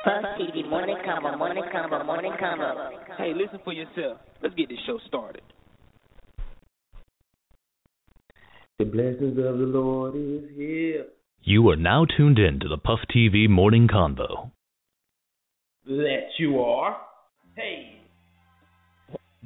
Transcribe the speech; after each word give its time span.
Buzz 0.05 0.26
TV 0.40 0.67
morning 0.67 0.98
convo, 1.05 1.38
morning 1.38 1.63
convo, 1.73 2.05
morning 2.05 2.34
convo. 2.41 2.90
Hey, 3.17 3.34
listen 3.35 3.59
for 3.63 3.73
yourself. 3.73 4.17
Let's 4.41 4.55
get 4.55 4.70
this 4.70 4.77
show 4.85 4.99
started. 5.07 5.41
The 8.80 8.85
blessings 8.85 9.38
of 9.38 9.57
the 9.57 9.66
Lord 9.66 10.16
is 10.16 10.49
here. 10.55 11.05
You 11.43 11.70
are 11.70 11.76
now 11.76 12.05
tuned 12.05 12.40
in 12.40 12.59
to 12.62 12.68
the 12.68 12.77
Puff 12.77 12.99
TV 13.15 13.49
Morning 13.49 13.88
Convo. 13.88 14.52
That 15.85 16.27
you 16.38 16.59
are. 16.59 16.98
Hey. 17.55 17.87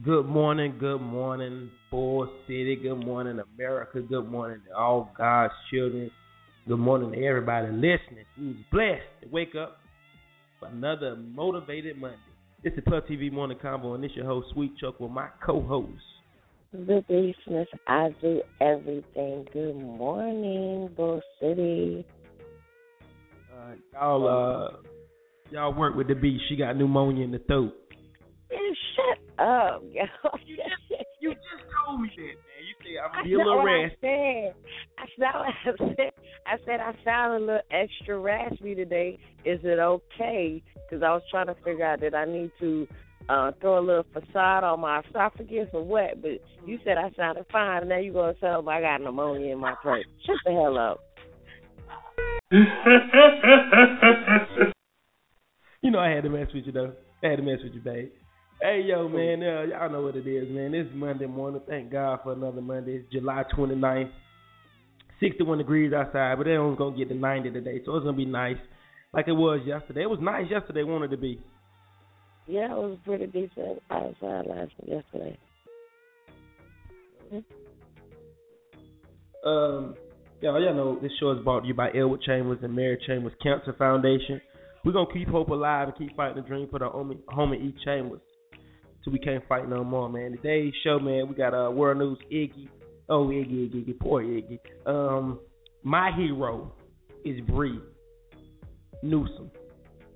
Good 0.03 0.25
morning, 0.25 0.77
good 0.79 1.01
morning, 1.01 1.69
Bull 1.91 2.27
City. 2.47 2.75
Good 2.75 3.05
morning, 3.05 3.39
America. 3.53 4.01
Good 4.01 4.27
morning 4.27 4.61
to 4.67 4.75
all 4.75 5.11
God's 5.15 5.53
children. 5.71 6.09
Good 6.67 6.79
morning 6.79 7.11
to 7.11 7.23
everybody 7.23 7.67
listening. 7.67 8.25
Who's 8.35 8.55
blessed 8.71 9.03
to 9.21 9.27
wake 9.29 9.53
up 9.53 9.77
for 10.59 10.69
another 10.69 11.17
motivated 11.17 11.99
Monday. 11.99 12.17
This 12.63 12.73
is 12.73 12.83
Puff 12.85 13.03
TV 13.11 13.31
Morning 13.31 13.59
Convo, 13.63 13.93
and 13.93 14.03
this 14.03 14.11
your 14.15 14.25
host, 14.25 14.47
Sweet 14.53 14.75
Chuck, 14.79 14.99
with 14.99 15.11
my 15.11 15.27
co-host. 15.45 15.91
The 16.71 17.03
business, 17.07 17.67
I 17.85 18.09
do 18.21 18.41
everything. 18.59 19.45
Good 19.53 19.75
morning, 19.75 20.89
Bull 20.97 21.21
City. 21.39 22.07
Uh, 23.53 23.73
y'all, 23.93 24.27
uh, 24.27 24.77
y'all 25.51 25.73
work 25.75 25.95
with 25.95 26.07
the 26.07 26.15
beat. 26.15 26.39
She 26.49 26.55
got 26.55 26.75
pneumonia 26.75 27.23
in 27.23 27.31
the 27.31 27.39
throat. 27.39 27.73
Man, 28.51 28.75
shut 28.95 29.19
up, 29.45 29.83
yo. 29.91 30.03
You 30.45 30.55
just, 30.57 30.81
you 31.21 31.29
just 31.31 31.63
told 31.85 32.01
me 32.01 32.09
that, 32.15 32.21
man. 32.21 32.35
You 32.67 32.73
say 32.83 32.93
I'm 32.99 33.11
That's 33.13 33.27
still 33.27 33.45
not 33.45 33.57
what 33.57 33.69
I 33.69 33.71
said. 34.01 34.53
That's 34.97 35.17
not 35.17 35.33
what 35.35 35.47
I 35.47 35.51
said. 35.95 36.11
I 36.45 36.57
said 36.65 36.79
I 36.79 36.93
sound 37.05 37.33
a 37.35 37.39
little 37.45 37.61
extra 37.71 38.17
raspy 38.19 38.75
today. 38.75 39.17
Is 39.45 39.59
it 39.63 39.79
okay? 39.79 40.61
Because 40.73 41.01
I 41.03 41.11
was 41.13 41.23
trying 41.31 41.47
to 41.47 41.55
figure 41.63 41.85
out 41.85 42.01
that 42.01 42.13
I 42.13 42.25
need 42.25 42.51
to 42.59 42.87
uh 43.29 43.51
throw 43.61 43.77
a 43.79 43.85
little 43.85 44.05
facade 44.11 44.63
on 44.63 44.79
my 44.81 44.99
esophagus 45.07 45.69
or 45.73 45.83
what. 45.83 46.21
But 46.21 46.41
you 46.65 46.79
said 46.83 46.97
I 46.97 47.11
sounded 47.15 47.45
fine, 47.51 47.81
and 47.81 47.89
now 47.89 47.99
you're 47.99 48.13
going 48.13 48.33
to 48.33 48.39
tell 48.41 48.61
me 48.61 48.73
I 48.73 48.81
got 48.81 49.01
pneumonia 49.01 49.53
in 49.53 49.59
my 49.59 49.75
throat. 49.81 50.05
Shut 50.25 50.35
the 50.45 50.51
hell 50.51 50.77
up. 50.77 50.99
You 55.81 55.89
know 55.89 55.97
I 55.97 56.09
had 56.09 56.25
to 56.25 56.29
mess 56.29 56.45
with 56.53 56.65
you 56.65 56.71
though. 56.71 56.93
I 57.23 57.29
had 57.29 57.37
to 57.37 57.41
mess 57.41 57.57
with 57.63 57.73
you, 57.73 57.81
babe. 57.81 58.11
Hey 58.63 58.83
yo, 58.85 59.09
man, 59.09 59.41
uh, 59.41 59.63
y'all 59.63 59.89
know 59.89 60.03
what 60.03 60.15
it 60.15 60.27
is, 60.27 60.47
man. 60.51 60.75
It's 60.75 60.91
Monday 60.93 61.25
morning. 61.25 61.61
Thank 61.67 61.91
God 61.91 62.19
for 62.21 62.33
another 62.33 62.61
Monday. 62.61 62.97
It's 62.97 63.11
July 63.11 63.43
29th. 63.57 64.11
61 65.19 65.57
degrees 65.57 65.91
outside, 65.93 66.37
but 66.37 66.45
it 66.45 66.57
only 66.57 66.77
gonna 66.77 66.95
get 66.95 67.09
to 67.09 67.15
90 67.15 67.49
today, 67.49 67.81
so 67.83 67.95
it's 67.95 68.03
gonna 68.03 68.15
be 68.15 68.25
nice, 68.25 68.57
like 69.13 69.27
it 69.27 69.31
was 69.31 69.61
yesterday. 69.65 70.03
It 70.03 70.09
was 70.11 70.19
nice 70.21 70.45
yesterday, 70.47 70.83
wanted 70.83 71.09
to 71.09 71.17
be. 71.17 71.41
Yeah, 72.45 72.71
it 72.71 72.77
was 72.77 72.99
pretty 73.03 73.25
decent 73.25 73.81
outside 73.89 74.45
last 74.45 74.71
yesterday. 74.85 75.39
Um, 79.43 79.95
y'all, 80.39 80.61
y'all 80.61 80.75
know 80.75 80.99
this 81.01 81.11
show 81.19 81.31
is 81.31 81.43
brought 81.43 81.61
to 81.61 81.67
you 81.67 81.73
by 81.73 81.89
Elwood 81.95 82.21
Chambers 82.21 82.59
and 82.61 82.75
Mary 82.75 83.03
Chambers 83.07 83.33
Cancer 83.41 83.73
Foundation. 83.73 84.39
We're 84.85 84.91
gonna 84.91 85.11
keep 85.11 85.29
hope 85.29 85.49
alive 85.49 85.87
and 85.87 85.97
keep 85.97 86.15
fighting 86.15 86.43
the 86.43 86.47
dream 86.47 86.67
for 86.69 86.77
the 86.77 86.85
homie, 86.85 87.17
homie 87.27 87.59
E 87.59 87.75
Chambers 87.83 88.21
till 89.03 89.13
we 89.13 89.19
can't 89.19 89.47
fight 89.47 89.69
no 89.69 89.83
more, 89.83 90.09
man. 90.09 90.31
Today's 90.31 90.73
show, 90.83 90.99
man, 90.99 91.27
we 91.27 91.35
got 91.35 91.53
uh 91.53 91.71
World 91.71 91.97
News 91.97 92.17
Iggy. 92.31 92.69
Oh, 93.09 93.27
Iggy, 93.27 93.69
Iggy, 93.69 93.85
Iggy, 93.85 93.99
poor 93.99 94.23
Iggy. 94.23 94.59
Um, 94.85 95.39
my 95.83 96.11
hero 96.15 96.73
is 97.25 97.39
Bree 97.41 97.79
Newsom. 99.03 99.51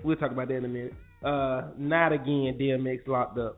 We'll 0.03 0.16
talk 0.18 0.31
about 0.31 0.47
that 0.50 0.57
in 0.57 0.66
a 0.66 0.69
minute. 0.69 0.94
Uh, 1.23 1.69
not 1.78 2.13
again. 2.13 2.57
DMX 2.59 3.07
locked 3.07 3.40
up. 3.40 3.57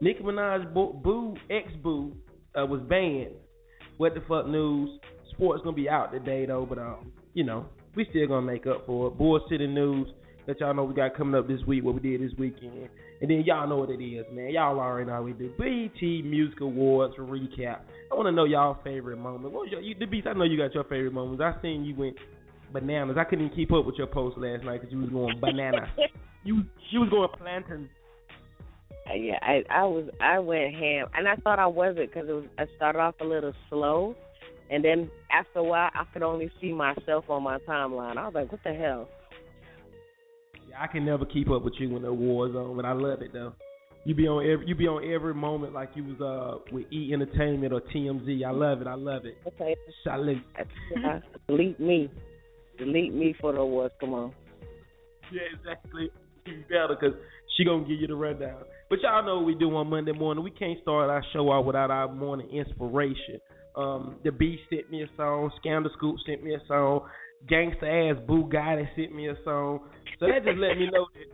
Nicki 0.00 0.22
Minaj 0.22 0.72
boo, 0.72 1.34
ex 1.50 1.68
boo 1.82 2.16
uh, 2.58 2.64
was 2.64 2.80
banned. 2.88 3.34
What 3.96 4.14
the 4.14 4.20
fuck 4.28 4.46
news? 4.46 4.98
Sports 5.32 5.62
gonna 5.62 5.76
be 5.76 5.88
out 5.88 6.12
today 6.12 6.46
though, 6.46 6.66
but 6.66 6.78
um, 6.78 7.12
you 7.34 7.44
know, 7.44 7.66
we 7.94 8.06
still 8.10 8.26
gonna 8.28 8.46
make 8.46 8.66
up 8.66 8.86
for 8.86 9.08
it. 9.08 9.18
Bull 9.18 9.44
City 9.50 9.66
news 9.66 10.08
that 10.50 10.60
y'all 10.60 10.74
know 10.74 10.84
we 10.84 10.94
got 10.94 11.16
coming 11.16 11.38
up 11.38 11.46
this 11.46 11.60
week, 11.66 11.84
what 11.84 11.94
we 11.94 12.00
did 12.00 12.20
this 12.20 12.36
weekend. 12.38 12.88
And 13.20 13.30
then 13.30 13.44
y'all 13.46 13.68
know 13.68 13.76
what 13.76 13.90
it 13.90 14.02
is, 14.02 14.26
man. 14.32 14.50
Y'all 14.50 14.78
already 14.78 15.06
know 15.06 15.14
how 15.14 15.22
we 15.22 15.32
do. 15.32 15.52
BET 15.58 16.02
Music 16.02 16.60
Awards 16.60 17.14
recap. 17.18 17.80
I 18.10 18.14
want 18.14 18.26
to 18.26 18.32
know 18.32 18.44
y'all 18.44 18.78
favorite 18.82 19.18
moment. 19.18 19.52
What 19.52 19.62
was 19.62 19.68
your, 19.70 19.80
you, 19.80 19.94
the 19.98 20.06
beats? 20.06 20.26
I 20.28 20.32
know 20.32 20.44
you 20.44 20.56
got 20.56 20.74
your 20.74 20.84
favorite 20.84 21.12
moments. 21.12 21.42
I 21.42 21.60
seen 21.62 21.84
you 21.84 21.94
went 21.94 22.16
bananas. 22.72 23.16
I 23.18 23.24
couldn't 23.24 23.46
even 23.46 23.56
keep 23.56 23.72
up 23.72 23.84
with 23.86 23.96
your 23.96 24.06
post 24.06 24.38
last 24.38 24.64
night 24.64 24.80
because 24.80 24.92
you 24.92 25.00
was 25.00 25.10
going 25.10 25.38
bananas. 25.40 25.88
you 26.44 26.64
you 26.90 27.00
was 27.00 27.10
going 27.10 27.28
plantain. 27.38 27.88
Uh, 29.08 29.14
Yeah, 29.14 29.38
I 29.42 29.62
I 29.70 29.84
was 29.84 30.08
I 30.20 30.38
went 30.38 30.74
ham, 30.74 31.06
and 31.14 31.28
I 31.28 31.36
thought 31.36 31.58
I 31.58 31.66
wasn't 31.66 32.12
because 32.12 32.28
it 32.28 32.32
was 32.32 32.44
I 32.58 32.64
started 32.76 32.98
off 32.98 33.14
a 33.20 33.24
little 33.24 33.52
slow, 33.68 34.16
and 34.70 34.84
then 34.84 35.10
after 35.30 35.60
a 35.60 35.64
while 35.64 35.90
I 35.94 36.04
could 36.12 36.22
only 36.22 36.50
see 36.60 36.72
myself 36.72 37.26
on 37.28 37.42
my 37.42 37.58
timeline. 37.68 38.16
I 38.16 38.24
was 38.24 38.34
like, 38.34 38.50
what 38.50 38.62
the 38.64 38.72
hell? 38.72 39.08
I 40.78 40.86
can 40.86 41.04
never 41.04 41.24
keep 41.24 41.50
up 41.50 41.62
with 41.62 41.74
you 41.78 41.90
when 41.90 42.02
the 42.02 42.12
war's 42.12 42.54
on, 42.54 42.76
but 42.76 42.84
I 42.84 42.92
love 42.92 43.22
it 43.22 43.32
though. 43.32 43.52
You 44.04 44.14
be 44.14 44.26
on 44.26 44.50
every 44.50 44.66
you 44.66 44.74
be 44.74 44.86
on 44.86 45.04
every 45.12 45.34
moment 45.34 45.74
like 45.74 45.90
you 45.94 46.04
was 46.04 46.20
uh 46.20 46.72
with 46.72 46.86
E 46.92 47.12
Entertainment 47.12 47.72
or 47.72 47.80
TMZ. 47.80 48.44
I 48.44 48.50
love 48.50 48.80
it. 48.80 48.86
I 48.86 48.94
love 48.94 49.26
it. 49.26 49.36
Okay, 49.46 49.76
Salute. 50.02 50.42
delete 51.48 51.78
me, 51.78 52.10
delete 52.78 53.12
me 53.14 53.34
for 53.40 53.52
the 53.52 53.58
awards. 53.58 53.94
Come 54.00 54.14
on. 54.14 54.32
Yeah, 55.32 55.42
exactly. 55.54 56.10
Even 56.46 56.62
better 56.62 56.96
because 56.98 57.14
she 57.56 57.64
gonna 57.64 57.86
give 57.86 58.00
you 58.00 58.06
the 58.06 58.14
rundown. 58.14 58.62
But 58.88 59.00
y'all 59.02 59.24
know 59.24 59.36
what 59.36 59.46
we 59.46 59.54
do 59.54 59.74
on 59.76 59.88
Monday 59.88 60.12
morning. 60.12 60.42
We 60.42 60.50
can't 60.50 60.80
start 60.80 61.10
our 61.10 61.22
show 61.32 61.52
out 61.52 61.66
without 61.66 61.90
our 61.90 62.12
morning 62.12 62.48
inspiration. 62.50 63.38
Um, 63.76 64.16
the 64.24 64.32
Beast 64.32 64.62
sent 64.70 64.90
me 64.90 65.02
a 65.02 65.08
song. 65.16 65.50
Scandal 65.60 65.90
Scoop 65.96 66.16
sent 66.26 66.42
me 66.42 66.54
a 66.54 66.58
song. 66.66 67.02
Gangsta 67.48 68.10
ass 68.10 68.16
Bugatti 68.26 68.88
sent 68.96 69.14
me 69.14 69.28
a 69.28 69.36
song. 69.44 69.80
So 70.18 70.26
that 70.26 70.44
just 70.44 70.58
let 70.58 70.76
me 70.76 70.88
know 70.92 71.06
that 71.14 71.28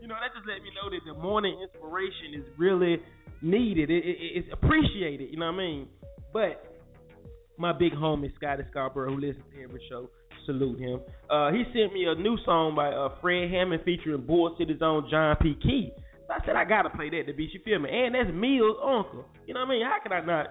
you 0.00 0.08
know 0.08 0.16
that 0.20 0.34
just 0.34 0.46
let 0.46 0.62
me 0.62 0.70
know 0.74 0.90
that 0.90 1.00
the 1.06 1.20
morning 1.20 1.56
inspiration 1.62 2.34
is 2.34 2.44
really 2.58 3.00
needed. 3.42 3.90
It, 3.90 4.04
it, 4.04 4.16
it's 4.36 4.48
appreciated. 4.52 5.30
You 5.30 5.38
know 5.38 5.46
what 5.46 5.54
I 5.54 5.58
mean? 5.58 5.88
But 6.32 6.74
my 7.56 7.72
big 7.72 7.92
homie 7.92 8.34
Scotty 8.36 8.64
Scarborough, 8.70 9.14
who 9.14 9.20
listens 9.20 9.44
to 9.54 9.62
every 9.62 9.80
show, 9.88 10.10
salute 10.46 10.78
him. 10.80 11.00
Uh, 11.30 11.52
he 11.52 11.64
sent 11.72 11.92
me 11.92 12.06
a 12.06 12.14
new 12.14 12.36
song 12.44 12.74
by 12.74 12.88
uh, 12.88 13.10
Fred 13.20 13.50
Hammond 13.50 13.82
featuring 13.84 14.26
Bull 14.26 14.54
City's 14.58 14.82
own 14.82 15.08
John 15.10 15.36
P. 15.40 15.56
Kee. 15.62 15.92
So 16.26 16.34
I 16.34 16.44
said 16.44 16.56
I 16.56 16.64
gotta 16.64 16.90
play 16.90 17.10
that 17.10 17.26
to 17.26 17.32
be 17.32 17.48
you 17.52 17.60
feel 17.64 17.78
me? 17.78 17.90
And 17.90 18.14
that's 18.14 18.30
Mill's 18.34 18.76
uncle. 18.82 19.24
You 19.46 19.54
know 19.54 19.60
what 19.60 19.66
I 19.66 19.70
mean? 19.70 19.84
How 19.84 19.98
can 20.02 20.12
I 20.12 20.24
not 20.24 20.48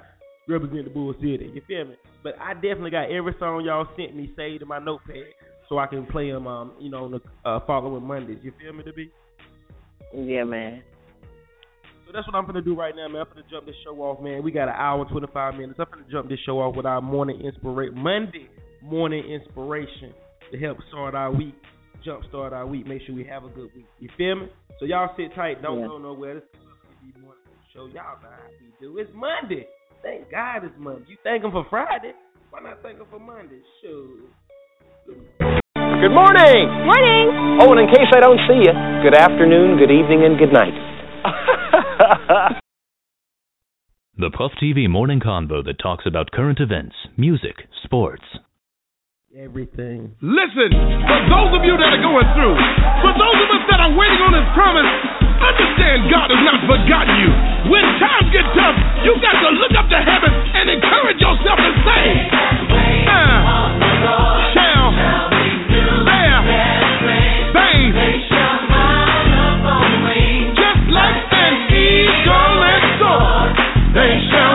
represent 0.47 0.85
the 0.85 0.91
Bull 0.91 1.13
City? 1.15 1.51
You 1.53 1.61
feel 1.67 1.85
me? 1.85 1.95
But 2.23 2.39
I 2.39 2.53
definitely 2.53 2.91
got 2.91 3.11
every 3.11 3.35
song 3.39 3.63
y'all 3.65 3.87
sent 3.97 4.15
me 4.15 4.31
saved 4.35 4.61
in 4.61 4.67
my 4.67 4.79
notepad 4.79 5.25
so 5.67 5.77
I 5.77 5.87
can 5.87 6.05
play 6.05 6.31
them 6.31 6.47
um, 6.47 6.73
you 6.79 6.89
know, 6.89 7.05
on 7.05 7.11
the 7.11 7.21
uh, 7.45 7.59
following 7.67 8.05
Mondays. 8.05 8.39
You 8.41 8.53
feel 8.61 8.73
me 8.73 8.83
to 8.83 8.93
be? 8.93 9.11
Yeah, 10.15 10.43
man. 10.43 10.83
So 12.05 12.11
that's 12.13 12.27
what 12.27 12.35
I'm 12.35 12.45
gonna 12.45 12.61
do 12.61 12.75
right 12.75 12.95
now, 12.95 13.07
man. 13.07 13.21
I'm 13.21 13.27
gonna 13.29 13.43
jump 13.49 13.65
this 13.65 13.75
show 13.83 13.95
off, 14.01 14.21
man. 14.21 14.43
We 14.43 14.51
got 14.51 14.67
an 14.67 14.75
hour 14.77 15.01
and 15.01 15.09
25 15.09 15.55
minutes. 15.55 15.79
I'm 15.79 15.87
gonna 15.91 16.05
jump 16.11 16.29
this 16.29 16.39
show 16.45 16.59
off 16.59 16.75
with 16.75 16.85
our 16.85 17.01
morning 17.01 17.41
inspiration, 17.41 17.95
Monday 17.97 18.49
morning 18.81 19.23
inspiration 19.25 20.13
to 20.51 20.59
help 20.59 20.77
start 20.89 21.15
our 21.15 21.31
week, 21.31 21.55
jump 22.03 22.23
start 22.29 22.53
our 22.53 22.67
week. 22.67 22.85
Make 22.85 23.01
sure 23.05 23.15
we 23.15 23.23
have 23.25 23.45
a 23.45 23.49
good 23.49 23.69
week. 23.75 23.87
You 23.99 24.09
feel 24.17 24.35
me? 24.35 24.47
So 24.79 24.85
y'all 24.85 25.15
sit 25.17 25.33
tight. 25.35 25.61
Don't 25.61 25.79
Yeah. 25.79 25.87
go 25.87 25.97
nowhere. 25.97 26.35
This 26.35 26.43
is 27.15 27.21
morning 27.21 27.41
show. 27.73 27.85
Y'all 27.87 28.21
know 28.21 28.29
how 28.29 28.49
we 28.59 28.71
do. 28.79 28.97
It's 28.97 29.11
Monday 29.13 29.67
thank 30.03 30.29
God 30.29 30.65
it's 30.65 30.75
Monday. 30.77 31.05
You 31.07 31.17
thank 31.23 31.43
him 31.43 31.51
for 31.51 31.65
Friday. 31.69 32.11
Why 32.51 32.59
not 32.61 32.83
thank 32.83 32.99
him 32.99 33.07
for 33.09 33.19
Monday? 33.19 33.61
Sure. 33.81 34.05
Good 35.07 36.13
morning. 36.13 36.67
Morning. 36.85 37.59
Oh, 37.61 37.71
and 37.71 37.79
in 37.79 37.87
case 37.87 38.11
I 38.13 38.19
don't 38.19 38.39
see 38.47 38.59
you, 38.67 38.73
good 39.01 39.15
afternoon, 39.15 39.77
good 39.79 39.91
evening, 39.91 40.23
and 40.23 40.37
good 40.37 40.53
night. 40.53 40.75
the 44.17 44.29
Puff 44.29 44.51
TV 44.61 44.89
morning 44.89 45.19
convo 45.19 45.63
that 45.65 45.79
talks 45.81 46.05
about 46.05 46.31
current 46.31 46.59
events, 46.59 46.95
music, 47.17 47.67
sports, 47.83 48.23
Everything. 49.33 50.13
Listen, 50.21 50.69
for 51.09 51.19
those 51.25 51.57
of 51.57 51.65
you 51.65 51.73
that 51.73 51.89
are 51.89 52.05
going 52.05 52.29
through, 52.37 52.53
for 53.01 53.13
those 53.17 53.37
of 53.41 53.49
us 53.49 53.65
that 53.65 53.81
are 53.81 53.89
waiting 53.97 54.21
on 54.21 54.29
His 54.29 54.45
promise, 54.53 54.85
understand 55.41 56.05
God 56.05 56.29
has 56.29 56.37
not 56.45 56.61
forgotten 56.69 57.17
you. 57.17 57.33
When 57.65 57.81
times 57.97 58.29
get 58.29 58.45
tough, 58.53 58.77
you 59.01 59.17
got 59.25 59.33
to 59.41 59.49
look 59.57 59.73
up 59.73 59.89
to 59.89 59.97
heaven 60.05 60.29
and 60.29 60.77
encourage 60.77 61.17
yourself 61.17 61.57
and 61.65 61.75
say, 61.81 62.05
uh, 63.09 64.53
shall 64.53 64.93
just 70.53 70.81
like 70.93 71.25
an 71.33 71.53
eagle 71.73 72.53
they 73.97 74.13
shall. 74.29 74.52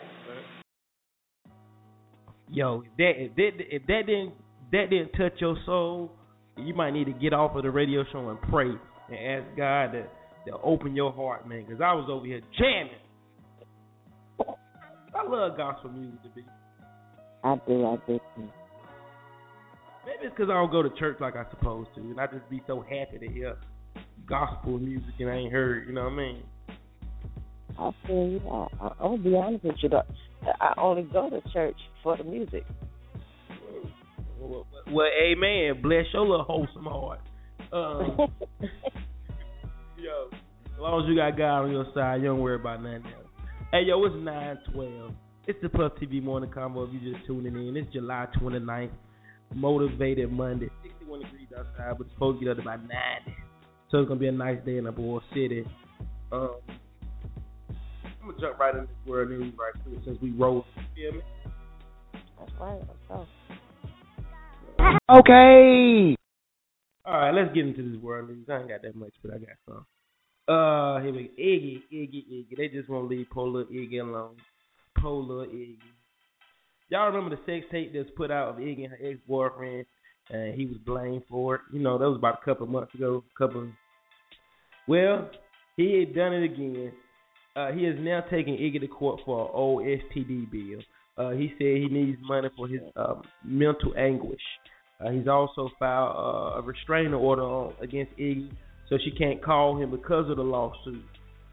Yo, 2.50 2.82
if 2.84 2.96
that 2.96 3.12
if 3.16 3.36
that 3.36 3.50
if 3.76 3.86
that 3.86 4.02
didn't 4.06 4.34
that 4.72 4.90
didn't 4.90 5.12
touch 5.12 5.40
your 5.40 5.56
soul, 5.66 6.12
you 6.56 6.74
might 6.74 6.92
need 6.92 7.04
to 7.04 7.12
get 7.12 7.32
off 7.32 7.56
of 7.56 7.62
the 7.62 7.70
radio 7.70 8.04
show 8.12 8.28
and 8.28 8.40
pray 8.42 8.70
and 9.08 9.44
ask 9.44 9.56
God 9.56 9.92
to 9.92 10.02
to 10.46 10.58
open 10.62 10.96
your 10.96 11.12
heart, 11.12 11.48
man. 11.48 11.64
Because 11.66 11.80
I 11.80 11.92
was 11.94 12.08
over 12.10 12.26
here 12.26 12.40
jamming. 12.58 12.92
I 15.14 15.28
love 15.28 15.56
gospel 15.56 15.90
music 15.90 16.22
to 16.22 16.28
be. 16.30 16.44
I 17.44 17.56
do, 17.66 17.86
I 17.86 17.96
do. 18.06 18.20
Too. 18.36 18.48
Maybe 20.06 20.24
it's 20.24 20.34
because 20.36 20.50
I 20.50 20.54
don't 20.54 20.70
go 20.72 20.82
to 20.82 20.90
church 20.98 21.18
like 21.20 21.36
I 21.36 21.44
supposed 21.50 21.90
to, 21.96 22.00
and 22.00 22.20
I 22.20 22.26
just 22.26 22.48
be 22.48 22.62
so 22.66 22.80
happy 22.80 23.18
to 23.26 23.32
hear 23.32 23.56
gospel 24.26 24.78
music 24.78 25.14
and 25.18 25.28
I 25.28 25.34
ain't 25.34 25.52
heard. 25.52 25.86
You 25.86 25.94
know 25.94 26.04
what 26.04 26.12
I 26.12 26.16
mean? 26.16 26.42
I 27.78 27.90
feel 28.06 28.28
you. 28.28 28.40
I, 28.50 28.66
I, 28.80 28.88
I'm 29.00 29.16
gonna 29.16 29.22
be 29.22 29.36
honest 29.36 29.64
with 29.64 29.76
you. 29.82 29.88
Though. 29.88 30.02
I 30.60 30.74
only 30.78 31.02
go 31.02 31.30
to 31.30 31.40
church 31.52 31.76
for 32.02 32.16
the 32.16 32.24
music. 32.24 32.64
Well, 34.40 34.66
well, 34.90 35.06
amen. 35.22 35.82
Bless 35.82 36.06
your 36.12 36.26
little 36.26 36.44
wholesome 36.44 36.84
heart. 36.84 37.20
Um, 37.72 38.16
yo, 39.98 40.28
as 40.30 40.80
long 40.80 41.04
as 41.04 41.08
you 41.08 41.16
got 41.16 41.36
God 41.36 41.64
on 41.64 41.70
your 41.70 41.86
side, 41.94 42.22
you 42.22 42.28
don't 42.28 42.40
worry 42.40 42.56
about 42.56 42.82
nothing 42.82 43.04
else. 43.04 43.26
Hey, 43.70 43.82
yo, 43.86 44.02
it's 44.04 44.16
912. 44.16 45.12
It's 45.46 45.58
the 45.62 45.68
Puff 45.68 45.92
TV 46.00 46.22
Morning 46.22 46.50
Convo 46.50 46.88
if 46.88 46.94
you 46.94 47.12
just 47.12 47.26
tuning 47.26 47.54
in. 47.54 47.76
It's 47.76 47.92
July 47.92 48.26
29th, 48.40 48.90
Motivated 49.54 50.32
Monday. 50.32 50.68
61 50.82 51.20
degrees 51.20 51.48
outside, 51.56 51.98
but 51.98 52.06
it's 52.06 52.14
supposed 52.14 52.40
to 52.40 52.44
get 52.44 52.50
up 52.52 52.56
to 52.56 52.62
about 52.62 52.80
90. 52.80 52.92
So 53.90 53.98
it's 53.98 54.08
going 54.08 54.18
to 54.18 54.20
be 54.20 54.28
a 54.28 54.32
nice 54.32 54.58
day 54.64 54.78
in 54.78 54.84
the 54.84 54.92
Bull 54.92 55.22
City. 55.34 55.66
Um, 56.32 56.56
I'm 58.20 58.28
going 58.28 58.36
to 58.38 58.46
jump 58.46 58.58
right 58.58 58.74
into 58.74 58.86
this 58.86 59.06
world 59.06 59.30
news 59.30 59.54
right 59.58 59.72
quick 59.82 60.04
since 60.04 60.18
we 60.20 60.30
roll. 60.32 60.66
You 60.76 61.10
feel 61.10 61.18
me? 61.18 61.24
That's 62.38 62.52
right. 62.60 62.80
Let's 62.80 62.98
go. 63.08 63.26
Okay. 65.10 66.16
All 67.04 67.18
right, 67.18 67.34
let's 67.34 67.54
get 67.54 67.66
into 67.66 67.90
this 67.90 68.00
world 68.02 68.28
news. 68.28 68.46
I 68.48 68.58
ain't 68.58 68.68
got 68.68 68.82
that 68.82 68.94
much, 68.94 69.12
but 69.22 69.32
I 69.34 69.38
got 69.38 69.56
some. 69.66 69.86
Uh, 70.46 71.00
here 71.00 71.12
we 71.12 71.24
go. 71.24 71.42
Iggy, 71.42 71.82
Iggy, 71.92 72.24
Iggy. 72.30 72.56
They 72.56 72.68
just 72.68 72.88
won't 72.88 73.08
leave 73.08 73.26
poor 73.30 73.48
little 73.48 73.72
Iggy 73.72 74.00
alone. 74.00 74.36
Poor 74.98 75.22
little 75.22 75.46
Iggy. 75.46 75.78
Y'all 76.90 77.10
remember 77.10 77.36
the 77.36 77.42
sex 77.46 77.66
tape 77.70 77.92
that's 77.94 78.10
put 78.16 78.30
out 78.30 78.48
of 78.50 78.56
Iggy 78.56 78.84
and 78.84 78.92
her 78.92 78.98
ex 79.02 79.18
boyfriend, 79.26 79.86
and 80.28 80.54
he 80.54 80.66
was 80.66 80.76
blamed 80.84 81.22
for 81.28 81.56
it. 81.56 81.60
You 81.72 81.80
know, 81.80 81.98
that 81.98 82.08
was 82.08 82.18
about 82.18 82.40
a 82.42 82.44
couple 82.44 82.64
of 82.64 82.70
months 82.70 82.94
ago. 82.94 83.24
Couple. 83.36 83.68
Well, 84.86 85.30
he 85.76 86.00
had 86.00 86.14
done 86.14 86.32
it 86.34 86.44
again. 86.44 86.92
Uh, 87.60 87.72
he 87.72 87.80
is 87.84 87.96
now 88.00 88.22
taking 88.30 88.54
Iggy 88.54 88.80
to 88.80 88.86
court 88.86 89.20
for 89.24 89.44
an 89.44 89.50
old 89.52 89.82
STD 89.82 90.50
bill. 90.50 90.80
Uh, 91.18 91.30
he 91.30 91.52
said 91.58 91.76
he 91.76 91.88
needs 91.90 92.18
money 92.22 92.48
for 92.56 92.66
his 92.66 92.80
um, 92.96 93.22
mental 93.44 93.92
anguish. 93.98 94.40
Uh, 95.00 95.10
he's 95.10 95.28
also 95.28 95.68
filed 95.78 96.16
uh, 96.16 96.58
a 96.58 96.62
restraining 96.62 97.12
order 97.12 97.74
against 97.82 98.16
Iggy, 98.16 98.50
so 98.88 98.96
she 99.04 99.10
can't 99.10 99.44
call 99.44 99.76
him 99.80 99.90
because 99.90 100.30
of 100.30 100.36
the 100.36 100.42
lawsuit. 100.42 101.04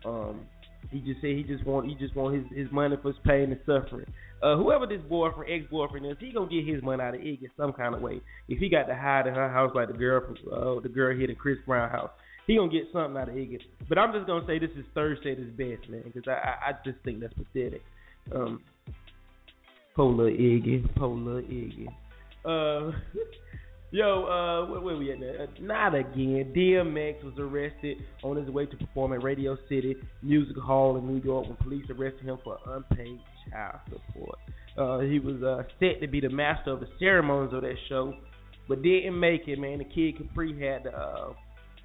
Um, 0.05 0.45
he 0.91 0.99
just 0.99 1.19
said 1.19 1.31
he 1.31 1.43
just 1.43 1.65
want 1.65 1.89
he 1.89 1.95
just 1.95 2.15
want 2.15 2.35
his, 2.35 2.45
his 2.55 2.71
money 2.71 2.95
for 3.01 3.09
his 3.09 3.17
pain 3.25 3.51
and 3.51 3.59
suffering. 3.65 4.05
Uh, 4.41 4.55
whoever 4.55 4.87
this 4.87 5.01
boyfriend, 5.09 5.51
ex 5.51 5.69
boyfriend 5.69 6.05
is, 6.05 6.15
he 6.19 6.31
gonna 6.31 6.49
get 6.49 6.65
his 6.65 6.81
money 6.83 7.03
out 7.03 7.15
of 7.15 7.21
Iggy 7.21 7.49
some 7.57 7.73
kind 7.73 7.93
of 7.95 8.01
way. 8.01 8.21
If 8.47 8.59
he 8.59 8.69
got 8.69 8.83
to 8.83 8.95
hide 8.95 9.27
in 9.27 9.33
her 9.33 9.49
house 9.49 9.71
like 9.75 9.89
the 9.89 9.97
girl 9.97 10.21
from 10.21 10.37
uh, 10.53 10.79
the 10.79 10.89
girl 10.89 11.17
here 11.17 11.29
in 11.29 11.35
Chris 11.35 11.57
Brown 11.65 11.89
house, 11.89 12.11
he 12.48 12.56
gonna 12.56 12.72
get 12.72 12.84
something 12.94 13.18
out 13.18 13.30
of 13.30 13.36
Iggy. 13.36 13.60
But 13.88 13.98
I'm 13.98 14.13
just 14.13 14.25
gonna 14.25 14.48
say 14.48 14.58
this 14.58 14.72
is 14.72 14.86
Thursday 14.96 15.34
at 15.34 15.38
his 15.38 15.50
best, 15.50 15.89
man, 15.89 16.04
because 16.06 16.24
I, 16.27 16.32
I 16.32 16.70
I 16.70 16.74
just 16.84 16.98
think 17.04 17.20
that's 17.20 17.34
pathetic. 17.34 17.84
Um, 18.34 18.62
little 19.98 20.16
Iggy, 20.16 20.84
little 20.96 21.42
Iggy. 21.42 21.88
Uh, 22.46 22.98
yo, 23.92 24.24
uh, 24.24 24.72
where, 24.72 24.82
where 24.82 24.96
we 24.96 25.12
at 25.12 25.20
now? 25.20 25.44
Uh, 25.44 25.48
not 25.60 25.94
again. 25.94 26.54
DMX 26.56 27.24
was 27.24 27.34
arrested 27.38 27.98
on 28.24 28.38
his 28.38 28.50
way 28.50 28.66
to 28.66 28.77
perform 28.77 29.13
at 29.13 29.24
Radio 29.24 29.58
City 29.68 29.96
Music 30.24 30.56
Hall 30.58 30.98
in 30.98 31.06
New 31.06 31.22
York 31.22 31.48
when 31.48 31.58
police 31.58 31.86
arrested 31.89 32.25
him 32.25 32.38
for 32.44 32.58
unpaid 32.68 33.20
child 33.51 33.80
support. 33.89 34.39
Uh, 34.77 35.00
he 35.00 35.20
was 35.20 35.42
uh, 35.44 35.63
set 35.80 36.00
to 36.00 36.08
be 36.08 36.22
the 36.22 36.30
master 36.30 36.72
of 36.72 36.80
the 36.80 36.88
ceremonies 37.00 37.54
of 37.54 37.62
that 37.62 37.75
show, 37.89 38.13
but 38.70 38.82
didn't 38.84 39.20
make 39.20 39.48
it. 39.48 39.60
Man, 39.60 39.80
the 39.80 39.86
kid 39.86 40.18
Capri 40.18 40.54
had 40.54 40.84
to 40.84 40.96
uh, 40.96 41.34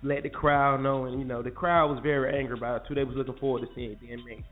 let 0.02 0.23
the 0.23 0.30
crowd 0.30 0.82
know, 0.82 1.04
and 1.04 1.18
you 1.18 1.25
know 1.25 1.42
the 1.42 1.50
crowd 1.50 1.90
was 1.90 2.00
very 2.02 2.38
angry 2.38 2.56
about 2.56 2.82
it 2.82 2.88
too. 2.88 2.94
They 2.94 3.04
was 3.04 3.16
looking 3.16 3.37
forward 3.38 3.62
to 3.62 3.68
seeing 3.75 3.97
DMX. 3.97 4.42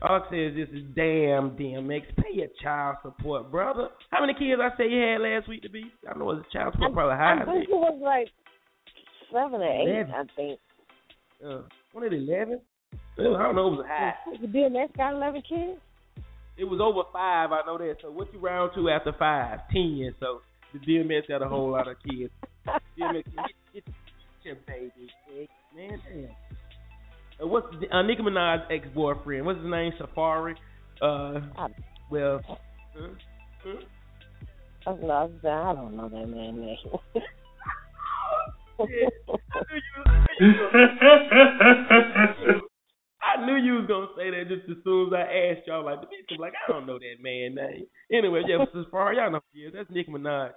All 0.00 0.22
I 0.22 0.30
say 0.30 0.46
is 0.46 0.54
this 0.54 0.68
is 0.76 0.84
damn 0.94 1.50
DMX. 1.58 2.02
Pay 2.16 2.34
your 2.34 2.48
child 2.62 2.96
support, 3.02 3.50
brother. 3.50 3.88
How 4.10 4.20
many 4.20 4.34
kids 4.34 4.60
I 4.62 4.76
say 4.76 4.88
you 4.88 5.00
had 5.00 5.20
last 5.20 5.48
week 5.48 5.62
to 5.62 5.68
be? 5.70 5.90
I 6.08 6.16
know 6.16 6.36
his 6.36 6.44
child 6.52 6.74
support 6.74 6.92
probably 6.92 7.16
high. 7.16 7.42
I 7.42 7.44
think 7.44 7.68
it 7.68 7.70
was 7.70 7.98
like 8.00 8.28
seven 9.32 9.60
or 9.60 9.64
eight. 9.64 9.88
Eleven. 9.88 10.14
I 10.14 10.24
think. 10.36 10.60
Uh, 11.44 11.58
is 11.58 12.12
it, 12.12 12.12
eleven? 12.12 12.60
I 13.18 13.22
don't 13.22 13.56
know. 13.56 13.68
It 13.68 13.76
was 13.78 13.86
high. 13.88 14.14
The 14.40 14.46
DMX 14.46 14.96
got 14.96 15.14
eleven 15.14 15.42
kids. 15.42 15.80
It 16.56 16.64
was 16.64 16.80
over 16.80 17.02
five. 17.12 17.50
I 17.52 17.62
know 17.66 17.78
that. 17.78 17.96
So 18.02 18.10
what 18.10 18.32
you 18.32 18.38
round 18.38 18.72
to 18.74 18.90
after 18.90 19.12
five? 19.18 19.60
Ten. 19.72 20.14
So 20.20 20.42
the 20.72 20.78
DMX 20.78 21.28
got 21.28 21.42
a 21.42 21.48
whole 21.48 21.70
lot 21.70 21.88
of 21.88 21.96
kids. 22.08 22.32
DMX, 22.98 23.24
baby, 24.66 25.10
man. 25.74 26.00
Damn. 26.08 26.28
Uh, 27.40 27.46
what's 27.46 27.66
the, 27.80 27.94
uh, 27.94 28.02
Nicki 28.02 28.22
Minaj's 28.22 28.66
ex 28.70 28.86
boyfriend? 28.94 29.46
What's 29.46 29.60
his 29.60 29.70
name? 29.70 29.92
Safaree. 30.00 30.54
Uh, 31.00 31.40
well, 32.10 32.40
huh? 32.46 32.56
Huh? 33.64 33.70
I 34.86 34.90
was 34.90 35.30
saying, 35.42 35.54
I 35.54 35.74
don't 35.74 35.96
know 35.96 36.08
that 36.08 36.26
man 36.26 36.60
name. 36.60 36.76
I 43.20 43.44
knew 43.44 43.56
you 43.56 43.74
was 43.74 43.86
gonna 43.86 44.06
say 44.16 44.30
that 44.30 44.48
just 44.48 44.70
as 44.70 44.76
soon 44.84 45.08
as 45.08 45.12
I 45.12 45.22
asked 45.50 45.66
y'all. 45.66 45.84
Like 45.84 46.00
the 46.00 46.06
bitch 46.06 46.30
was 46.30 46.40
like, 46.40 46.54
I 46.56 46.72
don't 46.72 46.86
know 46.86 46.98
that 46.98 47.20
man 47.20 47.54
name. 47.54 47.86
Anyway, 48.10 48.42
yeah, 48.46 48.64
Safaree, 48.74 49.16
y'all 49.16 49.30
know 49.30 49.40
who 49.52 49.60
he 49.60 49.66
is. 49.66 49.74
That's 49.74 49.90
Nicki 49.90 50.10
Minaj, 50.10 50.52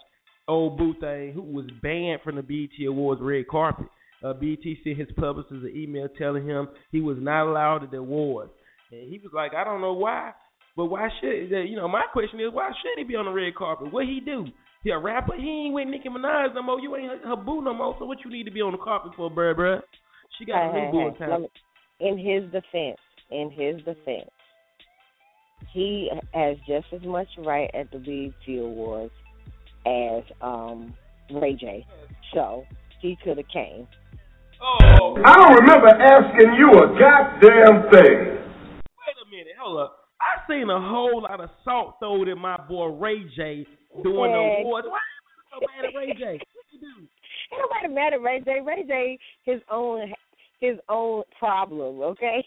old 0.52 0.78
boo 0.78 0.94
who 1.34 1.42
was 1.42 1.66
banned 1.82 2.22
from 2.24 2.36
the 2.36 2.44
BET 2.44 2.88
Awards 2.88 3.22
red 3.22 3.48
carpet. 3.48 3.88
Uh, 4.24 4.34
BET 4.34 4.60
sent 4.84 4.98
his 4.98 5.08
publicist 5.18 5.64
an 5.64 5.74
email 5.76 6.08
telling 6.18 6.46
him 6.46 6.68
he 6.92 7.02
was 7.02 7.18
not 7.20 7.50
allowed 7.50 7.84
at 7.84 7.92
the 7.92 7.98
awards, 7.98 8.52
and 8.92 9.10
he 9.10 9.20
was 9.24 9.32
like, 9.34 9.54
I 9.56 9.64
don't 9.64 9.82
know 9.82 9.94
why, 9.94 10.32
but 10.76 10.86
why 10.86 11.10
should 11.20 11.50
you 11.50 11.76
know? 11.76 11.88
My 11.88 12.04
question 12.14 12.40
is, 12.40 12.52
why 12.52 12.70
should 12.70 13.00
he 13.00 13.04
be 13.04 13.16
on 13.16 13.26
the 13.26 13.32
red 13.32 13.56
carpet? 13.56 13.92
What 13.92 14.06
he 14.06 14.20
do? 14.24 14.46
He 14.84 14.90
a 14.92 14.98
rapper? 14.98 15.36
He 15.36 15.66
ain't 15.66 15.74
with 15.74 15.88
Nicki 15.88 16.10
Minaj 16.10 16.54
no 16.56 16.64
more. 16.64 16.80
You 16.80 16.96
ain't 16.96 17.24
her, 17.24 17.30
her 17.30 17.36
boo 17.36 17.62
no 17.62 17.74
more. 17.74 17.96
So 18.00 18.06
what 18.06 18.20
you 18.26 18.32
need 18.32 18.46
to 18.46 18.52
be 18.52 18.62
on 18.62 18.72
the 18.72 18.78
carpet 18.80 19.12
for, 19.16 19.30
bruh, 19.30 19.56
bruh? 19.56 19.80
She 20.38 20.46
got 20.46 20.70
a 20.70 20.72
Hey, 20.72 20.92
new 20.92 21.00
hey, 21.00 21.10
boo 21.20 21.50
hey, 22.00 22.08
in 22.08 22.18
his 22.18 22.44
defense, 22.52 23.00
in 23.30 23.52
his 23.52 23.78
defense, 23.86 24.30
he 25.72 26.10
has 26.34 26.58
just 26.68 26.88
as 26.94 27.02
much 27.04 27.28
right 27.40 27.70
at 27.74 27.92
the 27.92 28.00
BET 28.00 28.60
Awards 28.60 29.14
as 29.86 30.24
um 30.42 30.94
Ray 31.32 31.54
J. 31.54 31.86
So 32.34 32.66
he 33.02 33.18
could 33.24 33.38
have 33.38 33.48
came. 33.52 33.88
Oh. 34.62 35.16
I 35.26 35.34
don't 35.38 35.56
remember 35.62 35.88
asking 35.88 36.54
you 36.54 36.70
a 36.70 36.88
goddamn 37.00 37.90
thing. 37.90 38.38
Wait 38.38 39.18
a 39.18 39.30
minute, 39.30 39.54
hold 39.60 39.80
up. 39.82 39.98
I 40.22 40.48
seen 40.48 40.70
a 40.70 40.80
whole 40.80 41.24
lot 41.24 41.42
of 41.42 41.50
salt 41.66 41.96
thrown 42.00 42.28
in 42.28 42.38
my 42.38 42.58
boy 42.70 42.88
Ray 42.88 43.24
J 43.36 43.66
doing 44.04 44.32
the 44.32 44.38
awards. 44.62 44.88
Why 44.88 44.98
are 44.98 45.12
you 45.26 45.44
so 45.52 45.60
mad 45.66 45.86
at 45.90 45.96
Ray 45.96 46.14
J? 46.14 46.38
What 46.54 46.66
you 46.72 46.80
do? 46.80 47.08
Ain't 47.54 47.62
nobody 47.62 47.94
mad 47.94 48.14
at 48.14 48.22
Ray 48.22 48.40
J. 48.46 48.60
Ray 48.66 48.84
J. 48.88 49.18
His 49.46 49.62
own 49.72 50.14
his 50.60 50.78
own 50.90 51.24
problem. 51.40 52.02
Okay. 52.02 52.46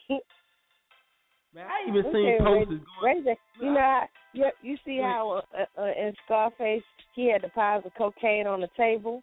Man, 1.53 1.67
I 1.67 1.89
even 1.89 2.07
Okay, 2.07 2.13
seen 2.13 2.25
Ray- 2.27 2.65
posters 2.65 2.81
Ray 3.03 3.23
J. 3.25 3.37
You 3.61 3.73
know, 3.73 3.81
how- 3.81 4.09
you, 4.33 4.47
you 4.63 4.77
see 4.85 4.99
how 5.01 5.43
uh, 5.57 5.81
uh, 5.81 5.85
in 5.87 6.13
Scarface 6.25 6.83
he 7.15 7.31
had 7.31 7.43
the 7.43 7.49
piles 7.51 7.85
of 7.87 7.93
cocaine 7.97 8.47
on 8.47 8.61
the 8.61 8.69
table. 8.77 9.23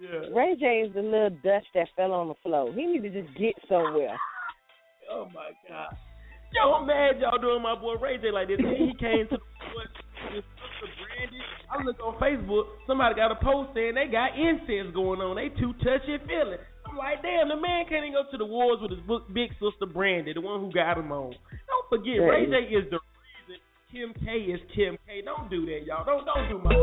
Yeah. 0.00 0.34
Ray 0.34 0.56
J 0.58 0.86
is 0.86 0.94
the 0.94 1.02
little 1.02 1.30
dust 1.44 1.66
that 1.74 1.88
fell 1.96 2.12
on 2.12 2.28
the 2.28 2.34
floor. 2.42 2.72
He 2.74 2.86
need 2.86 3.02
to 3.02 3.22
just 3.22 3.36
get 3.38 3.54
somewhere. 3.68 4.16
Oh 5.10 5.26
my 5.32 5.50
god. 5.68 5.96
Yo, 6.52 6.72
I'm 6.72 6.86
mad 6.86 7.20
y'all 7.20 7.38
doing 7.38 7.62
my 7.62 7.74
boy 7.74 7.94
Ray 7.94 8.18
J 8.18 8.30
like 8.30 8.48
this. 8.48 8.58
Then 8.58 8.74
he 8.74 8.94
came 8.98 9.26
to 9.30 9.38
the 9.38 10.42
sister 10.42 10.90
Brandy. 10.98 11.38
I 11.70 11.82
look 11.82 11.98
on 12.00 12.18
Facebook, 12.18 12.64
somebody 12.86 13.14
got 13.14 13.30
a 13.30 13.36
post 13.36 13.70
saying 13.74 13.94
they 13.94 14.10
got 14.10 14.38
incense 14.38 14.94
going 14.94 15.20
on. 15.20 15.36
They 15.36 15.48
too 15.60 15.74
touchy 15.82 16.18
feeling. 16.26 16.58
I'm 16.86 16.96
like, 16.98 17.22
damn, 17.22 17.48
the 17.48 17.56
man 17.56 17.86
can't 17.88 18.04
even 18.04 18.14
go 18.14 18.26
to 18.30 18.38
the 18.38 18.46
wars 18.46 18.78
with 18.82 18.90
his 18.90 19.00
book, 19.06 19.26
big 19.32 19.50
sister 19.58 19.86
Brandy, 19.86 20.32
the 20.32 20.40
one 20.40 20.60
who 20.60 20.70
got 20.72 20.98
him 20.98 21.10
on. 21.10 21.30
Don't 21.30 21.86
forget, 21.88 22.18
Ray 22.18 22.46
J 22.46 22.70
is 22.74 22.90
the 22.90 22.98
Kim 23.94 24.12
K 24.24 24.32
is 24.50 24.60
Kim 24.74 24.98
K. 25.06 25.22
Don't 25.24 25.48
do 25.48 25.64
that, 25.66 25.86
y'all. 25.86 26.04
Don't 26.04 26.26
don't 26.26 26.48
do 26.48 26.58
my. 26.58 26.74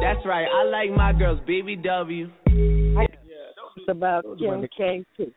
That's 0.00 0.24
right. 0.24 0.46
I 0.46 0.62
like 0.70 0.96
my 0.96 1.12
girls 1.12 1.40
BBW. 1.48 2.30
It's 2.46 3.88
about 3.88 4.22
Those 4.22 4.40
are 4.42 4.56
my 4.56 4.68
Kim 4.68 4.68
K 4.76 5.04
too. 5.16 5.32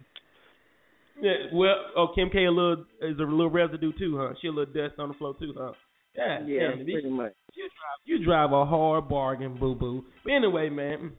Yeah, 1.19 1.33
well, 1.51 1.73
oh, 1.97 2.07
Kim 2.13 2.29
K 2.29 2.45
a 2.45 2.51
little 2.51 2.85
is 3.01 3.17
a 3.17 3.23
little 3.23 3.49
residue 3.49 3.93
too, 3.97 4.19
huh? 4.19 4.35
She 4.41 4.47
a 4.47 4.51
little 4.51 4.71
dust 4.71 4.99
on 4.99 5.07
the 5.07 5.15
floor 5.15 5.35
too, 5.39 5.55
huh? 5.57 5.71
Yeah, 6.15 6.45
Yeah, 6.45 6.59
damn, 6.75 6.85
pretty 6.85 7.09
much. 7.09 7.33
You 7.55 7.63
drive, 7.63 8.19
you 8.19 8.25
drive 8.25 8.51
a 8.51 8.65
hard 8.65 9.09
bargain, 9.09 9.57
boo 9.59 9.73
boo. 9.73 10.05
But 10.23 10.33
anyway, 10.33 10.69
man, 10.69 11.13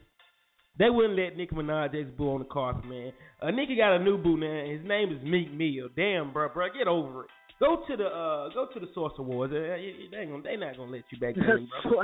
they 0.79 0.91
wouldn't 0.91 1.19
let 1.19 1.37
Nicki 1.37 1.57
Minaj 1.57 2.01
ex 2.01 2.09
boo 2.17 2.35
on 2.35 2.39
the 2.39 2.45
carpet, 2.45 2.89
man. 2.89 3.13
Uh, 3.43 3.51
Nicki 3.51 3.75
got 3.75 3.97
a 3.97 3.99
new 3.99 4.17
boo 4.17 4.37
now. 4.37 4.71
His 4.71 4.87
name 4.87 5.11
is 5.13 5.25
Meek 5.25 5.53
Mill. 5.53 5.89
Damn, 5.97 6.33
bro, 6.33 6.51
bro, 6.55 6.69
get 6.73 6.87
over 6.87 7.25
it. 7.25 7.31
Go 7.61 7.85
to 7.89 7.97
the 7.97 8.07
uh, 8.07 8.49
go 8.53 8.67
to 8.73 8.81
the 8.81 8.89
Source 8.95 9.13
Awards. 9.19 9.53
Uh, 9.53 9.57
they 9.57 10.19
ain't 10.19 10.31
gonna, 10.31 10.43
they 10.43 10.57
not 10.57 10.77
gonna 10.77 10.91
let 10.91 11.05
you 11.11 11.19
back 11.19 11.37
in, 11.37 11.43
bro. 11.45 12.03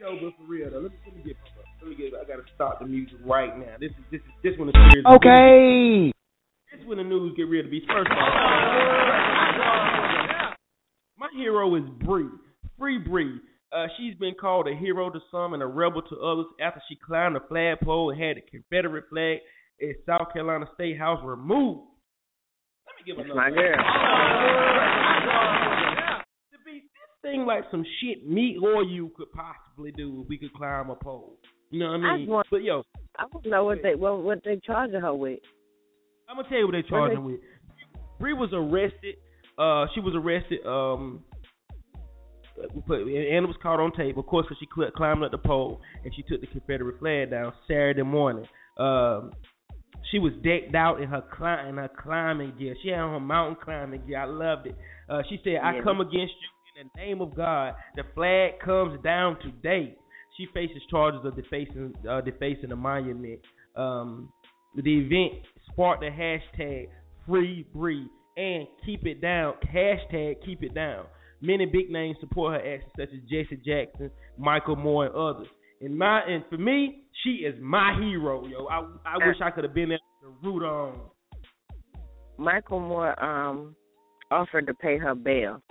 Yo, 0.00 0.14
but 0.22 0.32
for 0.36 0.46
real 0.46 0.70
though, 0.70 0.78
let 0.78 0.92
me, 0.92 0.98
let 1.06 1.16
me 1.16 1.22
get 1.24 1.36
let 1.82 1.90
me 1.90 1.96
get. 1.96 2.12
I 2.14 2.24
gotta 2.24 2.44
start 2.54 2.78
the 2.78 2.86
music 2.86 3.18
right 3.24 3.58
now. 3.58 3.74
This 3.80 3.90
is 3.90 4.04
this 4.12 4.20
is 4.20 4.32
this 4.44 4.52
when 4.56 4.68
the 4.68 4.72
serious. 4.72 5.04
Okay. 5.16 6.12
This 6.70 6.86
when 6.86 6.98
the 6.98 7.04
news 7.04 7.34
get 7.36 7.44
real 7.44 7.64
to 7.64 7.68
be. 7.68 7.80
First 7.80 8.10
off, 8.10 8.34
my 11.18 11.28
hero 11.36 11.74
is 11.74 11.82
Bree. 12.04 12.28
Free 12.78 12.98
Bree. 12.98 13.40
Uh, 13.72 13.86
she's 13.96 14.14
been 14.14 14.34
called 14.40 14.68
a 14.68 14.74
hero 14.76 15.10
to 15.10 15.18
some 15.32 15.54
and 15.54 15.62
a 15.62 15.66
rebel 15.66 16.02
to 16.02 16.16
others 16.20 16.46
after 16.60 16.80
she 16.88 16.96
climbed 16.96 17.34
the 17.34 17.40
flagpole 17.48 18.10
and 18.10 18.22
had 18.22 18.36
the 18.36 18.42
Confederate 18.42 19.04
flag 19.10 19.38
at 19.82 19.96
South 20.06 20.32
Carolina 20.32 20.66
State 20.74 20.96
House 20.96 21.20
removed. 21.24 21.80
Let 23.08 23.16
me 23.18 23.24
give 23.24 23.34
That's 23.34 23.34
another. 23.34 23.50
my 23.50 23.50
girl. 23.50 23.76
To 26.52 26.58
be 26.64 26.72
this 26.82 27.12
thing 27.22 27.46
like 27.46 27.64
some 27.70 27.84
shit 28.00 28.28
me 28.28 28.58
or 28.62 28.82
you 28.82 29.10
could 29.16 29.28
possibly 29.32 29.92
do 29.92 30.20
if 30.22 30.28
we 30.28 30.38
could 30.38 30.52
climb 30.54 30.90
a 30.90 30.94
pole. 30.94 31.36
You 31.70 31.80
know 31.80 31.86
what 31.86 31.94
I 31.94 31.96
mean? 31.98 32.06
I 32.06 32.16
mean? 32.16 32.28
want- 32.28 32.46
but 32.50 32.62
yo, 32.62 32.82
I 33.18 33.24
don't 33.32 33.46
know 33.46 33.64
what 33.64 33.78
they 33.82 33.94
what 33.94 34.22
what 34.22 34.40
they 34.44 34.60
charging 34.64 35.00
her 35.00 35.14
with. 35.14 35.40
I'm 36.28 36.36
gonna 36.36 36.48
tell 36.48 36.58
you 36.58 36.66
what 36.66 36.72
they 36.72 36.82
charged 36.82 37.14
her 37.14 37.20
with. 37.20 37.40
Bree 38.20 38.32
was 38.34 38.50
arrested. 38.52 39.16
Uh, 39.56 39.86
she 39.94 40.00
was 40.00 40.14
arrested. 40.14 40.64
Um, 40.66 41.24
but 42.86 43.00
and 43.00 43.08
it 43.44 43.46
was 43.46 43.56
caught 43.62 43.80
on 43.80 43.92
tape, 43.92 44.16
of 44.16 44.26
course, 44.26 44.46
because 44.46 44.58
she 44.58 44.68
cl- 44.74 44.90
climbed 44.90 45.22
up 45.22 45.30
the 45.30 45.38
pole 45.38 45.80
and 46.04 46.12
she 46.14 46.22
took 46.22 46.40
the 46.40 46.46
Confederate 46.48 46.98
flag 46.98 47.30
down 47.30 47.52
Saturday 47.66 48.02
morning. 48.02 48.46
Um, 48.76 49.32
she 50.10 50.18
was 50.18 50.32
decked 50.42 50.74
out 50.74 51.00
in 51.02 51.08
her 51.08 51.22
climb 51.22 51.68
in 51.68 51.76
her 51.76 51.88
climbing 51.88 52.54
gear. 52.58 52.74
She 52.82 52.88
had 52.88 53.00
on 53.00 53.12
her 53.12 53.20
mountain 53.20 53.56
climbing 53.62 54.06
gear. 54.06 54.20
I 54.20 54.24
loved 54.24 54.66
it. 54.66 54.76
Uh, 55.08 55.22
she 55.28 55.40
said, 55.44 55.56
"I 55.56 55.76
Yeah. 55.76 55.82
come 55.82 56.00
against 56.00 56.34
you 56.40 56.80
in 56.80 56.90
the 56.94 57.00
name 57.00 57.20
of 57.20 57.34
God. 57.34 57.74
The 57.96 58.04
flag 58.14 58.58
comes 58.60 59.00
down 59.02 59.38
today." 59.40 59.96
She 60.36 60.46
faces 60.46 60.82
charges 60.90 61.24
of 61.24 61.34
defacing 61.36 61.94
uh, 62.08 62.20
defacing 62.20 62.68
the 62.70 62.76
monument. 62.76 63.40
Um, 63.74 64.32
the 64.74 64.98
event 64.98 65.44
sparked 65.70 66.00
the 66.02 66.10
hashtag 66.10 66.88
Free 67.26 67.64
Bree 67.74 68.08
and 68.36 68.66
Keep 68.84 69.06
It 69.06 69.20
Down 69.20 69.54
hashtag 69.64 70.42
Keep 70.44 70.62
It 70.62 70.74
Down. 70.74 71.06
Many 71.40 71.66
big 71.66 71.90
names 71.90 72.16
support 72.20 72.54
her 72.54 72.74
actions, 72.74 72.92
such 72.96 73.10
as 73.12 73.20
Jesse 73.30 73.56
Jackson, 73.64 74.10
Michael 74.36 74.76
Moore, 74.76 75.06
and 75.06 75.14
others. 75.14 75.48
And 75.80 75.96
my 75.96 76.20
and 76.22 76.44
for 76.50 76.58
me, 76.58 77.04
she 77.22 77.30
is 77.30 77.54
my 77.60 77.96
hero, 78.00 78.46
yo. 78.46 78.66
I 78.66 78.86
I 79.04 79.26
wish 79.26 79.36
I 79.42 79.50
could 79.50 79.64
have 79.64 79.74
been 79.74 79.90
there 79.90 79.98
to 80.22 80.34
root 80.42 80.64
on. 80.64 80.98
Michael 82.36 82.80
Moore 82.80 83.22
um 83.22 83.74
offered 84.30 84.66
to 84.66 84.74
pay 84.74 84.98
her 84.98 85.14
bail. 85.14 85.62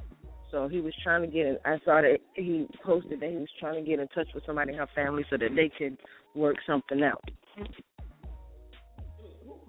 So 0.52 0.68
he 0.68 0.80
was 0.80 0.94
trying 1.04 1.22
to 1.22 1.28
get 1.28 1.46
in 1.46 1.58
I 1.66 1.78
saw 1.86 2.02
that 2.02 2.18
he 2.34 2.68
posted 2.84 3.20
that 3.20 3.30
he 3.30 3.38
was 3.38 3.50
trying 3.60 3.84
to 3.84 3.90
get 3.90 4.00
in 4.00 4.08
touch 4.10 4.28
with 4.34 4.46
somebody 4.46 4.74
in 4.74 4.78
her 4.78 4.88
family 4.96 5.26
so 5.30 5.38
that 5.38 5.56
they 5.56 5.70
could 5.78 5.98
work 6.36 6.56
something 6.66 7.04
out. 7.04 7.24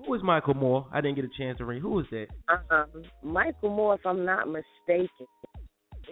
Who 0.06 0.14
is 0.14 0.22
Michael 0.22 0.54
Moore? 0.54 0.86
I 0.92 1.00
didn't 1.00 1.16
get 1.16 1.24
a 1.24 1.30
chance 1.36 1.58
to 1.58 1.64
read. 1.64 1.82
Who 1.82 2.00
is 2.00 2.06
that? 2.10 2.28
Um, 2.70 3.02
Michael 3.22 3.70
Moore, 3.70 3.94
if 3.94 4.06
I'm 4.06 4.24
not 4.24 4.46
mistaken, 4.46 5.26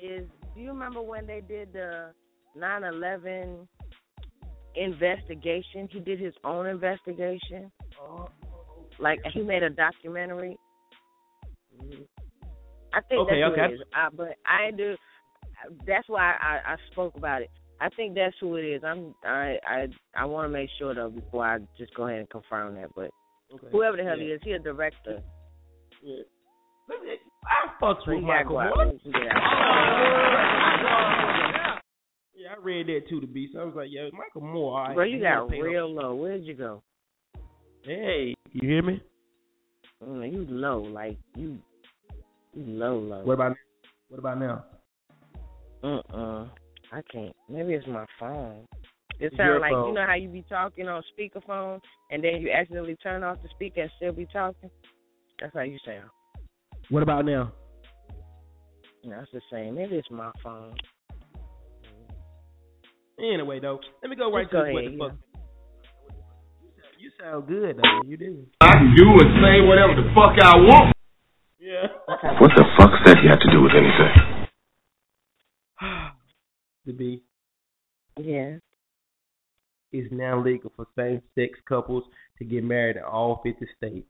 is 0.03 0.27
do 0.55 0.61
you 0.61 0.69
remember 0.69 1.01
when 1.01 1.27
they 1.27 1.41
did 1.41 1.73
the 1.73 2.13
nine 2.55 2.85
eleven 2.85 3.69
investigation? 4.77 5.89
He 5.91 6.01
did 6.01 6.19
his 6.21 6.35
own 6.45 6.67
investigation. 6.67 7.71
Like 8.99 9.21
he 9.33 9.43
made 9.43 9.63
a 9.63 9.71
documentary. 9.71 10.57
I 12.95 13.01
think 13.09 13.21
Okay, 13.21 13.41
that's 13.41 13.55
who 13.57 13.63
it 13.63 13.73
is. 13.75 13.81
I, 13.95 14.09
but 14.15 14.37
I 14.47 14.71
do. 14.71 14.97
That's 15.87 16.09
why 16.09 16.35
I, 16.41 16.73
I 16.73 16.77
spoke 16.93 17.15
about 17.17 17.43
it. 17.43 17.51
I 17.81 17.89
think 17.91 18.15
that's 18.15 18.35
who 18.41 18.57
it 18.57 18.63
is. 18.63 18.83
I'm. 18.85 19.15
I. 19.25 19.59
I. 19.67 19.87
I 20.15 20.25
want 20.25 20.47
to 20.47 20.49
make 20.49 20.71
sure 20.79 20.95
though 20.95 21.11
before 21.11 21.45
I 21.45 21.59
just 21.77 21.95
go 21.95 22.07
ahead 22.07 22.21
and 22.21 22.31
confirm 22.31 22.75
that. 22.77 22.95
But 22.95 23.11
Okay. 23.55 23.69
whoever 23.71 23.97
the 23.97 24.03
hell 24.03 24.19
yeah. 24.19 24.25
he 24.25 24.31
is, 24.33 24.41
he 24.43 24.53
a 24.53 24.59
director. 24.59 25.23
Yeah. 26.03 26.23
I 26.91 27.69
fucks 27.81 28.05
So 28.05 28.11
with 28.13 28.21
he 28.21 28.25
Michael 28.27 28.53
Moore. 28.55 28.73
guap. 28.73 29.01
Yeah. 29.05 29.43
Yeah, 32.37 32.51
I 32.57 32.61
read 32.63 32.87
that 32.89 33.09
too, 33.09 33.21
the 33.21 33.27
beast. 33.27 33.57
I 33.59 33.65
was 33.65 33.75
like, 33.75 33.89
yeah, 33.91 34.09
Michael 34.13 34.43
Moore. 34.47 34.79
All 34.79 34.87
right, 34.89 34.95
Bro, 34.95 35.05
you 35.05 35.17
he 35.17 35.23
got 35.23 35.49
wanna 35.49 35.63
real 35.63 35.93
low. 35.93 36.15
Where'd 36.15 36.45
you 36.45 36.55
go? 36.55 36.83
Hey, 37.83 38.35
you 38.53 38.69
hear 38.69 38.83
me? 38.83 39.01
Mm, 40.05 40.31
you 40.33 40.47
low, 40.51 40.81
like 40.83 41.17
you, 41.35 41.59
you 42.55 42.65
low, 42.65 42.99
low. 42.99 43.25
What 43.25 43.35
about 43.35 43.57
what 44.09 44.19
about 44.19 44.39
now? 44.39 44.65
Uh 45.83 46.01
uh 46.13 46.49
I 46.93 47.01
can't. 47.11 47.35
Maybe 47.49 47.73
it's 47.73 47.87
my 47.87 48.05
phone. 48.21 48.67
It 49.19 49.27
It's 49.27 49.37
sounds 49.37 49.61
like 49.63 49.73
phone. 49.73 49.89
you 49.89 49.95
know 49.95 50.07
how 50.07 50.15
you 50.15 50.29
be 50.29 50.45
talking 50.49 50.89
on 50.89 51.03
speakerphone 51.19 51.81
and 52.11 52.23
then 52.23 52.37
you 52.43 52.51
accidentally 52.51 52.97
turn 52.97 53.23
off 53.23 53.39
the 53.43 53.49
speaker 53.49 53.83
and 53.83 53.91
still 53.97 54.13
be 54.13 54.27
talking. 54.31 54.71
That's 55.41 55.55
how 55.55 55.63
you 55.63 55.79
sound. 55.87 56.11
What 56.91 57.03
about 57.03 57.25
now? 57.25 57.53
No, 59.05 59.21
it's 59.21 59.33
the 59.33 59.41
same. 59.51 59.77
Maybe 59.77 59.97
it's 59.97 60.11
my 60.11 60.31
phone. 60.43 60.75
Anyway, 63.19 63.61
though, 63.61 63.81
let 64.03 64.11
me 64.11 64.17
go 64.17 64.31
right 64.33 64.45
Just 64.45 64.53
to 64.53 64.57
go 64.57 64.73
what 64.73 64.85
ahead, 64.85 64.93
the 64.93 64.97
yeah. 64.97 65.09
fuck. 65.09 65.17
You 66.99 67.11
sound 67.21 67.47
good, 67.49 67.77
though. 67.77 68.01
You 68.09 68.17
do. 68.17 68.47
I 68.61 68.73
can 68.73 68.95
do 68.97 69.05
and 69.05 69.31
say 69.41 69.61
whatever 69.67 69.95
the 69.95 70.09
fuck 70.15 70.37
I 70.43 70.57
want. 70.57 70.93
Yeah. 71.59 71.87
What 72.41 72.51
the 72.57 72.65
fuck's 72.79 73.01
that 73.05 73.17
have 73.29 73.41
to 73.41 73.51
do 73.51 73.63
with 73.63 73.73
anything? 73.73 74.47
the 76.87 76.93
B 76.93 77.23
Yeah. 78.19 78.57
It's 79.93 80.13
now 80.13 80.43
legal 80.43 80.73
for 80.77 80.87
same-sex 80.97 81.59
couples 81.67 82.05
to 82.39 82.45
get 82.45 82.65
married 82.65 82.97
in 82.97 83.03
all 83.03 83.41
50 83.43 83.67
states. 83.77 84.07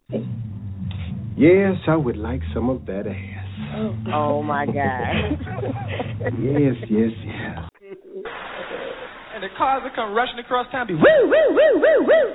Yes, 1.37 1.75
I 1.87 1.97
would 1.97 2.17
like 2.17 2.41
some 2.55 2.71
of 2.71 2.87
that 2.87 3.07
ass. 3.07 4.09
Oh 4.13 4.43
my 4.43 4.67
God. 4.67 4.75
Yes, 6.43 6.75
yes, 6.91 7.13
yes. 7.25 7.59
And 9.37 9.45
the 9.45 9.53
cars 9.53 9.85
will 9.85 9.93
come 9.93 10.17
rushing 10.17 10.41
across 10.41 10.65
town, 10.73 10.89
be 10.89 10.97
woo, 10.97 11.29
woo, 11.29 11.53
woo, 11.53 11.77
woo, 11.77 12.09
woo, 12.09 12.29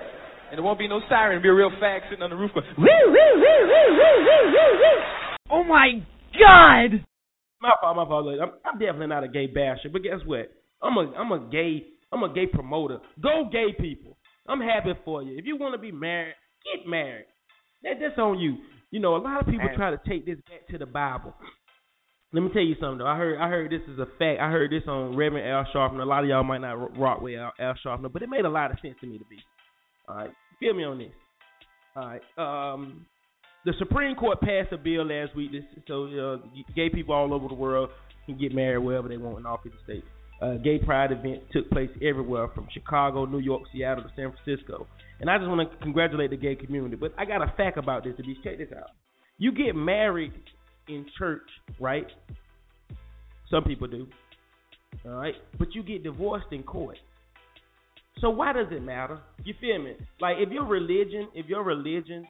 and 0.51 0.59
there 0.59 0.61
won't 0.61 0.77
be 0.77 0.87
no 0.87 1.01
siren. 1.09 1.37
It'll 1.37 1.41
be 1.41 1.49
a 1.49 1.53
real 1.53 1.71
fag 1.81 2.01
sitting 2.05 2.21
on 2.21 2.29
the 2.29 2.35
roof 2.35 2.51
going, 2.53 2.67
Woo, 2.77 2.85
woo, 2.85 3.33
woo, 3.41 3.61
woo, 3.65 3.89
woo, 3.97 4.17
woo, 4.21 4.45
woo, 4.53 4.73
woo. 4.77 4.99
Oh 5.49 5.63
my 5.63 5.97
God! 6.37 7.03
My 7.59 7.73
fault, 7.81 7.97
my 7.97 8.05
fault. 8.05 8.27
I'm, 8.39 8.51
I'm 8.63 8.77
definitely 8.77 9.07
not 9.07 9.23
a 9.23 9.29
gay 9.29 9.47
basher, 9.47 9.89
but 9.91 10.03
guess 10.03 10.21
what? 10.25 10.53
I'm 10.83 10.95
a 10.97 11.11
I'm 11.17 11.31
a 11.31 11.49
gay 11.49 11.87
I'm 12.11 12.21
a 12.21 12.31
gay 12.31 12.45
promoter. 12.45 12.99
Go 13.19 13.49
gay 13.51 13.73
people. 13.79 14.17
I'm 14.47 14.61
happy 14.61 14.91
for 15.03 15.23
you. 15.23 15.39
If 15.39 15.45
you 15.47 15.57
want 15.57 15.73
to 15.73 15.81
be 15.81 15.91
married, 15.91 16.35
get 16.65 16.87
married. 16.87 17.25
That 17.81 17.93
that's 17.99 18.19
on 18.19 18.37
you. 18.37 18.57
You 18.91 18.99
know, 18.99 19.15
a 19.15 19.17
lot 19.17 19.41
of 19.41 19.47
people 19.47 19.69
try 19.75 19.89
to 19.89 19.99
take 20.07 20.27
this 20.27 20.37
back 20.47 20.67
to 20.69 20.77
the 20.77 20.85
Bible. 20.85 21.33
Let 22.33 22.43
me 22.43 22.49
tell 22.53 22.61
you 22.61 22.75
something 22.79 22.99
though. 22.99 23.07
I 23.07 23.17
heard 23.17 23.39
I 23.39 23.49
heard 23.49 23.71
this 23.71 23.81
is 23.91 23.99
a 23.99 24.05
fact. 24.17 24.39
I 24.39 24.49
heard 24.49 24.71
this 24.71 24.83
on 24.87 25.15
Reverend 25.17 25.47
Al 25.47 25.65
Sharpton. 25.73 26.01
A 26.01 26.05
lot 26.05 26.23
of 26.23 26.29
y'all 26.29 26.43
might 26.43 26.61
not 26.61 26.97
rock 26.97 27.21
with 27.21 27.37
Al, 27.37 27.51
Al 27.59 27.75
Sharpton, 27.85 28.11
but 28.11 28.21
it 28.21 28.29
made 28.29 28.45
a 28.45 28.49
lot 28.49 28.71
of 28.71 28.77
sense 28.81 28.95
to 29.01 29.07
me 29.07 29.17
to 29.17 29.25
be. 29.25 29.37
All 30.07 30.15
right, 30.15 30.31
feel 30.59 30.73
me 30.73 30.83
on 30.85 30.97
this. 30.97 31.11
All 31.95 32.05
right. 32.05 32.73
Um, 32.73 33.05
the 33.65 33.73
Supreme 33.77 34.15
Court 34.15 34.39
passed 34.41 34.71
a 34.71 34.77
bill 34.77 35.05
last 35.05 35.35
week, 35.35 35.51
this, 35.51 35.63
so 35.87 36.05
uh, 36.05 36.37
gay 36.75 36.89
people 36.89 37.13
all 37.13 37.33
over 37.33 37.47
the 37.47 37.53
world 37.53 37.89
can 38.25 38.37
get 38.37 38.55
married 38.55 38.79
wherever 38.79 39.07
they 39.07 39.17
want 39.17 39.39
in 39.39 39.45
all 39.45 39.59
50 39.61 39.77
states. 39.83 40.07
Uh, 40.41 40.55
gay 40.55 40.79
pride 40.79 41.11
events 41.11 41.45
took 41.53 41.69
place 41.69 41.89
everywhere 42.01 42.47
from 42.55 42.67
Chicago, 42.73 43.25
New 43.25 43.39
York, 43.39 43.61
Seattle 43.71 44.03
to 44.03 44.09
San 44.15 44.33
Francisco. 44.33 44.87
And 45.19 45.29
I 45.29 45.37
just 45.37 45.47
want 45.47 45.69
to 45.69 45.77
congratulate 45.77 46.31
the 46.31 46.37
gay 46.37 46.55
community. 46.55 46.95
But 46.95 47.13
I 47.17 47.25
got 47.25 47.43
a 47.43 47.53
fact 47.55 47.77
about 47.77 48.03
this 48.03 48.17
to 48.17 48.23
be 48.23 48.35
check 48.43 48.57
this 48.57 48.69
out. 48.75 48.89
You 49.37 49.51
get 49.51 49.75
married 49.75 50.33
in 50.91 51.05
church, 51.17 51.47
right? 51.79 52.07
Some 53.49 53.63
people 53.63 53.87
do. 53.87 54.07
All 55.05 55.11
right? 55.11 55.35
But 55.57 55.73
you 55.73 55.83
get 55.83 56.03
divorced 56.03 56.47
in 56.51 56.63
court. 56.63 56.97
So 58.19 58.29
why 58.29 58.53
does 58.53 58.67
it 58.71 58.83
matter? 58.83 59.19
You 59.43 59.53
feel 59.59 59.79
me? 59.79 59.93
Like 60.19 60.37
if 60.39 60.49
your 60.51 60.65
religion, 60.65 61.27
if 61.33 61.47
your 61.47 61.63
religion 61.63 62.27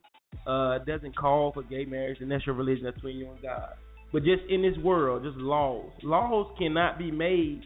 uh, 0.47 0.79
doesn't 0.79 1.17
call 1.17 1.51
for 1.53 1.63
gay 1.63 1.85
marriage, 1.85 2.19
then 2.19 2.29
that's 2.29 2.45
your 2.45 2.55
religion 2.55 2.85
between 2.93 3.17
you 3.17 3.29
and 3.29 3.41
God. 3.41 3.73
But 4.13 4.23
just 4.23 4.43
in 4.49 4.61
this 4.61 4.77
world, 4.83 5.23
just 5.23 5.37
laws. 5.37 5.91
Laws 6.03 6.53
cannot 6.57 6.97
be 6.97 7.11
made 7.11 7.61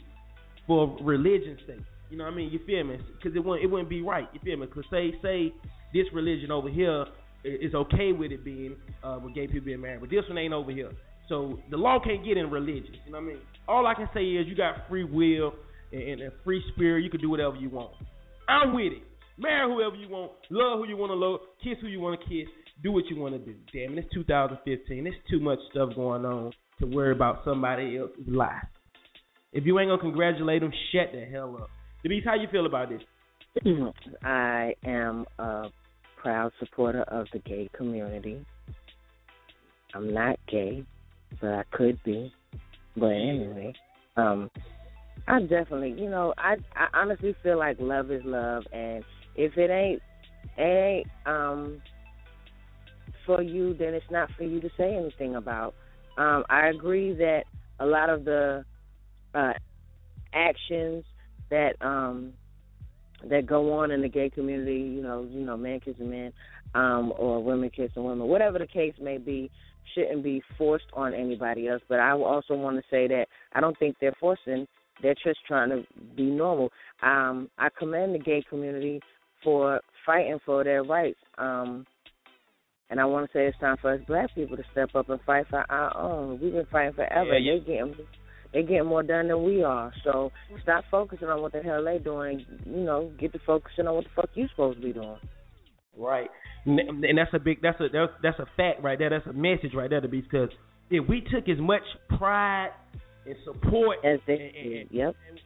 for 0.67 0.97
religion's 1.01 1.59
sake. 1.67 1.79
You 2.09 2.17
know 2.17 2.25
what 2.25 2.33
I 2.33 2.35
mean? 2.35 2.51
You 2.51 2.59
feel 2.65 2.83
me? 2.83 2.97
Because 3.17 3.35
it 3.35 3.43
wouldn't 3.43 3.63
it 3.63 3.67
wouldn't 3.67 3.89
be 3.89 4.01
right. 4.01 4.27
You 4.33 4.39
feel 4.43 4.57
me? 4.57 4.67
Because 4.67 4.85
say 4.91 5.13
say 5.21 5.53
this 5.93 6.05
religion 6.13 6.51
over 6.51 6.69
here 6.69 7.05
is 7.45 7.73
okay 7.73 8.11
with 8.11 8.31
it 8.31 8.43
being 8.43 8.75
uh, 9.03 9.19
with 9.23 9.35
gay 9.35 9.47
people 9.47 9.65
being 9.65 9.81
married, 9.81 10.01
but 10.01 10.09
this 10.09 10.23
one 10.27 10.37
ain't 10.37 10.53
over 10.53 10.71
here. 10.71 10.91
So 11.29 11.59
the 11.71 11.77
law 11.77 11.99
can't 12.03 12.23
get 12.23 12.37
in 12.37 12.51
religion. 12.51 12.95
You 13.05 13.11
know 13.11 13.19
what 13.19 13.25
I 13.25 13.27
mean? 13.27 13.39
All 13.67 13.87
I 13.87 13.93
can 13.93 14.09
say 14.13 14.23
is 14.23 14.47
you 14.47 14.55
got 14.55 14.87
free 14.87 15.03
will 15.03 15.53
and, 15.91 16.21
and 16.21 16.31
free 16.43 16.63
spirit. 16.73 17.03
You 17.03 17.09
can 17.09 17.21
do 17.21 17.29
whatever 17.29 17.55
you 17.55 17.69
want. 17.69 17.91
I'm 18.47 18.73
with 18.75 18.93
it. 18.93 19.03
Marry 19.37 19.69
whoever 19.69 19.95
you 19.95 20.07
want, 20.07 20.31
love 20.49 20.79
who 20.79 20.87
you 20.87 20.95
want 20.95 21.09
to 21.09 21.15
love, 21.15 21.41
kiss 21.61 21.77
who 21.81 21.87
you 21.87 21.99
want 21.99 22.19
to 22.21 22.25
kiss, 22.25 22.47
do 22.81 22.91
what 22.91 23.05
you 23.07 23.19
want 23.19 23.33
to 23.33 23.39
do. 23.39 23.53
Damn 23.73 23.97
it, 23.97 24.05
it's 24.05 24.13
2015. 24.13 25.03
There's 25.03 25.15
too 25.29 25.41
much 25.41 25.59
stuff 25.71 25.89
going 25.93 26.25
on 26.25 26.51
to 26.79 26.85
worry 26.85 27.11
about 27.11 27.41
somebody 27.43 27.97
else's 27.97 28.27
life. 28.27 28.63
If 29.51 29.65
you 29.65 29.77
ain't 29.79 29.89
gonna 29.89 30.01
congratulate 30.01 30.61
them, 30.61 30.71
shut 30.91 31.11
the 31.13 31.25
hell 31.25 31.57
up. 31.61 31.69
Denise, 32.03 32.23
how 32.25 32.35
you 32.35 32.47
feel 32.49 32.65
about 32.65 32.89
this? 32.89 33.01
I 34.23 34.73
am 34.85 35.25
a 35.37 35.67
proud 36.25 36.51
supporter 36.57 37.03
of 37.03 37.27
the 37.33 37.39
gay 37.39 37.69
community. 37.77 38.43
I'm 39.93 40.11
not 40.11 40.39
gay, 40.47 40.83
but 41.39 41.51
I 41.51 41.63
could 41.71 42.01
be. 42.03 42.33
But 42.97 43.11
anyway, 43.11 43.75
um, 44.17 44.49
I 45.27 45.41
definitely, 45.41 45.91
you 45.91 46.09
know, 46.09 46.33
I 46.35 46.55
I 46.75 46.87
honestly 46.99 47.35
feel 47.43 47.59
like 47.59 47.77
love 47.79 48.09
is 48.09 48.23
love, 48.25 48.63
and 48.73 49.03
if 49.35 49.55
it 49.55 49.69
ain't, 49.69 50.01
it 50.57 50.61
ain't 50.61 51.07
um 51.27 51.79
for 53.27 53.43
you, 53.43 53.75
then 53.75 53.93
it's 53.93 54.09
not 54.09 54.29
for 54.35 54.45
you 54.45 54.59
to 54.61 54.69
say 54.77 54.95
anything 54.95 55.35
about. 55.35 55.75
Um, 56.17 56.43
I 56.49 56.69
agree 56.69 57.13
that 57.13 57.43
a 57.79 57.85
lot 57.85 58.09
of 58.09 58.25
the 58.25 58.65
uh, 59.35 59.53
actions 60.33 61.03
that 61.51 61.73
um, 61.81 62.33
that 63.29 63.45
go 63.45 63.73
on 63.73 63.91
in 63.91 64.01
the 64.01 64.09
gay 64.09 64.29
community, 64.29 64.79
you 64.79 65.01
know, 65.01 65.27
you 65.29 65.45
know, 65.45 65.57
men 65.57 65.79
kissing 65.79 66.09
men, 66.09 66.33
um, 66.73 67.13
or 67.17 67.43
women 67.43 67.69
kissing 67.69 68.03
women, 68.03 68.27
whatever 68.27 68.59
the 68.59 68.67
case 68.67 68.93
may 69.01 69.17
be, 69.17 69.49
shouldn't 69.93 70.23
be 70.23 70.41
forced 70.57 70.85
on 70.93 71.13
anybody 71.13 71.67
else. 71.67 71.81
But 71.87 71.99
I 71.99 72.11
also 72.11 72.55
want 72.55 72.77
to 72.77 72.83
say 72.89 73.07
that 73.07 73.27
I 73.53 73.61
don't 73.61 73.77
think 73.77 73.95
they're 73.99 74.15
forcing; 74.19 74.67
they're 75.01 75.15
just 75.23 75.39
trying 75.47 75.69
to 75.69 75.83
be 76.15 76.23
normal. 76.23 76.71
Um, 77.01 77.49
I 77.57 77.69
commend 77.77 78.15
the 78.15 78.19
gay 78.19 78.43
community 78.49 78.99
for 79.43 79.81
fighting 80.05 80.39
for 80.45 80.63
their 80.63 80.83
rights. 80.83 81.19
Um, 81.37 81.85
and 82.89 82.99
I 82.99 83.05
want 83.05 83.29
to 83.29 83.37
say 83.37 83.47
it's 83.47 83.57
time 83.59 83.77
for 83.81 83.93
us 83.93 84.01
black 84.07 84.33
people 84.35 84.57
to 84.57 84.63
step 84.71 84.89
up 84.95 85.09
and 85.09 85.19
fight 85.25 85.47
for 85.49 85.65
our 85.71 85.97
own. 85.97 86.39
We've 86.39 86.53
been 86.53 86.67
fighting 86.71 86.93
forever. 86.93 87.37
Yeah, 87.37 87.53
yeah. 87.55 87.59
They 87.59 87.65
getting 87.65 87.95
they 88.55 88.61
getting 88.63 88.85
more 88.85 89.03
done 89.03 89.27
than 89.27 89.43
we 89.43 89.63
are. 89.63 89.91
So 90.05 90.31
stop 90.63 90.85
focusing 90.89 91.27
on 91.27 91.41
what 91.41 91.51
the 91.51 91.59
hell 91.59 91.83
they 91.83 91.99
doing. 91.99 92.45
You 92.65 92.83
know, 92.83 93.11
get 93.19 93.33
to 93.33 93.39
focusing 93.45 93.85
on 93.85 93.95
what 93.95 94.05
the 94.05 94.09
fuck 94.15 94.29
you 94.33 94.47
supposed 94.47 94.79
to 94.79 94.83
be 94.83 94.93
doing. 94.93 95.17
Right, 95.97 96.29
and 96.65 97.17
that's 97.17 97.33
a 97.33 97.39
big 97.39 97.61
that's 97.61 97.79
a 97.79 97.87
that's, 98.21 98.39
a 98.39 98.45
fact 98.57 98.81
right 98.81 98.97
there. 98.97 99.09
That's 99.09 99.27
a 99.27 99.33
message 99.33 99.73
right 99.75 99.89
there 99.89 100.01
to 100.01 100.07
be 100.07 100.21
because 100.21 100.49
if 100.89 101.07
we 101.07 101.21
took 101.21 101.47
as 101.49 101.59
much 101.59 101.83
pride 102.17 102.71
and 103.25 103.35
support 103.43 103.97
as 104.03 104.19
they 104.25 104.33
and, 104.33 104.77
and, 104.81 104.89
yep. 104.91 105.15
And, 105.29 105.39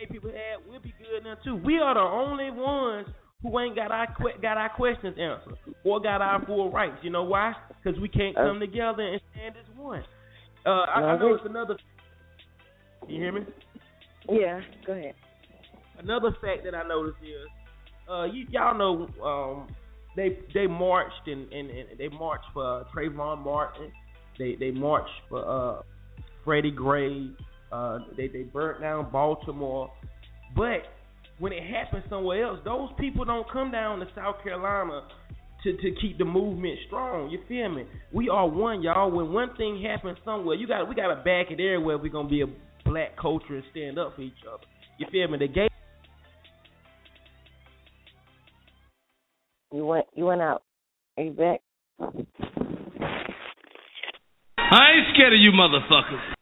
and 0.00 0.10
people 0.10 0.30
had, 0.30 0.66
we'll 0.68 0.80
be 0.80 0.94
good 0.98 1.24
now 1.24 1.36
too. 1.44 1.56
We 1.56 1.78
are 1.78 1.94
the 1.94 2.00
only 2.00 2.50
ones 2.50 3.08
who 3.42 3.58
ain't 3.58 3.76
got 3.76 3.90
our 3.90 4.06
got 4.40 4.56
our 4.56 4.70
questions 4.70 5.16
answered 5.18 5.58
or 5.84 6.00
got 6.00 6.20
our 6.20 6.44
full 6.44 6.70
rights. 6.70 6.96
You 7.02 7.10
know 7.10 7.24
why? 7.24 7.52
Because 7.82 7.98
we 8.00 8.08
can't 8.08 8.36
come 8.36 8.60
together 8.60 9.02
and 9.02 9.20
stand 9.32 9.54
as 9.56 9.76
one. 9.78 10.02
Uh, 10.64 10.70
I, 10.70 11.00
I 11.00 11.18
know 11.18 11.34
it's 11.34 11.44
another. 11.46 11.76
Can 13.02 13.10
you 13.10 13.20
hear 13.20 13.32
me? 13.32 13.40
Yeah, 14.28 14.60
go 14.86 14.92
ahead. 14.92 15.14
Another 15.98 16.30
fact 16.40 16.64
that 16.64 16.74
I 16.74 16.86
noticed 16.86 17.18
is, 17.22 17.48
uh, 18.10 18.24
you 18.24 18.46
y'all 18.50 18.76
know, 18.76 19.08
um, 19.24 19.68
they 20.16 20.38
they 20.54 20.66
marched 20.66 21.26
and, 21.26 21.52
and, 21.52 21.70
and 21.70 21.98
they 21.98 22.08
marched 22.08 22.46
for 22.52 22.80
uh, 22.80 22.84
Trayvon 22.94 23.44
Martin. 23.44 23.92
They 24.38 24.56
they 24.58 24.70
marched 24.70 25.10
for 25.28 25.44
uh, 25.78 25.82
Freddie 26.44 26.70
Gray. 26.70 27.30
Uh, 27.72 27.98
they 28.16 28.28
they 28.28 28.42
burnt 28.42 28.80
down 28.80 29.10
Baltimore, 29.12 29.92
but 30.56 30.82
when 31.38 31.52
it 31.52 31.62
happens 31.62 32.04
somewhere 32.10 32.46
else, 32.46 32.58
those 32.64 32.90
people 32.98 33.24
don't 33.24 33.50
come 33.50 33.70
down 33.70 34.00
to 34.00 34.06
South 34.14 34.42
Carolina 34.42 35.02
to 35.64 35.72
to 35.76 35.94
keep 36.00 36.18
the 36.18 36.24
movement 36.24 36.78
strong. 36.86 37.30
You 37.30 37.40
feel 37.46 37.68
me? 37.68 37.84
We 38.12 38.28
are 38.28 38.48
one, 38.48 38.82
y'all. 38.82 39.10
When 39.10 39.32
one 39.32 39.56
thing 39.56 39.82
happens 39.82 40.18
somewhere, 40.24 40.56
you 40.56 40.66
got 40.66 40.88
we 40.88 40.94
got 40.94 41.14
to 41.14 41.16
back 41.16 41.50
it 41.50 41.60
everywhere. 41.60 41.98
We're 41.98 42.12
gonna 42.12 42.28
be 42.28 42.42
a 42.42 42.46
black 42.90 43.16
culture 43.16 43.54
and 43.54 43.62
stand 43.70 43.98
up 43.98 44.16
for 44.16 44.22
each 44.22 44.32
other. 44.52 44.64
You 44.98 45.06
feel 45.12 45.28
me? 45.28 45.38
The 45.38 45.48
gay. 45.48 45.68
You 49.72 49.86
went 49.86 50.06
you 50.14 50.24
went 50.26 50.40
out. 50.40 50.62
Are 51.16 51.22
you 51.22 51.30
back? 51.30 51.60
I 54.58 54.92
ain't 54.92 55.14
scared 55.14 55.32
of 55.32 55.40
you 55.40 55.52
motherfuckers. 55.52 56.39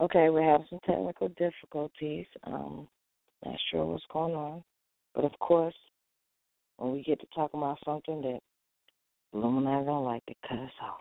Okay, 0.00 0.30
we're 0.30 0.50
having 0.50 0.66
some 0.70 0.78
technical 0.86 1.28
difficulties. 1.36 2.24
Um, 2.44 2.88
not 3.44 3.56
sure 3.70 3.84
what's 3.84 4.02
going 4.10 4.34
on. 4.34 4.64
But 5.14 5.24
of 5.24 5.32
course, 5.40 5.74
when 6.78 6.92
we 6.92 7.02
get 7.02 7.20
to 7.20 7.26
talk 7.34 7.50
about 7.52 7.76
something 7.84 8.22
that 8.22 8.40
Illuminati 9.34 9.84
don't 9.84 10.04
like, 10.04 10.24
to 10.24 10.34
cut 10.48 10.58
us 10.58 10.70
off. 10.82 11.00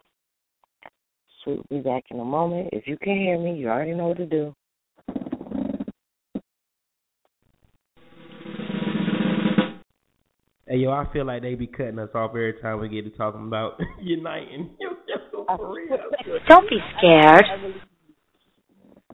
So 1.45 1.63
we'll 1.69 1.79
be 1.79 1.89
back 1.89 2.03
in 2.11 2.19
a 2.19 2.25
moment. 2.25 2.69
If 2.73 2.87
you 2.87 2.97
can 2.97 3.15
hear 3.15 3.39
me, 3.39 3.57
you 3.57 3.69
already 3.69 3.93
know 3.93 4.07
what 4.07 4.17
to 4.17 4.25
do. 4.25 4.53
Hey 10.67 10.77
yo, 10.77 10.91
I 10.91 11.05
feel 11.13 11.25
like 11.25 11.41
they 11.41 11.55
be 11.55 11.67
cutting 11.67 11.97
us 11.99 12.09
off 12.13 12.31
every 12.31 12.53
time 12.61 12.79
we 12.81 12.89
get 12.89 13.05
to 13.05 13.17
talking 13.17 13.47
about 13.47 13.79
uniting. 14.01 14.71
Don't 16.47 16.69
be 16.69 16.77
scared. 16.97 17.45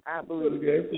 I 0.07 0.21
believe 0.21 0.63
it. 0.63 0.91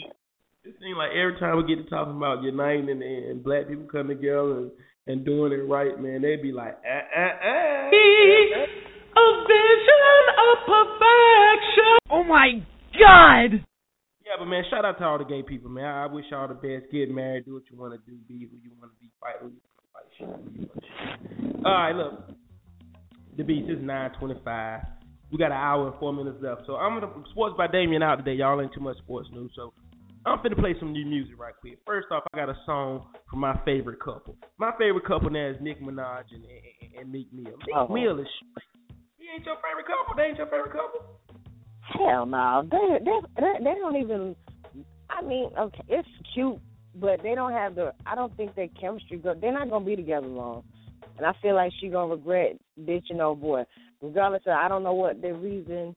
It 0.63 0.75
seems 0.81 0.97
like 0.97 1.11
every 1.11 1.39
time 1.39 1.55
we 1.57 1.63
get 1.63 1.81
to 1.81 1.89
talking 1.89 2.17
about 2.17 2.43
uniting 2.43 2.89
and, 2.89 3.01
and 3.01 3.43
black 3.43 3.69
people 3.69 3.85
coming 3.89 4.17
together 4.17 4.67
and, 4.67 4.71
and 5.07 5.25
doing 5.25 5.53
it 5.53 5.63
right, 5.63 5.97
man, 5.99 6.21
they 6.21 6.35
be 6.35 6.51
like, 6.51 6.77
ah, 6.83 7.07
ah, 7.15 7.39
ah. 7.41 7.87
a 7.87 9.27
vision 9.47 10.23
of 10.35 10.55
perfection. 10.67 11.97
Oh 12.11 12.23
my 12.27 12.59
God. 12.99 13.63
Yeah, 14.25 14.35
but 14.37 14.45
man, 14.45 14.63
shout 14.69 14.83
out 14.83 14.97
to 14.97 15.05
all 15.05 15.17
the 15.17 15.23
gay 15.23 15.41
people, 15.41 15.69
man. 15.69 15.85
I, 15.85 16.03
I 16.03 16.07
wish 16.07 16.25
y'all 16.29 16.49
the 16.49 16.53
best. 16.53 16.91
Get 16.91 17.09
married, 17.09 17.45
do 17.45 17.53
what 17.53 17.63
you 17.71 17.77
want 17.77 17.93
to 17.93 18.11
do, 18.11 18.17
be 18.27 18.49
who 18.51 18.57
you 18.61 18.71
want 18.77 18.91
to 18.91 18.99
be, 18.99 19.09
fight 19.21 19.35
who 19.39 19.47
you 19.47 19.61
want 20.19 20.67
to 20.67 20.75
fight. 21.55 21.65
All 21.65 21.71
right, 21.71 21.95
look. 21.95 22.29
The 23.37 23.43
beast 23.43 23.69
is 23.69 23.77
925. 23.79 24.96
We 25.31 25.37
got 25.37 25.51
an 25.51 25.57
hour 25.57 25.87
and 25.87 25.99
four 25.99 26.13
minutes 26.13 26.37
left. 26.41 26.61
So 26.65 26.75
I'm 26.75 26.99
gonna 26.99 27.11
sports 27.31 27.55
by 27.57 27.67
Damien 27.67 28.01
out 28.01 28.17
today. 28.17 28.33
Y'all 28.33 28.61
ain't 28.61 28.73
too 28.73 28.79
much 28.79 28.97
sports 28.99 29.27
news. 29.33 29.51
So 29.55 29.73
I'm 30.25 30.39
finna 30.39 30.57
play 30.57 30.75
some 30.79 30.93
new 30.93 31.05
music 31.05 31.39
right 31.39 31.53
quick. 31.59 31.79
First 31.85 32.07
off, 32.11 32.23
I 32.33 32.37
got 32.37 32.49
a 32.49 32.57
song 32.65 33.07
from 33.29 33.39
my 33.39 33.59
favorite 33.65 33.99
couple. 33.99 34.35
My 34.57 34.71
favorite 34.77 35.05
couple 35.05 35.29
now 35.29 35.49
is 35.49 35.57
Nick 35.61 35.81
Minaj 35.81 36.23
and, 36.31 36.43
and, 36.43 36.99
and 36.99 37.11
Meek 37.11 37.31
Mill. 37.33 37.45
Meek 37.65 37.75
Oh. 37.75 37.87
Mill 37.87 38.19
is 38.19 38.27
straight. 38.35 38.97
He 39.17 39.25
ain't 39.33 39.45
your 39.45 39.55
favorite 39.55 39.85
couple. 39.85 40.15
They 40.15 40.23
ain't 40.23 40.37
your 40.37 40.47
favorite 40.47 40.71
couple. 40.71 41.01
Hell 41.93 42.25
no, 42.25 42.67
they 42.69 43.03
they 43.03 43.41
they, 43.41 43.63
they 43.63 43.79
don't 43.79 43.95
even. 43.95 44.35
I 45.09 45.21
mean, 45.21 45.49
okay, 45.57 45.83
it's 45.87 46.07
cute, 46.33 46.59
but 46.95 47.21
they 47.23 47.33
don't 47.35 47.53
have 47.53 47.75
the. 47.75 47.93
I 48.05 48.15
don't 48.15 48.35
think 48.35 48.55
their 48.55 48.67
chemistry 48.79 49.17
good. 49.17 49.39
They're 49.39 49.53
not 49.53 49.69
gonna 49.69 49.85
be 49.85 49.95
together 49.95 50.27
long, 50.27 50.63
and 51.17 51.25
I 51.25 51.31
feel 51.41 51.55
like 51.55 51.71
she 51.79 51.87
gonna 51.87 52.13
regret 52.13 52.57
ditching 52.85 53.21
old 53.21 53.37
oh 53.37 53.41
boy. 53.41 53.63
Regardless 54.01 54.43
of, 54.45 54.53
I 54.53 54.67
don't 54.67 54.83
know 54.83 54.93
what 54.93 55.21
the 55.21 55.33
reason 55.33 55.95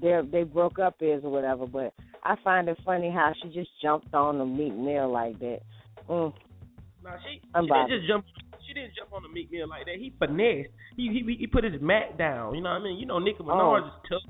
they 0.00 0.20
they 0.30 0.42
broke 0.44 0.78
up 0.78 0.96
is 1.00 1.24
or 1.24 1.30
whatever, 1.30 1.66
but 1.66 1.92
I 2.24 2.36
find 2.44 2.68
it 2.68 2.78
funny 2.84 3.10
how 3.10 3.32
she 3.42 3.48
just 3.48 3.70
jumped 3.82 4.14
on 4.14 4.38
the 4.38 4.46
Meek 4.46 4.74
Mill 4.74 5.10
like 5.10 5.38
that. 5.40 5.60
Mm. 6.08 6.32
Nah, 7.02 7.16
she 7.26 7.40
she 7.40 7.66
didn't 7.66 7.88
just 7.88 8.06
jump. 8.08 8.24
She 8.66 8.74
didn't 8.74 8.94
jump 8.96 9.12
on 9.12 9.22
the 9.24 9.28
Meek 9.28 9.50
Mill 9.50 9.68
like 9.68 9.86
that. 9.86 9.96
He 9.96 10.12
finessed. 10.18 10.70
He 10.96 11.08
he 11.08 11.36
he 11.38 11.46
put 11.46 11.64
his 11.64 11.80
mat 11.82 12.16
down. 12.16 12.54
You 12.54 12.60
know 12.62 12.70
what 12.70 12.80
I 12.80 12.84
mean? 12.84 12.98
You 12.98 13.06
know 13.06 13.18
Nicki 13.18 13.42
Minaj 13.42 13.82
Oh. 13.82 13.86
is 13.86 13.92
tough. 14.08 14.22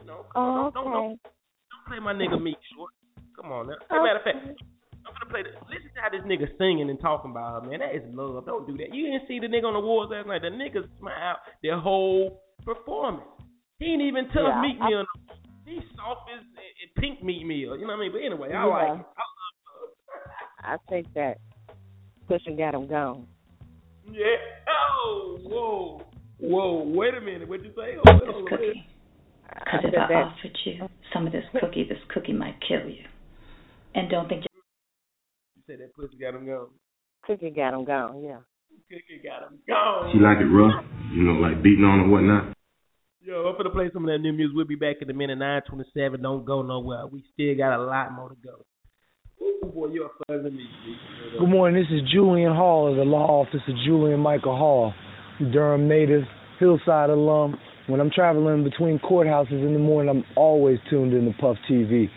You 0.00 0.06
know, 0.06 0.24
Oh, 0.34 0.70
don't, 0.72 0.84
don't, 0.84 0.92
don't, 0.92 1.08
don't 1.20 1.84
play 1.86 1.98
my 1.98 2.14
nigga 2.14 2.40
Meek 2.40 2.56
short. 2.74 2.92
Come 3.36 3.52
on 3.52 3.66
now. 3.66 3.74
As 3.74 3.78
a 3.90 3.94
matter 4.02 4.16
of 4.18 4.24
fact, 4.24 4.62
I'm 5.08 5.14
gonna 5.16 5.30
play 5.32 5.42
the. 5.42 5.56
Listen 5.72 5.88
to 5.94 6.00
how 6.00 6.10
this 6.12 6.22
nigga 6.28 6.46
singing 6.58 6.90
and 6.90 7.00
talking 7.00 7.30
about 7.32 7.64
her, 7.64 7.68
man. 7.70 7.80
That 7.80 7.94
is 7.96 8.02
love. 8.14 8.44
Don't 8.46 8.66
do 8.66 8.76
that. 8.78 8.94
You 8.94 9.06
didn't 9.10 9.26
see 9.26 9.40
the 9.40 9.46
nigga 9.48 9.64
on 9.64 9.72
the 9.74 9.80
awards 9.80 10.12
last 10.12 10.26
night. 10.28 10.42
The 10.42 10.48
nigga 10.52 10.84
smiled 11.00 11.38
their 11.62 11.78
whole 11.80 12.42
performance. 12.64 13.24
He 13.78 13.86
ain't 13.86 14.02
even 14.02 14.26
tough 14.28 14.52
Yeah, 14.52 14.60
Meek 14.60 14.76
I- 14.80 14.88
Mill. 14.90 15.04
He's 15.64 15.82
soft 15.96 16.28
as 16.32 16.40
and, 16.40 16.72
and 16.80 16.90
pink 16.96 17.22
meat 17.22 17.44
meal. 17.46 17.76
You 17.76 17.86
know 17.86 17.92
what 17.96 18.00
I 18.04 18.08
mean? 18.08 18.12
But 18.12 18.22
anyway, 18.24 18.48
I 18.48 18.52
Yeah. 18.52 18.64
like 18.64 19.00
it. 19.00 19.06
I 19.16 19.24
love 19.24 19.56
love. 19.68 19.90
I 20.64 20.76
think 20.90 21.12
that 21.14 21.36
pushing 22.26 22.56
got 22.56 22.74
him 22.74 22.86
gone. 22.88 23.26
Yeah. 24.10 24.36
Oh, 24.68 25.38
whoa, 25.42 26.02
whoa. 26.38 26.82
Wait 26.84 27.14
a 27.14 27.20
minute. 27.20 27.48
What'd 27.48 27.66
you 27.66 27.72
say? 27.76 27.94
Hold 27.96 28.08
on, 28.08 28.18
this 28.20 28.28
hold 28.32 28.42
on. 28.44 28.48
cookie. 28.48 28.86
I 29.50 29.58
Because 29.64 29.80
if 29.84 29.94
I 29.98 30.06
that 30.08 30.24
offered 30.24 30.58
you 30.64 30.88
some 31.12 31.26
of 31.26 31.32
this 31.32 31.44
cookie, 31.60 31.84
this 31.88 31.98
cookie 32.08 32.32
might 32.32 32.56
kill 32.66 32.88
you. 32.88 33.04
And 33.94 34.08
don't 34.10 34.28
think 34.28 34.44
You 35.68 35.74
said 35.74 35.84
that 35.84 35.94
pussy 35.94 36.16
got 36.16 36.34
him 36.34 36.46
gone. 36.46 36.68
cookie 37.26 37.50
got 37.50 37.74
him 37.74 37.84
gone. 37.84 38.22
Yeah. 38.22 38.38
Cookie 38.88 39.20
got 39.22 39.50
him 39.50 39.58
gone. 39.68 40.12
She 40.12 40.18
like 40.18 40.38
it 40.38 40.48
rough, 40.48 40.84
you 41.12 41.22
know, 41.24 41.32
like 41.32 41.62
beating 41.62 41.84
on 41.84 42.00
or 42.00 42.08
whatnot. 42.08 42.54
Yo, 43.20 43.44
I'm 43.44 43.56
gonna 43.56 43.70
play 43.70 43.90
some 43.92 44.04
of 44.04 44.08
that 44.08 44.18
new 44.18 44.32
music. 44.32 44.56
We'll 44.56 44.66
be 44.66 44.76
back 44.76 44.96
in 45.02 45.10
a 45.10 45.12
minute. 45.12 45.36
927. 45.36 46.22
Don't 46.22 46.46
go 46.46 46.62
nowhere. 46.62 47.06
We 47.06 47.22
still 47.34 47.54
got 47.56 47.76
a 47.76 47.82
lot 47.82 48.12
more 48.12 48.30
to 48.30 48.36
go. 48.42 48.64
Ooh, 49.44 49.70
boy, 49.70 49.88
you're 49.88 50.10
fuzzing 50.30 50.56
me. 50.56 50.66
Good 51.38 51.48
morning. 51.48 51.82
This 51.82 51.92
is 51.92 52.10
Julian 52.10 52.54
Hall 52.54 52.90
of 52.90 52.96
the 52.96 53.04
law 53.04 53.42
office 53.42 53.60
of 53.68 53.74
Julian 53.84 54.20
Michael 54.20 54.56
Hall, 54.56 54.94
Durham 55.52 55.86
native, 55.86 56.22
Hillside 56.58 57.10
alum. 57.10 57.58
When 57.88 58.00
I'm 58.00 58.10
traveling 58.10 58.64
between 58.64 58.98
courthouses 59.00 59.66
in 59.66 59.74
the 59.74 59.78
morning, 59.78 60.08
I'm 60.08 60.24
always 60.36 60.78
tuned 60.88 61.12
in 61.12 61.26
to 61.26 61.38
Puff 61.38 61.56
TV. 61.70 62.08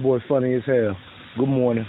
Boy, 0.00 0.20
funny 0.26 0.54
as 0.54 0.62
hell. 0.64 0.96
Good 1.36 1.48
morning. 1.48 1.84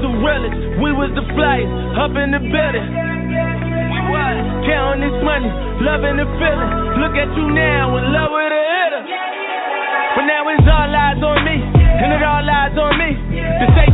The 0.00 0.12
realest. 0.12 0.56
We 0.80 0.90
was 0.92 1.12
the 1.14 1.24
flyest, 1.36 1.72
up 2.00 2.12
in 2.16 2.32
the 2.32 2.40
building. 2.40 2.88
We 2.90 4.00
was 4.08 4.36
counting 4.66 5.02
this 5.04 5.18
money, 5.22 5.50
loving 5.84 6.16
the 6.16 6.28
feeling. 6.40 6.72
Look 7.00 7.14
at 7.16 7.30
you 7.36 7.46
now, 7.52 7.96
in 8.00 8.04
love 8.12 8.32
with 8.32 8.52
a 8.52 8.62
hitter. 8.64 9.02
But 10.16 10.24
now 10.26 10.42
it's 10.50 10.66
all 10.66 10.90
eyes 10.90 11.20
on 11.22 11.38
me, 11.44 11.79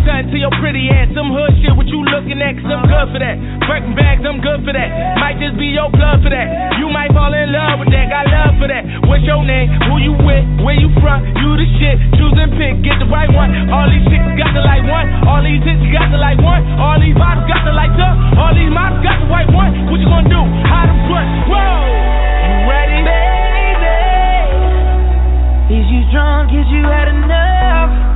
Something 0.06 0.30
to 0.30 0.38
your 0.38 0.54
pretty 0.62 0.86
ass, 0.86 1.10
some 1.18 1.34
hood 1.34 1.50
shit, 1.58 1.74
what 1.74 1.90
you 1.90 1.98
looking 2.06 2.38
at, 2.38 2.54
cause 2.54 2.70
I'm 2.70 2.86
good 2.86 3.10
for 3.10 3.18
that. 3.18 3.34
Breaking 3.66 3.98
bags, 3.98 4.22
I'm 4.22 4.38
good 4.38 4.62
for 4.62 4.70
that. 4.70 5.18
Might 5.18 5.42
just 5.42 5.58
be 5.58 5.74
your 5.74 5.90
blood 5.90 6.22
for 6.22 6.30
that. 6.30 6.78
You 6.78 6.86
might 6.94 7.10
fall 7.10 7.34
in 7.34 7.50
love 7.50 7.82
with 7.82 7.90
that, 7.90 8.06
got 8.06 8.30
love 8.30 8.54
for 8.62 8.70
that. 8.70 8.86
What's 9.10 9.26
your 9.26 9.42
name? 9.42 9.66
Who 9.90 9.98
you 9.98 10.14
with? 10.14 10.46
Where 10.62 10.78
you 10.78 10.94
from? 11.02 11.26
You 11.26 11.58
the 11.58 11.66
shit. 11.82 11.98
Choose 12.22 12.38
and 12.38 12.54
pick, 12.54 12.86
get 12.86 13.02
the 13.02 13.10
right 13.10 13.26
one. 13.34 13.50
All 13.66 13.90
these 13.90 14.06
chicks 14.06 14.30
got 14.38 14.54
the 14.54 14.62
like 14.62 14.86
one. 14.86 15.10
All 15.26 15.42
these 15.42 15.58
hits 15.66 15.82
got 15.90 16.06
the 16.14 16.22
like 16.22 16.38
one. 16.38 16.62
All 16.78 17.02
these 17.02 17.18
bottles 17.18 17.50
got 17.50 17.66
the 17.66 17.74
like 17.74 17.98
up. 17.98 18.14
All 18.38 18.54
these 18.54 18.70
models 18.70 19.02
got 19.02 19.18
the 19.18 19.26
white 19.26 19.50
one. 19.50 19.90
What 19.90 19.98
you 19.98 20.06
gonna 20.06 20.30
do? 20.30 20.38
How 20.70 20.86
to 20.86 20.94
push? 21.10 21.28
Whoa! 21.50 21.66
You 22.46 22.54
ready? 22.70 23.02
Baby. 23.02 23.90
Is 25.82 25.86
you 25.90 26.06
drunk? 26.14 26.54
Is 26.54 26.70
you 26.70 26.86
had 26.86 27.10
enough? 27.10 28.15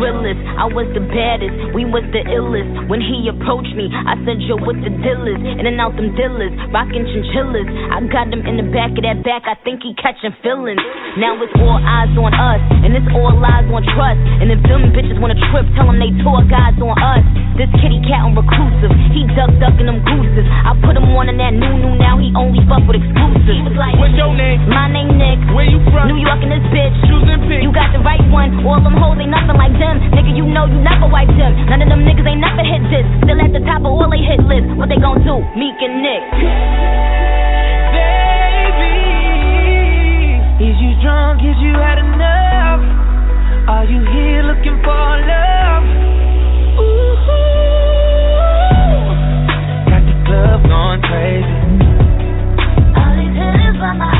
Realest, 0.00 0.40
I 0.56 0.70
was 0.70 0.88
the 0.96 1.04
baddest, 1.04 1.74
we 1.76 1.84
was 1.84 2.06
the 2.14 2.22
illest. 2.24 2.88
When 2.88 3.02
he 3.02 3.28
approached 3.28 3.74
me, 3.76 3.92
I 3.92 4.16
said, 4.24 4.40
Yo, 4.46 4.56
what 4.62 4.78
the 4.80 4.88
deal 4.88 5.22
is? 5.28 5.40
In 5.60 5.68
and 5.68 5.76
out 5.76 5.98
them 5.98 6.14
dealers, 6.16 6.54
rockin' 6.72 7.04
chinchillas. 7.04 7.68
I 7.92 8.00
got 8.08 8.32
him 8.32 8.46
in 8.46 8.56
the 8.56 8.68
back 8.72 8.96
of 8.96 9.02
that 9.04 9.20
back, 9.26 9.44
I 9.44 9.58
think 9.66 9.84
he 9.84 9.92
catching 10.00 10.32
feelings. 10.40 10.80
Now 11.20 11.36
it's 11.42 11.54
all 11.60 11.78
eyes 11.82 12.14
on 12.16 12.32
us, 12.32 12.62
and 12.86 12.96
it's 12.96 13.10
all 13.12 13.34
lies 13.36 13.68
on 13.68 13.84
trust. 13.92 14.20
And 14.40 14.48
if 14.48 14.60
them 14.64 14.94
bitches 14.94 15.20
wanna 15.20 15.38
trip, 15.52 15.68
tell 15.76 15.90
them 15.90 16.00
they 16.00 16.14
tore 16.24 16.42
guys 16.48 16.78
on 16.80 16.96
us. 16.96 17.24
This 17.60 17.70
kitty 17.78 18.02
cat 18.08 18.24
on 18.26 18.34
reclusive, 18.34 18.90
he 19.12 19.28
duck 19.36 19.52
ducking 19.62 19.86
them 19.86 20.02
gooses. 20.02 20.46
I 20.48 20.74
put 20.82 20.96
him 20.96 21.06
on 21.14 21.30
in 21.30 21.38
that 21.38 21.54
new 21.54 21.64
new, 21.78 21.96
now 21.98 22.16
he 22.18 22.30
only 22.36 22.60
fuck 22.68 22.84
with 22.86 23.00
exclusives. 23.00 23.48
He 23.48 23.62
was 23.64 23.76
like, 23.76 23.96
What's 23.98 24.16
your 24.16 24.32
name? 24.34 24.64
My 24.70 24.86
name 24.90 25.16
Nick. 25.18 25.40
Where 25.52 25.66
you 25.66 25.80
from? 25.90 26.08
New 26.08 26.20
York 26.20 26.40
and 26.42 26.52
this 26.52 26.64
bitch. 26.70 26.94
Choose 27.08 27.26
and 27.26 27.42
pick. 27.48 27.62
You 27.62 27.72
got 27.72 27.90
the 27.92 28.00
right 28.00 28.22
one. 28.30 28.64
All 28.64 28.80
them 28.80 28.96
hoes 28.96 29.18
ain't 29.18 29.30
nothing 29.30 29.56
like 29.56 29.74
them. 29.84 30.00
Nigga, 30.16 30.32
you 30.32 30.48
know 30.48 30.64
you 30.64 30.80
never 30.80 31.04
wipe 31.12 31.28
them. 31.36 31.52
None 31.68 31.84
of 31.84 31.88
them 31.92 32.08
niggas 32.08 32.24
ain't 32.24 32.40
never 32.40 32.64
hit 32.64 32.80
this. 32.88 33.04
Still 33.28 33.36
at 33.36 33.52
the 33.52 33.60
top 33.68 33.84
of 33.84 33.92
all 33.92 34.08
they 34.08 34.24
hit 34.24 34.40
list. 34.48 34.72
What 34.80 34.88
they 34.88 34.96
gon' 34.96 35.20
do? 35.20 35.44
Meek 35.52 35.76
and 35.84 36.00
Nick. 36.00 36.24
Baby, 37.92 39.04
is 40.64 40.76
you 40.80 40.96
drunk? 41.04 41.44
Is 41.44 41.60
you 41.60 41.76
had 41.76 42.00
enough? 42.00 42.80
Are 43.68 43.84
you 43.84 44.00
here 44.00 44.42
looking 44.48 44.80
for 44.80 45.04
love? 45.28 45.84
Ooh, 46.80 47.16
got 49.92 50.02
the 50.08 50.16
club 50.24 50.64
going 50.64 51.00
crazy. 51.04 51.60
All 52.96 53.12
these 53.20 53.36
hitters 53.36 53.76
by 53.80 53.92
my 54.00 54.13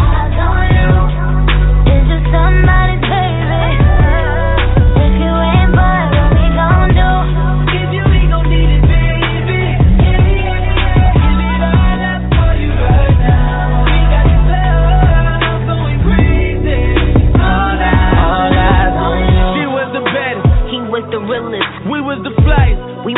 I 23.05 23.13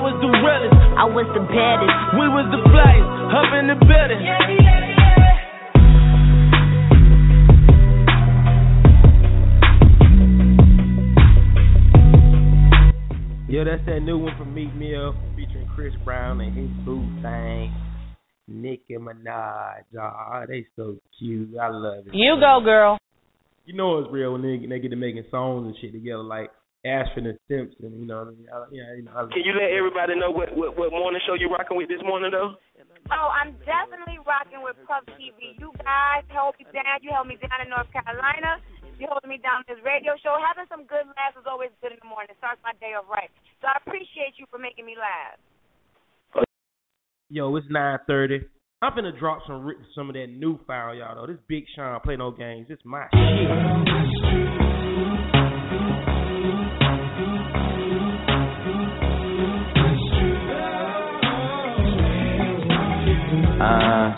was 0.00 0.16
the 0.22 0.32
realest. 0.32 0.72
I 0.96 1.04
was 1.04 1.28
the 1.36 1.44
baddest. 1.44 1.92
We 2.16 2.24
was 2.32 2.48
the 2.48 2.56
flyest. 2.72 3.04
Up 3.36 3.52
in 3.52 3.68
the 3.68 3.76
building. 3.84 4.24
Yeah, 13.50 13.64
that's 13.64 13.84
that 13.84 14.00
new 14.00 14.16
one 14.16 14.34
from 14.38 14.54
Meek 14.54 14.74
Mill 14.74 15.14
featuring 15.36 15.68
Chris 15.74 15.92
Brown 16.06 16.40
and 16.40 16.56
his 16.56 16.70
boo 16.86 17.04
thing. 17.20 17.74
Nicki 18.48 18.94
Minaj. 18.94 19.82
Ah, 20.00 20.46
they 20.48 20.64
so 20.76 20.96
cute. 21.18 21.58
I 21.60 21.68
love 21.68 22.06
it. 22.06 22.14
You 22.14 22.36
go, 22.40 22.60
girl. 22.64 22.96
You 23.66 23.74
know 23.74 23.98
it's 23.98 24.10
real 24.10 24.32
when 24.32 24.40
they, 24.40 24.56
they 24.66 24.78
get 24.80 24.88
to 24.88 24.96
making 24.96 25.24
songs 25.30 25.66
and 25.66 25.76
shit 25.78 25.92
together 25.92 26.22
like 26.22 26.50
Ashford 26.82 27.30
and 27.30 27.38
Simpson. 27.46 27.94
You 27.94 28.06
know 28.06 28.26
what 28.26 28.34
I 28.34 28.34
mean? 28.34 28.48
I, 28.50 28.58
yeah, 28.74 28.90
you 28.98 29.06
know. 29.06 29.14
I, 29.14 29.30
Can 29.30 29.46
you 29.46 29.54
let 29.54 29.70
everybody 29.70 30.18
know 30.18 30.34
what, 30.34 30.50
what 30.50 30.74
what 30.74 30.90
morning 30.90 31.22
show 31.22 31.38
you're 31.38 31.50
rocking 31.50 31.78
with 31.78 31.86
this 31.86 32.02
morning 32.02 32.34
though? 32.34 32.58
Oh, 33.10 33.28
I'm 33.30 33.54
definitely 33.62 34.18
rocking 34.26 34.62
with 34.66 34.74
Puff 34.86 35.06
TV. 35.14 35.54
You 35.58 35.70
guys 35.78 36.26
held 36.34 36.58
me 36.58 36.66
down. 36.74 36.98
You 37.02 37.14
held 37.14 37.30
me 37.30 37.38
down 37.38 37.62
in 37.62 37.70
North 37.70 37.90
Carolina. 37.94 38.58
You 38.98 39.06
holding 39.10 39.30
me 39.30 39.38
down 39.38 39.62
in 39.62 39.74
this 39.74 39.82
radio 39.86 40.18
show. 40.22 40.34
Having 40.42 40.70
some 40.70 40.86
good 40.90 41.06
laughs 41.14 41.38
is 41.38 41.46
always 41.46 41.70
good 41.78 41.94
in 41.94 42.02
the 42.02 42.10
morning. 42.10 42.34
It 42.34 42.38
starts 42.42 42.58
my 42.66 42.74
day 42.82 42.98
off 42.98 43.06
right. 43.06 43.30
So 43.62 43.70
I 43.70 43.78
appreciate 43.78 44.38
you 44.42 44.46
for 44.50 44.58
making 44.58 44.86
me 44.86 44.98
laugh. 44.98 45.38
Yo, 47.30 47.54
it's 47.54 47.66
nine 47.70 47.98
thirty. 48.10 48.42
I'm 48.82 48.94
gonna 48.94 49.14
drop 49.14 49.46
some 49.46 49.62
ri- 49.62 49.78
some 49.94 50.10
of 50.10 50.14
that 50.18 50.26
new 50.34 50.58
file, 50.66 50.94
y'all. 50.94 51.14
Though 51.14 51.30
this 51.30 51.40
Big 51.46 51.62
Sean 51.74 52.00
play 52.02 52.18
no 52.18 52.30
games. 52.30 52.66
It's 52.70 52.82
my 52.84 53.06
shit. 53.14 54.61
Uh. 63.62 64.10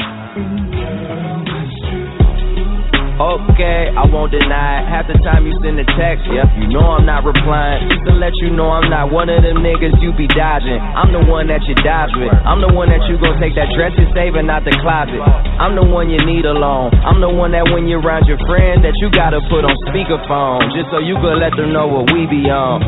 Okay, 3.14 3.94
I 3.94 4.02
won't 4.10 4.34
deny 4.34 4.82
it. 4.82 4.90
Half 4.90 5.06
the 5.06 5.14
time 5.22 5.46
you 5.46 5.54
send 5.62 5.78
a 5.78 5.86
text, 5.94 6.26
yeah, 6.26 6.48
you 6.58 6.66
know 6.66 6.98
I'm 6.98 7.06
not 7.06 7.22
replying. 7.22 7.86
Just 7.86 8.02
to 8.10 8.12
let 8.18 8.34
you 8.42 8.50
know 8.50 8.74
I'm 8.74 8.90
not 8.90 9.12
one 9.14 9.30
of 9.30 9.44
them 9.44 9.62
niggas 9.62 10.02
you 10.02 10.10
be 10.16 10.26
dodging. 10.26 10.80
I'm 10.80 11.14
the 11.14 11.22
one 11.22 11.46
that 11.46 11.62
you 11.68 11.78
dodge 11.86 12.10
with. 12.18 12.32
I'm 12.42 12.58
the 12.58 12.72
one 12.72 12.90
that 12.90 13.06
you 13.06 13.14
gon' 13.20 13.38
take 13.38 13.54
that 13.54 13.70
dress 13.76 13.94
you're 13.94 14.10
saving 14.16 14.50
out 14.50 14.66
the 14.66 14.74
closet. 14.82 15.22
I'm 15.60 15.76
the 15.78 15.86
one 15.86 16.10
you 16.10 16.18
need 16.26 16.48
alone. 16.48 16.90
I'm 17.04 17.20
the 17.20 17.30
one 17.30 17.52
that 17.52 17.68
when 17.70 17.86
you're 17.86 18.02
around 18.02 18.26
your 18.26 18.40
friend 18.50 18.82
that 18.82 18.96
you 18.98 19.12
gotta 19.14 19.38
put 19.46 19.62
on 19.62 19.76
speakerphone. 19.86 20.72
Just 20.74 20.90
so 20.90 20.98
you 20.98 21.14
could 21.22 21.38
let 21.38 21.54
them 21.54 21.70
know 21.70 21.86
what 21.86 22.10
we 22.10 22.26
be 22.26 22.50
on. 22.50 22.82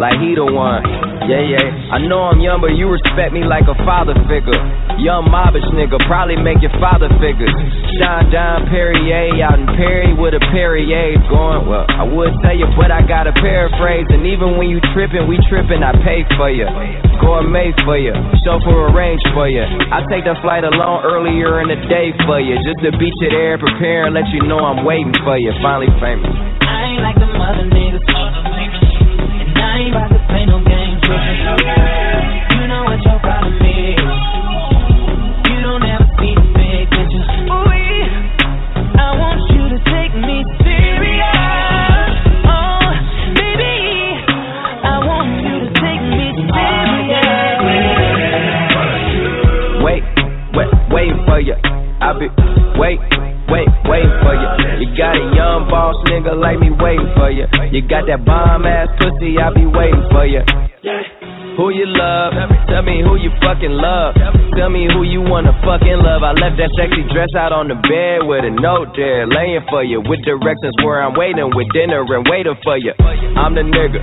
Like 0.00 0.18
he 0.18 0.34
the 0.34 0.48
one. 0.48 1.09
Yeah, 1.30 1.46
yeah. 1.46 1.94
I 1.94 2.02
know 2.02 2.26
I'm 2.26 2.42
young, 2.42 2.58
but 2.58 2.74
you 2.74 2.90
respect 2.90 3.30
me 3.30 3.46
like 3.46 3.70
a 3.70 3.78
father 3.86 4.18
figure. 4.26 4.58
Young 4.98 5.30
mobbish 5.30 5.62
nigga, 5.70 5.94
probably 6.10 6.34
make 6.34 6.58
your 6.58 6.74
father 6.82 7.06
figures. 7.22 7.54
Sean 8.02 8.26
Don 8.34 8.66
Perrier 8.66 9.38
out 9.38 9.62
in 9.62 9.70
Perry 9.78 10.10
with 10.10 10.34
a 10.34 10.42
Perrier 10.50 11.14
going. 11.30 11.70
Well, 11.70 11.86
I 11.86 12.02
would 12.02 12.34
tell 12.42 12.58
you, 12.58 12.66
but 12.74 12.90
I 12.90 13.06
gotta 13.06 13.30
paraphrase. 13.38 14.10
And 14.10 14.26
even 14.26 14.58
when 14.58 14.74
you 14.74 14.82
trippin', 14.90 15.30
we 15.30 15.38
trippin', 15.46 15.86
I 15.86 15.94
pay 16.02 16.26
for 16.34 16.50
you. 16.50 16.66
Gourmet 17.22 17.70
for 17.86 17.94
you, 17.94 18.10
chauffeur 18.42 18.90
arrange 18.90 19.22
for 19.30 19.46
you. 19.46 19.62
I 19.62 20.02
take 20.10 20.26
the 20.26 20.34
flight 20.42 20.66
alone 20.66 21.06
earlier 21.06 21.62
in 21.62 21.70
the 21.70 21.78
day 21.86 22.10
for 22.26 22.42
you. 22.42 22.58
Just 22.66 22.82
to 22.82 22.90
beat 22.98 23.14
you 23.22 23.30
there, 23.30 23.54
prepare 23.54 24.10
and 24.10 24.18
let 24.18 24.26
you 24.34 24.42
know 24.50 24.58
I'm 24.58 24.82
waiting 24.82 25.14
for 25.22 25.38
you. 25.38 25.54
Finally 25.62 25.94
famous. 26.02 26.26
I 26.66 26.90
ain't 26.90 27.02
like 27.06 27.22
the 27.22 27.30
mother 27.38 27.70
niggas. 27.70 28.02
And 28.02 29.58
I 29.62 29.78
ain't 29.78 29.94
about 29.94 30.10
to 30.10 30.20
play 30.26 30.42
no 30.50 30.58
you. 31.58 32.60
You 32.60 32.66
know 32.68 32.82
what 32.84 33.00
your 33.04 33.18
problem 33.20 33.54
is. 33.62 33.98
You 35.48 35.58
don't 35.62 35.82
ever 35.82 36.08
see 36.18 36.34
the 36.34 36.46
big 36.54 36.86
picture. 36.90 37.24
Ooh, 37.50 37.66
I 38.98 39.08
want 39.18 39.40
you 39.50 39.64
to 39.74 39.78
take 39.90 40.14
me 40.14 40.44
serious. 40.62 42.12
Baby. 43.34 43.74
I 44.82 44.96
want 45.04 45.30
you 45.44 45.56
to 45.64 45.70
take 45.80 46.02
me 46.14 46.26
serious. 46.54 47.60
Wait, 49.84 50.02
wait, 50.54 50.70
waiting 50.92 51.20
for 51.26 51.40
you. 51.40 51.56
I 52.00 52.12
be 52.18 52.28
wait, 52.80 52.98
wait, 53.50 53.68
waiting 53.88 54.16
for 54.22 54.34
you. 54.34 54.48
You 54.80 54.88
got 54.96 55.16
a 55.16 55.24
young 55.36 55.68
boss 55.68 55.96
nigga 56.08 56.32
like 56.38 56.58
me 56.58 56.70
waiting 56.70 57.12
for 57.14 57.30
you. 57.30 57.46
You 57.72 57.82
got 57.86 58.06
that 58.06 58.24
bomb 58.24 58.64
ass 58.66 58.88
pussy, 58.98 59.36
I 59.38 59.52
be 59.54 59.66
waiting 59.66 60.08
for 60.10 60.24
you. 60.26 60.40
Who 61.56 61.70
you 61.70 61.86
love? 61.86 62.34
Tell 62.68 62.82
me 62.82 63.02
who 63.02 63.16
you 63.16 63.30
fucking 63.42 63.72
love. 63.72 64.14
Tell 64.56 64.70
me 64.70 64.86
who 64.90 65.02
you 65.02 65.22
wanna 65.22 65.52
fucking 65.64 66.00
love. 66.02 66.22
I 66.22 66.32
left 66.38 66.56
that 66.58 66.70
sexy 66.76 67.02
dress 67.12 67.30
out 67.34 67.52
on 67.52 67.68
the 67.68 67.74
bed 67.74 68.26
with 68.26 68.44
a 68.44 68.50
note 68.50 68.94
there, 68.96 69.26
laying 69.26 69.64
for 69.70 69.82
you. 69.82 70.00
With 70.00 70.22
directions 70.22 70.74
where 70.82 71.02
I'm 71.02 71.14
waiting 71.14 71.50
with 71.54 71.68
dinner 71.72 72.02
and 72.02 72.26
waiting 72.28 72.56
for 72.62 72.76
you. 72.76 72.94
I'm 73.36 73.54
the 73.54 73.62
nigga. 73.62 74.00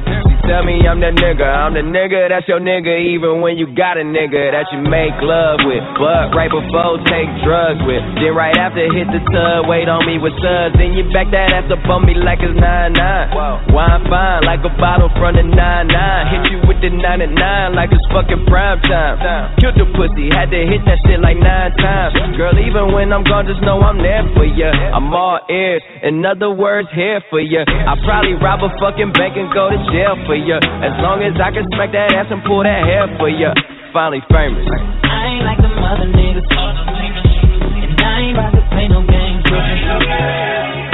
Tell 0.48 0.64
me 0.64 0.80
I'm 0.88 1.04
the 1.04 1.12
nigga. 1.12 1.44
I'm 1.44 1.76
the 1.76 1.84
nigga 1.84 2.30
that's 2.32 2.48
your 2.48 2.64
nigga, 2.64 2.96
even 3.12 3.42
when 3.44 3.60
you 3.60 3.68
got 3.76 4.00
a 4.00 4.06
nigga 4.06 4.56
that 4.56 4.68
you 4.72 4.80
make 4.80 5.12
love 5.20 5.60
with. 5.68 5.84
But 6.00 6.32
right 6.32 6.48
before 6.48 7.04
take 7.08 7.28
drugs 7.44 7.84
with. 7.84 8.00
Then 8.16 8.32
right 8.32 8.56
after 8.56 8.88
hit 8.88 9.12
the 9.12 9.20
tub, 9.28 9.68
wait 9.68 9.92
on 9.92 10.08
me 10.08 10.16
with 10.20 10.32
suds. 10.40 10.80
Then 10.80 10.96
you 10.96 11.04
back 11.12 11.32
that 11.36 11.52
ass 11.52 11.68
up 11.68 11.84
on 11.92 12.08
me 12.08 12.16
like 12.16 12.40
it's 12.40 12.56
9-9. 12.56 13.76
Wine 13.76 14.04
fine 14.08 14.44
like 14.48 14.64
a 14.64 14.72
bottle 14.80 15.12
from 15.20 15.36
the 15.36 15.44
9-9. 15.44 16.32
Hit 16.32 16.44
you 16.52 16.60
with 16.64 16.80
the 16.80 16.92
99 17.38 17.76
like 17.78 17.92
it's 17.94 18.08
fucking 18.10 18.46
prime 18.50 18.82
time. 18.82 19.18
Killed 19.62 19.78
the 19.78 19.88
pussy, 19.94 20.34
had 20.34 20.50
to 20.50 20.60
hit 20.66 20.82
that 20.90 20.98
shit 21.06 21.22
like 21.22 21.38
nine 21.38 21.72
times. 21.78 22.18
Girl, 22.36 22.54
even 22.58 22.94
when 22.94 23.14
I'm 23.14 23.24
gone, 23.24 23.46
just 23.46 23.62
know 23.62 23.80
I'm 23.82 24.02
there 24.02 24.26
for 24.34 24.46
ya. 24.46 24.74
I'm 24.74 25.14
all 25.14 25.40
ears, 25.50 25.82
in 26.04 26.26
other 26.26 26.50
words, 26.50 26.90
here 26.94 27.22
for 27.30 27.40
ya. 27.40 27.64
I 27.68 27.94
probably 28.02 28.34
rob 28.38 28.66
a 28.66 28.70
fucking 28.82 29.14
bank 29.14 29.38
and 29.38 29.54
go 29.54 29.70
to 29.70 29.78
jail 29.94 30.18
for 30.26 30.36
ya. 30.36 30.58
As 30.82 30.98
long 31.02 31.22
as 31.22 31.38
I 31.38 31.54
can 31.54 31.66
smack 31.78 31.94
that 31.94 32.14
ass 32.14 32.28
and 32.34 32.42
pull 32.44 32.64
that 32.66 32.84
hair 32.86 33.06
for 33.22 33.30
ya. 33.30 33.54
Finally 33.94 34.22
famous. 34.34 34.66
I 34.68 35.38
ain't 35.38 35.46
like 35.46 35.62
the 35.62 35.72
mother 35.72 36.10
niggas. 36.10 36.46
And 36.48 37.94
I 38.02 38.14
ain't 38.20 38.38
about 38.38 38.54
to 38.58 38.64
play 38.74 38.88
no 38.90 39.02
games 39.06 39.44
you. 39.48 39.58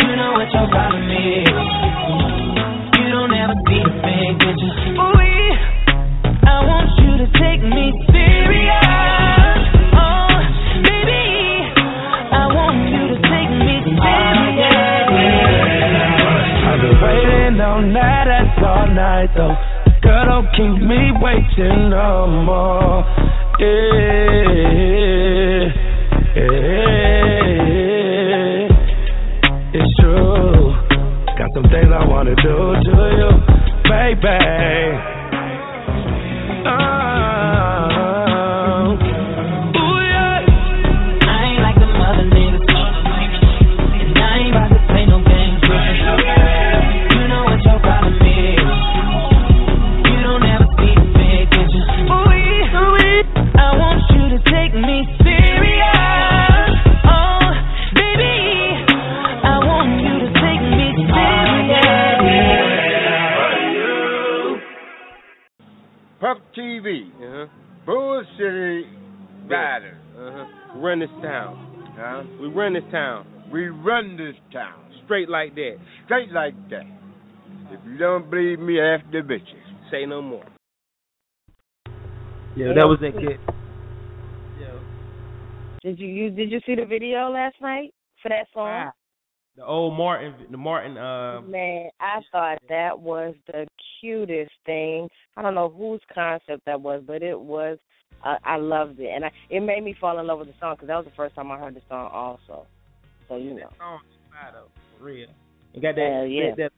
You 0.03 0.13
know 0.15 0.31
what 0.37 0.47
your 0.51 0.67
problem 0.69 1.07
is. 1.09 1.49
You 2.99 3.07
don't 3.09 3.33
ever 3.33 3.57
see 3.67 3.81
the 3.81 3.93
big 4.03 4.52
to 7.23 7.31
take 7.39 7.63
me 7.63 7.93
serious. 8.11 8.83
Oh, 9.95 10.27
baby. 10.83 11.71
I 12.35 12.51
want 12.51 12.83
you 12.91 13.15
to 13.15 13.17
take 13.31 13.47
me 13.63 13.79
serious. 13.79 15.07
I've 16.67 16.81
been 16.83 16.99
waiting 16.99 17.61
all 17.61 17.79
night, 17.81 18.27
that's 18.27 18.59
all 18.59 18.87
night 18.91 19.31
though. 19.37 19.55
Girl, 20.01 20.25
don't 20.25 20.51
keep 20.51 20.83
me 20.83 21.11
waiting 21.21 21.89
no 21.91 22.27
more. 22.27 23.05
Yeah, 23.59 24.83
yeah, 26.35 26.59
it's 29.79 29.95
true. 30.01 30.75
Got 31.39 31.49
some 31.53 31.67
things 31.71 31.87
I 31.87 32.03
wanna 32.05 32.35
do 32.35 32.75
to 32.83 32.95
you, 33.15 33.31
baby. 33.87 34.43
Oh, 36.65 37.02
this 71.03 71.21
town. 71.21 71.93
Huh? 71.97 72.23
We 72.39 72.47
run 72.47 72.73
this 72.73 72.83
town. 72.89 73.27
We 73.51 73.67
run 73.67 74.15
this 74.15 74.35
town. 74.53 74.79
Straight 75.03 75.27
like 75.27 75.53
that. 75.55 75.75
Straight 76.05 76.31
like 76.31 76.53
that. 76.69 76.85
If 77.71 77.79
you 77.85 77.97
don't 77.97 78.29
believe 78.29 78.59
me, 78.59 78.79
ask 78.79 79.03
the 79.11 79.17
bitches. 79.17 79.91
Say 79.91 80.05
no 80.05 80.21
more. 80.21 80.45
Yeah, 82.55 82.71
that 82.75 82.85
was 82.85 82.99
that 83.01 83.13
kid. 83.13 83.39
Yeah. 84.61 84.79
Did 85.81 85.99
you, 85.99 86.07
you 86.07 86.29
did 86.29 86.51
you 86.51 86.59
see 86.65 86.75
the 86.75 86.85
video 86.85 87.29
last 87.29 87.55
night 87.61 87.93
for 88.21 88.29
that 88.29 88.45
song? 88.53 88.91
The 89.57 89.65
old 89.65 89.97
Martin, 89.97 90.33
the 90.49 90.57
Martin. 90.57 90.97
Uh, 90.97 91.41
Man, 91.41 91.89
I 91.99 92.21
thought 92.31 92.59
that 92.69 92.97
was 92.97 93.35
the 93.47 93.67
cutest 93.99 94.51
thing. 94.65 95.09
I 95.35 95.41
don't 95.41 95.55
know 95.55 95.69
whose 95.69 96.01
concept 96.13 96.63
that 96.65 96.79
was, 96.79 97.03
but 97.05 97.21
it 97.21 97.39
was. 97.39 97.77
Uh, 98.23 98.35
I 98.43 98.57
loved 98.57 98.99
it, 98.99 99.09
and 99.13 99.25
I, 99.25 99.31
it 99.49 99.61
made 99.61 99.83
me 99.83 99.95
fall 99.99 100.19
in 100.19 100.27
love 100.27 100.39
with 100.39 100.47
the 100.47 100.53
song 100.59 100.75
because 100.75 100.87
that 100.87 100.95
was 100.95 101.05
the 101.05 101.15
first 101.15 101.35
time 101.35 101.51
I 101.51 101.57
heard 101.57 101.75
the 101.75 101.81
song. 101.89 102.09
Also, 102.13 102.65
so 103.27 103.35
you 103.37 103.51
know. 103.51 103.67
That 103.69 103.77
song 103.77 103.99
is 104.09 104.53
though, 104.53 104.97
for 104.97 105.03
real. 105.05 105.27
You 105.73 105.81
got 105.81 105.95
that, 105.95 106.27
yeah. 106.29 106.49
that, 106.51 106.57
that, 106.57 106.71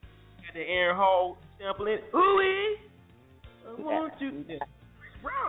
got 0.46 0.54
the 0.54 0.60
Aaron 0.60 0.96
Hall 0.96 1.36
sample 1.58 1.86
in. 1.86 1.98
Ooh, 2.14 2.76
I 3.68 3.82
want 3.82 4.12
you. 4.20 4.44
Yeah. 4.48 4.58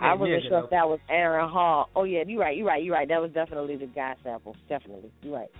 I 0.02 0.14
wasn't 0.14 0.42
sure 0.42 0.50
though. 0.50 0.64
if 0.64 0.70
that 0.70 0.88
was 0.88 0.98
Aaron 1.08 1.48
Hall. 1.48 1.88
Oh 1.94 2.04
yeah, 2.04 2.24
you're 2.26 2.40
right. 2.40 2.56
You're 2.56 2.66
right. 2.66 2.82
You're 2.82 2.94
right. 2.94 3.08
That 3.08 3.20
was 3.20 3.30
definitely 3.32 3.76
the 3.76 3.86
guy 3.86 4.14
sample. 4.22 4.56
Definitely. 4.68 5.10
You're 5.22 5.34
right. 5.34 5.50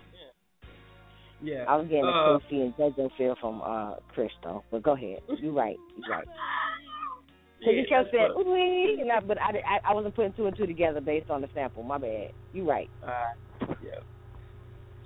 Yeah. 1.41 1.64
I 1.68 1.76
was 1.76 1.87
getting 1.87 2.05
uh, 2.05 2.35
a 2.35 2.41
K-Ci 2.51 2.61
and 2.61 2.74
JoJo 2.74 3.11
feel 3.16 3.37
from 3.41 3.62
uh 3.62 3.95
Crystal, 4.12 4.64
but 4.70 4.83
go 4.83 4.95
ahead. 4.95 5.20
You're 5.41 5.53
right. 5.53 5.76
You're 5.97 6.16
right. 6.16 6.26
Because 7.59 7.74
you 7.74 7.86
kept 7.90 8.14
saying, 8.14 8.30
that's 8.30 8.38
ooh, 8.38 9.02
and 9.02 9.11
I, 9.11 9.18
but 9.18 9.34
I, 9.42 9.50
I, 9.66 9.90
I 9.90 9.92
wasn't 9.94 10.14
putting 10.14 10.32
two 10.38 10.46
and 10.46 10.54
two 10.56 10.66
together 10.66 11.00
based 11.02 11.28
on 11.28 11.42
the 11.42 11.50
sample. 11.54 11.82
My 11.82 11.98
bad. 11.98 12.30
You 12.54 12.62
right. 12.62 12.88
Uh, 13.02 13.34
yeah. 13.82 13.98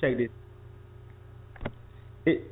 Check 0.00 0.20
this. 0.20 0.28
It, 2.28 2.44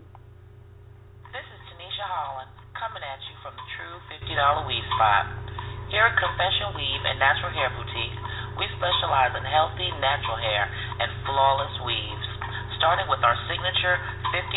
This 1.30 1.46
is 1.46 1.60
Tanisha 1.68 2.06
Holland 2.08 2.48
coming 2.72 3.04
at 3.04 3.20
you 3.28 3.36
from 3.44 3.52
the 3.52 3.66
True 3.76 3.96
$50 4.08 4.66
Weave 4.66 4.88
Spot. 4.96 5.24
Here 5.92 6.06
at 6.06 6.16
Confession 6.16 6.72
Weave 6.78 7.02
and 7.04 7.20
Natural 7.20 7.52
Hair 7.52 7.76
Boutique, 7.76 8.18
we 8.56 8.64
specialize 8.80 9.36
in 9.36 9.44
healthy, 9.44 9.90
natural 10.00 10.38
hair 10.40 10.64
and 11.02 11.10
flawless 11.28 11.74
weaves, 11.84 12.28
starting 12.80 13.04
with 13.12 13.20
our 13.20 13.36
signature 13.50 14.00
$50 14.32 14.48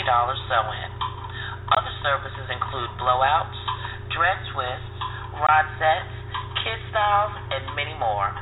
sew-in. 0.47 0.91
Other 1.73 1.93
services 2.05 2.47
include 2.53 2.89
blowouts, 3.01 3.57
dread 4.13 4.39
twists, 4.53 4.92
rod 5.39 5.65
sets, 5.79 6.11
kid 6.61 6.79
styles, 6.89 7.33
and 7.51 7.75
many 7.75 7.93
more. 7.97 8.33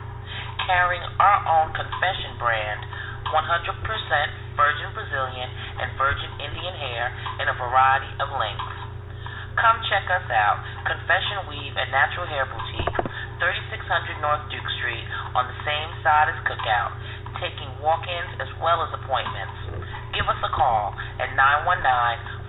Carrying 0.68 1.04
our 1.20 1.40
own 1.48 1.74
Confession 1.74 2.38
brand, 2.38 2.86
100% 3.32 3.80
virgin 4.60 4.92
Brazilian 4.92 5.50
and 5.80 5.88
virgin 5.96 6.28
Indian 6.44 6.76
hair 6.76 7.16
in 7.40 7.48
a 7.48 7.56
variety 7.56 8.12
of 8.20 8.28
lengths. 8.36 8.82
Come 9.60 9.84
check 9.92 10.08
us 10.08 10.24
out, 10.32 10.64
Confession 10.88 11.44
Weave 11.48 11.76
and 11.76 11.92
Natural 11.92 12.26
Hair 12.28 12.46
Boutique, 12.52 12.96
3600 13.40 14.22
North 14.24 14.48
Duke 14.48 14.70
Street, 14.80 15.04
on 15.36 15.48
the 15.48 15.56
same 15.68 15.92
side 16.04 16.30
as 16.32 16.36
Cookout, 16.48 16.92
taking 17.40 17.68
walk-ins 17.84 18.32
as 18.40 18.48
well 18.64 18.82
as 18.86 18.94
appointments. 18.96 19.52
Give 20.16 20.28
us 20.28 20.38
a 20.40 20.50
call 20.56 20.96
at 21.20 21.36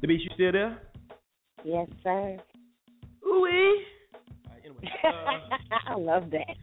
The 0.01 0.07
beach, 0.07 0.21
you 0.23 0.29
still 0.33 0.51
there? 0.51 0.77
Yes, 1.63 1.87
sir. 2.03 2.37
Ooh 3.27 3.41
wee. 3.43 3.49
Anyway, 3.49 3.90
uh, 4.83 5.57
I 5.87 5.95
love 5.95 6.29
that. 6.31 6.55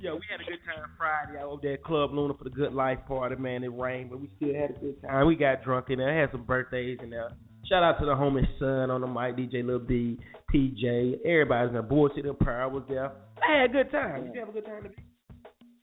yeah, 0.00 0.12
we 0.12 0.20
had 0.30 0.40
a 0.40 0.44
good 0.44 0.60
time 0.64 0.90
Friday 0.98 1.38
out 1.38 1.46
over 1.46 1.60
there 1.62 1.74
at 1.74 1.84
Club 1.84 2.12
Luna 2.12 2.34
for 2.34 2.44
the 2.44 2.50
Good 2.50 2.72
Life 2.72 2.98
party, 3.06 3.36
man. 3.36 3.64
It 3.64 3.68
rained, 3.68 4.10
but 4.10 4.20
we 4.20 4.30
still 4.36 4.54
had 4.54 4.70
a 4.70 4.74
good 4.74 5.00
time. 5.02 5.26
We 5.26 5.36
got 5.36 5.64
drunk 5.64 5.86
in 5.90 5.98
there, 5.98 6.20
had 6.20 6.30
some 6.32 6.44
birthdays 6.44 6.98
in 7.02 7.10
there. 7.10 7.30
Shout 7.68 7.82
out 7.82 7.98
to 8.00 8.06
the 8.06 8.12
homie 8.12 8.46
son 8.58 8.90
on 8.90 9.00
the 9.00 9.06
mic, 9.06 9.36
DJ 9.36 9.64
Lil 9.64 9.78
B, 9.78 10.18
PJ, 10.54 11.20
everybody's 11.24 11.68
in 11.68 11.72
there. 11.74 11.82
Bull 11.82 12.10
City 12.14 12.28
Apparel 12.28 12.70
was 12.70 12.82
there. 12.88 13.12
I 13.46 13.60
had 13.60 13.70
a 13.70 13.72
good 13.72 13.90
time. 13.90 14.26
Did 14.26 14.34
you 14.34 14.40
have 14.40 14.48
a 14.50 14.52
good 14.52 14.66
time? 14.66 14.82
Today? 14.82 14.94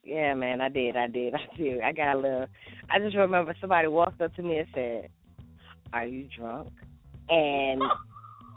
Yeah, 0.04 0.34
man, 0.34 0.60
I 0.60 0.68
did, 0.68 0.96
I 0.96 1.06
did, 1.06 1.34
I 1.34 1.56
did. 1.56 1.80
I 1.80 1.92
got 1.92 2.16
a 2.16 2.18
little. 2.18 2.46
I 2.90 2.98
just 2.98 3.16
remember 3.16 3.54
somebody 3.60 3.88
walked 3.88 4.20
up 4.20 4.34
to 4.34 4.42
me 4.42 4.58
and 4.58 4.66
said, 4.74 5.08
"Are 5.92 6.04
you 6.06 6.28
drunk?" 6.36 6.72
And 7.28 7.80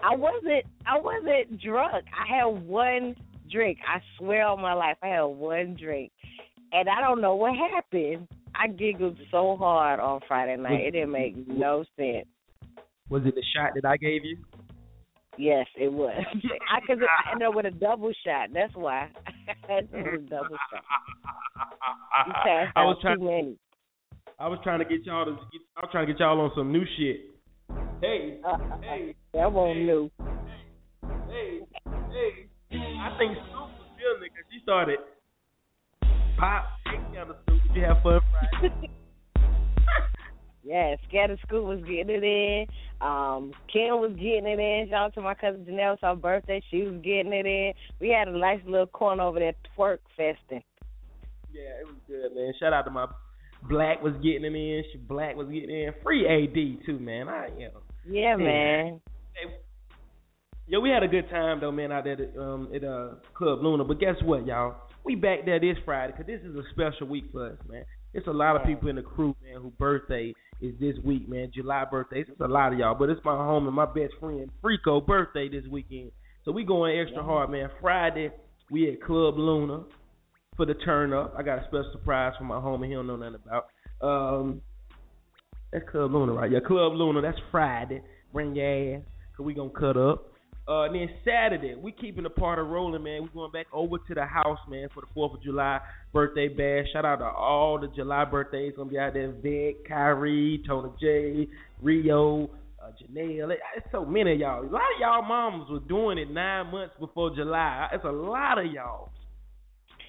I 0.05 0.15
wasn't. 0.15 0.65
I 0.85 0.99
wasn't 0.99 1.61
drunk. 1.61 2.05
I 2.13 2.37
had 2.37 2.45
one 2.45 3.15
drink. 3.51 3.79
I 3.87 3.99
swear 4.17 4.45
on 4.47 4.61
my 4.61 4.73
life, 4.73 4.97
I 5.01 5.07
had 5.07 5.23
one 5.23 5.75
drink, 5.79 6.11
and 6.71 6.87
I 6.87 7.01
don't 7.01 7.21
know 7.21 7.35
what 7.35 7.53
happened. 7.55 8.27
I 8.53 8.67
giggled 8.67 9.17
so 9.31 9.57
hard 9.57 9.99
on 9.99 10.21
Friday 10.27 10.61
night. 10.61 10.81
It 10.81 10.91
didn't 10.91 11.11
make 11.11 11.35
no 11.47 11.83
sense. 11.97 12.27
Was 13.09 13.23
it 13.25 13.35
the 13.35 13.43
shot 13.55 13.71
that 13.75 13.85
I 13.85 13.97
gave 13.97 14.23
you? 14.23 14.37
Yes, 15.37 15.65
it 15.75 15.91
was. 15.91 16.13
I 16.71 16.79
cause 16.87 16.97
I 17.01 17.31
ended 17.31 17.47
up 17.47 17.55
with 17.55 17.65
a 17.65 17.71
double 17.71 18.11
shot. 18.25 18.49
That's 18.53 18.73
why. 18.75 19.09
I 19.69 19.73
had 19.73 19.83
a 19.93 20.17
double 20.19 20.57
shot. 20.71 20.83
I 22.75 22.83
was 22.85 22.97
trying. 23.01 23.23
many. 23.23 23.57
I 24.39 24.47
was 24.47 24.59
trying 24.63 24.79
to 24.79 24.85
get 24.85 25.05
y'all 25.05 25.25
to. 25.25 25.31
Get, 25.31 25.61
I 25.75 25.81
was 25.81 25.89
trying 25.91 26.07
to 26.07 26.13
get 26.13 26.19
y'all 26.19 26.39
on 26.39 26.51
some 26.55 26.71
new 26.71 26.83
shit. 26.97 27.34
Hey, 28.01 28.39
hey, 28.81 29.15
That 29.33 29.51
won't 29.51 29.79
new. 29.79 30.11
hey, 31.29 31.61
hey. 32.11 32.49
I 32.71 33.17
think 33.17 33.37
Snoop 33.49 33.69
was 33.77 33.87
feeling 33.97 34.23
it 34.23 34.31
because 34.33 34.45
she 34.51 34.59
started 34.63 34.99
pop, 36.37 36.65
take 36.85 37.13
down 37.13 37.29
the 37.29 37.35
Snoop. 37.45 37.61
Did 37.67 37.75
you 37.75 37.83
have 37.83 38.03
fun 38.03 38.19
Friday? 38.31 38.89
Yeah, 40.63 40.95
Scatter 41.07 41.37
School 41.47 41.65
was 41.65 41.79
getting 41.81 42.09
it 42.09 42.23
in. 42.23 42.65
Um, 42.99 43.53
Kim 43.71 44.01
was 44.01 44.13
getting 44.15 44.47
it 44.47 44.59
in. 44.59 44.87
Shout 44.89 45.05
out 45.05 45.13
to 45.13 45.21
my 45.21 45.35
cousin 45.35 45.63
Janelle. 45.63 45.93
It's 45.93 46.01
her 46.01 46.15
birthday. 46.15 46.59
She 46.71 46.81
was 46.81 46.99
getting 47.03 47.33
it 47.33 47.45
in. 47.45 47.73
We 48.01 48.09
had 48.09 48.27
a 48.27 48.37
nice 48.37 48.61
little 48.65 48.87
corner 48.87 49.21
over 49.21 49.37
there 49.37 49.53
twerk 49.77 49.99
festing. 50.17 50.63
Yeah, 51.53 51.69
it 51.79 51.85
was 51.85 51.95
good, 52.07 52.35
man. 52.35 52.51
Shout 52.59 52.73
out 52.73 52.81
to 52.85 52.91
my 52.91 53.05
Black 53.67 54.01
was 54.01 54.13
getting 54.23 54.45
in. 54.45 54.83
Black 55.07 55.35
was 55.35 55.47
getting 55.47 55.69
in. 55.69 55.93
Free 56.03 56.25
AD 56.25 56.85
too, 56.85 56.99
man. 56.99 57.27
I 57.27 57.47
you 57.57 57.69
know. 57.69 57.81
Yeah, 58.07 58.35
man. 58.35 59.01
Hey, 59.33 59.55
yo, 60.67 60.79
we 60.79 60.89
had 60.89 61.03
a 61.03 61.07
good 61.07 61.29
time 61.29 61.59
though, 61.59 61.71
man, 61.71 61.91
out 61.91 62.03
there 62.03 62.13
at, 62.13 62.37
um, 62.37 62.69
at 62.73 62.83
uh, 62.83 63.15
Club 63.33 63.59
Luna. 63.61 63.83
But 63.83 63.99
guess 63.99 64.15
what, 64.23 64.45
y'all? 64.45 64.75
We 65.03 65.15
back 65.15 65.45
there 65.45 65.59
this 65.59 65.77
Friday 65.85 66.13
because 66.15 66.27
this 66.27 66.41
is 66.41 66.55
a 66.55 66.63
special 66.71 67.07
week 67.07 67.25
for 67.31 67.51
us, 67.51 67.57
man. 67.67 67.83
It's 68.13 68.27
a 68.27 68.31
lot 68.31 68.55
of 68.55 68.65
people 68.65 68.89
in 68.89 68.95
the 68.95 69.01
crew, 69.01 69.35
man, 69.43 69.61
whose 69.61 69.73
birthday 69.73 70.33
is 70.61 70.73
this 70.79 70.95
week, 71.03 71.27
man. 71.27 71.51
July 71.53 71.83
birthdays. 71.89 72.27
It's 72.29 72.39
a 72.39 72.47
lot 72.47 72.71
of 72.71 72.79
y'all, 72.79 72.95
but 72.95 73.09
it's 73.09 73.21
my 73.25 73.35
home 73.35 73.67
and 73.67 73.75
my 73.75 73.85
best 73.85 74.13
friend 74.19 74.49
Frico 74.63 75.05
birthday 75.05 75.49
this 75.49 75.65
weekend. 75.69 76.11
So 76.45 76.51
we 76.51 76.63
going 76.63 76.97
extra 76.99 77.23
hard, 77.23 77.49
man. 77.49 77.69
Friday 77.81 78.31
we 78.71 78.91
at 78.91 79.01
Club 79.01 79.37
Luna 79.37 79.83
for 80.55 80.65
the 80.65 80.73
turn 80.73 81.13
up. 81.13 81.33
I 81.37 81.43
got 81.43 81.59
a 81.59 81.63
special 81.63 81.89
surprise 81.91 82.33
for 82.37 82.43
my 82.43 82.55
homie. 82.55 82.87
He 82.87 82.93
don't 82.93 83.07
know 83.07 83.15
nothing 83.15 83.39
about. 83.45 83.67
Um, 84.01 84.61
that's 85.71 85.87
Club 85.89 86.13
Luna, 86.13 86.33
right? 86.33 86.51
Yeah, 86.51 86.59
Club 86.65 86.93
Luna. 86.93 87.21
That's 87.21 87.37
Friday. 87.51 88.01
Bring 88.31 88.55
your 88.55 88.97
ass, 88.97 89.01
cause 89.35 89.45
we 89.45 89.53
gonna 89.53 89.69
cut 89.69 89.97
up. 89.97 90.31
Uh, 90.67 90.83
and 90.83 90.95
then 90.95 91.09
Saturday, 91.23 91.75
we 91.75 91.91
keeping 91.91 92.23
the 92.23 92.29
party 92.29 92.61
rolling, 92.63 93.03
man. 93.03 93.21
We 93.21 93.29
going 93.33 93.51
back 93.51 93.67
over 93.71 93.97
to 93.99 94.13
the 94.15 94.25
house, 94.25 94.57
man, 94.67 94.87
for 94.93 95.01
the 95.01 95.07
Fourth 95.13 95.33
of 95.33 95.43
July 95.43 95.79
birthday 96.11 96.47
bash. 96.47 96.91
Shout 96.91 97.05
out 97.05 97.17
to 97.17 97.25
all 97.25 97.79
the 97.79 97.87
July 97.95 98.25
birthdays 98.25 98.73
gonna 98.75 98.89
be 98.89 98.97
out 98.97 99.13
there. 99.13 99.31
Vic, 99.43 99.87
Kyrie, 99.87 100.63
Tony 100.65 100.89
J, 100.99 101.47
Rio, 101.83 102.49
uh, 102.81 102.91
Janelle. 102.99 103.55
It's 103.77 103.87
so 103.91 104.05
many 104.05 104.33
of 104.33 104.39
y'all. 104.39 104.61
A 104.61 104.65
lot 104.65 104.81
of 104.81 104.99
y'all 104.99 105.21
moms 105.21 105.69
were 105.69 105.79
doing 105.81 106.17
it 106.17 106.31
nine 106.31 106.71
months 106.71 106.95
before 106.99 107.35
July. 107.35 107.89
It's 107.93 108.05
a 108.05 108.11
lot 108.11 108.57
of 108.57 108.71
y'all. 108.71 109.11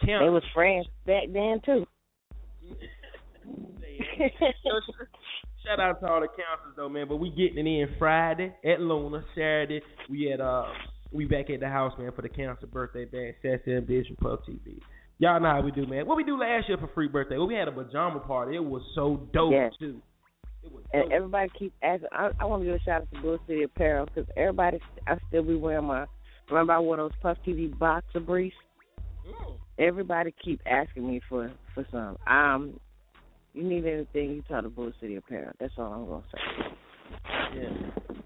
Count. 0.06 0.24
They 0.24 0.30
was 0.30 0.42
friends 0.54 0.86
back 1.06 1.24
then 1.32 1.60
too. 1.64 1.86
Shout 5.64 5.80
out 5.80 6.00
to 6.00 6.06
all 6.08 6.20
the 6.20 6.28
counselors 6.28 6.76
though, 6.76 6.88
man. 6.88 7.08
But 7.08 7.16
we 7.16 7.30
getting 7.30 7.66
it 7.66 7.80
in 7.82 7.88
Friday 7.98 8.54
at 8.64 8.80
Luna. 8.80 9.24
Saturday 9.34 9.82
we 10.08 10.32
at 10.32 10.40
uh 10.40 10.64
we 11.12 11.24
back 11.24 11.50
at 11.50 11.60
the 11.60 11.68
house, 11.68 11.92
man, 11.98 12.12
for 12.14 12.22
the 12.22 12.28
council 12.28 12.68
birthday 12.68 13.04
bash. 13.04 13.34
Sassy 13.42 13.74
Ambition 13.74 14.16
Puff 14.20 14.40
TV. 14.48 14.80
Y'all 15.18 15.40
know 15.40 15.50
how 15.50 15.62
we 15.62 15.70
do, 15.70 15.86
man. 15.86 16.06
What 16.06 16.16
we 16.16 16.24
do 16.24 16.38
last 16.38 16.68
year 16.68 16.76
for 16.78 16.88
free 16.94 17.08
birthday? 17.08 17.38
Well, 17.38 17.46
we 17.46 17.54
had 17.54 17.68
a 17.68 17.72
pajama 17.72 18.20
party. 18.20 18.56
It 18.56 18.64
was 18.64 18.82
so 18.94 19.28
dope 19.32 19.52
Yes. 19.52 19.72
too. 19.78 20.00
And 20.92 21.12
everybody 21.12 21.48
keep 21.58 21.72
asking. 21.82 22.08
I, 22.12 22.30
I 22.40 22.44
want 22.44 22.62
to 22.62 22.66
give 22.66 22.74
a 22.74 22.80
shout 22.80 23.02
out 23.02 23.08
to 23.14 23.22
Bull 23.22 23.38
City 23.46 23.62
Apparel 23.62 24.06
because 24.06 24.28
everybody, 24.36 24.80
I 25.06 25.16
still 25.28 25.44
be 25.44 25.54
wearing 25.54 25.86
my. 25.86 26.06
Remember 26.50 26.72
I 26.72 26.78
wore 26.80 26.96
those 26.96 27.12
Puff 27.22 27.38
TV 27.46 27.76
boxer 27.78 28.20
briefs. 28.20 28.56
Mm. 29.26 29.56
Everybody 29.78 30.34
keep 30.42 30.60
asking 30.66 31.06
me 31.06 31.20
for 31.28 31.52
for 31.74 31.86
some. 31.90 32.16
Um, 32.26 32.80
you 33.52 33.62
need 33.62 33.86
anything, 33.86 34.30
you 34.30 34.42
talk 34.42 34.64
to 34.64 34.68
Bull 34.68 34.92
City 35.00 35.16
Apparel. 35.16 35.52
That's 35.58 35.72
all 35.78 35.92
I'm 35.92 36.06
gonna 36.06 36.22
say. 36.32 36.66
Yeah, 37.54 37.62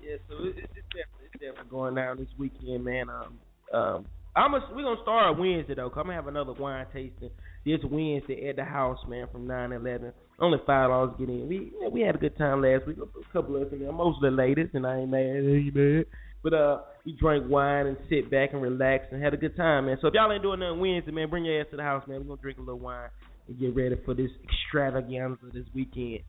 yeah. 0.03 0.17
So 0.29 0.45
it, 0.45 0.55
it's 0.59 0.89
definitely, 0.91 1.27
it's 1.27 1.41
definitely 1.41 1.71
going 1.71 1.95
down 1.95 2.19
this 2.19 2.29
weekend, 2.39 2.85
man. 2.85 3.07
Um, 3.09 3.39
um, 3.73 4.07
I'm 4.37 4.55
a, 4.55 4.61
we're 4.75 4.83
gonna 4.83 5.03
start 5.03 5.39
Wednesday 5.39 5.75
though. 5.75 5.89
Gonna 5.89 6.15
have 6.15 6.27
another 6.27 6.53
wine 6.53 6.87
tasting 6.93 7.31
this 7.65 7.81
Wednesday 7.85 8.49
at 8.49 8.57
the 8.57 8.65
house, 8.65 8.99
man, 9.09 9.27
from 9.31 9.47
nine 9.47 9.71
to 9.71 9.77
eleven. 9.77 10.13
Only 10.39 10.59
five 10.67 10.89
dollars 10.89 11.15
get 11.19 11.29
in. 11.29 11.49
We 11.49 11.73
we 11.91 12.01
had 12.01 12.15
a 12.15 12.19
good 12.19 12.37
time 12.37 12.63
last 12.63 12.87
week. 12.87 12.97
A 12.99 13.33
couple 13.33 13.57
of 13.57 13.63
us 13.63 13.73
in 13.73 13.81
there, 13.81 13.93
most 13.93 14.17
of 14.17 14.23
the 14.23 14.31
ladies, 14.31 14.69
and 14.73 14.87
I 14.87 14.99
ain't 14.99 15.11
mad. 15.11 15.21
I 15.21 15.57
ain't 15.57 15.75
mad. 15.75 16.05
But 16.43 16.55
uh, 16.55 16.79
we 17.05 17.13
drank 17.13 17.49
wine 17.49 17.87
and 17.87 17.97
sit 18.09 18.31
back 18.31 18.53
and 18.53 18.61
relax 18.61 19.07
and 19.11 19.23
had 19.23 19.35
a 19.35 19.37
good 19.37 19.57
time, 19.57 19.87
man. 19.87 19.99
So 20.01 20.09
if 20.09 20.15
y'all 20.15 20.31
ain't 20.33 20.43
doing 20.43 20.61
nothing 20.61 20.81
Wednesday, 20.81 21.11
man, 21.13 21.31
bring 21.31 21.45
your 21.45 21.61
ass 21.61 21.67
to 21.71 21.77
the 21.77 21.83
house, 21.83 22.07
man. 22.07 22.19
We're 22.19 22.37
gonna 22.37 22.43
drink 22.43 22.59
a 22.59 22.63
little 22.63 22.79
wine 22.79 23.09
and 23.49 23.59
get 23.59 23.75
ready 23.75 23.97
for 24.05 24.15
this 24.15 24.31
extravaganza 24.45 25.47
this 25.53 25.67
weekend. 25.75 26.21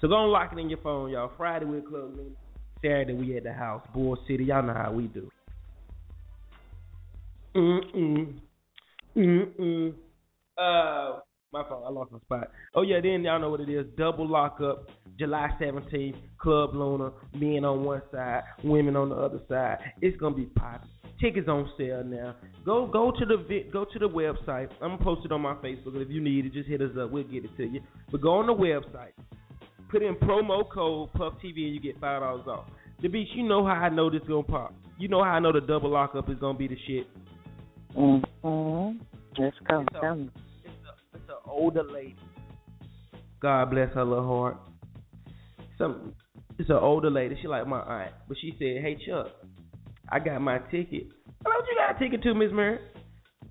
So 0.00 0.08
go 0.08 0.22
and 0.22 0.32
lock 0.32 0.52
it 0.52 0.58
in 0.58 0.70
your 0.70 0.80
phone, 0.80 1.10
y'all. 1.10 1.32
Friday 1.36 1.66
we're 1.66 1.82
closing. 1.82 2.34
Saturday 2.82 3.12
we 3.12 3.36
at 3.36 3.44
the 3.44 3.52
house. 3.52 3.82
Bull 3.92 4.16
City, 4.26 4.44
y'all 4.44 4.62
know 4.62 4.72
how 4.72 4.92
we 4.92 5.08
do. 5.08 5.30
Mm 7.54 7.80
mm. 7.96 8.40
Mm 9.16 9.60
mm. 9.60 9.94
Uh 10.56 11.20
my 11.52 11.64
fault, 11.68 11.84
I 11.86 11.90
lost 11.90 12.12
my 12.12 12.18
spot. 12.20 12.50
Oh 12.74 12.82
yeah, 12.82 13.00
then 13.02 13.22
y'all 13.22 13.40
know 13.40 13.50
what 13.50 13.60
it 13.60 13.68
is. 13.68 13.84
Double 13.96 14.28
lockup, 14.28 14.88
July 15.18 15.48
seventeenth, 15.58 16.16
Club 16.38 16.74
Luna, 16.74 17.10
men 17.34 17.64
on 17.64 17.82
one 17.84 18.02
side, 18.12 18.42
women 18.62 18.96
on 18.96 19.08
the 19.08 19.16
other 19.16 19.40
side. 19.48 19.78
It's 20.00 20.16
gonna 20.18 20.36
be 20.36 20.44
popping. 20.44 20.88
Tickets 21.20 21.48
on 21.48 21.68
sale 21.76 22.04
now. 22.04 22.36
Go 22.64 22.86
go 22.86 23.10
to 23.10 23.26
the 23.26 23.64
go 23.72 23.84
to 23.84 23.98
the 23.98 24.08
website. 24.08 24.68
I'm 24.80 24.90
gonna 24.90 25.04
post 25.04 25.22
it 25.24 25.32
on 25.32 25.40
my 25.40 25.54
Facebook. 25.54 26.00
If 26.00 26.08
you 26.08 26.20
need 26.20 26.46
it, 26.46 26.52
just 26.52 26.68
hit 26.68 26.80
us 26.80 26.92
up. 26.98 27.10
We'll 27.10 27.24
get 27.24 27.44
it 27.44 27.56
to 27.56 27.64
you. 27.64 27.80
But 28.10 28.20
go 28.22 28.34
on 28.34 28.46
the 28.46 28.54
website. 28.54 29.12
Put 29.90 30.02
in 30.02 30.14
promo 30.16 30.62
code 30.72 31.12
Puff 31.14 31.34
TV 31.44 31.66
and 31.66 31.74
you 31.74 31.80
get 31.80 32.00
five 32.00 32.20
dollars 32.20 32.46
off. 32.46 32.66
The 33.02 33.08
beach, 33.08 33.28
you 33.34 33.42
know 33.42 33.66
how 33.66 33.72
I 33.72 33.88
know 33.88 34.08
this 34.08 34.22
gonna 34.28 34.44
pop. 34.44 34.72
You 34.98 35.08
know 35.08 35.24
how 35.24 35.30
I 35.30 35.40
know 35.40 35.52
the 35.52 35.60
double 35.60 35.90
lockup 35.90 36.30
is 36.30 36.38
gonna 36.38 36.56
be 36.56 36.68
the 36.68 36.76
shit. 36.86 37.06
Mm-hmm. 37.96 38.98
Let's 39.36 39.56
go. 39.68 39.84
Tell 40.00 40.14
me. 40.14 40.30
It's 40.34 40.36
an 40.36 40.49
older 41.50 41.82
lady. 41.84 42.16
God 43.40 43.70
bless 43.70 43.92
her 43.94 44.04
little 44.04 44.26
heart. 44.26 44.56
Some 45.78 46.14
it's 46.58 46.68
an 46.68 46.76
older 46.76 47.10
lady. 47.10 47.38
She 47.40 47.48
like 47.48 47.66
my 47.66 47.80
aunt, 47.80 48.12
but 48.28 48.36
she 48.40 48.50
said, 48.58 48.82
"Hey 48.82 48.98
Chuck, 49.06 49.28
I 50.08 50.18
got 50.18 50.40
my 50.40 50.58
ticket. 50.70 51.08
Hello, 51.44 51.56
you 51.68 51.76
got 51.76 51.96
a 51.96 51.98
ticket 51.98 52.22
to, 52.22 52.34
Miss 52.34 52.50
Mary? 52.52 52.78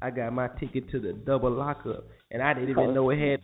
I 0.02 0.12
got 0.12 0.32
my 0.32 0.48
ticket 0.60 0.90
to 0.92 1.00
the 1.00 1.14
double 1.14 1.52
lockup, 1.52 2.06
and 2.32 2.42
I 2.42 2.54
didn't 2.54 2.70
even 2.70 2.94
know 2.94 3.10
it 3.10 3.18
had. 3.18 3.42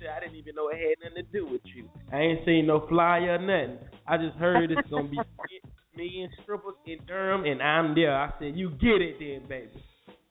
I 0.00 0.20
didn't 0.20 0.36
even 0.36 0.54
know 0.54 0.68
it 0.68 0.76
had 0.76 1.10
nothing 1.10 1.24
to 1.24 1.32
do 1.32 1.46
with 1.46 1.60
you. 1.74 1.88
I 2.12 2.18
ain't 2.18 2.44
seen 2.46 2.66
no 2.66 2.86
flyer 2.88 3.38
nothing. 3.38 3.78
I 4.06 4.16
just 4.16 4.36
heard 4.36 4.70
it's 4.70 4.88
gonna 4.88 5.08
be 5.08 5.18
me 5.96 6.22
and 6.22 6.32
strippers 6.42 6.74
in 6.86 6.98
Durham, 7.06 7.44
and 7.44 7.62
I'm 7.62 7.94
there. 7.94 8.14
I 8.14 8.32
said, 8.38 8.56
you 8.56 8.70
get 8.70 9.02
it 9.02 9.18
then, 9.18 9.48
baby. 9.48 9.82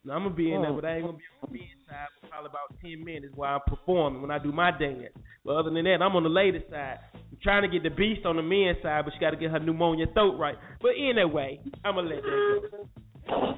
Now, 0.04 0.14
I'm 0.14 0.22
gonna 0.22 0.34
be 0.34 0.52
in 0.52 0.62
there, 0.62 0.70
oh. 0.70 0.76
but 0.76 0.84
I 0.86 0.96
ain't 0.96 1.04
gonna 1.04 1.18
be 1.18 1.24
on 1.42 1.52
the 1.52 1.60
inside 1.60 2.08
for 2.20 2.28
probably 2.28 2.48
about 2.48 2.80
ten 2.80 3.04
minutes 3.04 3.34
while 3.34 3.54
I'm 3.54 3.76
performing 3.76 4.22
when 4.22 4.30
I 4.30 4.38
do 4.38 4.50
my 4.50 4.70
dance. 4.70 5.12
But 5.44 5.56
other 5.56 5.70
than 5.70 5.84
that, 5.84 6.00
I'm 6.00 6.16
on 6.16 6.22
the 6.22 6.30
lady 6.30 6.64
side. 6.70 6.98
I'm 7.14 7.38
trying 7.42 7.62
to 7.62 7.68
get 7.68 7.82
the 7.82 7.94
beast 7.94 8.24
on 8.24 8.36
the 8.36 8.42
men's 8.42 8.82
side, 8.82 9.04
but 9.04 9.12
she 9.12 9.20
got 9.20 9.30
to 9.30 9.36
get 9.36 9.50
her 9.50 9.58
pneumonia 9.58 10.06
throat 10.14 10.38
right. 10.38 10.56
But 10.80 10.92
anyway, 10.98 11.60
I'm 11.84 11.96
gonna 11.96 12.08
let 12.08 12.22
that 12.22 12.70
go. 12.70 13.54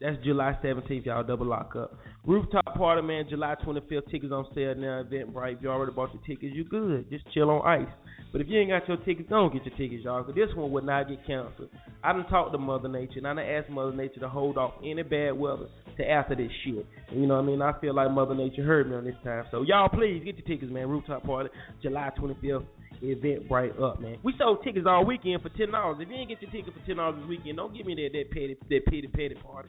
That's 0.00 0.16
July 0.24 0.56
17th, 0.62 1.06
y'all. 1.06 1.24
Double 1.24 1.46
lock 1.46 1.74
up. 1.76 1.98
Rooftop 2.24 2.76
party, 2.76 3.02
man. 3.02 3.24
July 3.28 3.56
25th. 3.64 4.10
Tickets 4.10 4.32
on 4.32 4.46
sale 4.54 4.74
now. 4.76 5.02
Eventbrite. 5.02 5.56
If 5.56 5.62
you 5.62 5.70
already 5.70 5.92
bought 5.92 6.10
your 6.14 6.22
tickets, 6.22 6.54
you 6.54 6.64
good. 6.64 7.10
Just 7.10 7.24
chill 7.32 7.50
on 7.50 7.66
ice. 7.66 7.92
But 8.30 8.42
if 8.42 8.48
you 8.48 8.58
ain't 8.58 8.70
got 8.70 8.86
your 8.86 8.98
tickets, 8.98 9.28
don't 9.30 9.52
get 9.52 9.64
your 9.64 9.76
tickets, 9.76 10.04
y'all. 10.04 10.22
Cause 10.22 10.34
this 10.34 10.54
one 10.54 10.70
would 10.72 10.84
not 10.84 11.08
get 11.08 11.26
canceled. 11.26 11.70
I 12.04 12.12
done 12.12 12.26
talked 12.28 12.52
to 12.52 12.58
Mother 12.58 12.88
Nature, 12.88 13.18
and 13.18 13.26
I 13.26 13.34
done 13.34 13.44
asked 13.44 13.70
Mother 13.70 13.96
Nature 13.96 14.20
to 14.20 14.28
hold 14.28 14.58
off 14.58 14.74
any 14.84 15.02
bad 15.02 15.32
weather 15.32 15.66
to 15.96 16.10
after 16.10 16.34
this 16.34 16.50
shit. 16.64 16.86
You 17.10 17.26
know 17.26 17.36
what 17.36 17.44
I 17.44 17.46
mean? 17.46 17.62
I 17.62 17.72
feel 17.80 17.94
like 17.94 18.10
Mother 18.10 18.34
Nature 18.34 18.64
heard 18.64 18.90
me 18.90 18.96
on 18.96 19.04
this 19.04 19.14
time. 19.24 19.44
So 19.50 19.62
y'all, 19.62 19.88
please 19.88 20.22
get 20.24 20.36
your 20.36 20.46
tickets, 20.46 20.70
man. 20.70 20.88
Rooftop 20.88 21.24
party, 21.24 21.50
July 21.82 22.10
25th. 22.18 22.66
Eventbrite 23.02 23.80
up, 23.80 24.00
man. 24.00 24.18
We 24.24 24.34
sold 24.38 24.64
tickets 24.64 24.86
all 24.88 25.06
weekend 25.06 25.40
for 25.40 25.50
ten 25.50 25.70
dollars. 25.70 25.98
If 26.00 26.08
you 26.08 26.16
ain't 26.16 26.30
get 26.30 26.42
your 26.42 26.50
ticket 26.50 26.74
for 26.74 26.84
ten 26.84 26.96
dollars 26.96 27.20
this 27.20 27.28
weekend, 27.28 27.56
don't 27.56 27.72
give 27.72 27.86
me 27.86 27.94
that 27.94 28.10
that 28.12 28.30
petty 28.32 28.56
that 28.68 28.84
petty 28.86 29.06
petty 29.06 29.36
party. 29.36 29.68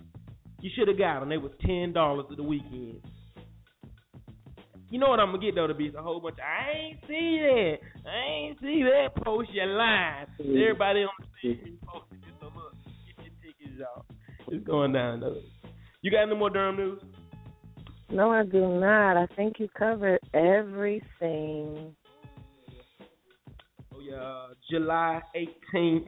You 0.62 0.72
should 0.76 0.88
have 0.88 0.98
got 0.98 1.20
them. 1.20 1.30
They 1.30 1.38
was 1.38 1.52
ten 1.62 1.94
dollars 1.94 2.26
of 2.32 2.38
the 2.38 2.44
weekend. 2.44 3.02
You 4.90 5.00
know 5.00 5.10
what 5.10 5.20
I'm 5.20 5.28
gonna 5.32 5.40
get 5.40 5.56
though? 5.56 5.68
To 5.68 5.74
be 5.74 5.92
a 5.96 6.02
whole 6.02 6.20
bunch. 6.20 6.36
Of, 6.36 6.44
I 6.44 6.78
ain't 6.78 7.00
see 7.08 7.40
that. 7.42 7.78
I 8.10 8.32
ain't 8.32 8.60
see 8.60 8.84
that. 8.84 9.24
Post 9.24 9.52
your 9.54 9.68
line. 9.68 10.26
Everybody 10.40 11.02
on 11.02 11.10
the 11.20 11.26
stage 11.40 11.78
posted 11.86 12.18
it. 12.18 12.34
So 12.40 12.48
look, 12.56 12.74
get 13.18 13.26
your 13.26 13.34
tickets, 13.44 13.80
y'all. 13.80 14.06
It's 14.48 14.66
going 14.66 14.94
down 14.94 15.20
though. 15.20 15.38
You 16.02 16.10
got 16.10 16.24
any 16.24 16.36
more 16.36 16.50
Durham 16.50 16.78
news? 16.78 17.02
No, 18.10 18.32
I 18.32 18.44
do 18.44 18.68
not. 18.80 19.18
I 19.18 19.28
think 19.36 19.60
you 19.60 19.68
covered 19.78 20.20
everything. 20.34 21.96
Oh 23.94 24.00
yeah, 24.02 24.48
July 24.72 25.22
18th. 25.76 26.08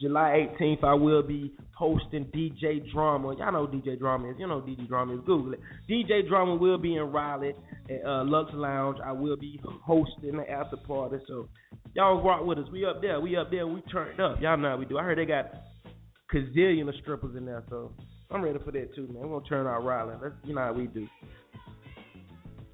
July 0.00 0.48
18th, 0.58 0.82
I 0.82 0.94
will 0.94 1.22
be 1.22 1.52
hosting 1.76 2.24
DJ 2.34 2.90
Drama. 2.90 3.34
Y'all 3.36 3.52
know 3.52 3.66
DJ 3.66 3.98
Drama 3.98 4.30
is. 4.30 4.36
You 4.38 4.46
know 4.46 4.60
DJ 4.60 4.88
Drama 4.88 5.14
is. 5.14 5.20
Google 5.26 5.54
it. 5.54 5.60
DJ 5.90 6.26
Drama 6.26 6.54
will 6.54 6.78
be 6.78 6.96
in 6.96 7.02
Raleigh 7.02 7.54
at 7.90 8.06
uh, 8.06 8.24
Lux 8.24 8.50
Lounge. 8.54 8.96
I 9.04 9.12
will 9.12 9.36
be 9.36 9.60
hosting 9.84 10.36
the 10.36 10.50
after 10.50 10.76
party. 10.78 11.16
So 11.28 11.48
y'all 11.94 12.22
rock 12.22 12.46
with 12.46 12.58
us. 12.58 12.64
We 12.72 12.86
up 12.86 13.02
there. 13.02 13.20
We 13.20 13.36
up 13.36 13.50
there. 13.50 13.66
We 13.66 13.82
turned 13.92 14.20
up. 14.20 14.40
Y'all 14.40 14.56
know 14.56 14.70
how 14.70 14.76
we 14.78 14.86
do. 14.86 14.96
I 14.96 15.02
heard 15.02 15.18
they 15.18 15.26
got 15.26 15.52
gazillion 16.34 16.88
of 16.88 16.94
strippers 17.02 17.36
in 17.36 17.44
there. 17.44 17.62
So 17.68 17.92
I'm 18.30 18.42
ready 18.42 18.58
for 18.64 18.72
that 18.72 18.94
too, 18.94 19.06
man. 19.08 19.28
We're 19.28 19.38
gonna 19.38 19.48
turn 19.48 19.66
out 19.66 19.84
Raleigh. 19.84 20.16
That's 20.22 20.34
you 20.44 20.54
know 20.54 20.62
how 20.62 20.72
we 20.72 20.86
do. 20.86 21.06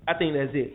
I 0.07 0.15
think 0.15 0.35
that's 0.35 0.55
it. 0.55 0.75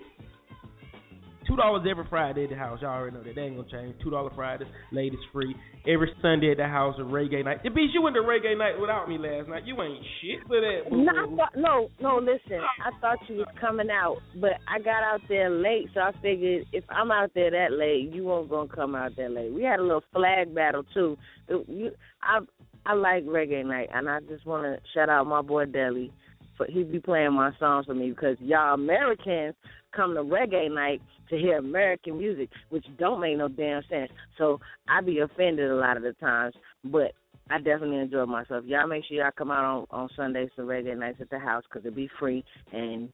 Two 1.52 1.58
dollars 1.58 1.86
every 1.90 2.06
Friday 2.10 2.46
at 2.46 2.50
the 2.50 2.56
house. 2.56 2.80
Y'all 2.82 2.92
already 2.92 3.18
know 3.18 3.24
that. 3.24 3.36
That 3.36 3.42
ain't 3.42 3.58
gonna 3.58 3.68
change. 3.70 4.02
Two 4.02 4.10
dollar 4.10 4.30
Fridays, 4.34 4.70
ladies 4.94 5.20
free. 5.34 5.54
Every 5.86 6.10
Sunday 6.22 6.52
at 6.52 6.58
the 6.58 6.64
house, 6.66 6.96
a 6.98 7.02
reggae 7.02 7.44
night. 7.44 7.62
The 7.62 7.70
beach, 7.70 7.90
you 7.94 8.02
went 8.02 8.16
to 8.16 8.22
reggae 8.22 8.58
night 8.58 8.80
without 8.80 9.10
me 9.10 9.18
last 9.18 9.50
night. 9.50 9.66
You 9.66 9.82
ain't 9.82 10.02
shit 10.22 10.48
for 10.48 10.62
that. 10.62 10.84
No, 10.90 11.12
I 11.12 11.36
thought, 11.36 11.58
no, 11.58 11.90
no. 12.00 12.20
Listen, 12.20 12.62
I 12.86 12.98
thought 13.02 13.18
you 13.28 13.36
was 13.36 13.50
coming 13.60 13.90
out, 13.92 14.20
but 14.40 14.52
I 14.66 14.80
got 14.80 15.04
out 15.04 15.20
there 15.28 15.50
late, 15.50 15.88
so 15.94 16.00
I 16.00 16.14
figured 16.22 16.68
if 16.72 16.86
I'm 16.90 17.12
out 17.12 17.32
there 17.36 17.52
that 17.52 17.74
late, 17.78 18.16
you 18.16 18.24
won't 18.24 18.50
gonna 18.50 18.70
come 18.74 18.96
out 18.96 19.18
that 19.18 19.32
late. 19.32 19.52
We 19.52 19.64
had 19.64 19.82
a 19.82 19.84
little 19.84 20.04
flag 20.14 20.56
battle 20.56 20.84
too. 20.94 21.18
You, 21.50 21.92
I 22.24 22.40
I 22.86 22.94
like 22.94 23.26
reggae 23.26 23.66
night, 23.66 23.90
and 23.94 24.10
I 24.10 24.22
just 24.22 24.46
want 24.46 24.64
to 24.64 24.82
shout 24.94 25.10
out 25.10 25.28
my 25.28 25.42
boy 25.42 25.66
Deli. 25.66 26.14
For 26.58 26.66
he 26.70 26.84
be 26.84 27.00
playing 27.00 27.34
my 27.34 27.52
songs 27.60 27.86
for 27.86 27.94
me 27.94 28.10
because 28.10 28.38
y'all 28.40 28.74
Americans 28.74 29.56
come 29.96 30.14
to 30.16 30.22
reggae 30.22 30.74
night 30.74 31.02
to 31.30 31.38
hear 31.38 31.58
American 31.58 32.18
music, 32.18 32.50
which 32.70 32.86
don't 32.98 33.22
make 33.22 33.38
no 33.38 33.48
damn 33.48 33.82
sense. 33.90 34.12
So 34.38 34.60
I 34.88 35.02
be 35.02 35.20
offended 35.20 35.72
a 35.72 35.76
lot 35.76 35.98
of 35.98 36.04
the 36.04 36.14
times, 36.14 36.54
but 36.84 37.14
I 37.50 37.58
definitely 37.58 38.00
enjoy 38.00 38.26
myself. 38.26 38.64
Y'all 38.66 38.88
make 38.88 39.04
sure 39.06 39.18
y'all 39.18 39.32
come 39.38 39.52
out 39.52 39.64
on 39.64 39.86
on 39.92 40.10
Sundays 40.16 40.50
to 40.56 40.62
reggae 40.62 40.98
nights 40.98 41.20
at 41.22 41.30
the 41.30 41.40
house 41.40 41.64
because 41.70 41.86
it 41.86 41.96
be 41.96 42.10
free, 42.20 42.44
and 42.72 43.10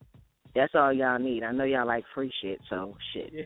that's 0.54 0.74
all 0.76 0.94
y'all 0.94 1.20
need. 1.20 1.44
I 1.44 1.52
know 1.52 1.64
y'all 1.64 1.88
like 1.88 2.04
free 2.14 2.32
shit, 2.42 2.60
so 2.70 2.96
shit. 3.14 3.32
Yeah, 3.34 3.44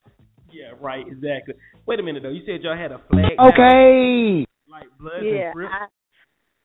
yeah, 0.52 0.72
right, 0.80 1.06
exactly. 1.06 1.54
Wait 1.86 2.00
a 2.00 2.02
minute 2.02 2.22
though. 2.22 2.30
You 2.30 2.42
said 2.46 2.62
y'all 2.62 2.76
had 2.76 2.92
a 2.92 3.00
flag. 3.10 3.38
Okay. 3.38 4.46
Like 4.68 4.86
blood 4.98 5.22
Yeah, 5.22 5.52
and 5.54 5.66
I, 5.66 5.86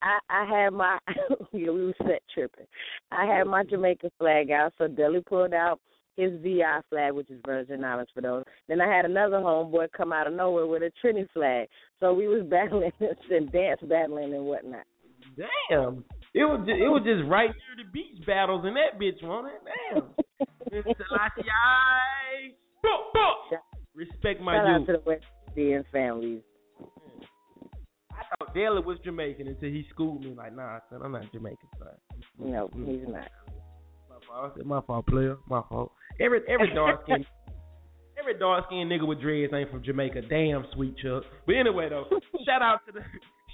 I 0.02 0.20
I 0.30 0.46
had 0.46 0.74
my 0.74 0.98
yeah, 1.54 1.72
we 1.72 1.86
were 1.86 1.94
set 2.00 2.22
tripping. 2.34 2.68
I 3.12 3.26
had 3.26 3.48
my 3.48 3.64
Jamaican 3.64 4.12
flag 4.18 4.52
out, 4.52 4.74
so 4.78 4.88
Deli 4.88 5.22
pulled 5.22 5.54
out 5.54 5.80
his 6.18 6.32
VI 6.42 6.82
flag, 6.90 7.14
which 7.14 7.30
is 7.30 7.40
Virgin 7.46 7.84
Islands 7.84 8.12
for 8.14 8.22
those. 8.22 8.44
Then 8.68 8.82
I 8.82 8.94
had 8.94 9.06
another 9.06 9.38
homeboy 9.38 9.88
come 9.96 10.12
out 10.12 10.28
of 10.28 10.34
nowhere 10.34 10.66
with 10.66 10.82
a 10.82 10.92
Trini 11.04 11.28
flag. 11.32 11.68
So 12.00 12.14
we 12.14 12.28
was 12.28 12.46
battling 12.50 12.92
and 13.00 13.52
dance 13.52 13.80
battling 13.84 14.34
and 14.34 14.46
whatnot. 14.46 14.86
Damn. 15.38 16.04
It 16.34 16.44
was 16.44 16.60
just, 16.68 16.80
it 16.80 16.90
was 16.90 17.04
just 17.06 17.30
right 17.30 17.50
near 17.50 17.86
the 17.86 17.92
beach 17.92 18.26
battles 18.26 18.66
in 18.66 18.74
that 18.74 19.00
bitch, 19.00 19.24
wasn't 19.24 19.54
it? 19.54 19.62
Damn. 19.92 20.84
Selassie. 20.98 21.50
Boop, 22.84 23.14
boop. 23.16 23.58
Respect 23.96 24.42
my 24.42 24.56
Shout 24.56 24.68
out 24.68 24.86
to 24.88 24.92
the 24.94 25.02
West 25.06 25.24
Indian 25.56 25.84
families. 25.92 26.42
I 28.18 28.24
thought 28.38 28.54
Dale 28.54 28.82
was 28.82 28.98
Jamaican 29.04 29.48
until 29.48 29.70
he 29.70 29.86
schooled 29.90 30.22
me 30.24 30.34
like, 30.36 30.56
nah, 30.56 30.80
son, 30.90 31.02
I'm 31.04 31.12
not 31.12 31.32
Jamaican, 31.32 31.68
son. 31.78 31.88
No, 32.40 32.70
he's 32.74 33.08
not. 33.08 33.30
My 34.10 34.16
fault. 34.28 34.52
I 34.54 34.58
said, 34.58 34.66
my 34.66 34.82
fault, 34.82 35.08
player. 35.08 35.38
My 35.48 35.62
fault. 35.70 35.92
Every 36.20 36.40
every 36.50 36.74
dark 36.74 37.04
skin 37.04 37.26
every 38.20 38.38
dark 38.40 38.66
skinned 38.68 38.92
nigga 38.92 39.06
with 39.08 39.22
dreads 39.22 39.54
ain't 39.54 39.70
from 39.70 39.84
Jamaica. 39.84 40.22
Damn, 40.30 40.66
sweet 40.74 40.96
Chuck. 40.98 41.24
But 41.46 41.56
anyway 41.56 41.90
though, 41.90 42.06
shout 42.46 42.62
out 42.62 42.80
to 42.88 42.92
the 42.92 43.02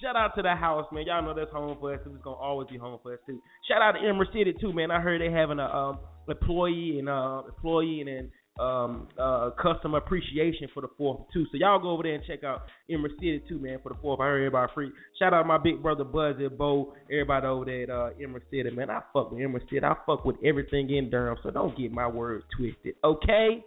Shout 0.01 0.17
out 0.17 0.35
to 0.35 0.41
the 0.41 0.53
house, 0.53 0.85
man. 0.91 1.05
Y'all 1.07 1.21
know 1.21 1.33
that's 1.33 1.51
home 1.51 1.77
for 1.79 1.93
us. 1.93 1.99
It's 2.05 2.23
gonna 2.23 2.35
always 2.35 2.67
be 2.67 2.77
home 2.77 2.99
for 3.01 3.13
us 3.13 3.19
too. 3.25 3.41
Shout 3.69 3.81
out 3.81 3.93
to 3.93 3.99
Emerald 3.99 4.27
City 4.33 4.53
too, 4.59 4.73
man. 4.73 4.91
I 4.91 4.99
heard 4.99 5.21
they 5.21 5.31
having 5.31 5.59
a 5.59 5.65
um 5.65 5.99
employee 6.27 6.99
and 6.99 7.07
uh 7.07 7.43
employee 7.47 8.01
and 8.01 8.09
then 8.09 8.31
um 8.59 9.07
uh 9.19 9.49
customer 9.59 9.97
appreciation 9.97 10.67
for 10.73 10.81
the 10.81 10.87
fourth 10.95 11.21
too. 11.33 11.43
So 11.51 11.57
y'all 11.57 11.79
go 11.79 11.89
over 11.89 12.03
there 12.03 12.13
and 12.13 12.23
check 12.23 12.43
out 12.43 12.63
Emerald 12.89 13.13
City 13.17 13.41
too, 13.49 13.57
man, 13.57 13.79
for 13.81 13.89
the 13.89 13.99
fourth. 13.99 14.19
I 14.19 14.25
heard 14.25 14.45
everybody 14.45 14.71
free. 14.75 14.91
Shout 15.17 15.33
out 15.33 15.47
my 15.47 15.57
big 15.57 15.81
brother 15.81 16.03
Buzz 16.03 16.35
and 16.37 16.55
Bo, 16.55 16.93
everybody 17.11 17.47
over 17.47 17.65
there 17.65 17.83
at 17.83 17.89
uh 17.89 18.09
Emerald 18.21 18.43
City, 18.51 18.69
man. 18.69 18.91
I 18.91 19.01
fuck 19.11 19.31
with 19.31 19.41
Emerald 19.41 19.67
City. 19.69 19.83
I 19.83 19.95
fuck 20.05 20.23
with 20.23 20.35
everything 20.45 20.89
in 20.91 21.09
Durham, 21.09 21.37
so 21.41 21.49
don't 21.49 21.75
get 21.75 21.91
my 21.91 22.07
words 22.07 22.45
twisted. 22.55 22.95
Okay? 23.03 23.65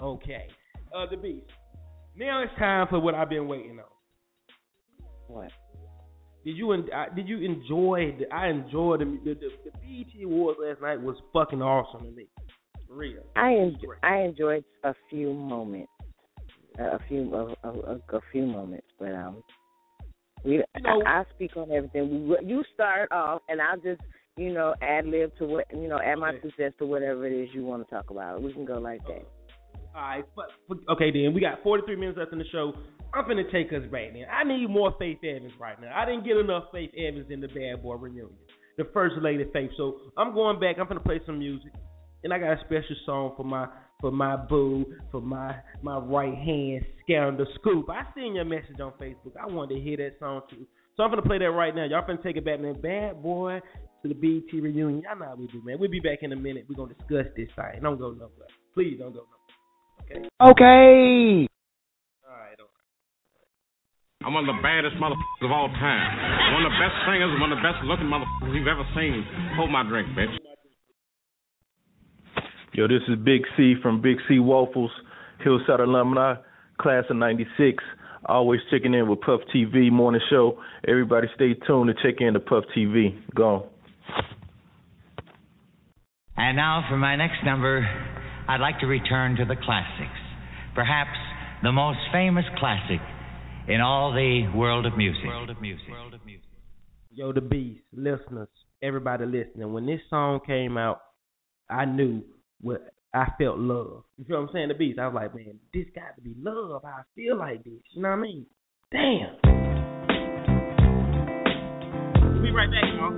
Okay. 0.00 0.46
Uh 0.92 1.06
the 1.08 1.16
beast. 1.16 1.46
Now 2.16 2.42
it's 2.42 2.52
time 2.58 2.88
for 2.90 2.98
what 2.98 3.14
I've 3.14 3.30
been 3.30 3.46
waiting 3.46 3.78
on. 3.78 3.84
What? 5.28 5.50
Did 6.44 6.56
you 6.56 6.72
en- 6.72 6.88
uh, 6.94 7.14
did 7.14 7.28
you 7.28 7.38
enjoy? 7.38 8.16
The, 8.18 8.34
I 8.34 8.48
enjoyed 8.48 9.00
the, 9.00 9.04
the 9.24 9.34
the 9.34 9.48
the 9.64 9.70
BET 9.70 10.24
Awards 10.24 10.58
last 10.62 10.82
night 10.82 11.00
was 11.00 11.16
fucking 11.32 11.62
awesome 11.62 12.04
to 12.04 12.10
me. 12.12 12.26
I 13.36 13.50
enjoy, 13.50 13.94
I 14.02 14.16
enjoyed 14.18 14.64
a 14.84 14.94
few 15.10 15.32
moments, 15.32 15.92
a 16.78 16.98
few 17.08 17.34
a, 17.34 17.68
a, 17.68 18.00
a, 18.16 18.20
few 18.32 18.46
moments, 18.46 18.86
but 18.98 19.12
um, 19.12 19.42
we 20.44 20.58
know- 20.58 21.02
I, 21.06 21.20
I 21.20 21.24
speak 21.34 21.56
on 21.56 21.70
everything. 21.72 22.28
We 22.28 22.36
you 22.44 22.62
start 22.74 23.10
off, 23.12 23.42
and 23.48 23.60
I'll 23.60 23.80
just 23.80 24.00
you 24.36 24.52
know 24.52 24.74
add 24.82 25.06
lib 25.06 25.32
to 25.38 25.46
what 25.46 25.66
you 25.72 25.88
know 25.88 25.98
add 25.98 26.18
my 26.18 26.32
two 26.38 26.50
cents 26.56 26.76
to 26.78 26.86
whatever 26.86 27.26
it 27.26 27.32
is 27.32 27.48
you 27.52 27.64
want 27.64 27.86
to 27.86 27.94
talk 27.94 28.10
about. 28.10 28.42
We 28.42 28.52
can 28.52 28.64
go 28.64 28.78
like 28.78 29.02
that. 29.06 29.26
All 29.94 30.00
right, 30.02 30.24
but, 30.34 30.46
but 30.68 30.78
okay 30.94 31.12
then. 31.12 31.34
We 31.34 31.40
got 31.40 31.62
43 31.62 31.94
minutes 31.94 32.18
left 32.18 32.32
in 32.32 32.38
the 32.38 32.44
show. 32.50 32.72
I'm 33.14 33.28
gonna 33.28 33.48
take 33.52 33.72
us 33.72 33.82
right 33.92 34.12
now. 34.12 34.24
I 34.26 34.42
need 34.42 34.68
more 34.68 34.92
Faith 34.98 35.18
Evans 35.22 35.52
right 35.60 35.80
now. 35.80 35.92
I 35.94 36.04
didn't 36.04 36.24
get 36.24 36.36
enough 36.36 36.64
Faith 36.72 36.90
Evans 36.98 37.26
in 37.30 37.40
the 37.40 37.46
Bad 37.46 37.80
Boy 37.80 37.94
reunion, 37.94 38.30
the 38.76 38.88
first 38.92 39.14
lady 39.22 39.44
Faith. 39.52 39.70
So 39.76 39.98
I'm 40.16 40.34
going 40.34 40.58
back. 40.58 40.76
I'm 40.80 40.88
gonna 40.88 40.98
play 40.98 41.20
some 41.24 41.38
music, 41.38 41.70
and 42.24 42.32
I 42.32 42.38
got 42.38 42.52
a 42.52 42.60
special 42.64 42.96
song 43.06 43.34
for 43.36 43.44
my 43.44 43.68
for 44.00 44.10
my 44.10 44.36
boo, 44.36 44.84
for 45.12 45.20
my 45.20 45.54
my 45.82 45.98
right 45.98 46.34
hand 46.34 46.84
scandal 47.02 47.46
scoop. 47.54 47.88
I 47.88 48.02
seen 48.14 48.34
your 48.34 48.44
message 48.44 48.80
on 48.82 48.92
Facebook. 49.00 49.36
I 49.40 49.46
wanted 49.46 49.76
to 49.76 49.80
hear 49.80 49.96
that 49.98 50.18
song 50.18 50.42
too. 50.50 50.66
So 50.96 51.02
I'm 51.02 51.10
gonna 51.10 51.22
play 51.22 51.38
that 51.38 51.50
right 51.50 51.74
now. 51.74 51.84
Y'all 51.84 52.02
finna 52.02 52.22
take 52.22 52.36
it 52.36 52.44
back, 52.44 52.60
man. 52.60 52.80
Bad 52.80 53.22
boy 53.22 53.60
to 54.02 54.08
the 54.08 54.14
BET 54.14 54.52
reunion. 54.52 55.02
Y'all 55.02 55.18
know 55.18 55.26
how 55.26 55.36
we 55.36 55.46
do, 55.48 55.62
man. 55.64 55.78
We'll 55.78 55.90
be 55.90 56.00
back 56.00 56.18
in 56.22 56.32
a 56.32 56.36
minute. 56.36 56.66
We're 56.68 56.76
gonna 56.76 56.94
discuss 56.94 57.26
this 57.36 57.48
thing. 57.54 57.82
Don't 57.82 57.98
go 57.98 58.10
nowhere. 58.10 58.50
Please 58.72 58.98
don't 58.98 59.12
go 59.12 59.24
nowhere. 59.24 59.34
Okay. 60.04 60.28
Okay. 60.40 61.48
All 62.24 62.36
right. 62.36 62.56
All 62.56 62.68
right. 62.68 62.84
I'm 64.24 64.32
one 64.32 64.48
of 64.48 64.56
the 64.56 64.62
baddest 64.62 64.96
motherfuckers 64.96 65.44
of 65.44 65.52
all 65.52 65.68
time. 65.68 66.08
One 66.54 66.64
of 66.64 66.72
the 66.72 66.78
best 66.80 66.96
singers, 67.04 67.40
one 67.40 67.52
of 67.52 67.58
the 67.58 67.64
best 67.64 67.84
looking 67.84 68.08
motherfuckers 68.08 68.56
you've 68.56 68.68
ever 68.68 68.84
seen. 68.96 69.24
Hold 69.56 69.70
my 69.70 69.84
drink, 69.84 70.08
bitch. 70.16 70.32
Yo, 72.74 72.88
this 72.88 73.02
is 73.06 73.16
Big 73.24 73.42
C 73.56 73.74
from 73.80 74.02
Big 74.02 74.16
C 74.26 74.40
Waffles, 74.40 74.90
Hillside 75.44 75.78
alumni, 75.78 76.34
class 76.76 77.04
of 77.08 77.14
'96. 77.14 77.84
Always 78.26 78.58
checking 78.68 78.94
in 78.94 79.08
with 79.08 79.20
Puff 79.20 79.42
TV 79.54 79.92
morning 79.92 80.20
show. 80.28 80.58
Everybody, 80.88 81.28
stay 81.36 81.54
tuned 81.68 81.94
to 81.94 82.02
check 82.02 82.20
in 82.20 82.34
to 82.34 82.40
Puff 82.40 82.64
TV. 82.76 83.16
Go. 83.32 83.68
And 86.36 86.56
now 86.56 86.84
for 86.90 86.96
my 86.96 87.14
next 87.14 87.44
number, 87.44 87.86
I'd 88.48 88.60
like 88.60 88.80
to 88.80 88.86
return 88.86 89.36
to 89.36 89.44
the 89.44 89.54
classics. 89.54 90.18
Perhaps 90.74 91.16
the 91.62 91.70
most 91.70 92.00
famous 92.12 92.44
classic 92.58 92.98
in 93.68 93.80
all 93.80 94.12
the 94.12 94.50
world 94.52 94.84
of 94.84 94.96
music. 94.96 95.26
World 95.26 95.50
of 95.50 95.60
music. 95.60 95.86
Yo, 97.12 97.32
the 97.32 97.40
beast, 97.40 97.82
listeners, 97.92 98.48
everybody 98.82 99.26
listening. 99.26 99.72
When 99.72 99.86
this 99.86 100.00
song 100.10 100.40
came 100.44 100.76
out, 100.76 101.00
I 101.70 101.84
knew 101.84 102.24
what 102.64 102.92
I 103.12 103.26
felt 103.38 103.58
love. 103.58 104.02
You 104.16 104.24
feel 104.24 104.40
what 104.40 104.48
I'm 104.48 104.54
saying? 104.54 104.68
The 104.68 104.74
beast. 104.74 104.98
I 104.98 105.06
was 105.06 105.14
like, 105.14 105.34
man, 105.34 105.58
this 105.72 105.84
got 105.94 106.16
to 106.16 106.22
be 106.22 106.34
love. 106.38 106.84
I 106.84 107.02
feel 107.14 107.38
like 107.38 107.62
this. 107.62 107.74
You 107.92 108.02
know 108.02 108.08
what 108.08 108.18
I 108.18 108.22
mean? 108.22 108.46
Damn. 108.90 109.36
We'll 112.32 112.42
be 112.42 112.50
right 112.50 112.70
back, 112.70 112.84
y'all. 112.96 113.12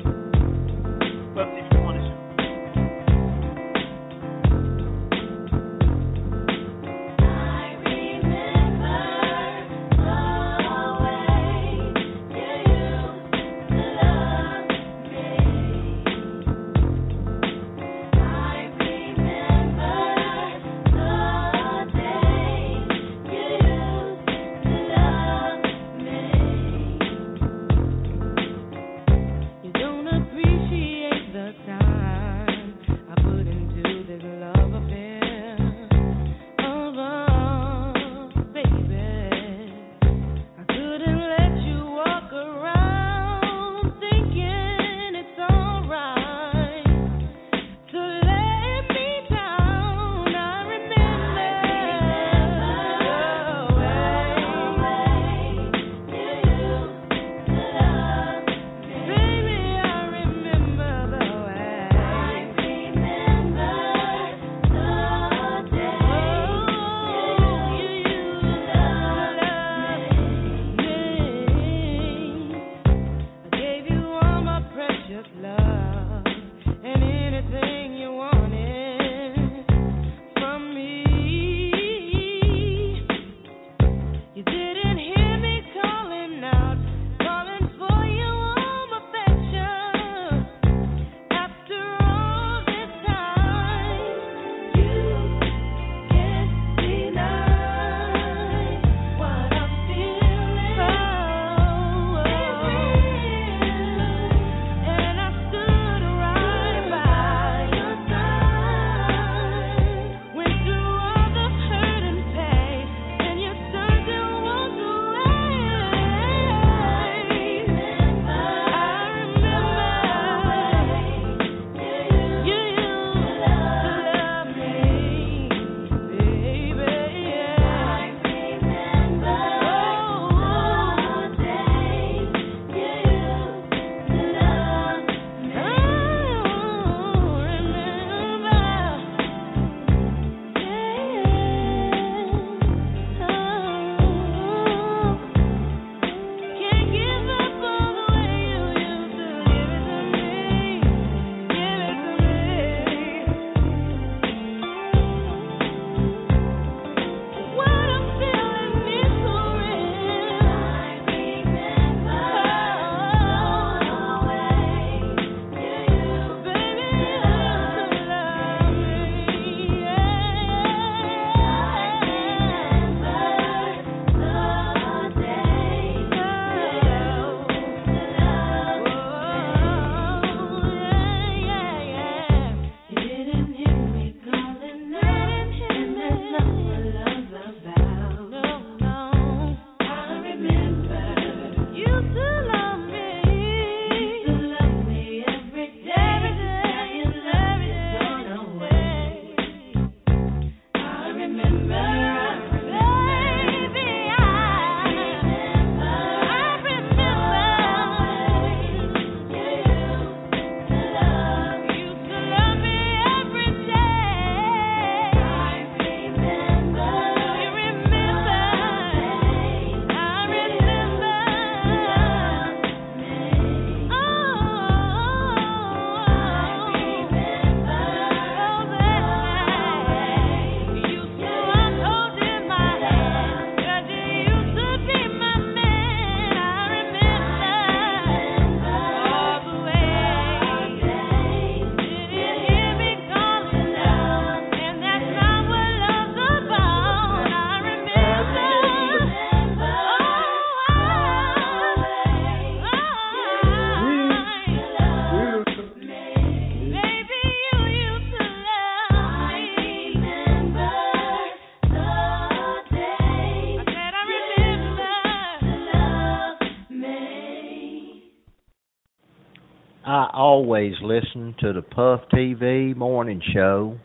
Always 270.37 270.74
listen 270.82 271.34
to 271.41 271.55
the 271.55 271.62
Puff 271.62 272.03
TV 272.12 272.76
morning 272.76 273.22
show. 273.32 273.78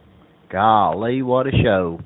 Golly, 0.52 1.22
what 1.22 1.48
a 1.48 1.52
show. 1.52 2.02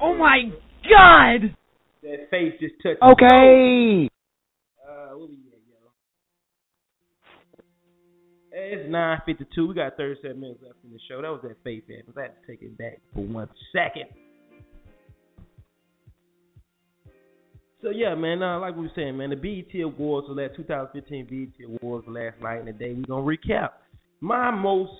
Oh 0.00 0.14
my 0.16 0.44
God! 0.88 1.54
That 2.02 2.30
face 2.30 2.54
just 2.58 2.74
touched. 2.82 3.02
Okay. 3.02 4.08
Uh, 4.82 5.18
we 5.18 5.24
at, 8.54 8.80
It's 8.80 8.90
nine 8.90 9.18
fifty 9.26 9.44
two. 9.54 9.68
We 9.68 9.74
got 9.74 9.98
thirty 9.98 10.18
seven 10.22 10.40
minutes 10.40 10.60
left 10.62 10.78
in 10.84 10.92
the 10.92 10.98
show. 11.06 11.20
That 11.20 11.28
was 11.28 11.40
that 11.42 11.56
Faith 11.64 11.84
Evans. 11.90 12.16
I 12.16 12.22
had 12.22 12.28
to 12.28 12.46
take 12.50 12.62
it 12.62 12.78
back 12.78 12.98
for 13.12 13.24
one 13.24 13.50
second. 13.74 14.06
So 17.82 17.90
yeah, 17.90 18.14
man. 18.14 18.42
Uh, 18.42 18.58
like 18.58 18.76
we 18.76 18.82
were 18.82 18.92
saying, 18.96 19.16
man, 19.16 19.30
the 19.30 19.36
BET 19.36 19.80
Awards 19.82 20.28
was 20.28 20.36
that 20.36 20.56
2015 20.56 21.26
BET 21.26 21.66
Awards 21.80 22.06
last 22.08 22.40
night, 22.42 22.58
and 22.58 22.66
today 22.66 22.94
we're 22.94 23.06
gonna 23.06 23.22
recap. 23.22 23.70
My 24.20 24.50
most 24.50 24.92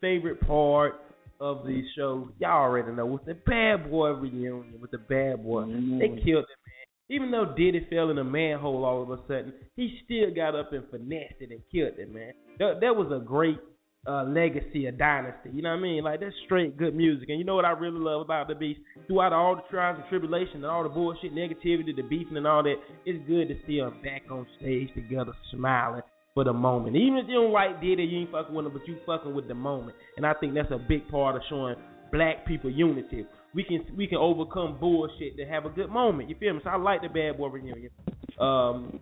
favorite 0.00 0.40
part 0.46 0.94
of 1.40 1.64
the 1.66 1.82
show, 1.94 2.30
y'all 2.38 2.62
already 2.62 2.92
know, 2.92 3.04
was 3.04 3.20
the 3.26 3.34
Bad 3.34 3.90
Boy 3.90 4.08
reunion 4.10 4.74
with 4.80 4.90
the 4.90 4.98
Bad 4.98 5.44
Boy. 5.44 5.66
They 5.66 6.08
killed 6.08 6.44
it, 6.44 6.58
man. 6.64 6.86
Even 7.10 7.30
though 7.30 7.54
Diddy 7.56 7.86
fell 7.90 8.10
in 8.10 8.18
a 8.18 8.24
manhole 8.24 8.84
all 8.84 9.02
of 9.02 9.10
a 9.10 9.18
sudden, 9.28 9.52
he 9.76 10.00
still 10.04 10.34
got 10.34 10.54
up 10.54 10.72
and 10.72 10.84
finessed 10.90 11.34
it 11.40 11.50
and 11.50 11.60
killed 11.70 11.98
it, 11.98 12.12
man. 12.12 12.32
That, 12.58 12.80
that 12.80 12.96
was 12.96 13.12
a 13.12 13.22
great 13.22 13.58
uh, 14.06 14.24
legacy, 14.24 14.86
a 14.86 14.92
dynasty. 14.92 15.50
You 15.52 15.62
know 15.62 15.70
what 15.70 15.78
I 15.78 15.82
mean? 15.82 16.04
Like 16.04 16.20
that's 16.20 16.34
straight 16.44 16.76
good 16.76 16.94
music. 16.94 17.28
And 17.28 17.38
you 17.38 17.44
know 17.44 17.56
what 17.56 17.64
I 17.64 17.70
really 17.70 17.98
love 17.98 18.20
about 18.20 18.48
the 18.48 18.54
Beast? 18.54 18.80
Throughout 19.06 19.32
all 19.32 19.56
the 19.56 19.62
trials 19.70 19.98
and 20.00 20.08
tribulations 20.08 20.56
and 20.56 20.66
all 20.66 20.82
the 20.82 20.88
bullshit, 20.88 21.34
negativity, 21.34 21.94
the 21.94 22.02
beefing 22.02 22.36
and 22.36 22.46
all 22.46 22.62
that, 22.62 22.76
it's 23.04 23.26
good 23.26 23.48
to 23.48 23.56
see 23.66 23.80
them 23.80 24.00
back 24.02 24.22
on 24.30 24.46
stage 24.58 24.88
together, 24.94 25.32
smiling 25.52 26.02
for 26.34 26.44
the 26.44 26.52
moment. 26.52 26.96
Even 26.96 27.18
if 27.18 27.28
you 27.28 27.34
don't 27.34 27.52
like 27.52 27.80
Diddy, 27.80 28.04
you 28.04 28.20
ain't 28.20 28.30
fucking 28.30 28.54
with 28.54 28.66
them, 28.66 28.72
but 28.72 28.86
you 28.86 28.96
fucking 29.06 29.34
with 29.34 29.48
the 29.48 29.54
moment. 29.54 29.96
And 30.16 30.26
I 30.26 30.34
think 30.34 30.54
that's 30.54 30.70
a 30.70 30.78
big 30.78 31.08
part 31.08 31.34
of 31.34 31.42
showing 31.48 31.76
black 32.12 32.46
people 32.46 32.70
unity. 32.70 33.26
We 33.54 33.64
can 33.64 33.86
we 33.96 34.06
can 34.06 34.18
overcome 34.18 34.78
bullshit 34.78 35.36
to 35.38 35.46
have 35.46 35.64
a 35.64 35.70
good 35.70 35.88
moment. 35.88 36.28
You 36.28 36.36
feel 36.38 36.52
me? 36.52 36.60
So 36.62 36.70
I 36.70 36.76
like 36.76 37.00
the 37.02 37.08
Bad 37.08 37.38
Boy 37.38 37.48
reunion. 37.48 37.90
Um, 38.38 39.00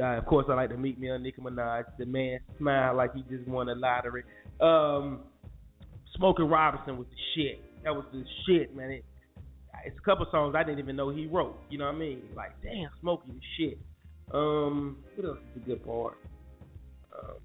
uh, 0.00 0.18
of 0.18 0.26
course, 0.26 0.46
I 0.48 0.54
like 0.54 0.70
to 0.70 0.76
meet 0.76 0.98
me 0.98 1.10
on 1.10 1.22
Nicki 1.22 1.40
Minaj. 1.40 1.84
The 1.98 2.06
man 2.06 2.40
smiled 2.58 2.96
like 2.96 3.14
he 3.14 3.22
just 3.22 3.46
won 3.48 3.68
a 3.68 3.74
lottery. 3.74 4.24
Um, 4.60 5.20
Smokey 6.16 6.42
Robinson 6.42 6.98
was 6.98 7.06
the 7.10 7.16
shit. 7.34 7.62
That 7.84 7.94
was 7.94 8.04
the 8.12 8.24
shit, 8.46 8.74
man. 8.76 8.90
It, 8.90 9.04
it's 9.84 9.96
a 9.98 10.02
couple 10.02 10.26
songs 10.30 10.54
I 10.56 10.62
didn't 10.62 10.78
even 10.78 10.96
know 10.96 11.10
he 11.10 11.26
wrote. 11.26 11.58
You 11.68 11.78
know 11.78 11.86
what 11.86 11.96
I 11.96 11.98
mean? 11.98 12.22
Like, 12.36 12.52
damn, 12.62 12.90
Smokey 13.00 13.30
was 13.30 13.40
shit. 13.58 13.78
Um, 14.32 14.98
what 15.16 15.26
else 15.26 15.38
is 15.38 15.62
the 15.62 15.74
good 15.74 15.84
part? 15.84 16.16
Um, 17.12 17.36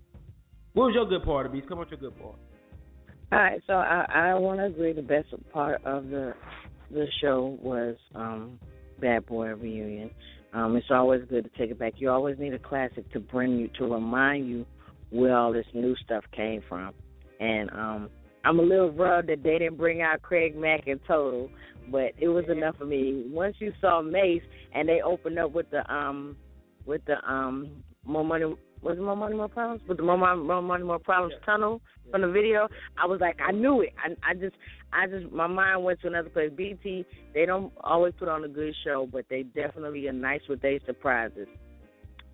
what 0.73 0.85
was 0.85 0.95
your 0.95 1.05
good 1.05 1.23
part, 1.23 1.51
Beast? 1.51 1.67
Come 1.67 1.79
on, 1.79 1.87
your 1.89 1.99
good 1.99 2.17
part. 2.19 2.35
All 3.31 3.39
right, 3.39 3.61
so 3.67 3.73
I 3.73 4.05
I 4.09 4.33
want 4.35 4.59
to 4.59 4.65
agree. 4.65 4.93
The 4.93 5.01
best 5.01 5.27
part 5.51 5.83
of 5.83 6.09
the 6.09 6.33
the 6.91 7.07
show 7.19 7.57
was 7.61 7.97
um 8.15 8.59
Bad 9.01 9.25
Boy 9.25 9.47
reunion. 9.47 10.11
Um, 10.57 10.75
it's 10.75 10.87
always 10.89 11.21
good 11.29 11.43
to 11.43 11.51
take 11.55 11.69
it 11.69 11.77
back. 11.77 11.93
You 11.97 12.09
always 12.09 12.39
need 12.39 12.51
a 12.55 12.59
classic 12.59 13.11
to 13.13 13.19
bring 13.19 13.59
you 13.59 13.69
to 13.77 13.85
remind 13.85 14.49
you 14.49 14.65
where 15.11 15.37
all 15.37 15.53
this 15.53 15.67
new 15.75 15.95
stuff 15.97 16.23
came 16.35 16.63
from. 16.67 16.95
And 17.39 17.69
um 17.69 18.09
I'm 18.43 18.59
a 18.59 18.63
little 18.63 18.91
rubbed 18.91 19.29
that 19.29 19.43
they 19.43 19.59
didn't 19.59 19.77
bring 19.77 20.01
out 20.01 20.21
Craig 20.23 20.55
Mack 20.57 20.87
and 20.87 20.99
Total, 21.07 21.49
but 21.91 22.13
it 22.17 22.29
was 22.29 22.45
enough 22.49 22.77
for 22.77 22.85
me. 22.85 23.25
Once 23.27 23.57
you 23.59 23.71
saw 23.79 24.01
Mase 24.01 24.41
and 24.73 24.89
they 24.89 25.01
opened 25.01 25.37
up 25.37 25.51
with 25.51 25.69
the 25.69 25.89
um 25.93 26.35
with 26.87 27.01
the 27.05 27.17
um 27.31 27.83
more 28.03 28.25
money 28.25 28.45
was 28.81 28.97
it 28.97 29.01
more 29.01 29.15
money 29.15 29.35
more 29.35 29.47
problems? 29.47 29.81
With 29.87 29.97
the 29.97 30.03
more 30.03 30.17
money 30.17 30.41
more, 30.41 30.61
money, 30.61 30.83
more 30.83 30.99
problems 30.99 31.33
tunnel 31.45 31.81
from 32.11 32.21
the 32.21 32.29
video? 32.29 32.67
I 33.01 33.05
was 33.05 33.19
like 33.19 33.37
i 33.45 33.51
knew 33.51 33.81
it. 33.81 33.93
I 33.97 34.31
i 34.31 34.33
just 34.33 34.55
i 34.93 35.07
just 35.07 35.31
my 35.31 35.47
mind 35.47 35.83
went 35.83 36.01
to 36.01 36.07
another 36.07 36.29
place. 36.29 36.51
BET 36.55 37.05
they 37.33 37.45
don't 37.45 37.71
always 37.81 38.13
put 38.17 38.27
on 38.27 38.43
a 38.43 38.47
good 38.47 38.73
show 38.83 39.07
but 39.11 39.25
they 39.29 39.43
definitely 39.43 40.07
are 40.07 40.13
nice 40.13 40.41
with 40.47 40.61
their 40.61 40.79
surprises. 40.85 41.47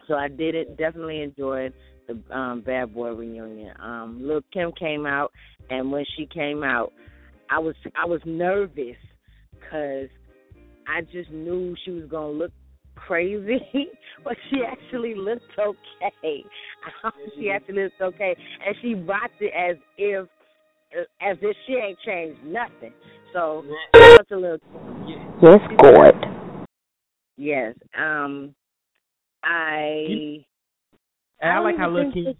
So 0.07 0.15
i 0.15 0.27
did 0.27 0.55
it. 0.55 0.77
Definitely 0.77 1.21
enjoyed 1.21 1.73
the 2.07 2.19
um 2.35 2.61
bad 2.61 2.93
boy 2.93 3.09
reunion. 3.09 3.73
Um 3.81 4.19
lil 4.21 4.41
kim 4.51 4.71
came 4.73 5.05
out 5.05 5.31
and 5.69 5.91
when 5.91 6.05
she 6.17 6.25
came 6.25 6.63
out 6.63 6.91
i 7.49 7.59
was 7.59 7.75
i 7.95 8.05
was 8.05 8.21
nervous 8.25 8.97
because 9.53 10.09
i 10.87 11.01
just 11.11 11.31
knew 11.31 11.75
she 11.85 11.91
was 11.91 12.05
going 12.09 12.33
to 12.33 12.37
look 12.37 12.51
crazy, 13.07 13.59
but 14.23 14.35
she 14.49 14.61
actually 14.65 15.15
looked 15.15 15.43
okay. 15.59 16.43
she 17.39 17.49
actually 17.49 17.83
looked 17.83 18.01
okay, 18.01 18.35
and 18.65 18.75
she 18.81 18.95
rocked 18.95 19.41
it 19.41 19.53
as 19.57 19.77
if 19.97 20.27
as 21.21 21.37
if 21.41 21.55
she 21.65 21.73
ain't 21.73 21.97
changed 22.05 22.39
nothing. 22.45 22.93
So 23.33 23.63
that's 23.93 24.31
a 24.31 24.35
little 24.35 24.59
Yes, 25.41 25.59
good. 25.77 26.13
yes. 27.35 27.75
Um, 27.97 28.53
I 29.43 30.35
And 31.41 31.51
I, 31.51 31.59
like 31.59 31.77
how 31.77 31.89
Lil 31.89 32.11
Kim, 32.13 32.35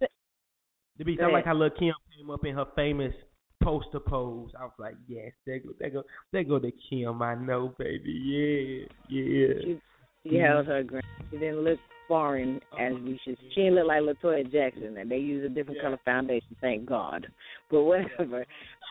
the 0.97 1.18
I 1.22 1.32
like 1.32 1.45
how 1.45 1.55
Lil 1.55 1.72
Kim 1.72 1.93
came 2.16 2.30
up 2.30 2.45
in 2.45 2.55
her 2.55 2.68
famous 2.76 3.14
poster 3.61 3.99
pose. 3.99 4.51
I 4.59 4.64
was 4.64 4.74
like, 4.78 4.95
yes, 5.07 5.32
there 5.45 5.59
go, 5.59 5.70
there 5.80 5.89
go, 5.89 6.03
there 6.32 6.43
go 6.43 6.59
the 6.59 6.72
Kim. 6.89 7.22
I 7.22 7.36
know, 7.36 7.74
baby. 7.78 8.88
Yeah, 9.09 9.18
yeah. 9.18 9.53
She, 9.64 9.82
she 10.24 10.36
held 10.38 10.68
her 10.68 10.84
ground. 10.84 11.04
She 11.32 11.38
didn't 11.38 11.64
look 11.64 11.80
foreign 12.08 12.60
as 12.80 12.94
we 12.94 13.20
should. 13.24 13.38
She 13.54 13.62
didn't 13.62 13.76
look 13.76 13.88
like 13.88 14.02
Latoya 14.02 14.52
Jackson, 14.52 14.98
and 14.98 15.10
they 15.10 15.18
use 15.18 15.46
a 15.46 15.54
different 15.54 15.82
color 15.82 16.00
foundation. 16.06 16.56
Thank 16.62 16.86
God. 16.86 17.28
But 17.72 17.84
whatever. 17.84 18.46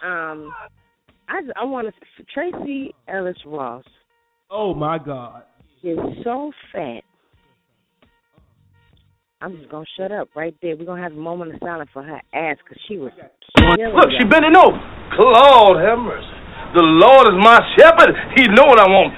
Um, 0.05 0.53
I 1.28 1.41
I 1.61 1.64
want 1.64 1.87
to 1.87 2.24
Tracee 2.35 2.93
Ellis 3.07 3.37
Ross 3.47 3.85
Oh 4.51 4.74
my 4.74 4.99
God. 4.99 5.45
is 5.83 5.99
so 6.24 6.53
fat. 6.72 7.03
I'm 9.41 9.57
just 9.57 9.70
gonna 9.70 9.87
shut 9.97 10.12
up 10.12 10.28
right 10.35 10.55
there. 10.61 10.76
We're 10.76 10.85
gonna 10.85 11.03
have 11.03 11.12
a 11.12 11.16
moment 11.16 11.55
of 11.55 11.61
silence 11.61 11.91
for 11.93 12.03
her 12.03 12.20
ass 12.35 12.57
because 12.62 12.80
she 12.87 12.99
was 12.99 13.12
Look, 13.57 14.11
she 14.18 14.24
y'all. 14.24 14.30
bending 14.30 14.57
over. 14.57 14.76
Lord 15.18 15.85
have 15.85 15.99
mercy. 15.99 16.26
The 16.74 16.83
Lord 16.83 17.28
is 17.28 17.39
my 17.43 17.59
shepherd. 17.78 18.14
He 18.37 18.49
know 18.49 18.64
what 18.64 18.80
I 18.80 18.89
want. 18.89 19.14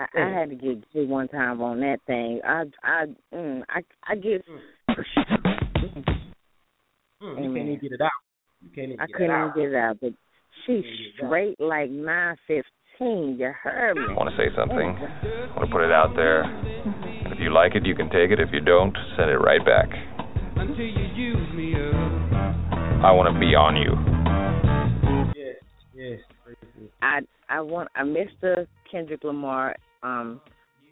I, 0.00 0.06
I 0.18 0.30
had 0.30 0.48
to 0.50 0.56
get 0.56 0.92
G 0.92 1.04
one 1.04 1.28
time 1.28 1.60
on 1.60 1.80
that 1.80 1.98
thing. 2.06 2.40
I 2.44 2.64
I 2.82 3.04
mm, 3.34 3.62
I 3.68 3.80
I 4.08 4.14
get. 4.14 4.42
Mm, 4.48 4.60
you 7.20 7.34
can't 7.34 7.56
even 7.56 7.78
get 7.80 7.92
it 7.92 8.00
out. 8.00 8.10
You 8.62 8.70
can't 8.74 8.88
even 8.92 9.00
I 9.00 9.06
get 9.06 9.16
couldn't 9.16 9.30
it 9.30 9.34
even 9.34 9.48
out. 9.48 9.54
get 9.54 9.64
it 9.64 9.74
out, 9.74 9.98
but 10.00 10.12
she's 10.64 10.84
straight 11.16 11.60
like 11.60 11.90
nine 11.90 12.36
fifteen. 12.46 13.36
You 13.38 13.52
heard 13.62 13.96
me. 13.96 14.04
I 14.08 14.12
want 14.14 14.30
to 14.30 14.36
say 14.36 14.48
something. 14.56 14.78
I 14.78 15.56
want 15.56 15.68
to 15.68 15.72
put 15.72 15.84
it 15.84 15.92
out 15.92 16.14
there. 16.16 16.44
If 17.32 17.38
you 17.38 17.52
like 17.52 17.74
it, 17.74 17.84
you 17.84 17.94
can 17.94 18.08
take 18.08 18.30
it. 18.30 18.40
If 18.40 18.48
you 18.52 18.60
don't, 18.60 18.96
send 19.18 19.30
it 19.30 19.36
right 19.38 19.64
back. 19.64 19.88
Until 20.56 20.84
you 20.84 21.06
use 21.14 21.54
me 21.54 21.74
up. 21.74 21.94
I 23.04 23.12
want 23.12 23.32
to 23.32 23.38
be 23.40 23.54
on 23.54 23.76
you. 23.76 23.96
Yes, 25.36 25.56
yes. 25.94 26.20
I 27.02 27.20
I 27.50 27.60
want 27.60 27.90
I 27.94 28.02
missed 28.02 28.40
the 28.40 28.66
Kendrick 28.90 29.24
Lamar 29.24 29.76
um 30.02 30.40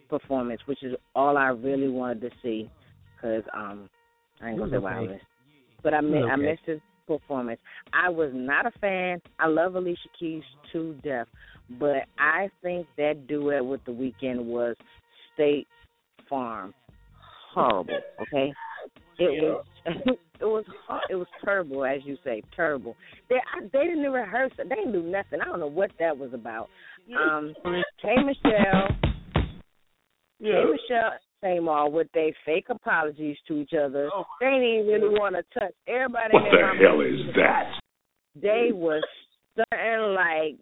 performance, 0.09 0.61
which 0.66 0.82
is 0.82 0.94
all 1.14 1.36
I 1.36 1.48
really 1.48 1.88
wanted 1.88 2.22
to 2.22 2.30
see, 2.42 2.70
because 3.16 3.44
um 3.54 3.88
I 4.40 4.50
ain't 4.50 4.59
gonna 4.59 4.70
say 4.72 4.78
why 4.78 4.92
I 4.92 5.00
Okay. 5.00 5.12
missed, 5.12 5.24
but 5.82 5.94
I 5.94 6.00
mi- 6.00 6.22
I 6.22 6.36
missed 6.36 6.64
his 6.66 6.80
performance. 7.06 7.61
I 7.92 8.09
was 8.09 8.30
not 8.34 8.66
a 8.66 8.70
fan. 8.80 9.20
I 9.38 9.46
love 9.46 9.74
Alicia 9.74 10.09
Keys 10.18 10.42
to 10.72 10.94
death, 11.02 11.26
but 11.78 12.04
I 12.18 12.50
think 12.62 12.86
that 12.96 13.26
duet 13.26 13.64
with 13.64 13.84
the 13.84 13.92
Weeknd 13.92 14.44
was 14.44 14.76
State 15.34 15.66
Farm 16.28 16.74
horrible. 17.54 18.00
Okay, 18.20 18.52
it 19.18 19.42
was 19.42 19.64
it 20.40 20.44
was 20.44 20.64
hor- 20.86 21.00
it 21.10 21.14
was 21.16 21.26
terrible, 21.44 21.84
as 21.84 22.00
you 22.04 22.16
say, 22.24 22.42
terrible. 22.54 22.96
They 23.28 23.36
I, 23.36 23.60
they 23.72 23.84
didn't 23.84 24.00
even 24.00 24.12
rehearse 24.12 24.52
it. 24.58 24.68
They 24.68 24.76
didn't 24.76 24.92
do 24.92 25.02
nothing. 25.02 25.40
I 25.40 25.44
don't 25.46 25.60
know 25.60 25.66
what 25.66 25.90
that 25.98 26.16
was 26.16 26.32
about. 26.34 26.68
Um, 27.18 27.54
K 28.02 28.14
Michelle, 28.24 28.88
K 29.34 30.42
Michelle, 30.42 31.12
same 31.42 31.68
all 31.68 31.90
with 31.90 32.08
their 32.14 32.30
fake 32.44 32.66
apologies 32.70 33.36
to 33.48 33.54
each 33.60 33.72
other. 33.72 34.10
they 34.40 34.46
didn't 34.46 34.62
even 34.64 34.86
really 34.86 35.18
want 35.18 35.34
to 35.36 35.42
touch 35.58 35.72
everybody. 35.86 36.34
What 36.34 36.44
the 36.50 36.86
hell 36.86 37.00
is 37.00 37.34
that? 37.36 37.72
They 38.40 38.70
was 38.72 39.02
something 39.56 40.14
like 40.14 40.56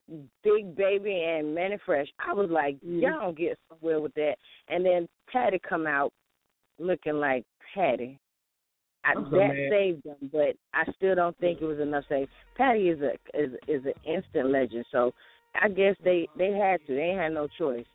Big 0.44 0.76
Baby 0.76 1.22
and 1.28 1.54
Mannie 1.54 1.78
Fresh. 1.84 2.09
I 2.26 2.32
was 2.32 2.48
like, 2.50 2.76
Mm-hmm. 2.76 3.00
y'all 3.00 3.20
don't 3.20 3.36
get 3.38 3.59
somewhere 3.68 4.00
with 4.00 4.14
that. 4.14 4.36
And 4.68 4.84
then 4.86 5.09
Patti 5.32 5.61
come 5.68 5.86
out 5.86 6.12
looking 6.78 7.14
like 7.14 7.44
Patti. 7.74 8.18
I, 9.07 9.14
that 9.14 9.68
saved 9.70 10.04
them, 10.04 10.30
but 10.32 10.57
I 10.74 10.90
still 10.96 11.14
don't 11.14 11.38
think 11.38 11.61
it 11.61 11.64
was 11.64 11.78
enough. 11.78 12.04
Save 12.09 12.28
Patti 12.57 12.88
is 12.88 13.00
a 13.00 13.12
is 13.38 13.52
is 13.68 13.84
an 13.86 13.94
instant 14.04 14.50
legend, 14.50 14.84
so 14.90 15.12
I 15.54 15.68
guess 15.68 15.94
they 16.04 16.28
they 16.36 16.52
had 16.52 16.80
to. 16.86 16.94
They 16.94 17.14
had 17.16 17.32
no 17.32 17.48
choice. 17.59 17.86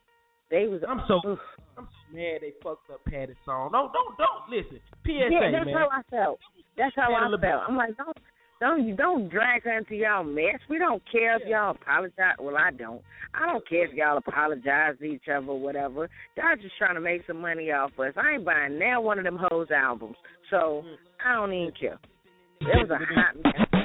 They 0.50 0.66
was. 0.68 0.80
I'm 0.88 1.02
so 1.08 1.20
I'm 1.76 1.88
so 1.88 2.14
mad 2.14 2.40
they 2.40 2.52
fucked 2.62 2.90
up 2.90 3.04
Patti's 3.04 3.36
song. 3.44 3.70
Don't 3.72 3.92
don't 3.92 4.16
don't 4.18 4.50
listen. 4.50 4.80
PSA, 5.04 5.28
yeah, 5.30 5.50
that's 5.52 5.66
man. 5.66 5.74
how 5.74 5.88
I 5.90 6.02
felt. 6.10 6.38
That's 6.76 6.94
how 6.96 7.12
I 7.12 7.28
felt. 7.40 7.62
I'm 7.68 7.76
like, 7.76 7.96
don't 7.96 8.16
don't 8.60 8.86
you 8.86 8.94
don't 8.94 9.28
drag 9.28 9.64
her 9.64 9.78
into 9.78 9.96
y'all 9.96 10.22
mess. 10.22 10.60
We 10.70 10.78
don't 10.78 11.02
care 11.10 11.36
if 11.36 11.42
y'all 11.48 11.72
apologize. 11.72 12.36
Well, 12.38 12.56
I 12.56 12.70
don't. 12.70 13.02
I 13.34 13.46
don't 13.46 13.66
care 13.68 13.86
if 13.86 13.94
y'all 13.94 14.18
apologize 14.18 14.94
to 15.00 15.04
each 15.04 15.24
other 15.28 15.48
or 15.48 15.58
whatever. 15.58 16.08
Y'all 16.36 16.56
just 16.60 16.76
trying 16.78 16.94
to 16.94 17.00
make 17.00 17.22
some 17.26 17.40
money 17.40 17.72
off 17.72 17.90
us. 17.98 18.12
I 18.16 18.34
ain't 18.34 18.44
buying 18.44 18.78
now 18.78 19.00
one 19.00 19.18
of 19.18 19.24
them 19.24 19.38
hoes 19.50 19.68
albums, 19.74 20.16
so 20.52 20.84
I 21.24 21.34
don't 21.34 21.52
even 21.52 21.72
care. 21.78 21.98
It 22.60 22.88
was 22.88 22.90
a 22.90 22.98
hot 22.98 23.34
mess. 23.42 23.82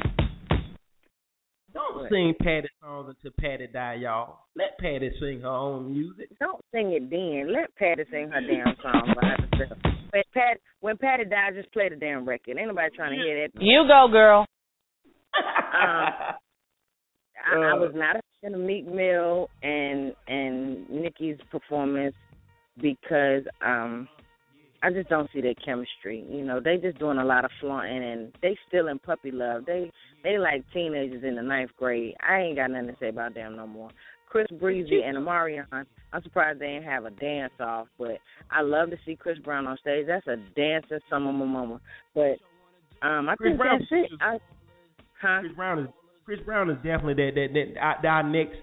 Don't 1.73 2.09
sing 2.09 2.33
Patti 2.41 2.67
songs 2.81 3.15
until 3.15 3.31
Patti 3.39 3.67
die, 3.71 3.95
y'all. 4.01 4.39
Let 4.55 4.77
Patti 4.79 5.11
sing 5.19 5.41
her 5.41 5.47
own 5.47 5.93
music. 5.93 6.29
Don't 6.39 6.61
sing 6.73 6.91
it 6.91 7.09
then. 7.09 7.53
Let 7.53 7.73
Patti 7.75 8.03
sing 8.11 8.29
her 8.29 8.41
damn 8.41 8.75
song 8.81 9.13
by 9.15 9.27
herself. 9.29 9.79
When 10.11 10.23
Patti 10.33 10.59
when 10.81 10.97
Patti 10.97 11.25
dies, 11.25 11.53
just 11.55 11.71
play 11.71 11.89
the 11.89 11.95
damn 11.95 12.27
record. 12.27 12.57
Ain't 12.57 12.67
nobody 12.67 12.95
trying 12.95 13.17
to 13.17 13.23
hear 13.23 13.47
that. 13.47 13.61
You 13.61 13.83
go, 13.87 14.07
girl. 14.11 14.45
Um, 15.37 16.33
I, 17.45 17.71
I 17.71 17.73
was 17.75 17.91
not 17.93 18.15
a 18.15 18.21
fan 18.41 18.55
of 18.55 18.61
Meek 18.61 18.85
Mill 18.87 19.49
and 19.61 20.13
and 20.27 20.89
Nicki's 20.89 21.37
performance 21.51 22.15
because 22.81 23.43
um 23.63 24.07
I 24.83 24.91
just 24.91 25.09
don't 25.09 25.29
see 25.33 25.41
their 25.41 25.55
chemistry. 25.55 26.25
You 26.29 26.45
know, 26.45 26.59
they 26.59 26.77
just 26.77 26.99
doing 26.99 27.17
a 27.17 27.25
lot 27.25 27.45
of 27.45 27.51
flaunting 27.59 28.03
and 28.03 28.31
they 28.41 28.55
still 28.67 28.87
in 28.87 28.99
puppy 28.99 29.31
love. 29.31 29.65
They 29.65 29.91
they 30.23 30.37
like 30.37 30.63
teenagers 30.73 31.23
in 31.23 31.35
the 31.35 31.41
ninth 31.41 31.71
grade. 31.77 32.15
I 32.27 32.39
ain't 32.41 32.57
got 32.57 32.69
nothing 32.71 32.87
to 32.87 32.95
say 32.99 33.09
about 33.09 33.33
them 33.33 33.55
no 33.55 33.65
more. 33.65 33.89
Chris 34.29 34.47
Breezy 34.59 35.01
and 35.03 35.17
Omarion, 35.17 35.65
I'm 35.71 36.23
surprised 36.23 36.59
they 36.59 36.67
didn't 36.67 36.83
have 36.83 37.05
a 37.05 37.11
dance 37.11 37.53
off, 37.59 37.87
but 37.97 38.17
I 38.51 38.61
love 38.61 38.89
to 38.89 38.97
see 39.05 39.15
Chris 39.15 39.39
Brown 39.39 39.67
on 39.67 39.77
stage. 39.77 40.05
That's 40.05 40.27
a 40.27 40.35
dancing 40.55 40.99
summer 41.09 41.31
mama. 41.31 41.79
But 42.13 42.37
um 43.01 43.29
I 43.29 43.35
Chris 43.35 43.51
think 43.51 43.59
Brown- 43.59 43.79
that's 43.79 43.91
it. 43.91 44.11
I, 44.21 44.37
huh? 45.21 45.39
Chris 45.41 45.53
Brown 45.55 45.79
is 45.79 45.87
Chris 46.25 46.39
Brown 46.45 46.69
is 46.69 46.77
definitely 46.77 47.15
that 47.15 47.31
that 47.35 47.47
that 47.53 47.79
our, 47.81 48.05
our 48.17 48.23
next. 48.23 48.57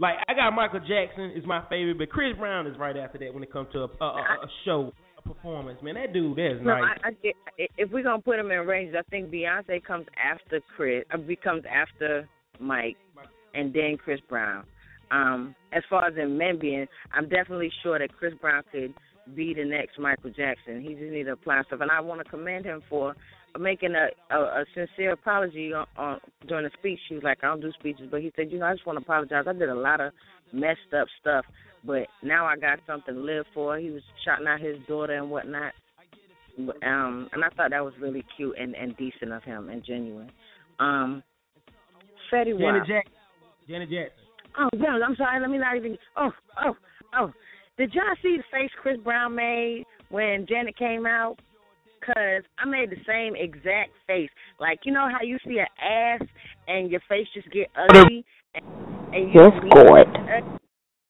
Like 0.00 0.14
I 0.28 0.34
got 0.34 0.52
Michael 0.52 0.78
Jackson 0.80 1.32
is 1.34 1.44
my 1.44 1.62
favorite, 1.68 1.98
but 1.98 2.08
Chris 2.08 2.36
Brown 2.38 2.68
is 2.68 2.78
right 2.78 2.96
after 2.96 3.18
that 3.18 3.34
when 3.34 3.42
it 3.42 3.52
comes 3.52 3.68
to 3.72 3.80
a, 3.80 3.88
a, 4.00 4.04
a, 4.04 4.20
a 4.44 4.48
show, 4.64 4.92
a 5.18 5.28
performance. 5.28 5.80
Man, 5.82 5.94
that 5.94 6.12
dude, 6.12 6.38
is 6.38 6.60
No, 6.62 6.78
nice. 6.78 6.98
I, 7.04 7.08
I 7.08 7.10
get, 7.22 7.34
if 7.76 7.90
we're 7.90 8.02
gonna 8.02 8.22
put 8.22 8.38
him 8.38 8.50
in 8.50 8.66
range, 8.66 8.94
I 8.98 9.02
think 9.10 9.30
Beyonce 9.30 9.82
comes 9.84 10.06
after 10.22 10.60
Chris, 10.76 11.04
uh, 11.12 11.18
becomes 11.18 11.64
after 11.70 12.28
Mike, 12.60 12.96
and 13.54 13.72
then 13.72 13.96
Chris 14.02 14.20
Brown. 14.28 14.64
Um, 15.10 15.54
as 15.72 15.82
far 15.88 16.06
as 16.06 16.14
in 16.16 16.36
men 16.36 16.58
being, 16.58 16.86
I'm 17.12 17.28
definitely 17.28 17.70
sure 17.82 17.98
that 17.98 18.14
Chris 18.16 18.34
Brown 18.40 18.62
could 18.70 18.92
be 19.34 19.54
the 19.54 19.64
next 19.64 19.98
Michael 19.98 20.30
Jackson. 20.30 20.82
He 20.82 20.90
just 20.90 21.12
need 21.12 21.24
to 21.24 21.32
apply 21.32 21.62
stuff, 21.66 21.80
and 21.80 21.90
I 21.90 22.00
want 22.00 22.22
to 22.22 22.30
commend 22.30 22.64
him 22.64 22.82
for 22.88 23.14
making 23.58 23.94
a, 23.94 24.08
a, 24.34 24.38
a 24.38 24.64
sincere 24.74 25.12
apology 25.12 25.72
on, 25.72 25.86
on 25.96 26.20
during 26.46 26.64
the 26.64 26.70
speech. 26.78 26.98
He 27.08 27.14
was 27.14 27.24
like, 27.24 27.38
I 27.42 27.46
don't 27.46 27.60
do 27.60 27.72
speeches, 27.78 28.08
but 28.10 28.20
he 28.20 28.32
said, 28.36 28.52
you 28.52 28.58
know, 28.58 28.66
I 28.66 28.74
just 28.74 28.86
want 28.86 28.98
to 28.98 29.02
apologize. 29.02 29.44
I 29.48 29.52
did 29.52 29.68
a 29.68 29.74
lot 29.74 30.00
of 30.00 30.12
messed 30.52 30.92
up 30.98 31.08
stuff, 31.20 31.44
but 31.84 32.06
now 32.22 32.46
I 32.46 32.56
got 32.56 32.80
something 32.86 33.14
to 33.14 33.20
live 33.20 33.46
for. 33.54 33.78
He 33.78 33.90
was 33.90 34.02
shouting 34.24 34.46
out 34.46 34.60
his 34.60 34.76
daughter 34.86 35.14
and 35.14 35.30
whatnot. 35.30 35.72
Um, 36.58 37.28
and 37.32 37.44
I 37.44 37.48
thought 37.56 37.70
that 37.70 37.84
was 37.84 37.94
really 38.00 38.24
cute 38.36 38.56
and, 38.58 38.74
and 38.74 38.96
decent 38.96 39.32
of 39.32 39.44
him 39.44 39.68
and 39.68 39.84
genuine. 39.84 40.30
Um, 40.80 41.22
Fetty 42.32 42.52
Wap. 42.52 42.60
Janet 42.60 42.88
Jackson. 42.88 43.12
Janet 43.68 43.90
Jackson. 43.90 44.24
Oh, 44.58 44.68
yeah, 44.76 44.98
I'm 45.06 45.14
sorry. 45.16 45.40
Let 45.40 45.50
me 45.50 45.58
not 45.58 45.76
even. 45.76 45.96
Oh, 46.16 46.30
oh, 46.64 46.76
oh. 47.16 47.32
Did 47.76 47.94
y'all 47.94 48.16
see 48.22 48.38
the 48.38 48.42
face 48.50 48.70
Chris 48.82 48.98
Brown 49.04 49.36
made 49.36 49.84
when 50.10 50.46
Janet 50.48 50.76
came 50.76 51.06
out? 51.06 51.36
Cause 52.04 52.42
I 52.58 52.66
made 52.66 52.90
the 52.90 52.96
same 53.06 53.34
exact 53.36 53.90
face. 54.06 54.30
Like 54.58 54.80
you 54.84 54.92
know 54.92 55.08
how 55.10 55.24
you 55.24 55.36
see 55.44 55.58
an 55.58 55.66
ass 55.82 56.26
and 56.66 56.90
your 56.90 57.00
face 57.08 57.26
just 57.34 57.50
get 57.50 57.66
ugly, 57.76 58.24
and, 58.54 58.64
and 59.12 59.34
you 59.34 59.40
Yes, 59.40 59.52
God. 59.74 60.57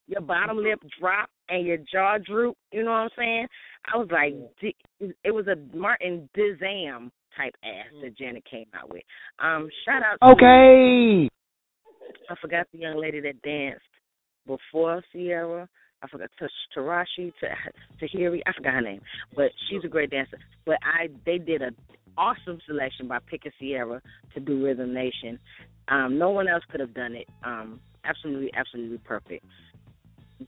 Your 0.08 0.22
bottom 0.22 0.56
lip 0.56 0.80
drop 0.98 1.28
and 1.50 1.66
your 1.66 1.76
jaw 1.76 2.16
droop. 2.18 2.56
You 2.72 2.82
know 2.82 2.90
what 2.90 2.96
I'm 2.96 3.10
saying? 3.16 3.46
I 3.92 3.96
was 3.96 4.08
like, 4.10 4.34
it 5.00 5.30
was 5.30 5.46
a 5.46 5.76
Martin 5.76 6.28
Dizam 6.36 7.10
type 7.36 7.54
ass 7.62 7.92
that 8.02 8.16
Janet 8.16 8.44
came 8.50 8.66
out 8.74 8.90
with. 8.90 9.02
Um, 9.38 9.68
shout 9.84 10.02
out. 10.02 10.18
To 10.26 10.32
Okay. 10.32 11.28
I 12.30 12.34
forgot 12.40 12.66
the 12.72 12.78
young 12.78 12.98
lady 12.98 13.20
that 13.20 13.40
danced 13.42 13.84
before 14.46 15.02
Ciara. 15.12 15.68
I 16.02 16.08
forgot 16.08 16.30
T- 16.38 16.46
Tarashi 16.76 17.32
T- 17.40 17.46
Tahiri. 18.00 18.40
I 18.46 18.52
forgot 18.52 18.74
her 18.74 18.80
name, 18.80 19.00
but 19.36 19.50
she's 19.68 19.84
a 19.84 19.88
great 19.88 20.10
dancer. 20.10 20.38
But 20.64 20.78
I 20.82 21.08
they 21.26 21.38
did 21.38 21.62
an 21.62 21.76
awesome 22.16 22.60
selection 22.66 23.08
by 23.08 23.18
picking 23.30 23.52
Ciara 23.60 24.00
to 24.34 24.40
do 24.40 24.64
Rhythm 24.64 24.94
Nation. 24.94 25.38
Um, 25.88 26.18
no 26.18 26.30
one 26.30 26.48
else 26.48 26.62
could 26.70 26.80
have 26.80 26.94
done 26.94 27.14
it. 27.14 27.28
Um, 27.44 27.80
absolutely, 28.04 28.50
absolutely 28.54 28.98
perfect. 28.98 29.44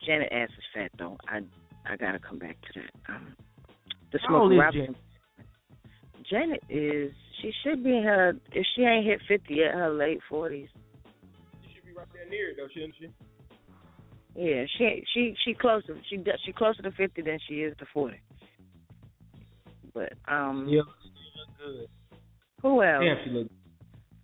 Janet 0.05 0.33
ass 0.33 0.49
is 0.51 0.65
fat 0.75 0.91
though. 0.99 1.17
I 1.29 1.41
I 1.87 1.97
gotta 1.97 2.19
come 2.19 2.39
back 2.39 2.57
to 2.73 2.81
that. 2.81 3.13
Um, 3.15 3.35
the 4.13 4.19
How 4.27 4.37
old 4.43 4.51
Smoke 4.51 4.53
is 4.53 4.59
Rap. 4.61 4.73
Janet? 4.75 4.97
Janet 6.31 6.63
is 6.69 7.13
she 7.41 7.53
should 7.65 7.83
be 7.83 7.97
in 7.97 8.03
her 8.05 8.35
if 8.53 8.67
she 8.77 8.83
ain't 8.83 9.07
hit 9.07 9.21
fifty 9.27 9.55
yet, 9.57 9.75
her 9.75 9.91
late 9.93 10.21
forties. 10.29 10.69
She 11.67 11.75
should 11.75 11.85
be 11.87 11.93
right 11.93 12.07
there 12.13 12.29
near 12.29 12.51
it 12.51 12.57
though, 12.57 12.69
shouldn't 12.73 12.95
she? 13.01 13.09
Yeah, 14.37 14.65
she 14.79 15.03
she 15.13 15.35
she 15.45 15.55
closer 15.55 15.99
she 16.09 16.23
she 16.45 16.53
closer 16.53 16.83
to 16.83 16.93
fifty 16.93 17.23
than 17.23 17.39
she 17.49 17.55
is 17.63 17.77
to 17.79 17.87
forty. 17.93 18.21
But 19.93 20.13
um, 20.29 20.67
Yeah, 20.69 20.83
she 21.03 21.41
look 21.41 21.59
good. 21.59 21.89
who 22.63 22.83
else? 22.83 23.03
Yeah, 23.05 23.15
she 23.25 23.31
look. 23.31 23.49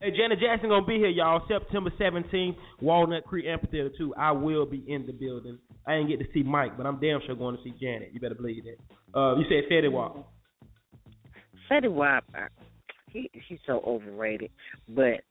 Hey, 0.00 0.10
Janet 0.10 0.38
Jackson 0.40 0.68
gonna 0.68 0.84
be 0.86 0.96
here, 0.98 1.08
y'all. 1.08 1.42
September 1.48 1.90
17th, 1.98 2.56
Walnut 2.80 3.24
Creek 3.24 3.46
Amphitheater 3.46 3.90
2. 3.96 4.14
I 4.14 4.30
will 4.32 4.66
be 4.66 4.84
in 4.86 5.06
the 5.06 5.12
building. 5.12 5.58
I 5.86 5.96
didn't 5.96 6.08
get 6.10 6.18
to 6.20 6.26
see 6.34 6.42
Mike, 6.42 6.76
but 6.76 6.84
I'm 6.86 7.00
damn 7.00 7.20
sure 7.24 7.34
going 7.34 7.56
to 7.56 7.62
see 7.62 7.72
Janet. 7.80 8.10
You 8.12 8.20
better 8.20 8.34
believe 8.34 8.64
that. 8.64 9.18
Uh, 9.18 9.36
you 9.36 9.44
said 9.48 9.70
Fetty 9.70 9.90
Wap. 9.90 10.28
Fetty 11.70 11.90
Wap, 11.90 12.24
he 13.10 13.30
he's 13.48 13.58
so 13.66 13.80
overrated. 13.86 14.50
But 14.88 15.22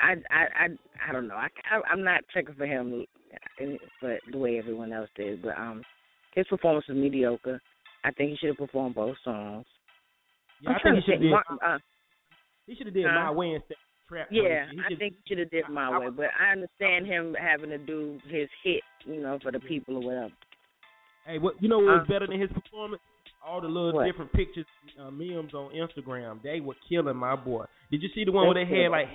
I 0.00 0.12
I 0.12 0.14
I 0.30 0.44
I, 0.64 0.66
I 1.10 1.12
don't 1.12 1.28
know. 1.28 1.34
I, 1.34 1.48
I 1.70 1.80
I'm 1.92 2.02
not 2.02 2.22
checking 2.32 2.54
for 2.54 2.66
him, 2.66 3.04
but 4.00 4.18
the 4.32 4.38
way 4.38 4.58
everyone 4.58 4.92
else 4.92 5.10
did. 5.14 5.42
But 5.42 5.58
um, 5.58 5.82
his 6.34 6.46
performance 6.46 6.86
was 6.88 6.96
mediocre. 6.96 7.60
I 8.04 8.12
think 8.12 8.30
he 8.30 8.36
should 8.38 8.48
have 8.48 8.56
performed 8.56 8.94
both 8.94 9.16
songs. 9.24 9.66
Yeah, 10.62 10.70
I'm 10.70 10.76
I 10.76 10.82
think 10.82 11.04
he 11.04 11.12
should 11.12 11.20
did. 11.20 11.32
Uh, 11.34 11.78
He 12.66 12.74
should 12.76 12.86
have 12.86 12.94
did 12.94 13.04
Huh? 13.06 13.24
my 13.24 13.30
Wednesday 13.30 13.74
trap. 14.08 14.28
Yeah, 14.30 14.66
I 14.84 14.94
think 14.96 15.14
he 15.14 15.28
should 15.28 15.38
have 15.38 15.50
did 15.50 15.68
my 15.68 15.98
way, 15.98 16.08
but 16.10 16.26
I 16.38 16.52
understand 16.52 17.06
him 17.06 17.34
having 17.40 17.70
to 17.70 17.78
do 17.78 18.18
his 18.28 18.48
hit, 18.62 18.82
you 19.04 19.20
know, 19.20 19.38
for 19.42 19.52
the 19.52 19.60
people 19.60 19.96
or 19.96 20.02
whatever. 20.02 20.32
Hey, 21.26 21.38
what 21.38 21.60
you 21.60 21.68
know 21.68 21.78
what 21.78 21.86
was 21.98 22.06
Uh, 22.06 22.12
better 22.12 22.26
than 22.26 22.40
his 22.40 22.50
performance? 22.52 23.02
All 23.44 23.60
the 23.60 23.68
little 23.68 23.92
What? 23.92 24.06
different 24.06 24.32
pictures, 24.32 24.66
uh, 24.98 25.10
memes 25.10 25.54
on 25.54 25.70
Instagram. 25.72 26.42
They 26.42 26.60
were 26.60 26.74
killing 26.88 27.16
my 27.16 27.36
boy. 27.36 27.64
Did 27.90 28.02
you 28.02 28.08
see 28.14 28.24
the 28.24 28.32
one 28.32 28.46
where 28.46 28.54
they 28.54 28.64
had 28.64 28.90
like 28.90 29.08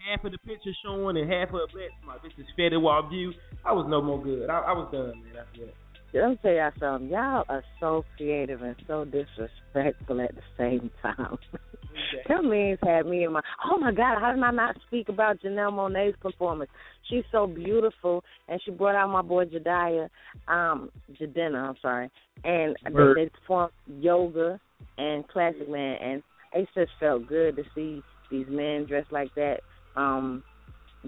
half 0.00 0.24
of 0.24 0.32
the 0.32 0.38
picture 0.38 0.72
showing 0.82 1.16
and 1.16 1.30
half 1.30 1.50
of 1.50 1.60
it 1.76 1.92
black? 2.04 2.22
This 2.22 2.32
is 2.38 2.46
Fetty 2.58 2.80
Wap 2.80 3.10
view. 3.10 3.32
I 3.64 3.72
was 3.72 3.86
no 3.88 4.02
more 4.02 4.20
good. 4.22 4.50
I, 4.50 4.58
I 4.60 4.72
was 4.72 4.88
done, 4.90 5.22
man. 5.22 5.36
After 5.46 5.66
that. 5.66 5.74
Let 6.14 6.30
me 6.30 6.38
tell 6.40 6.52
y'all 6.52 6.70
something. 6.80 7.10
Y'all 7.10 7.44
are 7.48 7.62
so 7.80 8.04
creative 8.16 8.62
and 8.62 8.76
so 8.86 9.04
disrespectful 9.04 10.20
at 10.20 10.34
the 10.34 10.42
same 10.56 10.90
time. 11.02 11.36
Them 12.28 12.48
memes 12.48 12.78
had 12.82 13.06
me 13.06 13.24
in 13.24 13.32
my. 13.32 13.40
Oh 13.64 13.78
my 13.78 13.92
God! 13.92 14.18
How 14.20 14.32
did 14.32 14.42
I 14.42 14.50
not 14.50 14.76
speak 14.86 15.08
about 15.08 15.40
Janelle 15.40 15.72
Monae's 15.72 16.14
performance? 16.20 16.70
She's 17.10 17.24
so 17.30 17.46
beautiful, 17.46 18.24
and 18.48 18.60
she 18.64 18.70
brought 18.70 18.94
out 18.94 19.10
my 19.10 19.22
boy 19.22 19.46
Jediah, 19.46 20.08
um, 20.46 20.90
Jidenna. 21.20 21.68
I'm 21.68 21.76
sorry, 21.82 22.10
and 22.44 22.76
they, 22.84 23.24
they 23.24 23.30
performed 23.30 23.72
yoga 23.86 24.60
and 24.96 25.26
classic 25.28 25.68
man, 25.68 25.96
and 26.00 26.22
it 26.54 26.68
just 26.74 26.92
felt 27.00 27.26
good 27.26 27.56
to 27.56 27.64
see 27.74 28.02
these 28.30 28.46
men 28.48 28.86
dressed 28.86 29.12
like 29.12 29.34
that, 29.34 29.60
um, 29.96 30.42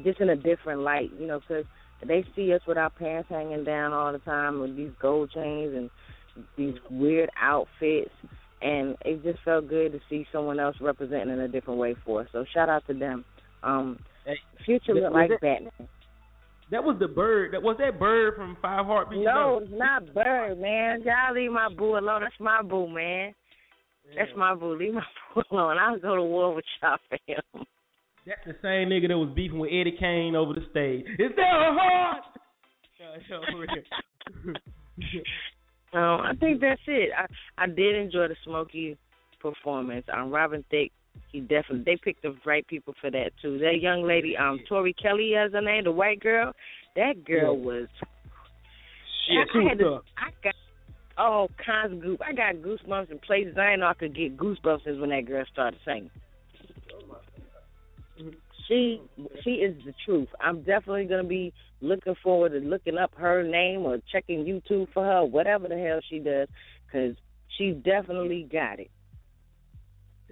just 0.02 0.20
in 0.20 0.30
a 0.30 0.36
different 0.36 0.80
light, 0.80 1.10
you 1.18 1.26
know, 1.26 1.40
because 1.40 1.64
they 2.06 2.24
see 2.34 2.52
us 2.52 2.60
with 2.66 2.78
our 2.78 2.90
pants 2.90 3.28
hanging 3.28 3.64
down 3.64 3.92
all 3.92 4.12
the 4.12 4.18
time 4.20 4.60
with 4.60 4.76
these 4.76 4.92
gold 5.00 5.30
chains 5.32 5.74
and 5.74 5.90
these 6.56 6.74
weird 6.90 7.30
outfits 7.40 8.10
and 8.62 8.96
it 9.04 9.22
just 9.22 9.38
felt 9.44 9.68
good 9.68 9.92
to 9.92 10.00
see 10.08 10.26
someone 10.32 10.60
else 10.60 10.76
representing 10.80 11.30
in 11.30 11.40
a 11.40 11.48
different 11.48 11.80
way 11.80 11.94
for 12.04 12.22
us. 12.22 12.28
So 12.32 12.44
shout 12.52 12.68
out 12.68 12.86
to 12.86 12.94
them. 12.94 13.24
Um 13.62 13.98
Future 14.64 14.94
looked 14.94 15.14
like 15.14 15.30
it- 15.30 15.40
Batman. 15.40 15.88
That 16.70 16.84
was 16.84 16.96
the 17.00 17.08
bird. 17.08 17.52
That 17.52 17.62
was 17.62 17.76
that 17.78 17.98
bird 17.98 18.36
from 18.36 18.56
Five 18.62 18.86
Heartbeats. 18.86 19.24
No, 19.24 19.58
it's 19.62 19.72
not 19.72 20.14
Bird, 20.14 20.60
man. 20.60 21.02
Y'all 21.02 21.34
leave 21.34 21.50
my 21.50 21.68
boo 21.68 21.96
alone. 21.96 22.20
That's 22.22 22.34
my 22.38 22.62
boo, 22.62 22.86
man. 22.86 23.34
That's 24.16 24.30
my 24.36 24.54
boo. 24.54 24.76
Leave 24.76 24.94
my 24.94 25.02
boo 25.34 25.42
alone. 25.50 25.78
I'll 25.78 25.98
go 25.98 26.14
to 26.14 26.22
war 26.22 26.54
with 26.54 26.64
y'all 26.80 26.98
for 27.08 27.18
him. 27.26 27.64
That's 28.26 28.40
the 28.46 28.56
same 28.62 28.88
nigga 28.90 29.08
that 29.08 29.18
was 29.18 29.30
beefing 29.34 29.58
with 29.58 29.70
Eddie 29.72 29.96
Kane 29.98 30.36
over 30.36 30.52
the 30.52 30.64
stage. 30.70 31.04
Is 31.18 31.32
there 31.36 31.70
a 31.70 31.74
heart? 31.74 32.24
So, 33.28 33.40
for 33.50 33.60
real. 33.60 34.54
Um, 35.92 36.20
I 36.20 36.32
think 36.38 36.60
that's 36.60 36.80
it. 36.86 37.10
I 37.16 37.26
I 37.64 37.66
did 37.66 37.96
enjoy 37.96 38.28
the 38.28 38.36
Smokey 38.44 38.96
performance. 39.40 40.06
Um, 40.12 40.30
Robin 40.30 40.64
Thicke, 40.70 40.92
he 41.32 41.40
definitely 41.40 41.82
they 41.84 41.96
picked 41.96 42.22
the 42.22 42.36
right 42.46 42.64
people 42.68 42.94
for 43.00 43.10
that 43.10 43.30
too. 43.42 43.58
That 43.58 43.80
young 43.80 44.04
lady, 44.04 44.36
um, 44.36 44.60
Tori 44.68 44.92
Kelly 44.94 45.32
has 45.36 45.52
her 45.52 45.60
name, 45.60 45.82
the 45.84 45.90
white 45.90 46.20
girl. 46.20 46.52
That 46.94 47.24
girl 47.24 47.56
Yeah. 47.56 47.64
was. 47.66 47.88
Shit, 49.26 49.38
I, 49.38 49.52
she 49.52 49.58
I 49.58 49.68
had 49.68 49.78
to. 49.78 50.00
I 50.16 50.30
got 50.44 50.54
all 51.18 51.50
kinds 51.64 51.94
of 51.94 52.00
goose. 52.02 52.18
I 52.24 52.32
got 52.34 52.54
goosebumps 52.56 53.10
in 53.10 53.18
places 53.18 53.56
I 53.58 53.70
didn't 53.70 53.80
know 53.80 53.86
I 53.86 53.94
could 53.94 54.14
get 54.14 54.36
goosebumps 54.36 55.00
when 55.00 55.10
that 55.10 55.26
girl 55.26 55.44
started 55.52 55.80
singing. 55.84 56.10
She 58.68 59.02
she 59.42 59.50
is 59.50 59.76
the 59.84 59.94
truth. 60.04 60.28
I'm 60.40 60.58
definitely 60.58 61.06
gonna 61.06 61.24
be 61.24 61.52
looking 61.80 62.14
forward 62.22 62.52
to 62.52 62.58
looking 62.58 62.98
up 62.98 63.12
her 63.16 63.42
name 63.42 63.80
or 63.80 63.98
checking 64.12 64.44
YouTube 64.44 64.88
for 64.92 65.04
her, 65.04 65.24
whatever 65.24 65.68
the 65.68 65.76
hell 65.76 66.00
she 66.08 66.18
does, 66.18 66.48
because 66.86 67.16
she 67.56 67.72
definitely 67.72 68.48
got 68.50 68.78
it. 68.78 68.90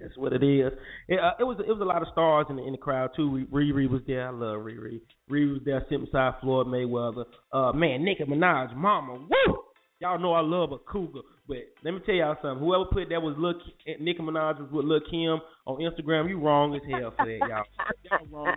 That's 0.01 0.15
what 0.17 0.33
it 0.33 0.43
is. 0.43 0.71
It, 1.07 1.19
uh, 1.19 1.31
it 1.39 1.43
was 1.43 1.57
it 1.59 1.71
was 1.71 1.81
a 1.81 1.85
lot 1.85 2.01
of 2.01 2.07
stars 2.11 2.45
in 2.49 2.55
the 2.55 2.63
in 2.63 2.71
the 2.71 2.77
crowd 2.77 3.09
too. 3.15 3.45
Riri 3.51 3.89
was 3.89 4.01
there. 4.07 4.27
I 4.27 4.31
love 4.31 4.61
Riri. 4.61 5.01
Riri 5.29 5.53
was 5.53 5.61
there. 5.65 5.83
Sitting 5.89 6.05
beside 6.05 6.33
Floyd 6.41 6.67
Mayweather. 6.67 7.25
Uh, 7.51 7.73
man, 7.73 8.05
Nicki 8.05 8.23
Minaj, 8.23 8.75
Mama, 8.75 9.13
woo! 9.15 9.57
Y'all 9.99 10.19
know 10.19 10.33
I 10.33 10.41
love 10.41 10.71
a 10.71 10.77
cougar. 10.77 11.19
But 11.49 11.65
let 11.83 11.95
me 11.95 11.99
tell 12.05 12.13
y'all 12.13 12.35
something. 12.43 12.63
Whoever 12.63 12.85
put 12.85 13.09
that 13.09 13.21
was 13.21 13.33
Lil 13.39 13.55
Ki- 13.55 13.95
Nicki 13.99 14.19
Minaj 14.19 14.61
was 14.61 14.71
with 14.71 14.85
Lil 14.85 15.01
Kim 15.09 15.41
on 15.65 15.81
Instagram. 15.81 16.29
You 16.29 16.39
wrong 16.39 16.75
as 16.75 16.81
hell 16.87 17.11
for 17.17 17.25
that, 17.25 17.39
y'all. 17.49 17.63
Y'all 18.03 18.27
wrong. 18.31 18.55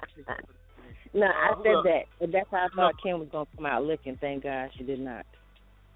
No, 1.15 1.27
I 1.27 1.55
said 1.63 1.73
look. 1.73 1.85
that, 1.85 2.03
but 2.21 2.33
that's 2.33 2.49
how 2.51 2.67
I 2.71 2.77
thought 2.77 2.95
Kim 3.03 3.19
was 3.19 3.29
gonna 3.33 3.47
come 3.57 3.65
out 3.67 3.85
looking. 3.85 4.19
Thank 4.21 4.45
God 4.45 4.69
she 4.77 4.85
did 4.85 5.01
not. 5.01 5.25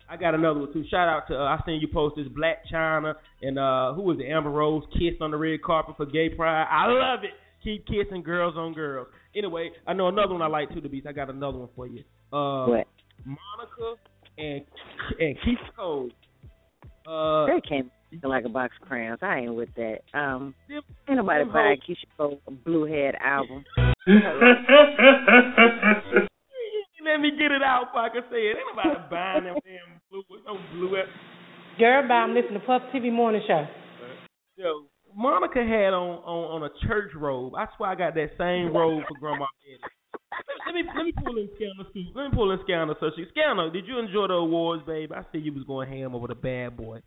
I 0.08 0.16
got 0.16 0.34
another 0.34 0.60
one 0.60 0.72
too. 0.72 0.84
Shout 0.90 1.08
out 1.08 1.26
to 1.28 1.36
uh, 1.36 1.44
I 1.44 1.60
seen 1.66 1.80
you 1.80 1.88
post 1.92 2.16
this 2.16 2.28
Blac 2.28 2.56
Chyna 2.72 3.14
and 3.42 3.58
uh 3.58 3.92
who 3.92 4.02
was 4.02 4.18
it? 4.18 4.30
Amber 4.30 4.50
Rose 4.50 4.84
kissed 4.92 5.20
on 5.20 5.30
the 5.32 5.36
red 5.36 5.62
carpet 5.62 5.96
for 5.96 6.06
Gay 6.06 6.28
Pride. 6.28 6.66
I 6.70 6.86
love 6.86 7.24
it. 7.24 7.30
Keep 7.64 7.86
kissing 7.86 8.22
girls 8.22 8.54
on 8.56 8.72
girls. 8.72 9.08
Anyway, 9.34 9.70
I 9.86 9.92
know 9.92 10.08
another 10.08 10.32
one 10.32 10.42
I 10.42 10.46
like 10.46 10.72
too. 10.72 10.80
The 10.80 10.88
beast. 10.88 11.06
I 11.06 11.12
got 11.12 11.28
another 11.28 11.58
one 11.58 11.68
for 11.74 11.86
you. 11.86 12.04
Uh, 12.32 12.66
What? 12.68 12.86
Monica 13.24 14.00
and 14.38 14.62
and 15.18 15.36
Keyshia 15.38 15.74
Cole. 15.76 16.10
Uh, 17.06 17.46
They 17.46 17.60
came 17.68 17.90
looking 18.12 18.30
like 18.30 18.44
a 18.44 18.48
box 18.48 18.74
of 18.80 18.88
crayons. 18.88 19.18
I 19.22 19.38
ain't 19.40 19.54
with 19.54 19.68
that. 19.76 19.98
Um, 20.14 20.54
them- 20.68 20.82
ain't 21.08 21.16
nobody 21.18 21.44
them 21.44 21.52
buy 21.52 21.76
hoes- 21.76 21.96
Keyshia 21.96 22.06
Cole 22.16 22.40
Blue 22.64 22.84
Head 22.84 23.14
album. 23.20 23.64
Let 27.04 27.20
me 27.20 27.30
get 27.38 27.52
it 27.52 27.62
out 27.62 27.86
so 27.94 28.00
I 28.00 28.08
can 28.08 28.22
say 28.30 28.50
it. 28.50 28.56
Ain't 28.58 28.66
nobody 28.76 28.98
buying 29.08 29.44
them 29.44 29.54
damn 29.64 30.00
blue 30.10 30.22
no 30.44 30.58
blue. 30.74 30.90
Girl, 31.78 32.02
but 32.02 32.14
I'm 32.14 32.34
listening 32.34 32.54
to 32.60 32.66
Puff 32.66 32.82
TV 32.92 33.12
Morning 33.12 33.42
Show. 33.46 33.66
Yo, 34.56 34.86
Monica 35.14 35.60
had 35.60 35.94
on, 35.94 36.18
on 36.24 36.62
on 36.62 36.70
a 36.70 36.86
church 36.88 37.12
robe. 37.14 37.54
I 37.54 37.66
swear 37.76 37.90
I 37.90 37.94
got 37.94 38.14
that 38.14 38.30
same 38.36 38.74
robe 38.76 39.04
for 39.06 39.14
Grandma 39.20 39.46
Eddie. 39.70 39.82
Let 40.66 40.74
me 40.74 40.82
let 40.96 41.04
me 41.04 41.12
pull 41.12 41.38
in 41.38 41.48
Scanner. 41.56 41.88
Let 42.14 42.30
me 42.30 42.36
pull 42.36 42.50
in 42.52 42.58
Scanner 42.64 42.94
so 43.00 43.10
she 43.16 43.24
Scanner, 43.30 43.70
did 43.70 43.86
you 43.86 43.98
enjoy 43.98 44.28
the 44.28 44.34
awards, 44.34 44.82
babe? 44.86 45.12
I 45.12 45.22
see 45.32 45.38
you 45.38 45.52
was 45.52 45.64
going 45.64 45.88
ham 45.88 46.14
over 46.14 46.26
the 46.26 46.34
bad 46.34 46.76
boy. 46.76 47.00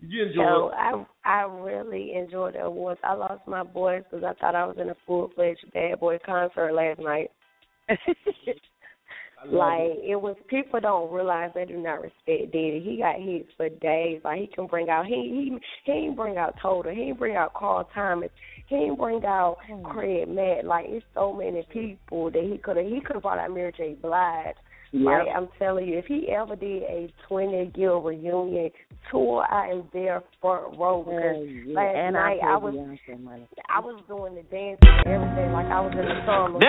Did 0.00 0.10
you 0.10 0.26
enjoy 0.26 0.42
it? 0.42 0.74
I 0.74 1.04
I 1.24 1.42
really 1.42 2.14
enjoyed 2.14 2.54
the 2.54 2.60
awards. 2.60 3.00
I 3.04 3.14
lost 3.14 3.46
my 3.46 3.62
voice 3.62 4.02
because 4.10 4.24
I 4.24 4.34
thought 4.40 4.54
I 4.54 4.66
was 4.66 4.76
in 4.80 4.90
a 4.90 4.96
full 5.06 5.30
fledged 5.34 5.64
bad 5.72 6.00
boy 6.00 6.18
concert 6.24 6.72
last 6.72 7.00
night. 7.00 7.30
Like 9.50 9.80
it. 9.80 10.12
it 10.12 10.16
was 10.16 10.36
people 10.48 10.80
don't 10.80 11.12
realize 11.12 11.50
they 11.54 11.66
do 11.66 11.76
not 11.76 12.00
respect 12.00 12.52
Diddy. 12.52 12.82
He 12.84 12.98
got 12.98 13.20
hits 13.20 13.48
for 13.56 13.68
days. 13.68 14.20
Like 14.24 14.40
he 14.40 14.46
can 14.46 14.66
bring 14.66 14.88
out 14.88 15.06
he 15.06 15.14
he 15.14 15.58
he 15.84 15.92
ain't 15.92 16.16
bring 16.16 16.38
out 16.38 16.54
Total. 16.62 16.94
He 16.94 17.02
ain't 17.02 17.18
bring 17.18 17.36
out 17.36 17.52
Carl 17.54 17.88
Thomas. 17.94 18.30
He 18.66 18.76
ain't 18.76 18.98
bring 18.98 19.24
out 19.24 19.58
Craig 19.84 20.28
Mack. 20.28 20.64
Like 20.64 20.86
it's 20.88 21.04
so 21.14 21.32
many 21.32 21.66
people 21.72 22.30
that 22.30 22.42
he 22.42 22.58
could 22.58 22.76
have 22.76 22.86
he 22.86 23.00
could 23.00 23.16
have 23.16 23.22
brought 23.22 23.38
out 23.38 23.52
Mary 23.52 23.72
J. 23.76 23.94
Blige. 24.00 24.54
Like 24.92 25.26
I'm 25.34 25.48
telling 25.58 25.88
you, 25.88 25.98
if 25.98 26.06
he 26.06 26.28
ever 26.28 26.54
did 26.54 26.84
a 26.84 27.12
20 27.28 27.72
year 27.74 27.96
reunion 27.96 28.70
tour, 29.10 29.44
I 29.50 29.70
am 29.72 29.88
there 29.92 30.22
front 30.40 30.78
row 30.78 31.02
because 31.02 31.36
Oh, 31.36 31.42
yeah. 31.42 31.74
last 31.74 31.96
and 31.96 32.14
night 32.14 32.38
I, 32.44 32.52
I 32.52 32.56
was 32.56 32.74
Beyonce. 32.74 33.48
I 33.68 33.80
was 33.80 34.00
doing 34.06 34.36
the 34.36 34.42
dance 34.42 34.78
and 34.82 35.06
everything 35.08 35.52
like 35.52 35.66
I 35.66 35.80
was 35.80 35.92
in 35.92 35.98
the 35.98 36.22
summer. 36.24 36.60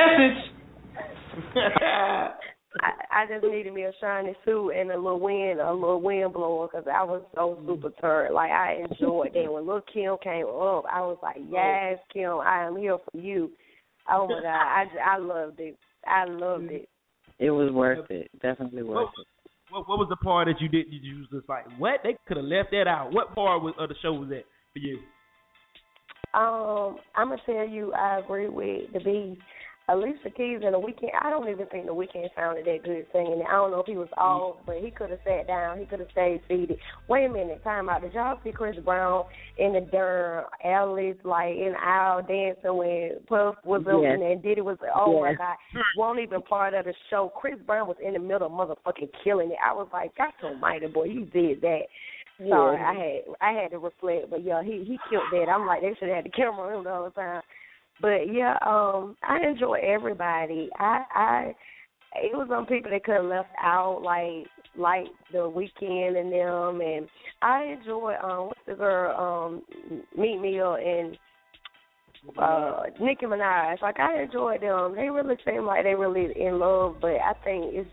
I, 2.82 3.24
I 3.24 3.26
just 3.28 3.46
needed 3.46 3.74
me 3.74 3.84
a 3.84 3.92
shiny 4.02 4.36
suit 4.44 4.72
and 4.72 4.92
a 4.92 4.96
little 4.96 5.20
wind, 5.20 5.60
a 5.60 5.74
little 5.74 6.02
wind 6.02 6.34
blower, 6.34 6.68
because 6.68 6.88
I 6.92 7.04
was 7.04 7.22
so 7.36 7.58
super 7.66 7.92
turned. 8.02 8.34
Like 8.34 8.52
I 8.52 8.84
enjoyed 8.90 9.34
that. 9.34 9.52
When 9.52 9.68
Lil 9.68 9.82
Kim 9.94 10.18
came 10.24 10.46
up, 10.46 10.86
I 10.92 11.02
was 11.02 11.18
like, 11.24 11.38
"Yes, 11.50 12.00
Kim, 12.12 12.40
I 12.40 12.66
am 12.66 12.76
here 12.78 12.98
for 12.98 13.18
you." 13.18 13.52
Oh 14.12 14.28
my 14.28 14.42
God, 14.42 14.46
I 14.46 14.86
I 15.04 15.18
loved 15.18 15.60
it. 15.60 15.78
I 16.06 16.26
loved 16.26 16.72
it. 16.72 16.90
It 17.40 17.52
was 17.52 17.72
worth 17.72 18.10
it. 18.12 18.30
Definitely 18.42 18.84
worth 18.84 18.96
What, 18.96 19.10
it. 19.20 19.28
what 19.70 19.90
what 19.90 20.00
was 20.00 20.08
the 20.10 20.18
part 20.18 20.48
that 20.48 20.62
you 20.62 20.68
did 20.70 20.88
you 20.90 21.20
was 21.20 21.28
just 21.32 21.50
like 21.50 21.66
what? 21.78 22.02
They 22.04 22.18
could 22.28 22.38
have 22.38 22.46
left 22.46 22.72
that 22.72 22.88
out. 22.88 23.12
What 23.14 23.34
part 23.34 23.62
was, 23.62 23.74
of 23.80 23.90
the 23.90 23.96
show 24.02 24.14
was 24.14 24.30
that 24.30 24.44
for 24.74 24.80
you? 24.80 25.00
Um, 26.34 26.98
I'm 27.16 27.30
gonna 27.30 27.42
tell 27.46 27.68
you, 27.68 27.94
I 27.94 28.20
agree 28.20 28.50
with 28.50 28.92
the 28.92 29.00
B. 29.00 29.40
Alicia 29.88 30.32
Keys 30.36 30.62
in 30.66 30.72
the 30.72 30.80
Weeknd. 30.80 31.12
I 31.22 31.30
don't 31.30 31.48
even 31.48 31.68
think 31.68 31.86
the 31.86 31.94
Weeknd 31.94 32.30
sounded 32.36 32.66
that 32.66 32.84
good 32.84 33.06
singing. 33.14 33.44
I 33.48 33.52
don't 33.52 33.72
know 33.72 33.82
if 33.82 33.86
he 33.86 33.96
was 33.96 34.10
off, 34.18 34.58
mm. 34.58 34.66
but 34.66 34.78
he 34.78 34.90
could 34.90 35.12
have 35.12 35.20
sat 35.24 35.46
down. 35.48 35.78
He 35.78 35.86
could 35.86 36.00
have 36.00 36.10
stayed 36.12 36.42
seated. 36.48 36.80
Wait 37.08 37.26
a 37.26 37.30
minute, 37.30 37.64
time 37.64 37.88
out. 37.88 38.02
Did 38.02 38.14
y'all 38.14 38.40
see 38.44 38.52
Chris 38.52 38.76
Brown 38.84 39.26
in 39.58 39.74
the 39.74 39.82
dirt, 39.82 40.48
Alice 40.64 41.18
like 41.24 41.56
in 41.56 41.74
the 41.74 41.84
aisle 41.84 42.24
dancing 42.28 42.78
when 42.78 43.12
Puff 43.28 43.56
was 43.64 43.84
Yes. 43.86 44.20
and 44.22 44.42
Diddy 44.42 44.62
was? 44.62 44.78
Oh 44.96 45.22
my 45.22 45.34
God, 45.34 45.56
won't 45.98 46.20
even 46.20 46.42
part 46.42 46.74
of 46.74 46.86
the 46.86 46.94
show. 47.10 47.32
Chris 47.36 47.60
Brown 47.68 47.88
was 47.88 47.98
in 48.04 48.14
the 48.14 48.20
middle 48.20 48.48
of 48.48 48.54
motherfucking 48.54 49.10
killing 49.24 49.52
it. 49.52 49.58
I 49.64 49.74
was 49.74 49.88
like, 49.94 50.12
that's 50.18 50.34
almighty 50.44 50.88
boy, 50.88 51.06
you 51.06 51.26
did 51.26 51.62
that. 51.62 51.82
Sorry, 52.38 52.78
Yeah. 52.78 52.90
I 52.90 52.94
had 52.94 53.22
I 53.40 53.62
had 53.62 53.72
to 53.72 53.80
reflect, 53.80 54.30
but 54.30 54.44
yeah, 54.44 54.64
he 54.64 54.84
he 54.84 54.98
killed 55.10 55.30
that. 55.32 55.50
I'm 55.50 55.66
like, 55.66 55.82
they 55.82 55.94
should 56.00 56.10
have 56.10 56.18
had 56.18 56.26
the 56.26 56.30
camera 56.30 56.68
on 56.68 56.80
him 56.80 56.84
the 56.84 56.90
whole 56.90 57.12
time. 57.12 57.42
But 58.02 58.34
yeah, 58.34 58.58
um, 58.66 59.16
I 59.24 59.40
enjoy 59.48 59.80
everybody. 59.82 60.70
I 60.78 61.04
I 61.14 61.56
it 62.16 62.36
was 62.36 62.48
some 62.50 62.66
people 62.66 62.92
that 62.92 63.04
could 63.04 63.16
have 63.16 63.26
left 63.26 63.50
out, 63.62 64.02
like 64.02 64.48
like 64.78 65.08
the 65.32 65.40
Weeknd 65.40 66.20
and 66.20 66.32
them, 66.32 66.82
and 66.82 67.08
I 67.42 67.78
enjoy 67.80 68.16
um 68.24 68.48
what's 68.48 68.60
the 68.68 68.76
girl 68.76 69.16
um 69.18 69.62
Meek 70.18 70.42
Mill 70.42 70.76
and 70.76 71.18
uh 72.38 72.84
Nicki 73.00 73.26
Minaj. 73.26 73.82
Like 73.82 74.00
I 74.00 74.24
enjoyed 74.24 74.62
them. 74.62 74.96
They 74.96 75.10
really 75.10 75.36
seem 75.46 75.66
like 75.66 75.84
they 75.84 75.96
really 75.96 76.30
in 76.36 76.60
love, 76.60 76.98
but 77.02 77.16
I 77.16 77.34
think 77.44 77.74
it's 77.74 77.90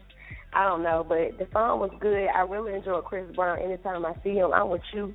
I 0.55 0.65
don't 0.65 0.83
know, 0.83 1.05
but 1.07 1.39
the 1.39 1.51
song 1.53 1.81
was 1.81 1.91
good. 2.01 2.27
I 2.27 2.41
really 2.41 2.75
enjoy 2.75 3.01
Chris 3.01 3.25
Brown. 3.35 3.59
Anytime 3.63 4.05
I 4.05 4.15
see 4.23 4.35
him, 4.35 4.53
I'm 4.53 4.69
with 4.69 4.83
you, 4.93 5.15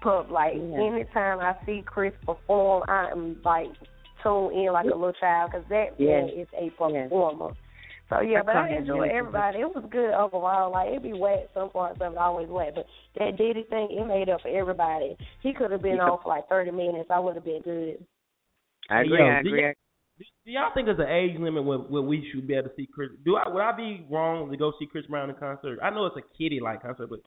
Pup. 0.00 0.30
Like 0.30 0.54
Yeah. 0.54 0.82
anytime 0.82 1.40
I 1.40 1.54
see 1.64 1.82
Chris 1.86 2.12
perform, 2.24 2.84
I'm 2.88 3.36
like 3.44 3.68
tuned 4.24 4.52
in 4.58 4.72
like 4.72 4.86
a 4.86 4.88
little 4.88 5.12
child 5.12 5.50
because 5.52 5.66
that 5.68 5.94
Yeah. 6.00 6.22
man 6.22 6.28
is 6.30 6.48
a 6.58 6.70
performer. 6.70 7.52
So 8.10 8.20
yeah, 8.20 8.42
but 8.44 8.56
I 8.56 8.68
him 8.68 8.82
enjoy 8.82 9.04
yesterday. 9.04 9.18
everybody. 9.18 9.58
It 9.60 9.74
was 9.74 9.84
good 9.90 10.12
overall. 10.12 10.72
Like 10.72 10.92
it 10.92 11.02
be 11.02 11.12
wet 11.12 11.50
some 11.54 11.70
parts 11.70 11.98
of 12.00 12.12
it 12.12 12.18
always 12.18 12.48
wet, 12.48 12.74
but 12.74 12.86
that 13.18 13.36
Diddy 13.38 13.62
thing 13.70 13.88
it 13.90 14.06
made 14.06 14.28
up 14.28 14.42
for 14.42 14.48
everybody. 14.48 15.16
He 15.42 15.52
could 15.54 15.70
have 15.70 15.82
been 15.82 15.96
Yeah. 15.96 16.10
on 16.10 16.18
for 16.22 16.28
like 16.28 16.48
thirty 16.48 16.70
minutes. 16.70 17.10
I 17.10 17.18
would 17.20 17.34
have 17.36 17.44
been 17.44 17.62
good. 17.62 18.04
I 18.90 19.02
agree. 19.02 19.18
Yo, 19.18 19.24
I 19.24 19.38
agree. 19.38 19.62
y'all- 19.62 19.72
Do 20.44 20.50
y'all 20.52 20.70
think 20.74 20.86
there's 20.86 20.98
an 20.98 21.08
age 21.08 21.38
limit 21.40 21.64
when, 21.64 21.80
when 21.90 22.06
we 22.06 22.30
should 22.30 22.46
be 22.46 22.54
able 22.54 22.68
to 22.68 22.74
see 22.76 22.86
Chris? 22.86 23.10
Do 23.24 23.36
I 23.36 23.48
would 23.48 23.62
I 23.62 23.72
be 23.72 24.06
wrong 24.10 24.50
to 24.50 24.56
go 24.56 24.72
see 24.78 24.86
Chris 24.86 25.06
Brown 25.06 25.30
in 25.30 25.36
concert? 25.36 25.78
I 25.82 25.90
know 25.90 26.04
it's 26.06 26.16
a 26.16 26.22
kiddie 26.36 26.60
like 26.60 26.82
concert, 26.82 27.08
but 27.08 27.20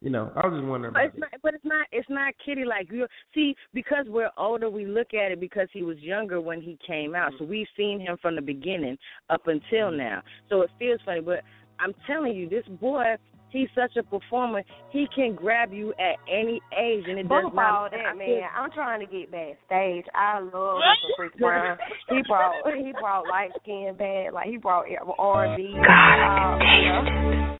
you 0.00 0.10
know, 0.10 0.30
I 0.36 0.46
was 0.46 0.58
just 0.58 0.68
wondering 0.68 0.92
But 0.92 1.00
about 1.00 1.06
it's 1.06 1.14
that. 1.16 1.20
not. 1.20 1.42
But 1.42 1.54
it's 1.54 1.64
not. 1.64 1.86
It's 1.90 2.08
not 2.08 2.34
kitty 2.44 2.64
like 2.64 2.90
you. 2.92 3.06
See, 3.34 3.54
because 3.74 4.06
we're 4.08 4.30
older, 4.38 4.70
we 4.70 4.86
look 4.86 5.12
at 5.12 5.32
it 5.32 5.40
because 5.40 5.68
he 5.72 5.82
was 5.82 5.98
younger 5.98 6.40
when 6.40 6.60
he 6.60 6.78
came 6.86 7.14
out. 7.14 7.32
So 7.38 7.44
we've 7.44 7.66
seen 7.76 8.00
him 8.00 8.16
from 8.22 8.36
the 8.36 8.42
beginning 8.42 8.96
up 9.28 9.46
until 9.46 9.88
mm-hmm. 9.88 9.98
now. 9.98 10.22
So 10.48 10.62
it 10.62 10.70
feels 10.78 11.00
funny. 11.04 11.20
But 11.20 11.42
I'm 11.80 11.94
telling 12.06 12.34
you, 12.36 12.48
this 12.48 12.64
boy, 12.80 13.16
he's 13.50 13.68
such 13.74 13.96
a 13.96 14.04
performer. 14.04 14.62
He 14.90 15.08
can 15.14 15.34
grab 15.34 15.72
you 15.72 15.92
at 15.94 16.16
any 16.30 16.60
age, 16.78 17.04
and 17.08 17.18
it 17.18 17.24
does 17.24 17.42
Bump 17.42 17.54
not. 17.56 17.74
all 17.74 17.86
I 17.86 17.88
that, 17.90 18.16
feel- 18.16 18.18
man. 18.18 18.42
I'm 18.56 18.70
trying 18.70 19.00
to 19.00 19.06
get 19.06 19.32
backstage. 19.32 20.04
I 20.14 20.38
love 20.38 20.52
Mr. 20.78 21.16
Chris 21.16 21.30
Brown. 21.40 21.76
He 22.08 22.22
brought 22.28 22.54
he 22.76 22.92
brought 22.92 23.26
light 23.28 23.50
skin 23.62 23.96
band, 23.98 24.34
like 24.34 24.46
he 24.46 24.58
brought 24.58 24.86
R 25.18 25.44
and 25.46 25.56
B. 25.56 25.74
Uh, 25.76 27.57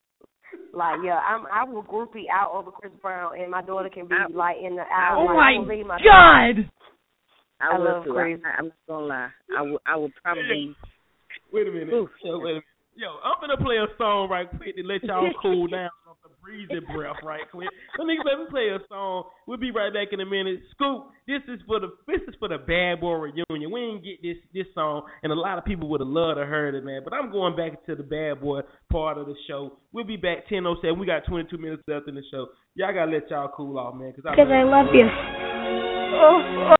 Like 0.78 1.00
yeah, 1.04 1.18
I'm 1.18 1.44
I 1.52 1.64
will 1.64 1.82
groupie 1.82 2.30
out 2.32 2.52
over 2.54 2.70
Chris 2.70 2.92
Brown, 3.02 3.32
and 3.36 3.50
my 3.50 3.62
daughter 3.62 3.90
can 3.92 4.06
be 4.06 4.14
like 4.32 4.58
in 4.64 4.76
the 4.76 4.82
aisle. 4.82 5.18
Oh 5.18 5.24
like, 5.24 5.58
my 5.66 5.74
I 5.74 5.82
my 5.82 5.98
God! 5.98 6.70
I, 7.60 7.74
I 7.74 7.78
will 7.78 7.84
love 7.84 8.04
too. 8.04 8.12
Chris. 8.14 8.38
I, 8.46 8.58
I'm 8.60 8.66
not 8.66 8.76
gonna 8.86 9.06
lie. 9.06 9.28
I 9.58 9.62
will. 9.62 9.80
I 9.84 9.96
will 9.96 10.10
probably. 10.22 10.76
Wait 11.52 11.66
a 11.66 11.70
minute. 11.72 11.88
Yo, 11.90 12.06
wait 12.22 12.30
a 12.30 12.38
minute. 12.38 12.64
Yo, 12.94 13.08
I'm 13.24 13.40
gonna 13.40 13.56
play 13.56 13.74
a 13.78 13.90
song 13.98 14.28
right 14.30 14.48
quick 14.48 14.76
to 14.76 14.82
let 14.84 15.02
y'all 15.02 15.28
cool 15.42 15.66
down 15.66 15.90
breezy 16.48 16.80
breath 16.94 17.16
right 17.22 17.42
quick. 17.50 17.68
Let 17.98 18.06
me 18.06 18.18
let 18.24 18.38
me 18.38 18.46
play 18.50 18.68
a 18.68 18.78
song. 18.88 19.24
We'll 19.46 19.58
be 19.58 19.70
right 19.70 19.92
back 19.92 20.08
in 20.12 20.20
a 20.20 20.26
minute. 20.26 20.60
Scoop, 20.70 21.08
this 21.26 21.42
is 21.48 21.60
for 21.66 21.78
the 21.78 21.88
this 22.06 22.20
is 22.26 22.34
for 22.38 22.48
the 22.48 22.58
bad 22.58 23.00
boy 23.00 23.14
reunion. 23.14 23.70
We 23.70 23.80
didn't 23.80 24.04
get 24.04 24.22
this 24.22 24.36
this 24.54 24.66
song, 24.74 25.02
and 25.22 25.30
a 25.30 25.34
lot 25.34 25.58
of 25.58 25.64
people 25.64 25.88
would 25.90 26.00
have 26.00 26.08
loved 26.08 26.38
to 26.38 26.46
heard 26.46 26.74
it, 26.74 26.84
man. 26.84 27.02
But 27.04 27.12
I'm 27.12 27.30
going 27.30 27.54
back 27.54 27.84
to 27.86 27.94
the 27.94 28.02
bad 28.02 28.40
boy 28.40 28.60
part 28.90 29.18
of 29.18 29.26
the 29.26 29.34
show. 29.46 29.78
We'll 29.92 30.04
be 30.04 30.16
back 30.16 30.48
10:07. 30.48 30.98
We 30.98 31.06
got 31.06 31.26
22 31.26 31.58
minutes 31.58 31.82
left 31.86 32.08
in 32.08 32.14
the 32.14 32.24
show. 32.30 32.46
Y'all 32.74 32.94
gotta 32.94 33.10
let 33.10 33.30
y'all 33.30 33.52
cool 33.54 33.78
off, 33.78 33.94
man. 33.94 34.12
Cause 34.12 34.24
I, 34.26 34.30
Because 34.30 34.50
I 34.50 34.62
love 34.62 34.86
you. 34.94 35.06
Oh, 36.10 36.72
oh. 36.72 36.77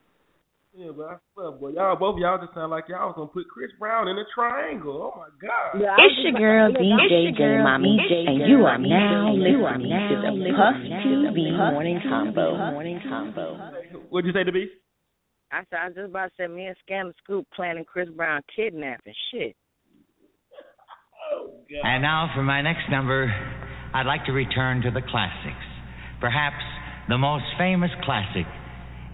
Yeah, 0.78 0.94
but 0.96 1.06
I 1.10 1.16
swear, 1.34 1.50
boy, 1.50 1.70
y'all 1.74 1.98
both 1.98 2.20
y'all 2.22 2.38
just 2.38 2.54
sound 2.54 2.70
like 2.70 2.84
y'all 2.86 3.10
was 3.10 3.14
gonna 3.18 3.34
put 3.34 3.50
Chris 3.50 3.74
Brown 3.80 4.06
in 4.06 4.16
a 4.16 4.22
triangle. 4.32 5.10
Oh 5.10 5.18
my 5.18 5.26
god. 5.42 5.74
It's 5.74 6.14
your 6.22 6.38
girl 6.38 6.70
DJ 6.70 7.34
J 7.34 7.58
Mommy, 7.66 7.98
and 7.98 8.46
you 8.46 8.62
are 8.62 8.78
now 8.78 9.34
listening 9.34 9.90
to 9.90 10.22
the 10.22 10.54
Puff 10.54 10.78
TV 11.02 11.72
Morning 11.72 11.98
Convo. 12.06 12.70
Morning 12.70 13.00
Convo. 13.10 13.58
What'd 14.10 14.28
you 14.28 14.32
say 14.32 14.44
to 14.44 14.52
be? 14.52 14.70
I 15.50 15.66
said 15.68 15.78
I 15.82 15.86
was 15.86 15.96
just 15.96 16.10
about 16.10 16.26
to 16.26 16.32
say 16.38 16.46
me 16.46 16.66
and 16.66 16.76
Scandal 16.86 17.12
Scoop 17.24 17.48
planning 17.56 17.84
Chris 17.84 18.08
Brown 18.14 18.42
kidnapping. 18.54 19.14
Shit. 19.32 19.56
Oh, 21.34 21.58
and 21.82 22.02
now 22.02 22.30
for 22.36 22.44
my 22.44 22.62
next 22.62 22.88
number, 22.88 23.26
I'd 23.94 24.06
like 24.06 24.24
to 24.26 24.32
return 24.32 24.82
to 24.82 24.92
the 24.92 25.02
classics. 25.10 25.66
Perhaps 26.20 26.62
the 27.08 27.18
most 27.18 27.46
famous 27.58 27.90
classic 28.04 28.46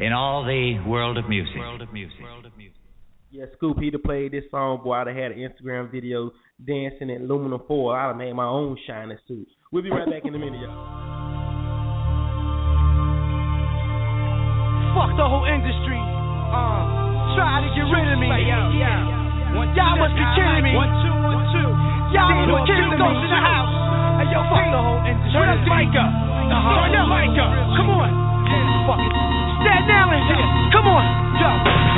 in 0.00 0.12
all 0.12 0.44
the 0.44 0.78
world 0.86 1.18
of 1.18 1.28
music. 1.28 1.56
World 1.56 1.82
of 1.82 1.92
music. 1.92 2.18
Yeah, 3.30 3.50
Scoop, 3.58 3.82
he'd 3.82 3.98
have 3.98 4.06
played 4.06 4.30
this 4.30 4.44
song, 4.50 4.78
boy. 4.86 4.94
I'd 4.94 5.10
have 5.10 5.16
had 5.16 5.32
an 5.34 5.42
Instagram 5.42 5.90
video 5.90 6.30
dancing 6.62 7.10
in 7.10 7.26
aluminum 7.26 7.62
foil. 7.66 7.90
I'd 7.90 8.14
have 8.14 8.16
made 8.16 8.32
my 8.32 8.46
own 8.46 8.78
shiny 8.86 9.18
suit. 9.26 9.50
We'll 9.72 9.82
be 9.82 9.90
right 9.90 10.06
back 10.06 10.22
in 10.22 10.34
a 10.34 10.38
minute, 10.38 10.62
y'all. 10.62 10.70
Fuck 14.94 15.18
the 15.18 15.26
whole 15.26 15.42
industry. 15.50 15.98
Uh, 15.98 17.34
try 17.34 17.58
to 17.58 17.70
get 17.74 17.90
rid 17.90 18.06
of 18.06 18.22
me. 18.22 18.30
Y'all 18.30 19.98
must 19.98 20.14
be 20.14 20.22
kidding 20.38 20.62
me. 20.62 20.78
One, 20.78 20.94
two, 21.02 21.10
one, 21.26 21.42
two. 21.50 21.70
Y'all 22.14 22.30
must 22.30 22.54
be 22.54 22.70
kidding 22.70 22.86
me. 22.94 23.02
Goes 23.02 23.18
in 23.18 23.30
the 23.34 23.42
house. 23.42 23.74
Hey, 24.22 24.30
yo, 24.30 24.46
fuck 24.46 24.62
the 24.70 24.78
whole 24.78 25.02
industry. 25.02 25.34
Turn 25.34 25.50
that 25.50 25.66
mic 25.66 25.90
up. 25.98 26.06
Turn 26.06 26.94
that 26.94 27.06
mic 27.10 27.34
up. 27.34 27.50
Come 27.74 27.90
on. 27.90 28.10
Fuck 28.86 29.02
it. 29.02 29.53
Staten 29.64 29.88
Island. 29.88 30.28
Come 30.76 30.86
on. 30.92 31.04
Yo. 31.40 31.48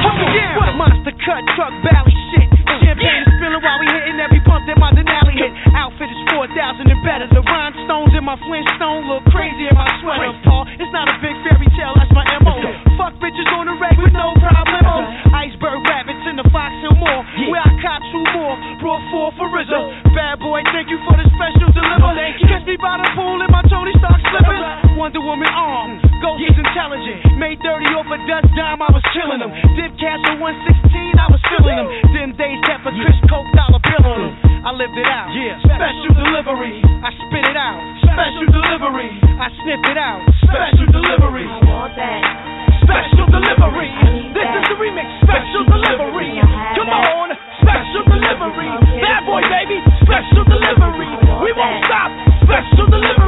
Hold 0.06 0.16
me 0.22 0.26
down. 0.38 0.54
What 0.54 0.70
a 0.70 0.76
monster 0.78 1.14
cut 1.18 1.42
truck 1.58 1.74
ballad 1.82 2.14
shit. 2.30 2.46
Champagne 2.78 3.26
is 3.26 3.30
spilling 3.42 3.58
while 3.58 3.78
we 3.82 3.90
hitting 3.90 4.22
every 4.22 4.38
pump 4.46 4.62
that 4.70 4.78
my 4.78 4.94
Denali 4.94 5.34
hit. 5.34 5.50
Outfit 5.74 6.06
is 6.06 6.20
4,000 6.30 6.86
and 6.86 7.02
better. 7.02 7.26
The 7.26 7.42
rhinestones 7.42 8.14
in 8.14 8.22
my 8.22 8.38
Flintstone 8.46 9.10
look 9.10 9.26
crazy 9.34 9.66
in 9.66 9.74
my 9.74 9.90
sweater. 9.98 10.30
Paul, 10.46 10.70
it's 10.78 10.92
not 10.94 11.10
a 11.10 11.18
big 11.18 11.34
fairy 11.42 11.66
tale, 11.74 11.90
that's 11.98 12.12
my 12.14 12.22
MO. 12.46 12.54
Fuck 12.94 13.18
bitches 13.18 13.50
on 13.50 13.66
the 13.66 13.74
reg 13.82 13.98
with 13.98 14.14
no 14.14 14.30
problemo. 14.38 15.02
Oh. 15.02 15.34
Iceberg 15.34 15.82
rabbits 15.90 16.22
in 16.30 16.38
the 16.38 16.46
Fox 16.54 16.70
Hill 16.86 16.94
Mall. 17.02 17.26
Where 17.50 17.66
I 17.66 17.72
caught 17.82 18.02
two 18.14 18.22
more. 18.30 18.54
Brought 18.78 19.02
four 19.10 19.34
for 19.34 19.50
Rizzo. 19.50 19.90
Bad 20.14 20.38
boy, 20.38 20.62
thank 20.70 20.86
you 20.86 21.02
for 21.02 21.18
the 21.18 21.26
special 21.34 21.74
deliver. 21.74 22.14
Catch 22.46 22.62
me 22.70 22.78
by 22.78 23.02
the 23.02 23.08
pool 23.18 23.42
in 23.42 23.50
my 23.50 23.65
30 28.16 28.24
a 28.24 28.28
dust 28.32 28.48
dime, 28.56 28.80
I 28.80 28.88
was 28.96 29.04
killing 29.12 29.40
them. 29.44 29.52
Dip 29.76 29.92
cash 30.00 30.20
for 30.24 30.40
116, 30.40 31.20
I 31.20 31.28
was 31.28 31.42
filling 31.52 31.76
them. 31.76 31.88
Them 32.16 32.30
days 32.40 32.60
kept 32.64 32.88
a 32.88 32.92
Chris 32.96 33.18
Coke 33.28 33.44
dollar 33.52 33.80
bill 33.84 34.04
on 34.08 34.18
them. 34.24 34.34
I 34.64 34.72
lived 34.72 34.96
it 34.96 35.04
out. 35.04 35.28
Yeah. 35.36 35.60
Special 35.60 36.12
delivery. 36.16 36.80
I 36.80 37.10
spit 37.12 37.44
it 37.44 37.58
out. 37.60 37.76
Special 38.08 38.46
delivery. 38.48 39.10
I 39.20 39.46
sniff 39.60 39.82
it 39.84 39.98
out. 40.00 40.20
Special 40.48 40.88
delivery. 40.88 41.44
I 41.44 41.60
want 41.68 41.92
that. 42.00 42.24
Special 42.88 43.26
delivery. 43.28 43.92
This 44.32 44.48
is 44.48 44.64
the 44.64 44.76
remix. 44.80 45.08
Special 45.20 45.64
delivery. 45.68 46.40
Come 46.40 46.88
on. 46.88 47.36
Special 47.60 48.02
delivery. 48.08 48.70
Bad 49.04 49.28
boy, 49.28 49.44
baby. 49.44 49.78
Special 50.08 50.44
delivery. 50.48 51.12
We 51.44 51.50
won't 51.52 51.84
stop. 51.84 52.10
Special 52.48 52.86
delivery. 52.88 53.25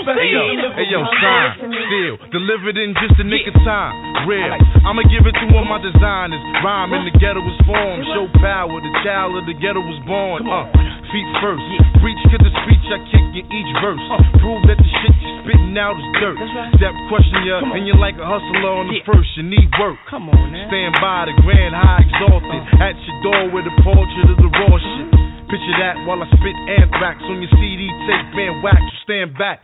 Hey 0.00 0.32
yo, 0.32 0.40
hey 0.80 0.88
yo, 0.88 1.04
sign, 1.20 1.60
still, 1.60 2.16
delivered 2.32 2.80
in 2.80 2.96
just 3.04 3.20
a 3.20 3.26
nick 3.26 3.44
of 3.44 3.52
time. 3.68 3.92
Real, 4.24 4.48
I'ma 4.80 5.04
give 5.12 5.28
it 5.28 5.36
to 5.36 5.44
all 5.52 5.68
my 5.68 5.76
designers. 5.76 6.40
Rhyme 6.64 6.96
in 6.96 7.04
the 7.04 7.12
ghetto 7.20 7.44
was 7.44 7.58
formed, 7.68 8.08
show 8.08 8.24
power. 8.40 8.72
The 8.80 8.92
child 9.04 9.36
of 9.36 9.44
the 9.44 9.52
ghetto 9.52 9.84
was 9.84 10.00
born. 10.08 10.48
Uh, 10.48 10.72
feet 11.12 11.28
first, 11.44 11.60
preach 12.00 12.16
to 12.32 12.36
the 12.40 12.48
speech 12.64 12.86
I 12.88 12.98
kick 13.12 13.44
in 13.44 13.44
each 13.44 13.72
verse. 13.84 14.00
Prove 14.40 14.64
that 14.72 14.80
the 14.80 14.88
shit 15.04 15.12
you 15.20 15.30
spitting 15.44 15.76
out 15.76 16.00
is 16.00 16.08
dirt. 16.16 16.40
Step 16.80 16.96
question 17.12 17.44
ya, 17.44 17.60
and 17.60 17.84
you're 17.84 18.00
like 18.00 18.16
a 18.16 18.24
hustler 18.24 18.80
on 18.80 18.88
the 18.88 19.04
first. 19.04 19.28
You 19.36 19.44
need 19.44 19.68
work. 19.76 20.00
Come 20.08 20.32
on, 20.32 20.48
Stand 20.72 20.96
by 21.04 21.28
the 21.28 21.36
grand 21.44 21.76
high 21.76 22.08
exalted. 22.08 22.60
At 22.80 22.96
your 23.04 23.16
door 23.20 23.42
with 23.52 23.68
a 23.68 23.74
portrait 23.84 24.32
of 24.32 24.40
the 24.40 24.48
raw 24.48 24.80
shit. 24.80 25.08
Picture 25.52 25.76
that 25.82 26.00
while 26.08 26.24
I 26.24 26.26
spit 26.32 26.56
anthrax 26.80 27.20
on 27.26 27.42
your 27.44 27.52
CD 27.60 27.84
tape, 28.08 28.32
man, 28.38 28.64
wax, 28.64 28.80
you 28.80 28.96
stand 29.04 29.36
back. 29.36 29.60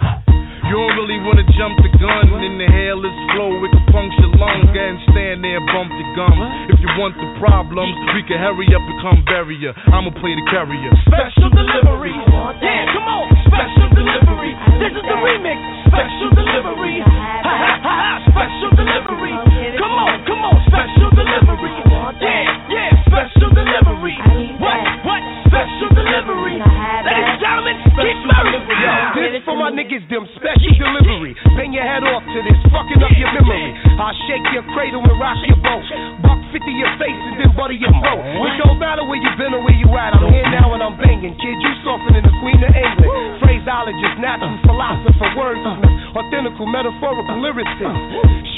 You 0.67 0.75
don't 0.75 0.95
really 0.99 1.21
wanna 1.23 1.47
jump 1.55 1.79
the 1.79 1.91
gun, 1.99 2.27
inhale 2.43 3.01
this 3.01 3.15
flow, 3.33 3.55
it 3.65 3.71
can 3.71 3.87
puncture 3.95 4.31
lungs, 4.35 4.71
and 4.75 4.99
stand 5.11 5.45
there 5.45 5.63
and 5.63 5.67
bump 5.71 5.91
the 5.95 6.07
gum. 6.19 6.37
If 6.71 6.79
you 6.83 6.91
want 6.99 7.15
the 7.17 7.29
problems, 7.39 7.95
we 8.15 8.23
can 8.27 8.39
hurry 8.39 8.67
up 8.75 8.83
and 8.83 8.99
come 9.03 9.23
bury 9.27 9.57
ya. 9.63 9.73
I'ma 9.95 10.11
play 10.19 10.35
the 10.35 10.45
carrier. 10.51 10.91
Special 11.07 11.51
delivery. 11.55 12.15
Yeah, 12.63 12.93
come 12.93 13.07
on. 13.07 13.27
Special 13.47 13.89
delivery. 13.95 14.53
This 14.83 14.93
is 14.95 15.05
the 15.07 15.17
remix. 15.23 15.59
Special 15.87 16.31
delivery. 16.35 16.99
Ha 17.01 17.43
ha 17.43 17.73
ha 17.83 17.95
ha. 17.95 18.11
Special 18.31 18.71
delivery. 18.75 19.35
Come 19.79 19.97
on, 19.97 20.15
come 20.27 20.43
on. 20.45 20.57
Special 20.67 21.11
delivery. 21.15 21.75
Yeah, 22.21 22.43
yeah. 22.71 22.91
Special 23.07 23.51
delivery. 23.55 24.19
What? 24.59 24.86
What? 25.57 25.65
Special 25.65 25.89
delivery. 25.97 26.61
Ladies 26.61 27.29
and 27.33 27.41
gentlemen, 27.41 27.77
Keith 27.97 28.23
Murray. 28.29 28.61
Yo, 29.17 29.33
this 29.33 29.41
for 29.49 29.57
my 29.57 29.73
niggas, 29.73 30.05
them 30.13 30.29
special 30.37 30.73
delivery. 30.77 31.33
Bang 31.57 31.73
your 31.73 31.81
head 31.81 32.05
off 32.05 32.21
to 32.29 32.39
this, 32.45 32.61
fucking 32.69 33.01
up 33.01 33.09
your 33.17 33.33
memory. 33.33 33.73
I'll 33.97 34.13
shake 34.29 34.45
your 34.53 34.69
cradle 34.77 35.01
and 35.01 35.17
rock 35.17 35.41
your 35.49 35.57
boat. 35.65 35.81
Buck 36.21 36.37
50 36.53 36.61
your 36.77 36.93
face 37.01 37.17
and 37.33 37.41
then 37.41 37.51
butter 37.57 37.73
your 37.73 37.89
throat. 37.89 38.21
It 38.21 38.61
don't 38.61 38.77
matter 38.77 39.09
where 39.09 39.17
you 39.17 39.33
been 39.41 39.57
or 39.57 39.65
where 39.65 39.77
you 39.77 39.89
at. 39.97 40.13
I'm 40.13 40.29
here 40.29 40.45
now 40.53 40.77
and 40.77 40.85
I'm 40.85 41.01
banging. 41.01 41.33
Kid, 41.41 41.57
you 41.57 41.73
softening 41.89 42.21
the 42.21 42.35
queen 42.45 42.61
of 42.61 42.73
England. 42.77 43.41
Phraseologist, 43.41 44.21
natural 44.21 44.61
philosopher, 44.61 45.29
wordsmith, 45.41 46.21
authentical, 46.21 46.69
metaphorical 46.69 47.41
lyricist. 47.41 47.97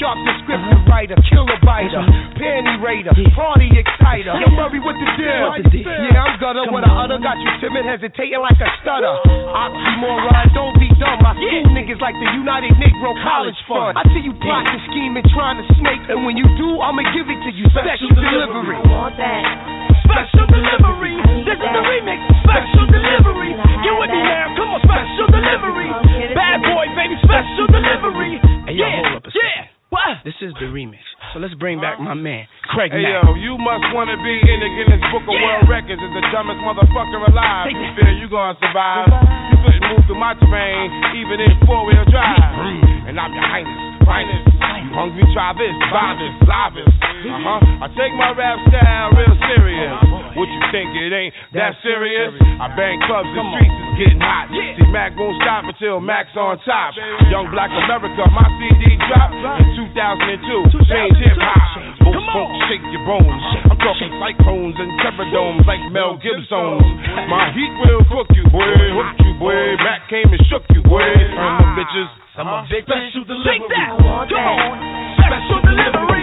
Sharp 0.03 0.19
descriptive 0.27 0.83
writer, 0.87 1.15
killer 1.27 1.59
biter, 1.63 2.03
panty 2.39 2.75
raider, 2.83 3.11
party 3.35 3.71
exciter. 3.71 4.35
Yo, 4.35 4.51
Murray, 4.51 4.79
what 4.83 4.95
the 4.99 5.07
deal? 5.15 5.51
Yeah, 5.83 6.23
I'm 6.23 6.39
gutter. 6.39 6.67
What 6.71 6.87
I 6.89 7.05
utter 7.05 7.21
got 7.21 7.37
you 7.37 7.53
timid, 7.61 7.85
hesitating 7.85 8.41
like 8.41 8.57
a 8.57 8.69
stutter. 8.81 9.21
Oxymoron, 9.53 10.49
don't 10.57 10.73
be 10.81 10.89
dumb. 10.97 11.21
I 11.21 11.37
school 11.37 11.69
niggas 11.69 12.01
like 12.01 12.17
the 12.17 12.29
United 12.33 12.73
Negro 12.81 13.13
College 13.21 13.57
Fund. 13.69 13.93
I 13.93 14.01
see 14.09 14.25
you 14.25 14.33
plotting, 14.41 14.81
scheming, 14.89 15.21
trying 15.29 15.61
to 15.61 15.65
snake, 15.77 16.01
and 16.09 16.25
when 16.25 16.33
you 16.33 16.49
do, 16.57 16.81
I'ma 16.81 17.05
give 17.13 17.29
it 17.29 17.37
to 17.45 17.51
you. 17.53 17.69
Special 17.69 18.09
delivery. 18.17 18.81
Special 20.09 20.45
delivery. 20.49 21.15
This 21.45 21.61
is 21.61 21.69
the 21.69 21.83
remix. 21.85 22.19
Special 22.41 22.85
delivery. 22.89 23.53
You 23.85 23.93
with 24.01 24.09
me 24.09 24.21
now? 24.25 24.57
Come 24.57 24.73
on, 24.73 24.81
special 24.81 25.29
delivery. 25.29 25.93
Bad 26.33 26.65
boy, 26.65 26.89
baby. 26.97 27.13
Special 27.21 27.69
delivery. 27.69 28.41
Hey, 28.65 28.73
yo, 28.73 28.89
yeah, 28.89 29.05
hold 29.05 29.21
up 29.21 29.29
a 29.29 29.31
yeah. 29.37 29.78
What? 29.89 30.21
This 30.21 30.37
is 30.45 30.53
the 30.61 30.69
remix. 30.69 31.01
So 31.33 31.41
let's 31.41 31.53
bring 31.57 31.81
back 31.81 31.97
my 31.97 32.13
man, 32.13 32.45
Craig 32.69 32.93
Hey 32.93 33.01
Mack. 33.01 33.25
yo, 33.25 33.33
you 33.41 33.57
must 33.57 33.89
wanna 33.89 34.17
be 34.21 34.35
in 34.37 34.57
the 34.61 34.69
Guinness 34.77 35.01
Book 35.09 35.25
of 35.25 35.33
World 35.33 35.65
Records 35.65 35.97
as 35.97 36.11
the 36.13 36.23
dumbest 36.29 36.61
motherfucker 36.61 37.25
alive. 37.25 37.73
You 37.73 37.89
feel 37.97 38.13
you 38.13 38.29
gonna 38.29 38.53
survive? 38.61 39.09
You 39.49 39.57
couldn't 39.65 39.85
move 39.89 40.05
through 40.05 40.21
my 40.21 40.37
terrain, 40.37 40.93
even 41.17 41.41
in 41.41 41.57
four 41.65 41.89
wheel 41.89 42.05
drive. 42.05 42.37
And 43.09 43.17
I'm 43.17 43.33
your 43.33 43.41
highness, 43.49 43.88
finest. 44.09 44.49
You 44.49 44.91
hungry? 44.97 45.21
Try 45.37 45.53
this, 45.53 45.75
buy 45.93 46.17
this, 46.17 46.33
live 46.49 46.73
this. 46.73 46.89
Uh 46.89 47.37
huh. 47.45 47.85
I 47.85 47.87
take 47.93 48.13
my 48.17 48.33
rap 48.33 48.57
style 48.73 49.13
real 49.13 49.37
serious. 49.53 49.93
What 50.33 50.49
you 50.49 50.61
think 50.73 50.89
it 50.97 51.13
ain't 51.13 51.33
that 51.53 51.77
serious? 51.85 52.33
I 52.57 52.73
bang 52.73 52.97
clubs, 53.05 53.29
the 53.37 53.43
streets 53.53 53.77
is 53.77 53.93
getting 54.01 54.21
hot. 54.23 54.49
See, 54.49 54.89
Mac 54.89 55.13
won't 55.13 55.37
stop 55.45 55.69
until 55.69 56.01
Mac's 56.01 56.33
on 56.33 56.57
top. 56.65 56.97
Young 57.29 57.53
Black 57.53 57.69
America, 57.69 58.23
my 58.33 58.47
CD 58.57 58.97
dropped 59.05 59.37
in 59.37 59.67
2002. 59.77 60.89
Change 60.89 61.17
hip 61.21 61.37
hop. 61.37 61.61
Most 62.01 62.25
folks 62.33 62.57
shake 62.71 62.85
your 62.89 63.05
bones. 63.05 63.43
I'm 63.69 63.77
talking 63.77 64.09
cyclones 64.17 64.77
and 64.79 64.89
terradomes 65.05 65.65
like 65.69 65.83
Mel 65.93 66.17
Gibson. 66.17 66.81
My 67.29 67.53
heat 67.53 67.73
will 67.85 68.01
cook 68.09 68.31
you, 68.33 68.47
boy. 68.49 68.65
Hook 68.65 69.21
you, 69.21 69.33
boy. 69.37 69.77
Mac 69.85 70.09
came 70.09 70.31
and 70.33 70.41
shook 70.49 70.65
you, 70.73 70.81
boy. 70.81 71.03
Turn 71.03 71.53
them 71.61 71.77
bitches. 71.77 72.09
I'm 72.39 72.47
a 72.47 72.63
big 72.71 72.87
Special 72.87 73.27
delivery. 73.27 73.98
Come 73.99 74.07
on. 74.07 74.79
Special 75.19 75.59
delivery. 75.61 76.18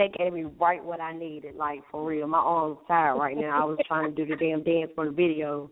They 0.00 0.08
gave 0.08 0.32
me 0.32 0.44
right 0.58 0.82
what 0.82 0.98
I 0.98 1.12
needed, 1.12 1.56
like 1.56 1.82
for 1.90 2.02
real. 2.02 2.26
My 2.26 2.38
arms 2.38 2.78
tired 2.88 3.18
right 3.18 3.36
now. 3.36 3.60
I 3.60 3.64
was 3.66 3.76
trying 3.86 4.14
to 4.14 4.24
do 4.24 4.24
the 4.24 4.34
damn 4.34 4.62
dance 4.62 4.90
for 4.94 5.04
the 5.04 5.10
video. 5.10 5.70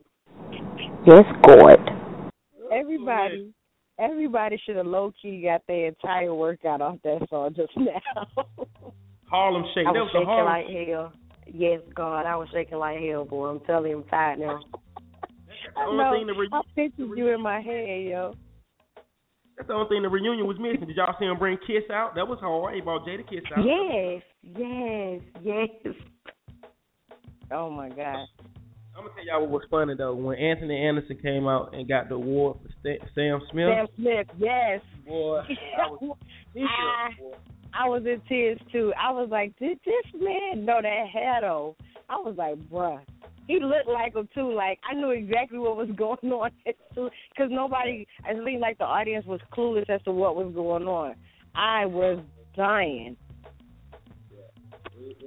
Yes, 1.06 1.24
God. 1.46 1.78
Everybody, 2.70 3.54
everybody 3.98 4.60
should 4.66 4.76
have 4.76 4.84
low 4.84 5.14
key 5.22 5.40
got 5.44 5.62
their 5.66 5.86
entire 5.86 6.34
workout 6.34 6.82
off 6.82 6.98
that 7.04 7.26
song 7.30 7.54
just 7.56 7.72
now. 7.74 8.26
Harlem 9.30 9.64
Shake. 9.74 9.86
I 9.86 9.92
That 9.94 10.00
was 10.00 10.10
was 10.12 10.12
shaking 10.12 10.26
Harlem. 10.26 10.44
like 10.44 10.88
hell. 10.88 11.12
Yes, 11.46 11.80
God, 11.96 12.26
I 12.26 12.36
was 12.36 12.48
shaking 12.52 12.76
like 12.76 13.00
hell, 13.00 13.24
boy. 13.24 13.46
I'm 13.46 13.60
telling 13.60 13.92
you, 13.92 13.96
I'm 14.00 14.04
tired 14.10 14.40
now. 14.40 14.60
I 15.74 15.86
only 15.86 16.04
know. 16.04 16.12
thing 16.12 16.26
the 16.26 16.34
re- 16.34 16.50
I 16.52 16.60
pictured 16.76 17.16
you 17.16 17.28
in 17.28 17.40
my 17.40 17.62
head, 17.62 18.02
yo. 18.04 18.34
That's 19.58 19.66
the 19.66 19.74
only 19.74 19.88
thing 19.88 20.02
the 20.02 20.08
reunion 20.08 20.46
was 20.46 20.56
missing. 20.60 20.86
Did 20.86 20.96
y'all 20.96 21.14
see 21.18 21.24
him 21.26 21.36
bring 21.36 21.58
Kiss 21.66 21.82
out? 21.92 22.14
That 22.14 22.28
was 22.28 22.38
hard. 22.40 22.76
He 22.76 22.80
brought 22.80 23.04
Jadakiss 23.04 23.42
out. 23.56 23.64
Yes, 23.66 24.22
yes, 24.56 25.20
yes. 25.42 25.94
Oh 27.50 27.68
my 27.68 27.88
God. 27.88 28.26
I'm 28.96 29.04
gonna 29.04 29.14
tell 29.16 29.24
y'all 29.26 29.40
what 29.42 29.50
was 29.50 29.62
funny 29.70 29.94
though. 29.96 30.14
When 30.14 30.38
Anthony 30.38 30.76
Anderson 30.76 31.18
came 31.20 31.48
out 31.48 31.74
and 31.74 31.88
got 31.88 32.08
the 32.08 32.14
award 32.14 32.58
for 32.62 32.68
Sta- 32.80 33.04
Sam 33.14 33.40
Smith. 33.50 33.68
Sam 33.68 33.86
Smith, 33.96 34.26
yes. 34.38 34.80
Boy, 35.06 35.38
I 35.40 35.88
was, 35.90 36.16
I, 36.56 37.08
was- 37.20 37.34
I 37.74 37.88
was 37.88 38.02
in 38.06 38.20
tears 38.28 38.58
too. 38.72 38.92
I 39.00 39.10
was 39.10 39.28
like, 39.30 39.56
did 39.58 39.78
this 39.84 40.20
man 40.20 40.64
know 40.64 40.78
that 40.82 41.06
hair 41.12 41.38
though? 41.40 41.74
I 42.08 42.16
was 42.16 42.34
like, 42.36 42.56
bruh. 42.70 43.00
He 43.48 43.58
looked 43.60 43.88
like 43.88 44.14
him 44.14 44.28
too. 44.34 44.52
Like 44.52 44.78
I 44.88 44.94
knew 44.94 45.10
exactly 45.10 45.58
what 45.58 45.76
was 45.76 45.88
going 45.96 46.18
on 46.30 46.50
too, 46.94 47.08
because 47.30 47.50
nobody, 47.50 48.06
I 48.24 48.34
think 48.34 48.60
like 48.60 48.78
the 48.78 48.84
audience 48.84 49.26
was 49.26 49.40
clueless 49.52 49.88
as 49.90 50.02
to 50.02 50.12
what 50.12 50.36
was 50.36 50.52
going 50.54 50.84
on. 50.86 51.14
I 51.54 51.86
was 51.86 52.20
dying. 52.54 53.16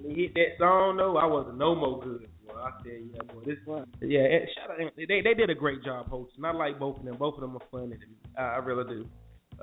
when 0.03 0.15
he 0.15 0.21
hit 0.23 0.33
that 0.35 0.57
song 0.59 0.97
though, 0.97 1.17
I 1.17 1.25
wasn't 1.25 1.57
no 1.57 1.75
more 1.75 1.99
good. 1.99 2.27
Boy, 2.47 2.53
I 2.53 2.71
tell 2.83 2.91
you, 2.91 3.09
yeah, 3.13 3.33
boy, 3.33 3.41
this 3.45 3.57
one, 3.65 3.87
yeah, 4.01 4.19
it, 4.19 4.49
shout 4.55 4.69
out, 4.79 4.91
they 4.95 5.21
they 5.21 5.33
did 5.33 5.49
a 5.49 5.55
great 5.55 5.83
job 5.83 6.07
hosting. 6.07 6.45
I 6.45 6.51
like 6.51 6.79
both 6.79 6.97
of 6.99 7.05
them. 7.05 7.17
Both 7.17 7.35
of 7.35 7.41
them 7.41 7.55
are 7.57 7.67
funny. 7.71 7.97
I, 8.37 8.41
I 8.41 8.57
really 8.57 8.83
do. 8.87 9.05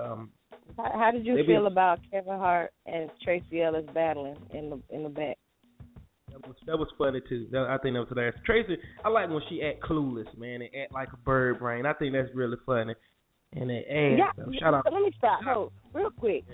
Um, 0.03 0.31
How, 0.77 0.91
how 0.95 1.11
did 1.13 1.25
you 1.27 1.37
feel 1.37 1.63
been- 1.63 1.67
about 1.73 2.01
Kevin 2.11 2.39
Hart 2.39 2.73
and 2.87 3.09
Tracee 3.23 3.63
Ellis 3.63 3.87
battling 3.95 4.37
in 4.53 4.71
the 4.71 4.81
in 4.91 5.05
the 5.05 5.09
back? 5.09 5.39
That 6.40 6.48
was 6.48 6.56
that 6.66 6.78
was 6.78 6.89
funny 6.97 7.20
too. 7.28 7.47
That, 7.51 7.66
I 7.69 7.78
think 7.78 7.94
that 7.94 8.01
was 8.01 8.09
hilarious. 8.09 8.36
Tracee, 8.44 8.77
I 9.05 9.09
like 9.09 9.28
when 9.28 9.43
she 9.48 9.62
act 9.62 9.82
clueless, 9.82 10.27
man, 10.36 10.62
and 10.62 10.70
act 10.82 10.93
like 10.93 11.09
a 11.12 11.16
bird 11.16 11.59
brain. 11.59 11.86
I 11.86 11.93
think 11.94 12.15
that's 12.15 12.28
really 12.35 12.56
funny. 12.65 12.94
And 13.55 13.70
it 13.70 13.86
ass, 13.89 14.19
Yeah, 14.19 14.43
stuff. 14.43 14.55
shout 14.60 14.74
out. 14.74 14.93
Let 14.93 15.02
me 15.02 15.12
stop. 15.16 15.40
Hold 15.43 15.73
real 15.93 16.10
quick. 16.10 16.44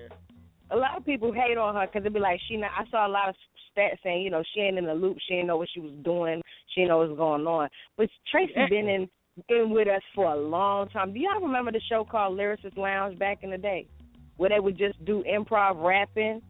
A 0.70 0.77
lot 0.77 0.97
of 0.97 1.05
people 1.05 1.32
hate 1.32 1.59
on 1.59 1.74
her 1.74 1.86
because 1.86 2.02
they 2.02 2.09
be 2.09 2.20
like, 2.20 2.40
she. 2.48 2.56
Not, 2.56 2.70
I 2.78 2.89
saw 2.90 3.06
a 3.06 3.11
lot 3.11 3.28
of 3.28 3.35
stats 3.77 3.98
saying, 4.02 4.23
you 4.23 4.31
know, 4.31 4.43
she 4.55 4.61
ain't 4.61 4.78
in 4.78 4.86
the 4.86 4.94
loop. 4.94 5.19
She 5.27 5.35
didn't 5.35 5.48
know 5.48 5.56
what 5.56 5.69
she 5.74 5.81
was 5.81 5.93
doing. 6.02 6.40
She 6.74 6.81
didn't 6.81 6.90
know 6.90 6.98
what's 6.98 7.16
going 7.16 7.47
on. 7.47 7.69
But 7.97 8.09
Tracee 8.31 8.52
been 8.70 8.89
in 8.89 9.09
been 9.48 9.70
with 9.70 9.89
us 9.89 10.02
for 10.15 10.32
a 10.32 10.36
long 10.36 10.89
time. 10.90 11.12
Do 11.12 11.19
y'all 11.19 11.40
remember 11.40 11.73
the 11.73 11.81
show 11.89 12.05
called 12.05 12.39
Lyricist 12.39 12.77
Lounge 12.77 13.19
back 13.19 13.43
in 13.43 13.51
the 13.51 13.59
day, 13.59 13.89
where 14.36 14.48
they 14.48 14.61
would 14.61 14.78
just 14.78 15.05
do 15.05 15.24
improv 15.28 15.82
rapping? 15.85 16.40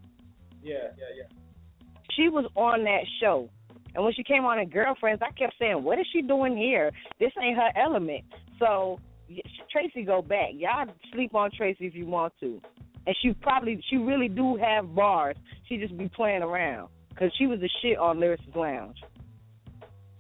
Yeah, 0.62 0.74
yeah, 0.98 1.05
yeah. 1.16 1.44
She 2.16 2.28
was 2.28 2.47
on 2.55 2.85
that 2.85 3.05
show. 3.20 3.49
And 3.95 4.03
when 4.05 4.12
she 4.12 4.24
came 4.24 4.45
on 4.45 4.59
in 4.59 4.69
Girlfriends, 4.69 5.23
I 5.23 5.31
kept 5.32 5.55
saying, 5.59 5.82
"What 5.82 5.99
is 5.99 6.07
she 6.12 6.23
doing 6.23 6.57
here? 6.57 6.91
This 7.20 7.32
ain't 7.41 7.57
her 7.57 7.70
element." 7.77 8.24
So 8.59 8.99
Tracee, 9.70 10.05
go 10.05 10.23
back. 10.23 10.51
Y'all 10.55 10.86
sleep 11.12 11.35
on 11.35 11.51
Tracee 11.51 11.86
if 11.86 11.95
you 11.95 12.07
want 12.07 12.32
to, 12.41 12.61
and 13.07 13.16
she 13.23 13.32
probably 13.35 13.81
she 13.89 13.97
really 13.97 14.28
do 14.28 14.57
have 14.57 14.95
bars. 14.95 15.36
She 15.69 15.77
just 15.77 15.97
be 15.97 16.09
playing 16.09 16.43
around 16.43 16.89
because 17.09 17.32
she 17.39 17.47
was 17.47 17.61
the 17.61 17.70
shit 17.81 17.99
on 17.99 18.19
Lyricist 18.19 18.55
Lounge. 18.55 18.99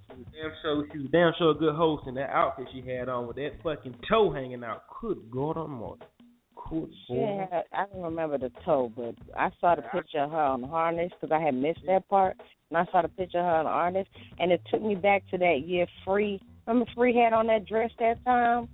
She 0.08 0.16
was 0.16 0.26
damn 0.32 0.52
sure 0.62 0.86
she 0.92 0.98
was 0.98 1.10
damn 1.10 1.32
sure 1.38 1.50
a 1.50 1.54
good 1.54 1.74
host 1.74 2.06
in 2.06 2.14
that 2.14 2.30
outfit 2.30 2.68
she 2.72 2.80
had 2.80 3.08
on 3.08 3.26
with 3.26 3.36
that 3.36 3.60
fucking 3.62 3.96
toe 4.08 4.30
hanging 4.30 4.62
out. 4.64 4.84
Good 5.00 5.30
God 5.30 5.56
Almighty. 5.56 6.02
Good 6.70 6.90
She 7.06 7.14
had, 7.14 7.64
I 7.72 7.86
don't 7.92 8.02
remember 8.02 8.38
the 8.38 8.50
toe, 8.64 8.92
but 8.96 9.14
I 9.36 9.50
saw 9.60 9.74
the 9.74 9.82
picture 9.82 10.20
of 10.20 10.30
her 10.30 10.36
on 10.36 10.62
the 10.62 10.66
harness 10.66 11.12
because 11.20 11.34
I 11.34 11.44
had 11.44 11.54
missed 11.54 11.80
that 11.86 12.08
part, 12.08 12.36
and 12.70 12.78
I 12.78 12.90
saw 12.90 13.02
the 13.02 13.08
picture 13.08 13.38
of 13.38 13.44
her 13.44 13.56
on 13.56 13.64
the 13.64 13.70
harness, 13.70 14.08
and 14.38 14.52
it 14.52 14.60
took 14.70 14.82
me 14.82 14.94
back 14.94 15.22
to 15.30 15.38
that 15.38 15.62
year. 15.66 15.86
Free, 16.04 16.40
remember 16.66 16.90
Free 16.94 17.16
had 17.16 17.32
on 17.32 17.46
that 17.48 17.66
dress 17.66 17.90
that 17.98 18.24
time. 18.24 18.68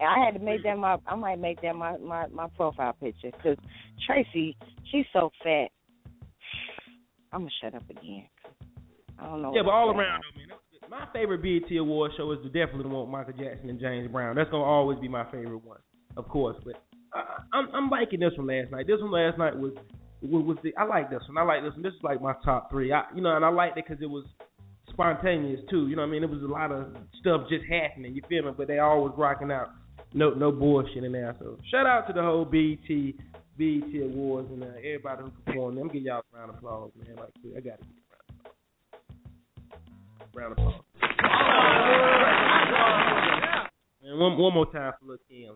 And 0.00 0.08
I 0.08 0.24
had 0.24 0.34
to 0.38 0.44
make 0.44 0.62
that 0.62 0.78
my, 0.78 0.96
I 1.06 1.16
might 1.16 1.40
make 1.40 1.60
that 1.62 1.74
my 1.74 1.96
my 1.98 2.28
my 2.28 2.46
profile 2.56 2.92
picture 2.92 3.32
because 3.32 3.56
Tracee, 4.06 4.56
she's 4.92 5.06
so 5.12 5.30
fat. 5.42 5.68
I'm 7.32 7.40
gonna 7.40 7.50
shut 7.60 7.74
up 7.74 7.88
again. 7.90 8.24
I 9.18 9.24
don't 9.24 9.42
know. 9.42 9.52
Yeah, 9.54 9.62
but 9.64 9.72
all 9.72 9.90
around 9.90 10.22
though, 10.22 10.38
man. 10.38 10.58
My 10.88 11.06
favorite 11.12 11.42
BET 11.42 11.76
Award 11.76 12.12
show 12.16 12.30
is 12.32 12.38
definitely 12.46 12.84
the 12.84 12.88
one 12.88 13.02
with 13.02 13.10
Michael 13.10 13.34
Jackson 13.34 13.68
and 13.68 13.80
James 13.80 14.10
Brown. 14.10 14.36
That's 14.36 14.50
gonna 14.50 14.62
always 14.62 14.98
be 15.00 15.08
my 15.08 15.24
favorite 15.30 15.64
one, 15.64 15.78
of 16.18 16.28
course. 16.28 16.56
But 16.64 16.74
I, 17.14 17.38
I'm 17.52 17.68
I'm 17.74 17.90
liking 17.90 18.20
this 18.20 18.32
one 18.36 18.48
last 18.48 18.70
night. 18.70 18.86
This 18.86 19.00
one 19.00 19.12
last 19.12 19.38
night 19.38 19.56
was 19.56 19.72
was, 20.20 20.44
was 20.44 20.58
the 20.62 20.76
I 20.76 20.84
like 20.84 21.08
this 21.10 21.22
one. 21.28 21.38
I 21.38 21.42
like 21.42 21.62
this 21.62 21.72
one. 21.72 21.82
This 21.82 21.94
is 21.94 22.02
like 22.02 22.20
my 22.20 22.34
top 22.44 22.70
three. 22.70 22.92
I 22.92 23.04
you 23.14 23.22
know, 23.22 23.34
and 23.34 23.44
I 23.44 23.48
liked 23.48 23.78
it 23.78 23.84
because 23.88 24.02
it 24.02 24.10
was 24.10 24.24
spontaneous 24.90 25.60
too. 25.70 25.88
You 25.88 25.96
know 25.96 26.02
what 26.02 26.08
I 26.08 26.12
mean? 26.12 26.24
It 26.24 26.30
was 26.30 26.42
a 26.42 26.46
lot 26.46 26.72
of 26.72 26.88
stuff 27.20 27.42
just 27.48 27.64
happening. 27.70 28.14
You 28.14 28.22
feel 28.28 28.42
me? 28.44 28.52
But 28.56 28.68
they 28.68 28.78
all 28.78 29.02
was 29.02 29.14
rocking 29.16 29.50
out. 29.50 29.70
No 30.12 30.30
no 30.30 30.50
bullshit 30.50 31.04
in 31.04 31.12
there. 31.12 31.34
So 31.38 31.58
shout 31.70 31.86
out 31.86 32.06
to 32.08 32.12
the 32.12 32.22
whole 32.22 32.44
BET 32.44 32.88
BET 33.56 34.02
Awards 34.02 34.48
and 34.50 34.62
uh, 34.62 34.68
everybody 34.78 35.22
who 35.22 35.30
performed. 35.44 35.76
Let 35.76 35.86
me 35.86 35.92
give 35.92 36.02
y'all 36.02 36.22
a 36.32 36.36
round 36.36 36.50
of 36.50 36.56
applause, 36.56 36.90
man. 36.96 37.16
Like 37.16 37.30
I 37.56 37.60
got 37.60 37.78
give 37.80 37.88
a 40.34 40.38
round 40.38 40.52
of 40.52 40.58
applause. 40.58 40.82
And 44.08 44.18
one 44.18 44.38
one 44.38 44.54
more 44.54 44.64
time 44.72 44.94
for 44.98 45.06
Lil 45.06 45.18
Kim. 45.28 45.54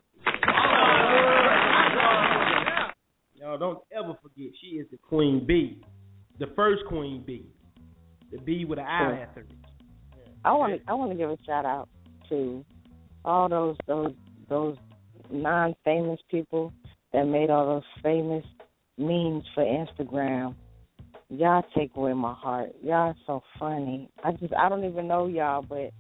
Y'all 3.35 3.57
don't 3.57 3.79
ever 3.91 4.15
forget 4.23 4.53
she 4.61 4.77
is 4.77 4.87
the 4.91 4.99
Queen 4.99 5.47
Bee, 5.47 5.81
the 6.39 6.49
first 6.55 6.83
Queen 6.87 7.25
Bee, 7.27 7.47
the 8.31 8.37
bee 8.37 8.67
with 8.67 8.79
an 8.79 8.85
eye 8.85 9.23
after 9.23 9.41
it. 9.41 9.53
I 10.45 10.53
want 10.53 10.75
to 10.75 10.91
I 10.91 10.93
want 10.93 11.13
to 11.13 11.17
give 11.17 11.31
a 11.31 11.39
shout 11.47 11.65
out 11.65 11.89
to 12.29 12.63
all 13.25 13.49
those 13.49 13.77
those 13.87 14.13
those 14.51 14.77
non 15.31 15.75
famous 15.83 16.21
people 16.31 16.75
that 17.15 17.25
made 17.25 17.49
all 17.49 17.65
those 17.65 18.03
famous 18.03 18.45
memes 18.99 19.45
for 19.55 19.65
Instagram. 19.65 20.55
Y'all 21.31 21.65
take 21.75 21.93
away 21.97 22.13
my 22.13 22.35
heart. 22.35 22.69
Y'all 22.83 23.15
so 23.27 23.43
funny. 23.59 24.11
I 24.23 24.33
just 24.33 24.53
I 24.53 24.69
don't 24.69 24.85
even 24.85 25.09
know 25.09 25.27
y'all, 25.27 25.63
but 25.63 25.91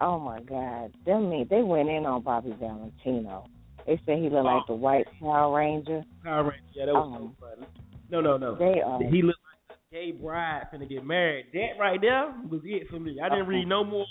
oh 0.00 0.18
my 0.18 0.40
God, 0.40 0.92
them 1.06 1.30
me 1.30 1.46
they 1.48 1.62
went 1.62 1.88
in 1.88 2.06
on 2.06 2.22
Bobby 2.22 2.54
Valentino. 2.58 3.46
They 3.86 4.00
said 4.06 4.18
he 4.18 4.30
looked 4.30 4.46
like 4.46 4.66
the 4.66 4.74
white 4.74 5.06
Power 5.20 5.56
Ranger. 5.56 6.02
Power 6.22 6.44
Ranger, 6.44 6.64
yeah, 6.74 6.86
that 6.86 6.94
was 6.94 7.12
Um, 7.16 7.36
so 7.38 7.46
funny. 7.46 7.66
No, 8.10 8.20
no, 8.20 8.36
no. 8.36 8.54
They 8.54 8.80
are. 8.80 9.02
He 9.02 9.22
looked 9.22 9.40
like 9.68 9.78
a 9.78 9.94
gay 9.94 10.12
bride 10.12 10.66
finna 10.72 10.88
get 10.88 11.04
married. 11.04 11.46
That 11.52 11.78
right 11.78 12.00
there 12.00 12.34
was 12.48 12.62
it 12.64 12.88
for 12.88 12.98
me. 12.98 13.18
I 13.22 13.28
didn't 13.28 13.46
read 13.46 13.68
no 13.68 13.84
more 13.84 14.06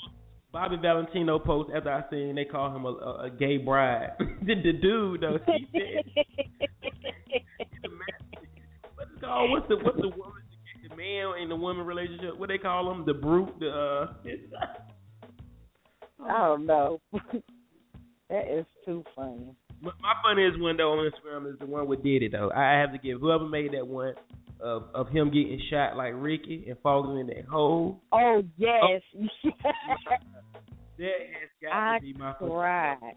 Bobby 0.51 0.77
Valentino 0.79 1.39
posts 1.39 1.71
after 1.75 1.91
I 1.91 2.03
seen 2.11 2.35
they 2.35 2.45
call 2.45 2.75
him 2.75 2.85
a, 2.85 2.89
a, 2.89 3.23
a 3.25 3.29
gay 3.31 3.57
bride. 3.57 4.11
the, 4.19 4.53
the 4.55 4.73
dude 4.73 5.21
though, 5.21 5.39
he 5.47 5.67
said, 5.71 6.05
what's 8.95 9.11
it 9.11 9.21
called? 9.21 9.49
What's 9.49 9.67
the 9.67 9.77
what's 9.77 9.97
the 9.97 10.09
woman, 10.09 10.43
the 10.87 10.95
male 10.95 11.33
and 11.39 11.49
the 11.49 11.55
woman 11.55 11.85
relationship? 11.85 12.37
What 12.37 12.49
they 12.49 12.59
call 12.59 12.85
them? 12.85 13.03
The 13.05 13.15
brute. 13.15 13.59
The 13.59 13.69
uh. 13.69 14.13
I 16.29 16.37
don't 16.37 16.65
know. 16.65 16.99
that 18.29 18.47
is 18.51 18.65
too 18.85 19.03
funny. 19.15 19.55
My 19.81 19.91
my 20.01 20.13
funniest 20.23 20.59
one 20.59 20.77
though 20.77 20.93
on 20.93 21.11
Instagram 21.11 21.51
is 21.51 21.59
the 21.59 21.65
one 21.65 21.87
with 21.87 22.03
Diddy 22.03 22.29
though. 22.29 22.51
I 22.55 22.79
have 22.79 22.91
to 22.93 22.97
give 22.97 23.19
whoever 23.19 23.47
made 23.47 23.73
that 23.73 23.87
one 23.87 24.13
of 24.61 24.83
of 24.93 25.09
him 25.09 25.27
getting 25.27 25.61
shot 25.69 25.97
like 25.97 26.13
Ricky 26.15 26.65
and 26.67 26.77
falling 26.81 27.19
in 27.19 27.27
that 27.27 27.45
hole. 27.45 28.01
Oh, 28.11 28.41
oh. 28.41 28.43
yes. 28.57 29.01
That 30.97 31.05
has 31.41 31.49
got 31.59 31.73
I 31.73 31.97
to 31.97 32.01
be 32.03 32.13
my 32.13 32.33
cried. 32.33 33.15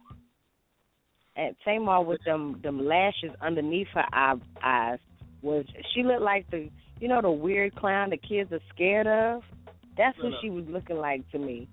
And 1.36 1.54
Tamar 1.62 2.02
with 2.02 2.20
them 2.24 2.58
them 2.62 2.86
lashes 2.86 3.30
underneath 3.42 3.88
her 3.92 4.06
eye, 4.12 4.34
eyes 4.62 4.98
was 5.42 5.66
she 5.94 6.02
looked 6.02 6.22
like 6.22 6.50
the 6.50 6.70
you 7.00 7.08
know 7.08 7.20
the 7.20 7.30
weird 7.30 7.76
clown 7.76 8.10
the 8.10 8.16
kids 8.16 8.50
are 8.52 8.60
scared 8.74 9.06
of. 9.06 9.42
That's 9.98 10.16
what 10.18 10.32
she 10.42 10.50
was 10.50 10.64
looking 10.68 10.96
like 10.96 11.30
to 11.32 11.38
me. 11.38 11.68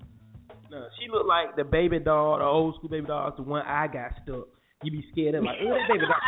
No, 0.73 0.87
she 0.97 1.05
looked 1.05 1.29
like 1.29 1.55
the 1.55 1.63
baby 1.63 1.99
doll, 1.99 2.39
the 2.41 2.45
old 2.45 2.73
school 2.75 2.89
baby 2.89 3.05
doll. 3.05 3.29
The 3.37 3.43
one 3.43 3.61
I 3.61 3.85
got 3.85 4.11
stuck. 4.25 4.49
You 4.81 4.89
be 4.91 5.05
scared 5.13 5.35
of 5.35 5.43
like, 5.45 5.61
oh 5.61 5.69
that 5.69 5.85
baby 5.87 6.01
doll. 6.09 6.17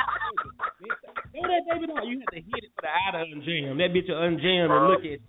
Oh 1.35 1.47
that 1.49 1.65
baby 1.67 1.87
doll. 1.89 2.05
You 2.05 2.19
had 2.21 2.29
to 2.31 2.41
hit 2.45 2.61
it 2.63 2.71
for 2.77 2.85
the 2.85 2.93
eye 2.93 3.11
to 3.11 3.25
unjam. 3.25 3.75
That 3.81 3.89
bitch 3.91 4.07
will 4.07 4.21
unjam 4.21 4.69
and 4.69 4.87
look 4.93 5.01
at. 5.03 5.19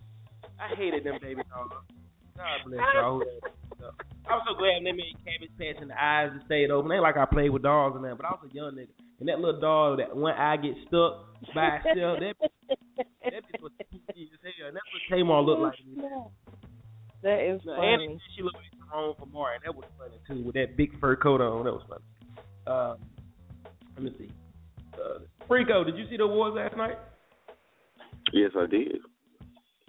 I 0.61 0.75
hated 0.77 1.03
them 1.03 1.17
baby 1.21 1.41
dolls. 1.49 1.71
God 2.37 2.57
bless 2.69 2.79
y'all. 2.93 3.23
I 4.29 4.35
was 4.37 4.43
so 4.47 4.53
glad 4.59 4.85
they 4.85 4.91
made 4.93 5.17
Cabbage 5.25 5.51
Patch 5.57 5.81
and 5.81 5.89
the 5.89 5.97
eyes 5.97 6.29
that 6.35 6.45
stayed 6.45 6.69
open. 6.69 6.91
Ain't 6.91 7.01
like 7.01 7.17
I 7.17 7.25
played 7.25 7.49
with 7.49 7.63
dolls 7.63 7.95
and 7.95 8.05
that, 8.05 8.15
but 8.17 8.25
I 8.27 8.31
was 8.37 8.45
a 8.51 8.53
young 8.53 8.75
nigga. 8.77 8.93
and 9.19 9.27
that 9.29 9.39
little 9.39 9.59
dog, 9.59 9.97
that 9.99 10.15
one 10.15 10.33
eye 10.37 10.57
get 10.57 10.75
stuck 10.87 11.25
by 11.55 11.79
itself. 11.83 12.19
That 12.21 12.35
that 13.25 13.41
bitch 13.49 13.61
was 13.61 13.71
spooky 13.81 14.29
as 14.29 14.39
hell. 14.45 14.67
And 14.69 14.75
that's 14.77 14.89
what 14.93 15.01
Tamar 15.09 15.41
looked 15.41 15.61
like. 15.61 15.79
That 17.23 17.39
is 17.41 17.61
funny. 17.65 18.05
and 18.05 18.21
she 18.35 18.43
looked 18.43 18.55
like 18.61 18.76
Tyrone 18.89 19.15
from 19.17 19.31
Martin. 19.31 19.61
That 19.65 19.75
was 19.75 19.85
funny 19.97 20.19
too, 20.27 20.45
with 20.45 20.55
that 20.55 20.77
big 20.77 20.99
fur 20.99 21.15
coat 21.15 21.41
on. 21.41 21.65
That 21.65 21.73
was 21.73 21.83
funny. 21.89 22.03
Uh, 22.65 22.95
let 23.95 24.03
me 24.03 24.13
see. 24.17 24.31
Uh, 24.93 25.19
Frico, 25.49 25.85
did 25.85 25.97
you 25.97 26.05
see 26.09 26.17
the 26.17 26.23
awards 26.23 26.55
last 26.55 26.75
night? 26.75 26.97
Yes, 28.33 28.51
I 28.57 28.65
did. 28.65 28.97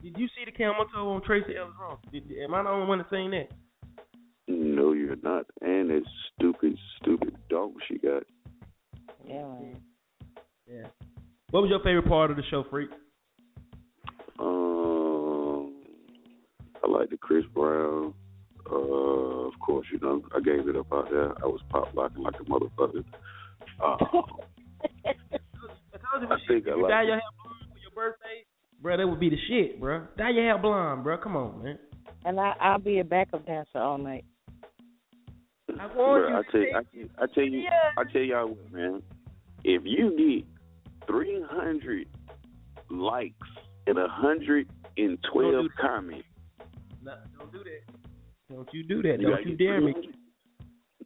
Did 0.03 0.17
you 0.17 0.29
see 0.29 0.45
the 0.45 0.53
camel 0.53 0.87
toe 0.95 1.11
on 1.11 1.23
Tracee 1.23 1.57
Ellis 1.59 1.75
Ross? 1.81 1.99
Did, 2.13 2.31
am 2.43 2.55
I 2.55 2.63
the 2.63 2.69
only 2.69 2.87
one 2.87 2.99
that 2.99 3.11
seen 3.11 3.33
that? 3.33 3.49
No, 4.47 4.93
you're 4.93 5.17
not. 5.17 5.47
And 5.61 5.91
that 5.91 6.03
stupid, 6.35 6.79
stupid 7.01 7.37
dog 7.51 7.73
she 7.89 7.99
got. 7.99 8.23
Yeah. 9.27 9.57
Yeah. 10.67 10.87
What 11.51 11.63
was 11.63 11.71
your 11.71 11.81
favorite 11.81 12.07
part 12.07 12.31
of 12.31 12.37
the 12.37 12.43
show, 12.51 12.65
Freak? 12.71 12.91
Um, 14.39 15.75
I 16.83 16.89
like 16.89 17.11
the 17.11 17.17
Chris 17.17 17.45
Brown. 17.53 18.15
Uh, 18.71 19.49
of 19.49 19.59
course, 19.61 19.87
you 19.93 19.99
know, 20.01 20.23
I 20.35 20.41
gave 20.41 20.69
it 20.69 20.77
up 20.77 20.93
out 20.93 21.09
there. 21.11 21.31
I 21.43 21.47
was 21.47 21.61
pop 21.71 21.95
locking 21.95 22.23
like 22.23 22.35
a 22.41 22.45
motherfucker. 22.45 23.05
Uh, 23.83 23.97
I 26.31 26.37
think 26.49 26.67
I 26.67 26.71
you 26.77 26.83
like 26.83 26.91
dye 26.91 27.03
it. 27.03 27.07
your 27.07 27.15
hair 27.17 27.31
blonde 27.43 27.67
for 27.73 27.79
your 27.79 27.91
birthday, 27.95 28.45
bro, 28.81 28.97
that 28.97 29.07
would 29.07 29.21
be 29.21 29.31
the 29.31 29.37
shit, 29.49 29.81
bro. 29.81 30.07
Dye 30.17 30.31
your 30.31 30.45
hair 30.45 30.59
blonde, 30.59 31.05
bro. 31.05 31.19
Come 31.19 31.37
on, 31.37 31.63
man. 31.63 31.79
And 32.25 32.39
I, 32.41 32.55
I'll 32.61 32.79
be 32.79 32.99
a 32.99 33.05
backup 33.05 33.47
dancer 33.47 33.79
all 33.79 33.99
night. 33.99 34.25
I 35.79 35.87
want 35.87 36.25
Bruh, 36.25 36.31
you 36.31 36.37
I 36.37 36.43
to 36.43 36.51
tell, 36.51 36.83
take 36.83 37.09
I, 37.19 37.23
I 37.23 37.27
tell 37.35 37.45
you, 37.45 37.63
I 37.99 38.03
tell 38.13 38.23
y'all 38.23 38.49
what, 38.49 38.73
man. 38.73 39.03
If 39.65 39.83
you 39.85 40.17
get 40.17 41.07
300 41.07 42.09
likes 42.91 43.35
and 43.87 43.97
112 43.97 45.67
comments, 45.81 46.25
No, 47.05 47.15
don't 47.39 47.53
do 47.53 47.59
that. 47.59 47.98
Don't 48.51 48.69
you 48.73 48.83
do 48.83 49.03
that. 49.03 49.21
You 49.21 49.29
Don't 49.29 49.47
you 49.47 49.57
dare 49.57 49.81
me. 49.81 49.95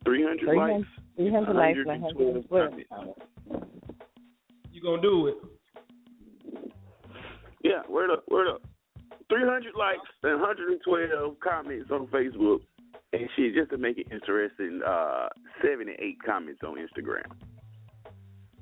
300 0.05 0.57
likes, 0.57 0.89
300 1.17 1.55
likes, 1.55 1.79
112 1.85 2.45
112. 2.49 2.89
comments. 2.89 3.67
You 4.73 4.83
gonna 4.83 5.03
do 5.03 5.27
it? 5.29 5.37
Yeah, 7.63 7.83
word 7.89 8.11
up, 8.11 8.25
word 8.29 8.49
up. 8.49 8.63
300 9.29 9.75
likes 9.77 10.01
and 10.25 10.41
112 10.41 11.41
comments 11.41 11.91
on 11.91 12.07
Facebook. 12.09 12.61
And 13.13 13.29
shit, 13.37 13.55
just 13.55 13.71
to 13.71 13.79
make 13.79 13.99
it 13.99 14.07
interesting, 14.11 14.81
uh, 14.87 15.29
78 15.63 16.17
comments 16.25 16.61
on 16.67 16.77
Instagram. 16.77 17.31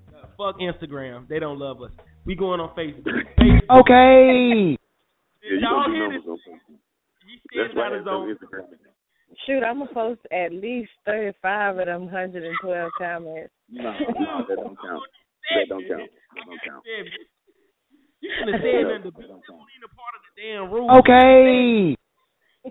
Uh, 0.08 0.26
fuck 0.36 0.58
Instagram. 0.58 1.28
They 1.28 1.38
don't 1.38 1.58
love 1.58 1.82
us. 1.82 1.92
We 2.26 2.34
going 2.34 2.60
on 2.60 2.74
Facebook. 2.74 3.06
Facebook. 3.38 3.80
Okay. 3.80 4.76
Yeah, 5.42 5.50
you 5.50 5.60
Y'all 5.60 5.90
hear 5.90 6.10
this? 6.10 6.38
On 7.30 7.38
Facebook. 7.38 7.52
He 7.52 7.58
That's 7.60 7.74
why 7.74 7.96
his 7.96 8.06
own. 8.08 8.36
Shoot, 9.46 9.62
I'm 9.62 9.78
gonna 9.78 9.94
post 9.94 10.20
at 10.32 10.52
least 10.52 10.90
35 11.06 11.78
of 11.78 11.86
them 11.86 12.02
112 12.10 12.90
comments. 12.98 13.52
No, 13.70 13.82
no, 14.18 14.44
that 14.48 14.56
don't 14.56 14.76
count. 14.80 15.02
That 15.50 15.66
don't 15.68 15.82
count. 15.88 16.06
That 16.34 16.44
don't 16.46 16.60
count. 16.62 16.84
You 18.20 18.30
should 18.38 18.54
have 18.54 18.62
said 18.62 18.86
nothing 18.86 19.02
to 19.02 19.10
be 19.10 19.22
That 19.22 19.34
don't 19.34 19.42
count. 19.42 19.66
a 19.66 19.90
part 19.98 20.14
of 20.14 20.22
the 20.22 20.32
damn 20.38 20.70
rule. 20.70 20.90
Okay. 21.02 21.96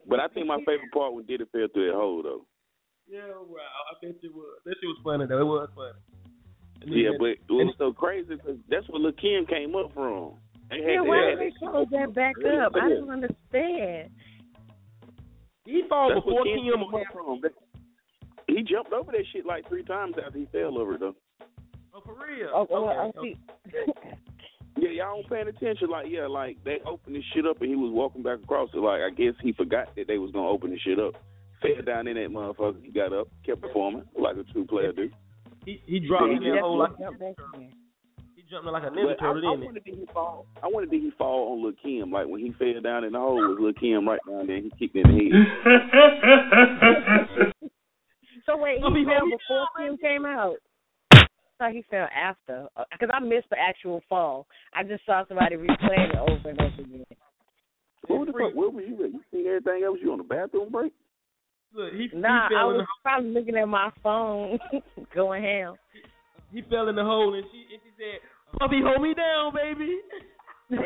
But 0.07 0.19
I 0.19 0.27
think 0.31 0.47
my 0.47 0.59
favorite 0.63 0.91
part 0.93 1.13
when 1.13 1.25
Diddy 1.25 1.43
fell 1.51 1.67
through 1.73 1.87
that 1.91 1.97
hole 1.97 2.23
though. 2.23 2.45
Yeah, 3.09 3.25
wow. 3.35 3.59
I 3.89 3.97
bet 4.05 4.15
it 4.21 4.31
was. 4.31 4.61
That 4.65 4.75
shit 4.79 4.87
was 4.87 5.01
funny 5.03 5.25
though. 5.27 5.41
It 5.41 5.45
was 5.49 5.69
funny. 5.75 5.99
Yeah, 6.85 7.17
but 7.19 7.35
it 7.35 7.49
was 7.49 7.75
so 7.77 7.91
crazy 7.91 8.35
because 8.35 8.57
that's 8.69 8.87
where 8.87 9.01
Lil 9.01 9.11
Kim 9.19 9.45
came 9.47 9.75
up 9.75 9.91
from. 9.93 10.39
They 10.69 10.77
had 10.77 10.93
Yeah, 10.93 11.01
why 11.01 11.35
did 11.35 11.39
they 11.39 11.51
close 11.59 11.87
that 11.91 12.13
back 12.13 12.35
up? 12.45 12.73
I 12.79 12.87
don't 12.87 13.09
understand. 13.09 14.11
He 15.65 15.83
fall 15.89 16.09
That's 16.09 16.19
before 16.25 16.43
where 16.43 16.55
Kim 16.55 16.63
Kim. 16.65 16.73
came 16.73 16.95
up 16.95 17.01
from. 17.13 17.41
He 18.47 18.63
jumped 18.63 18.93
over 18.93 19.11
that 19.11 19.23
shit 19.31 19.45
like 19.45 19.67
three 19.67 19.83
times 19.83 20.15
after 20.23 20.39
he 20.39 20.45
fell 20.51 20.77
over 20.77 20.95
it 20.95 20.99
though. 21.01 21.15
Oh, 21.93 22.01
for 22.03 22.13
real. 22.15 22.49
Oh, 22.53 22.67
well, 22.69 23.11
okay. 23.17 23.35
I 23.67 23.71
see. 23.71 24.13
Yeah, 24.77 24.89
y'all 24.91 25.15
don't 25.21 25.29
paying 25.29 25.47
attention. 25.49 25.89
Like, 25.89 26.05
yeah, 26.07 26.25
like 26.27 26.63
they 26.63 26.77
opened 26.85 27.13
this 27.15 27.23
shit 27.33 27.45
up 27.45 27.59
and 27.59 27.69
he 27.69 27.75
was 27.75 27.91
walking 27.91 28.23
back 28.23 28.39
across 28.41 28.69
it. 28.73 28.77
Like, 28.77 29.01
I 29.01 29.09
guess 29.09 29.33
he 29.41 29.51
forgot 29.51 29.93
that 29.97 30.07
they 30.07 30.17
was 30.17 30.31
gonna 30.31 30.47
open 30.47 30.69
the 30.69 30.79
shit 30.79 30.97
up. 30.99 31.15
Fell 31.61 31.83
down 31.85 32.07
in 32.07 32.15
that 32.15 32.29
motherfucker. 32.29 32.81
He 32.81 32.91
got 32.91 33.11
up, 33.11 33.27
kept 33.45 33.59
performing 33.61 34.03
like 34.17 34.37
a 34.37 34.43
true 34.53 34.65
player 34.65 34.93
do. 34.93 35.09
He 35.65 35.81
he 35.85 35.99
dropped 35.99 36.27
Yeah, 36.31 36.37
in 36.37 36.43
he 36.43 36.49
that 36.51 36.61
hole 36.61 36.77
like 36.79 36.91
Jump 38.49 38.65
back 38.65 38.65
in. 38.65 38.65
he 38.65 38.65
jumped 38.65 38.67
in 38.67 38.73
like 38.73 38.83
a 38.83 38.87
ninja 38.89 39.15
But 39.17 39.23
I, 39.23 39.27
turtle, 39.27 39.49
I 39.49 39.51
didn't 39.51 39.61
he? 39.61 39.65
wanted 39.65 39.85
to 39.85 39.91
he 39.91 40.05
fall. 40.13 40.45
I 40.63 40.67
wanted 40.67 40.91
to 40.91 40.97
he 40.99 41.11
fall 41.17 41.51
on 41.53 41.63
Lil 41.63 41.73
Kim. 41.81 42.11
Like 42.11 42.27
when 42.27 42.41
he 42.41 42.51
fell 42.57 42.81
down 42.81 43.03
in 43.03 43.11
the 43.13 43.19
hole, 43.19 43.35
was 43.35 43.57
Lil 43.59 43.73
Kim 43.73 44.07
right 44.07 44.19
down 44.27 44.47
there. 44.47 44.61
He 44.61 44.71
kicked 44.79 44.95
in 44.95 45.03
the 45.03 45.13
head. 45.13 45.29
So 48.45 48.55
wait, 48.57 48.79
Well, 48.81 48.93
he 48.93 48.99
he 49.01 49.05
fell 49.05 49.25
before 49.29 49.67
Kim 49.77 49.97
came 49.97 50.25
out. 50.25 50.55
I 51.13 51.27
thought 51.59 51.71
he 51.73 51.83
fell 51.91 52.07
after, 52.15 52.67
uh, 52.77 52.83
because 52.91 53.09
I 53.13 53.19
missed 53.19 53.49
the 53.51 53.59
actual 53.59 54.01
fall. 54.09 54.47
I 54.73 54.83
just 54.83 55.05
saw 55.05 55.23
somebody 55.27 55.55
replaying 55.55 56.09
it 56.13 56.17
over 56.17 56.49
and 56.49 56.59
over 56.59 56.81
again. 56.81 57.05
Who 58.07 58.25
the 58.25 58.31
fuck? 58.31 58.55
Where 58.55 58.69
was 58.71 58.85
you 58.87 58.95
at? 59.05 59.11
You 59.13 59.21
seen 59.31 59.45
everything 59.45 59.83
else? 59.85 59.99
You 60.01 60.11
on 60.13 60.17
the 60.19 60.23
bathroom 60.23 60.69
break? 60.71 60.93
Look, 61.75 61.93
he, 61.93 62.09
Nah, 62.17 62.49
he 62.49 62.55
I 62.55 62.61
in 62.61 62.67
was 62.73 62.77
the 62.81 62.85
probably 63.03 63.29
looking 63.29 63.55
at 63.57 63.67
my 63.67 63.91
phone, 64.01 64.57
going 65.13 65.43
ham. 65.43 65.75
he 66.51 66.61
fell 66.63 66.87
in 66.87 66.95
the 66.95 67.03
hole 67.03 67.35
and 67.35 67.45
she 67.51 67.67
and 67.71 67.81
she 67.83 67.91
said, 67.99 68.19
"Puppy, 68.57 68.81
hold 68.83 69.01
me 69.01 69.13
down, 69.13 69.53
baby." 69.53 69.99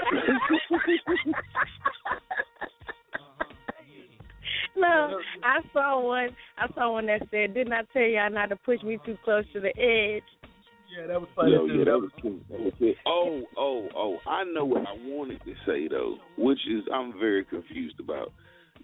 no, 4.75 5.19
I 5.43 5.59
saw 5.73 5.99
one. 6.01 6.29
I 6.57 6.67
saw 6.73 6.93
one 6.93 7.05
that 7.07 7.21
said, 7.31 7.53
"Didn't 7.53 7.73
I 7.73 7.83
tell 7.91 8.03
y'all 8.03 8.29
not 8.29 8.49
to 8.49 8.55
push 8.55 8.81
me 8.81 8.97
too 9.05 9.17
close 9.23 9.45
to 9.53 9.59
the 9.59 9.75
edge?" 9.77 10.23
Yeah, 10.93 11.07
that 11.07 11.19
was 11.19 11.29
funny 11.35 11.53
Yo, 11.53 11.65
yeah, 11.65 11.85
that 11.85 11.97
was 11.97 12.11
cute. 12.21 12.47
That 12.49 12.59
was 12.59 12.73
cute. 12.77 12.97
Oh, 13.07 13.41
oh, 13.57 13.89
oh! 13.95 14.17
I 14.29 14.43
know 14.43 14.63
what 14.63 14.85
I 14.85 14.93
wanted 14.93 15.41
to 15.45 15.53
say 15.65 15.87
though, 15.87 16.17
which 16.37 16.59
is 16.69 16.83
I'm 16.93 17.17
very 17.19 17.43
confused 17.45 17.99
about. 17.99 18.31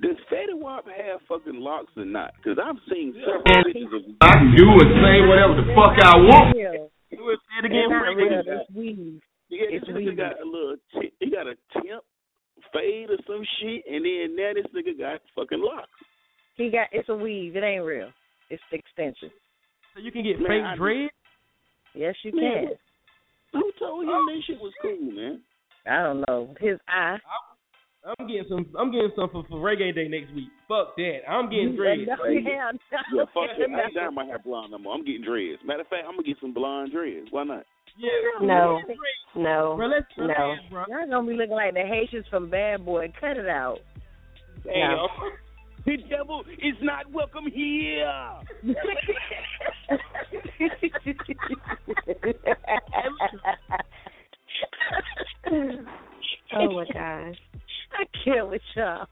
Does 0.01 0.15
Fetty 0.31 0.57
Wap 0.57 0.85
have 0.87 1.19
fucking 1.27 1.59
locks 1.59 1.91
or 1.97 2.05
not? 2.05 2.33
Because 2.37 2.57
I've 2.57 2.79
seen 2.89 3.13
several 3.19 3.43
pictures 3.63 3.93
of. 3.93 4.01
I 4.21 4.33
can 4.41 4.55
do 4.55 4.65
and 4.65 4.89
say 5.05 5.21
whatever 5.27 5.59
the 5.59 5.67
fuck 5.75 5.99
I 6.01 6.17
want. 6.17 6.55
Real. 6.55 6.89
Do 7.11 7.29
it, 7.29 7.39
say 7.49 7.59
it 7.59 7.65
It's 7.65 7.73
again, 7.73 7.89
not 7.89 8.03
Frank. 8.03 8.17
real. 8.17 8.43
It's 8.45 8.71
weave. 8.75 9.21
Yeah, 9.49 9.65
It's 9.69 9.85
this 9.87 9.95
nigga 9.95 10.15
got 10.17 10.39
a 10.41 10.45
little. 10.45 10.75
T- 10.93 11.13
he 11.19 11.29
got 11.31 11.47
a 11.47 11.55
temp 11.73 12.03
fade 12.73 13.09
or 13.09 13.17
some 13.25 13.43
shit, 13.59 13.83
and 13.89 14.05
then 14.05 14.35
now 14.35 14.51
this 14.53 14.67
nigga 14.75 14.97
got 14.97 15.21
fucking 15.35 15.61
locks. 15.61 15.89
He 16.55 16.69
got. 16.69 16.87
It's 16.91 17.09
a 17.09 17.15
weave. 17.15 17.55
It 17.55 17.63
ain't 17.63 17.83
real. 17.83 18.09
It's 18.49 18.61
the 18.71 18.77
extension. 18.77 19.31
So 19.95 20.01
you 20.01 20.11
can 20.11 20.23
get 20.23 20.39
Man, 20.39 20.47
fake 20.49 20.77
dread. 20.77 21.09
Yes, 21.95 22.15
you 22.23 22.31
Man, 22.35 22.67
can. 22.67 22.75
Who 23.53 23.71
told 23.79 24.03
him 24.03 24.09
oh. 24.11 24.25
that 24.29 24.41
shit 24.45 24.59
was 24.61 24.73
cool, 24.81 24.99
man? 25.01 25.41
I 25.87 26.03
don't 26.03 26.23
know. 26.27 26.53
His 26.59 26.77
eye. 26.87 27.17
I'm 28.17 28.27
getting 28.27 28.45
some. 28.49 28.65
I'm 28.77 28.91
getting 28.91 29.11
some 29.15 29.29
for, 29.29 29.43
for 29.49 29.59
reggae 29.59 29.93
day 29.93 30.07
next 30.07 30.33
week. 30.33 30.49
Fuck 30.67 30.95
that. 30.97 31.19
I'm 31.29 31.49
getting 31.49 31.75
dread. 31.75 31.99
No, 32.07 32.15
hell 32.15 32.33
no. 32.33 32.99
Yeah, 33.13 33.25
fuck 33.33 33.49
it. 33.57 33.69
I 33.75 33.85
ain't 33.85 33.95
down 33.95 34.15
my 34.15 34.25
hair 34.25 34.39
blonde 34.39 34.71
no 34.71 34.77
more. 34.79 34.93
I'm 34.95 35.05
getting 35.05 35.23
dreads. 35.23 35.59
Matter 35.65 35.81
of 35.81 35.87
fact, 35.87 36.05
I'm 36.07 36.13
gonna 36.15 36.23
get 36.23 36.37
some 36.41 36.53
blonde 36.53 36.91
dreads. 36.91 37.27
Why 37.31 37.43
not? 37.43 37.65
Yeah. 37.97 38.09
No. 38.41 38.79
No. 39.35 39.75
Bro, 39.77 39.87
let's 39.87 40.05
No. 40.17 40.23
relax, 40.25 40.61
bro. 40.71 40.83
Y'all 40.87 41.09
gonna 41.09 41.27
be 41.27 41.33
looking 41.35 41.55
like 41.55 41.73
the 41.73 41.81
Haitians 41.81 42.25
from 42.29 42.49
Bad 42.49 42.85
Boy. 42.85 43.11
Cut 43.19 43.37
it 43.37 43.49
out. 43.49 43.79
Damn. 44.63 44.97
The 45.85 45.95
devil 46.09 46.43
is 46.61 46.75
not 46.81 47.09
welcome 47.11 47.45
here. 47.51 48.05
oh 56.53 56.71
my 56.71 56.85
gosh. 56.93 57.35
I 57.93 58.05
can't 58.23 58.49
with 58.49 58.61
y'all. 58.75 59.07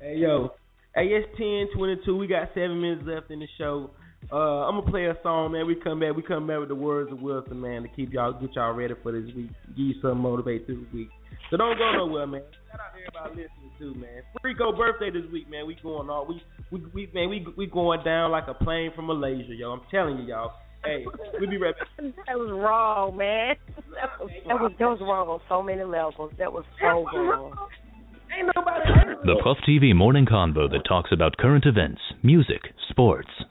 Hey 0.00 0.16
yo, 0.16 0.52
hey 0.94 1.06
it's 1.06 1.28
ten 1.36 1.68
twenty 1.76 1.96
two. 2.04 2.16
We 2.16 2.26
got 2.26 2.48
seven 2.54 2.80
minutes 2.80 3.02
left 3.06 3.30
in 3.30 3.40
the 3.40 3.48
show. 3.58 3.90
Uh, 4.30 4.66
I'm 4.66 4.80
gonna 4.80 4.90
play 4.90 5.06
a 5.06 5.16
song, 5.22 5.52
man. 5.52 5.66
We 5.66 5.76
come 5.76 6.00
back. 6.00 6.14
We 6.14 6.22
come 6.22 6.46
back 6.46 6.58
with 6.60 6.68
the 6.68 6.74
words 6.74 7.10
of 7.12 7.20
Wilson, 7.20 7.60
man, 7.60 7.82
to 7.82 7.88
keep 7.88 8.12
y'all 8.12 8.32
get 8.32 8.54
y'all 8.54 8.72
ready 8.72 8.94
for 9.02 9.12
this 9.12 9.34
week. 9.34 9.50
Give 9.76 9.86
you 9.86 9.94
some 10.02 10.18
motivate 10.18 10.66
through 10.66 10.86
the 10.90 10.96
week. 10.96 11.08
So 11.50 11.56
don't 11.56 11.78
go 11.78 11.92
nowhere, 11.92 12.26
man. 12.26 12.42
Shout 12.70 12.80
out 12.80 12.92
to 12.94 13.00
everybody 13.00 13.42
listening 13.42 13.72
too, 13.78 13.98
man. 13.98 14.22
Rico 14.42 14.76
birthday 14.76 15.10
this 15.10 15.30
week, 15.32 15.48
man. 15.50 15.66
We 15.66 15.76
going 15.82 16.10
all 16.10 16.26
we 16.26 16.42
we 16.70 16.84
we 16.92 17.10
man 17.14 17.30
we 17.30 17.46
we 17.56 17.66
going 17.66 18.04
down 18.04 18.30
like 18.30 18.48
a 18.48 18.54
plane 18.54 18.90
from 18.94 19.06
Malaysia, 19.06 19.54
yo. 19.54 19.70
I'm 19.70 19.82
telling 19.90 20.18
you, 20.18 20.24
y'all. 20.24 20.52
Hey, 20.84 21.04
we 21.40 21.46
be 21.46 21.56
right 21.58 21.74
back. 21.98 22.14
That 22.26 22.38
was 22.38 22.50
wrong, 22.52 23.16
man. 23.16 23.56
That 23.94 24.10
was, 24.20 24.30
That 24.46 24.60
was 24.60 24.72
that 24.78 24.86
was 24.88 24.98
wrong 25.00 25.28
on 25.28 25.40
so 25.48 25.62
many 25.62 25.82
levels. 25.84 26.32
That 26.38 26.52
was 26.52 26.64
so 26.80 27.04
wrong. 27.18 27.54
Ain't 28.36 28.50
nobody. 28.54 28.84
The 29.24 29.40
Puff 29.42 29.56
TV 29.68 29.94
morning 29.94 30.26
convo 30.26 30.70
that 30.70 30.82
talks 30.88 31.10
about 31.12 31.36
current 31.38 31.64
events, 31.66 32.00
music, 32.22 32.60
sports. 32.90 33.28
Ain't 33.38 33.48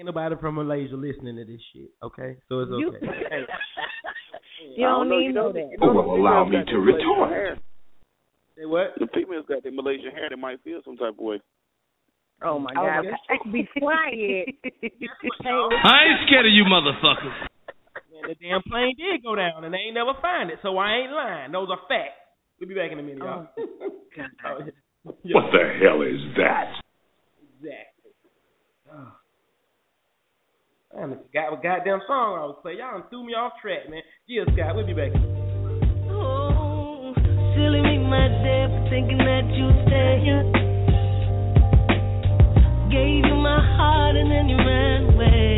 Ain't 0.00 0.06
nobody 0.06 0.34
from 0.40 0.54
Malaysia 0.56 0.94
listening 0.96 1.36
to 1.36 1.44
this 1.44 1.60
shit. 1.72 1.90
Okay, 2.02 2.36
so 2.48 2.60
it's 2.60 2.70
You- 2.78 2.88
okay. 2.96 3.06
You 4.76 4.86
don't 4.86 5.08
know, 5.08 5.18
need 5.18 5.26
you 5.26 5.32
know 5.32 5.48
know, 5.48 5.52
that. 5.52 5.68
you 5.70 5.78
know 5.78 5.90
Oh, 5.90 5.92
well, 5.94 6.16
allow 6.16 6.44
me 6.44 6.56
to 6.56 6.64
that 6.64 6.72
Malaysian 6.72 6.80
retort. 7.06 7.30
hair. 7.30 7.58
Say 8.56 8.64
what? 8.64 8.94
The 8.98 9.06
females 9.14 9.44
got 9.46 9.62
their 9.62 9.72
Malaysian 9.72 10.10
hair. 10.10 10.28
They 10.30 10.36
might 10.36 10.62
feel 10.64 10.80
some 10.84 10.96
type 10.96 11.10
of 11.10 11.18
way. 11.18 11.40
Oh 12.42 12.58
my 12.58 12.72
Oh, 12.76 12.84
God! 12.84 13.04
my 13.04 13.52
Be 13.52 13.68
quiet. 13.78 14.48
I 14.64 15.96
ain't 16.04 16.20
scared 16.26 16.46
of 16.46 16.52
you 16.52 16.64
motherfuckers. 16.64 17.48
Man, 18.12 18.28
the 18.28 18.34
damn 18.40 18.62
plane 18.62 18.94
did 18.96 19.22
go 19.22 19.34
down, 19.34 19.64
and 19.64 19.72
they 19.72 19.78
ain't 19.78 19.94
never 19.94 20.12
find 20.20 20.50
it, 20.50 20.58
so 20.62 20.76
I 20.78 21.04
ain't 21.04 21.12
lying. 21.12 21.52
Those 21.52 21.68
are 21.70 21.78
facts. 21.88 22.18
We'll 22.60 22.68
be 22.68 22.74
back 22.74 22.92
in 22.92 22.98
a 22.98 23.02
minute, 23.02 23.18
y'all. 23.18 23.48
Oh, 23.58 23.64
yeah. 24.16 24.70
What 25.04 25.52
the 25.52 25.84
hell 25.84 26.00
is 26.00 26.20
that? 26.38 26.72
Exactly. 27.60 28.12
Oh. 28.90 29.12
Man, 30.96 31.12
I 31.12 31.16
forgot 31.26 31.50
what 31.52 31.62
goddamn 31.62 32.00
song 32.06 32.38
I 32.40 32.46
was 32.46 32.56
playing. 32.62 32.78
Y'all 32.78 33.00
done 33.00 33.08
threw 33.10 33.26
me 33.26 33.34
off 33.34 33.52
track, 33.60 33.90
man. 33.90 34.00
Yeah, 34.26 34.44
Scott, 34.54 34.74
we'll 34.76 34.86
be 34.86 34.94
back. 34.94 35.12
Oh, 36.08 37.12
silly 37.52 37.82
me, 37.82 37.98
my 38.08 38.28
dear, 38.40 38.68
for 38.72 38.88
thinking 38.88 39.18
that 39.18 39.44
you'd 39.52 39.76
stay 39.84 40.24
here. 40.24 40.63
Gave 42.94 43.24
you 43.26 43.34
my 43.34 43.58
heart 43.76 44.14
and 44.14 44.30
then 44.30 44.48
you 44.48 44.56
ran 44.56 45.14
away. 45.14 45.53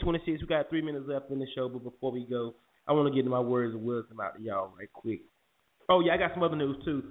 26. 0.00 0.40
We 0.40 0.46
got 0.46 0.68
three 0.68 0.82
minutes 0.82 1.06
left 1.08 1.30
in 1.30 1.38
the 1.38 1.46
show, 1.54 1.68
but 1.68 1.84
before 1.84 2.12
we 2.12 2.24
go, 2.24 2.54
I 2.86 2.92
want 2.92 3.12
to 3.12 3.14
get 3.14 3.28
my 3.28 3.40
words 3.40 3.74
of 3.74 3.80
wisdom 3.80 4.20
out 4.20 4.36
to 4.36 4.42
y'all 4.42 4.72
right 4.78 4.92
quick. 4.92 5.20
Oh 5.88 6.00
yeah, 6.00 6.14
I 6.14 6.16
got 6.16 6.32
some 6.34 6.42
other 6.42 6.56
news 6.56 6.76
too. 6.84 7.02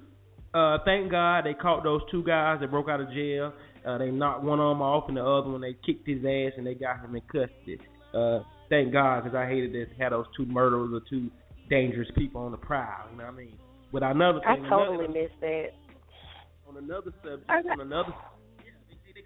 Uh, 0.53 0.77
thank 0.85 1.11
God 1.11 1.45
they 1.45 1.53
caught 1.53 1.83
those 1.83 2.01
two 2.09 2.23
guys 2.23 2.59
that 2.61 2.71
broke 2.71 2.89
out 2.89 3.01
of 3.01 3.11
jail. 3.11 3.53
Uh, 3.85 3.97
they 3.97 4.09
knocked 4.09 4.43
one 4.43 4.59
of 4.59 4.69
them 4.69 4.81
off, 4.81 5.05
and 5.07 5.17
the 5.17 5.23
other 5.23 5.49
one 5.49 5.61
they 5.61 5.75
kicked 5.85 6.07
his 6.07 6.19
ass, 6.19 6.53
and 6.57 6.65
they 6.65 6.73
got 6.73 6.99
him 7.03 7.15
in 7.15 7.21
custody. 7.21 7.79
Uh, 8.13 8.39
thank 8.69 8.91
God, 8.91 9.23
because 9.23 9.35
I 9.35 9.47
hated 9.47 9.73
to 9.73 9.85
have 10.01 10.11
those 10.11 10.25
two 10.35 10.45
murderers 10.45 10.89
or 10.93 11.01
two 11.09 11.29
dangerous 11.69 12.09
people 12.15 12.41
on 12.41 12.51
the 12.51 12.57
prowl. 12.57 13.09
You 13.11 13.17
know 13.17 13.25
what 13.25 13.33
I 13.33 13.37
mean? 13.37 13.57
But 13.91 14.03
another 14.03 14.39
thing, 14.39 14.65
I 14.65 14.69
totally 14.69 15.05
another, 15.05 15.21
missed 15.21 15.39
that. 15.41 15.67
On 16.67 16.77
another 16.77 17.13
subject, 17.23 17.47
got- 17.47 17.65
on 17.67 17.81
another 17.81 18.13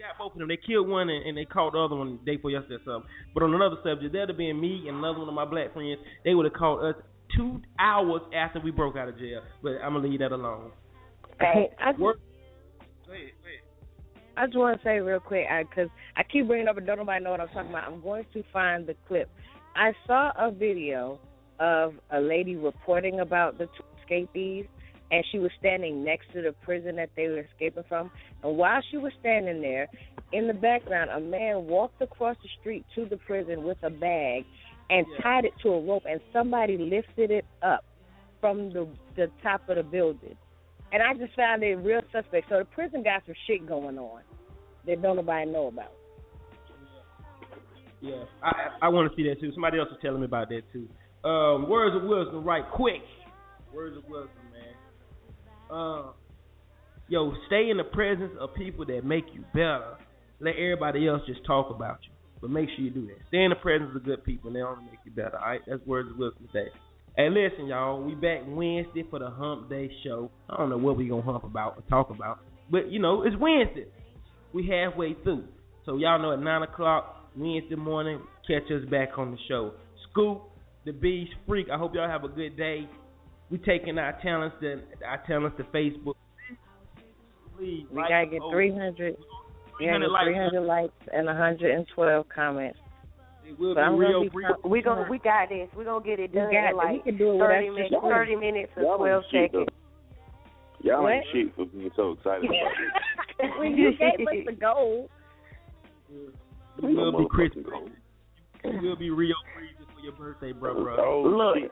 got 0.02 0.18
both 0.18 0.34
of 0.34 0.40
them. 0.40 0.48
They 0.48 0.58
killed 0.58 0.90
one 0.90 1.10
and, 1.10 1.26
and 1.26 1.38
they 1.38 1.46
caught 1.46 1.74
the 1.74 1.80
other 1.80 1.96
one 1.96 2.20
the 2.20 2.26
day 2.26 2.36
before 2.38 2.52
yesterday 2.52 2.76
or 2.76 2.86
something. 2.86 3.10
But 3.34 3.44
on 3.44 3.54
another 3.54 3.78
subject, 3.84 4.14
that'd 4.14 4.30
have 4.30 4.38
been 4.38 4.60
me 4.60 4.86
and 4.88 4.98
another 4.98 5.20
one 5.20 5.30
of 5.30 5.34
my 5.34 5.46
black 5.46 5.74
friends. 5.74 6.00
They 6.26 6.34
would 6.34 6.46
have 6.46 6.54
caught 6.54 6.84
us 6.84 6.96
two 7.38 7.62
hours 7.80 8.22
after 8.36 8.60
we 8.60 8.72
broke 8.72 8.98
out 8.98 9.08
of 9.08 9.18
jail. 9.18 9.42
But 9.64 9.80
I'm 9.84 9.94
gonna 9.94 10.08
leave 10.08 10.20
that 10.20 10.32
alone. 10.32 10.72
Hey, 11.40 11.70
I, 11.80 11.92
Work. 11.98 12.20
Go 13.08 13.14
ahead, 13.14 13.32
go 13.42 13.48
ahead. 13.48 13.62
I 14.38 14.46
just 14.46 14.58
want 14.58 14.80
to 14.80 14.84
say 14.84 15.00
real 15.00 15.20
quick, 15.20 15.46
because 15.70 15.90
I, 16.16 16.24
keep 16.24 16.48
bringing 16.48 16.68
up 16.68 16.78
and 16.78 16.88
don't 16.88 16.98
nobody 16.98 17.24
know 17.24 17.32
what 17.32 17.42
I'm 17.42 17.48
talking 17.50 17.70
about. 17.70 17.92
I'm 17.92 18.02
going 18.02 18.26
to 18.34 18.44
find 18.54 18.88
the 18.88 18.96
clip. 19.08 19.30
I 19.76 19.92
saw 20.08 20.32
a 20.38 20.52
video 20.52 21.20
of 21.60 21.94
a 22.12 22.20
lady 22.20 22.56
reporting 22.56 23.20
about 23.20 23.58
the 23.58 23.66
two 23.66 23.84
escapees, 24.02 24.66
and 25.12 25.26
she 25.32 25.40
was 25.40 25.52
standing 25.60 26.04
next 26.04 26.32
to 26.34 26.42
the 26.42 26.54
prison 26.64 26.96
that 26.96 27.10
they 27.16 27.28
were 27.28 27.40
escaping 27.40 27.84
from. 27.88 28.10
And 28.44 28.58
while 28.58 28.82
she 28.90 28.98
was 28.98 29.12
standing 29.20 29.62
there, 29.62 29.88
in 30.32 30.48
the 30.48 30.54
background, 30.54 31.10
a 31.10 31.20
man 31.20 31.68
walked 31.68 32.02
across 32.02 32.38
the 32.42 32.50
street 32.60 32.86
to 32.96 33.06
the 33.06 33.18
prison 33.18 33.64
with 33.64 33.78
a 33.84 33.90
bag 33.90 34.46
and 34.90 35.06
tied 35.22 35.46
it 35.46 35.54
to 35.64 35.70
a 35.70 35.82
rope, 35.82 36.04
and 36.10 36.22
somebody 36.32 36.78
lifted 36.78 37.32
it 37.32 37.46
up 37.62 37.84
from 38.40 38.72
the 38.74 38.88
the 39.16 39.30
top 39.44 39.68
of 39.70 39.76
the 39.76 39.84
building, 39.84 40.36
and 40.92 41.04
I 41.04 41.14
just 41.14 41.36
found 41.36 41.64
it 41.64 41.76
real 41.76 42.02
suspect. 42.12 42.48
So 42.50 42.60
the 42.60 42.66
prison 42.66 43.04
got 43.04 43.24
some 43.26 43.36
shit 43.48 43.68
going 43.68 43.98
on 43.98 44.22
that 44.86 45.02
don't 45.02 45.18
nobody 45.18 45.50
know 45.50 45.68
about. 45.68 45.92
Yeah, 48.02 48.24
I 48.42 48.52
I 48.82 48.88
want 48.90 49.12
to 49.12 49.16
see 49.16 49.28
that 49.30 49.40
too. 49.40 49.52
Somebody 49.54 49.78
else 49.80 49.90
was 49.90 50.00
telling 50.02 50.22
me 50.22 50.26
about 50.26 50.50
that 50.50 50.64
too. 50.74 50.88
Um, 51.28 51.70
words 51.70 51.96
of 51.96 52.04
wisdom, 52.04 52.44
right 52.44 52.64
quick. 52.74 53.04
Words 53.74 53.96
of 53.96 54.04
wisdom. 54.06 54.51
Uh, 55.72 56.12
yo, 57.08 57.34
stay 57.48 57.70
in 57.70 57.78
the 57.78 57.84
presence 57.84 58.34
of 58.40 58.54
people 58.56 58.86
that 58.86 59.06
make 59.06 59.24
you 59.34 59.44
better. 59.54 59.96
Let 60.42 60.56
everybody 60.56 61.08
else 61.08 61.22
just 61.26 61.46
talk 61.46 61.70
about 61.70 62.00
you, 62.04 62.12
but 62.42 62.50
make 62.50 62.68
sure 62.76 62.84
you 62.84 62.90
do 62.90 63.08
that. 63.08 63.18
Stay 63.30 63.44
in 63.44 63.52
the 63.52 63.56
presence 63.56 63.92
of 63.96 64.04
good 64.04 64.24
people, 64.26 64.48
and 64.50 64.56
they 64.58 64.62
only 64.62 64.84
make 64.86 65.00
you 65.06 65.12
better. 65.12 65.38
All 65.38 65.46
right, 65.46 65.62
that's 65.66 65.86
words 65.86 66.10
of 66.12 66.18
wisdom 66.18 66.50
today. 66.52 66.70
Hey, 67.16 67.30
listen, 67.30 67.68
y'all, 67.68 68.02
we 68.04 68.16
back 68.16 68.42
Wednesday 68.48 69.06
for 69.10 69.20
the 69.20 69.30
Hump 69.30 69.70
Day 69.70 69.90
show. 70.04 70.30
I 70.50 70.58
don't 70.58 70.70
know 70.70 70.78
what 70.78 70.98
we 70.98 71.08
gonna 71.08 71.22
hump 71.22 71.44
about 71.44 71.78
or 71.78 71.84
talk 71.90 72.10
about, 72.10 72.40
but 72.70 72.92
you 72.92 73.00
know 73.00 73.24
it's 73.24 73.36
Wednesday. 73.40 73.86
We 74.54 74.68
halfway 74.68 75.16
through, 75.24 75.46
so 75.86 75.98
y'all 75.98 76.22
know 76.22 76.34
at 76.34 76.40
nine 76.40 76.64
o'clock 76.64 77.30
Wednesday 77.38 77.76
morning, 77.76 78.22
catch 78.46 78.70
us 78.72 78.88
back 78.90 79.18
on 79.18 79.32
the 79.32 79.38
show. 79.48 79.72
Scoop, 80.10 80.42
the 80.86 80.92
Beast, 80.92 81.32
Freak. 81.48 81.68
I 81.72 81.78
hope 81.78 81.94
y'all 81.94 82.10
have 82.10 82.24
a 82.26 82.30
good 82.30 82.58
day. 82.58 82.90
We 83.52 83.58
taking 83.58 83.98
our 83.98 84.18
talents 84.22 84.56
to 84.62 84.82
our 85.06 85.22
talents 85.28 85.58
to 85.58 85.64
Facebook. 85.66 86.16
Please, 87.58 87.86
We 87.92 88.00
like, 88.00 88.10
gotta 88.10 88.26
get 88.28 88.40
oh, 88.42 88.52
300, 88.52 89.18
300 89.78 90.08
likes. 90.10 90.26
300 90.26 90.62
likes 90.62 90.94
and 91.14 91.26
112 91.28 92.26
comments. 92.34 92.80
It 93.46 93.60
will 93.60 93.76
But 93.76 93.82
I'm 93.82 94.00
be 94.00 94.06
gonna 94.06 94.22
be 94.22 94.30
brief. 94.30 94.48
pro- 94.62 94.70
We 94.72 94.82
gonna 94.82 95.06
we 95.10 95.20
got 95.20 95.50
this. 95.50 95.68
We 95.76 95.84
gonna 95.84 96.04
get 96.04 96.20
it 96.20 96.32
We 96.32 96.40
done 96.40 96.52
got 96.54 96.70
in 96.72 96.78
like 96.78 96.92
We 96.94 97.12
can 97.12 97.18
do 97.18 97.34
it 97.36 97.40
thirty 97.40 97.70
minutes, 97.70 97.90
shit. 97.94 98.02
thirty 98.02 98.36
minutes 98.38 98.72
and 98.78 98.86
twelve 98.98 99.24
seconds. 99.32 99.68
Y'all 100.84 101.04
What? 101.04 101.12
ain't 101.14 101.26
shit 101.34 101.56
for 101.56 101.66
being 101.66 101.92
so 101.96 102.12
excited 102.12 102.46
about 102.46 102.56
it. 102.56 103.52
when 103.60 103.72
you 103.78 103.92
gave 103.98 104.26
us 104.28 104.46
the 104.46 104.54
goal, 104.54 105.10
We 106.82 106.96
will 106.96 107.12
be 107.12 107.18
Motherfucking 107.18 107.30
Christmas. 107.30 107.66
We 108.64 108.80
will 108.80 108.96
be 108.96 109.10
Rio 109.10 109.36
Breezy 109.54 109.74
for 109.94 110.00
your 110.02 110.14
birthday, 110.14 110.54
bro, 110.54 110.82
bro. 110.82 110.96
Oh, 110.98 111.22
Look. 111.28 111.58
shit. 111.58 111.72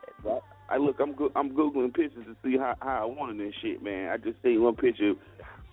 I 0.70 0.78
look, 0.78 0.98
I'm 1.00 1.14
go- 1.16 1.32
I'm 1.36 1.52
googling 1.56 1.94
pictures 1.94 2.26
to 2.26 2.36
see 2.44 2.58
how 2.58 2.76
how 2.82 3.02
I 3.04 3.06
wanted 3.06 3.40
this 3.40 3.54
shit, 3.62 3.82
man. 3.84 4.10
I 4.10 4.18
just 4.18 4.42
seen 4.44 4.62
one 4.62 4.76
picture. 4.76 5.14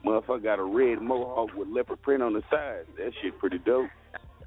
Motherfucker 0.05 0.43
got 0.43 0.59
a 0.59 0.64
red 0.64 1.02
mohawk 1.02 1.51
with 1.56 1.68
leopard 1.68 2.01
print 2.02 2.23
on 2.23 2.32
the 2.32 2.43
side. 2.51 2.85
That 2.97 3.12
shit 3.23 3.39
pretty 3.39 3.59
dope. 3.59 3.89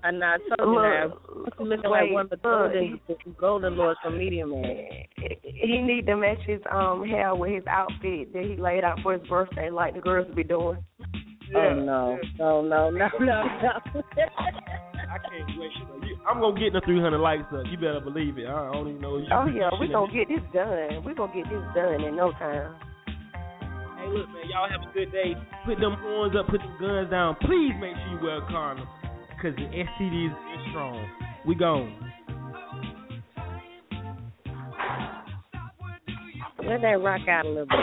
and 0.03 0.23
I 0.23 0.37
told 0.57 0.69
you 0.75 0.81
now, 0.81 1.05
Look, 1.35 1.53
you 1.59 1.65
looking 1.65 1.91
wait, 1.91 2.01
like 2.03 2.11
one 2.13 2.21
of 2.23 2.29
the 2.29 2.35
look, 2.37 2.71
golden, 2.71 3.35
golden 3.37 3.77
lords 3.77 3.99
from 4.01 4.17
Medium 4.17 4.51
Man. 4.61 4.87
he 5.43 5.81
need 5.81 6.05
to 6.05 6.15
match 6.15 6.39
his 6.47 6.61
um 6.71 7.03
hair 7.05 7.35
with 7.35 7.51
his 7.51 7.63
outfit 7.67 8.31
that 8.33 8.43
he 8.43 8.55
laid 8.55 8.83
out 8.83 8.99
for 9.03 9.13
his 9.17 9.27
birthday, 9.27 9.69
like 9.69 9.93
the 9.95 10.01
girls 10.01 10.27
be 10.35 10.43
doing. 10.43 10.77
Oh 11.55 11.73
no, 11.73 12.17
no, 12.37 12.61
no, 12.61 12.89
no, 12.89 13.09
no, 13.19 13.43
no. 13.99 14.01
I 15.09 15.17
can't 15.17 15.59
wait. 15.59 15.71
I'm 16.29 16.39
gonna 16.39 16.59
get 16.59 16.73
the 16.73 16.81
300 16.85 17.17
likes 17.17 17.43
up. 17.51 17.65
You 17.65 17.77
better 17.77 17.99
believe 17.99 18.37
it. 18.37 18.45
I 18.47 18.71
don't 18.71 18.87
even 18.89 19.01
know. 19.01 19.17
You, 19.17 19.25
Oh 19.31 19.47
yeah, 19.47 19.69
we 19.79 19.87
shit. 19.87 19.93
gonna 19.93 20.13
get 20.13 20.27
this 20.29 20.45
done. 20.53 21.03
We 21.03 21.13
gonna 21.15 21.33
get 21.33 21.49
this 21.49 21.63
done 21.73 22.03
in 22.03 22.15
no 22.15 22.31
time. 22.33 22.75
Hey, 23.97 24.07
look, 24.07 24.29
man, 24.29 24.45
y'all 24.49 24.69
have 24.69 24.81
a 24.87 24.93
good 24.93 25.11
day. 25.11 25.33
Put 25.65 25.79
them 25.79 25.97
horns 25.99 26.35
up, 26.37 26.47
put 26.47 26.59
them 26.61 26.75
guns 26.79 27.09
down. 27.09 27.35
Please 27.41 27.73
make 27.81 27.95
sure 27.95 28.11
you 28.13 28.19
wear 28.21 28.37
a 28.37 28.47
condom, 28.47 28.87
cause 29.41 29.53
the 29.57 29.65
STD 29.65 30.27
is 30.27 30.31
is 30.31 30.69
strong. 30.69 31.03
We 31.45 31.55
gone. 31.55 32.11
Let 36.63 36.81
that 36.81 37.01
rock 37.01 37.27
out 37.27 37.45
a 37.45 37.49
little 37.49 37.65
bit. 37.65 37.79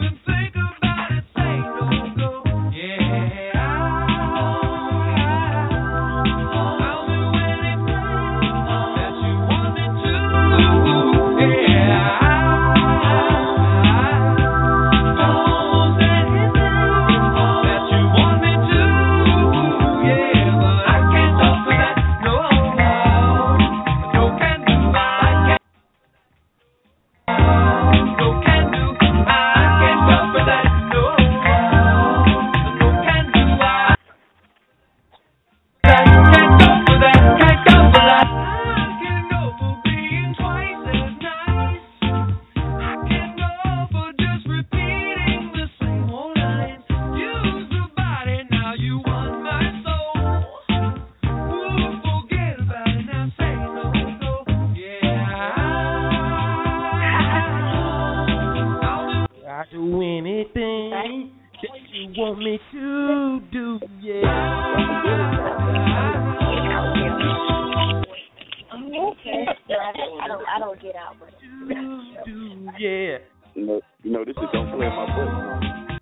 I 71.21 71.29
don't 71.29 71.67
get 71.67 71.77
out, 71.77 72.13
but 72.15 72.25
Do 72.25 72.69
yeah. 72.79 73.17
You 73.55 73.65
know, 73.65 73.81
you 74.03 74.11
know 74.11 74.23
this 74.25 74.35
is 74.37 74.43
don't 74.53 74.69
play 74.75 74.85
in 74.85 74.93
my 74.93 75.05
butt. 75.07 75.99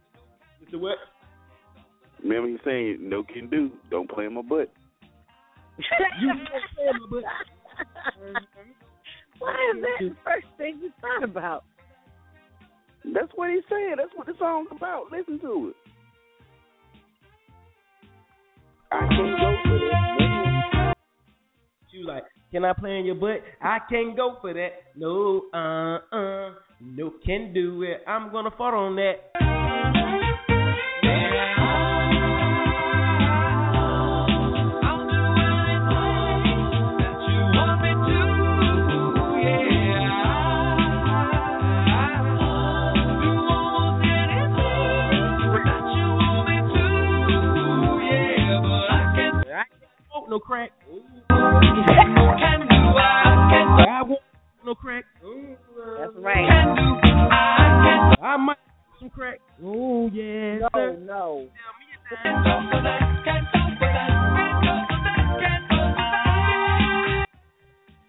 Mr. 0.64 0.80
What? 0.80 0.98
Remember 2.24 2.50
he 2.50 2.58
saying 2.66 2.98
no 3.02 3.24
can 3.24 3.50
do, 3.50 3.72
don't 3.90 4.10
play 4.10 4.26
in 4.26 4.34
my 4.34 4.42
butt. 4.42 4.72
You 5.78 5.86
Why 9.40 9.52
is 9.76 9.82
that 9.82 10.00
the 10.00 10.16
first 10.24 10.48
thing 10.58 10.80
you 10.82 10.92
thought 11.02 11.24
about? 11.24 11.66
That's 13.14 13.32
what 13.36 13.50
he 13.50 13.60
said. 13.70 13.98
That's 13.98 14.10
what 14.16 14.28
the 14.28 14.34
song's 14.40 14.70
about. 14.72 15.12
Listen 15.12 15.40
to 15.40 15.70
it. 15.70 15.76
I 18.92 19.00
can't 19.00 19.40
go 19.40 19.56
for 19.64 19.80
that. 19.80 20.96
You 21.92 22.06
like, 22.08 22.24
can 22.56 22.64
I 22.64 22.72
play 22.72 23.00
in 23.00 23.06
your 23.06 23.16
butt? 23.16 23.42
I 23.62 23.80
can't 23.90 24.16
go 24.16 24.38
for 24.40 24.54
that. 24.54 24.70
No, 24.96 25.42
uh, 25.54 25.98
uh, 26.16 26.54
no, 26.80 27.12
can 27.26 27.54
do 27.54 27.84
it. 27.84 28.02
I'm 28.08 28.32
gonna 28.32 28.50
fart 28.58 28.74
on 28.74 28.96
that. 28.96 29.16
I 49.52 49.64
can't 49.68 49.82
smoke 50.10 50.30
no 50.30 50.40
crack. 50.40 50.72
I 54.68 54.74
crack. 54.82 55.06
That's 56.00 56.14
right. 56.18 56.46
I 58.22 58.38
might 58.38 58.58
smoke 58.58 59.00
some 59.00 59.10
crack. 59.10 59.40
Oh 59.64 60.10
yeah. 60.14 60.60
No. 61.06 61.48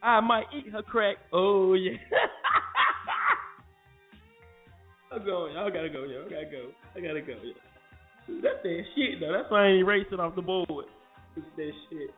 I 0.03 0.21
might 0.21 0.45
eat 0.57 0.71
her 0.73 0.83
crack. 0.83 1.17
Oh 1.33 1.75
yeah. 1.75 1.93
I'm 5.13 5.25
going. 5.25 5.55
Y'all 5.55 5.71
gotta 5.71 5.89
go. 5.89 6.05
Y'all 6.05 6.25
gotta 6.25 6.47
go. 6.51 6.71
I 6.95 7.01
gotta 7.01 7.21
go. 7.21 7.33
Yeah. 7.43 7.55
That's 8.43 8.63
that 8.63 8.83
shit 8.95 9.21
though. 9.21 9.33
That's 9.33 9.51
why 9.51 9.65
I 9.65 9.69
ain't 9.69 9.81
erasing 9.81 10.21
off 10.21 10.35
the 10.37 10.43
board. 10.43 10.87
That 11.37 11.73
shit. 11.91 12.11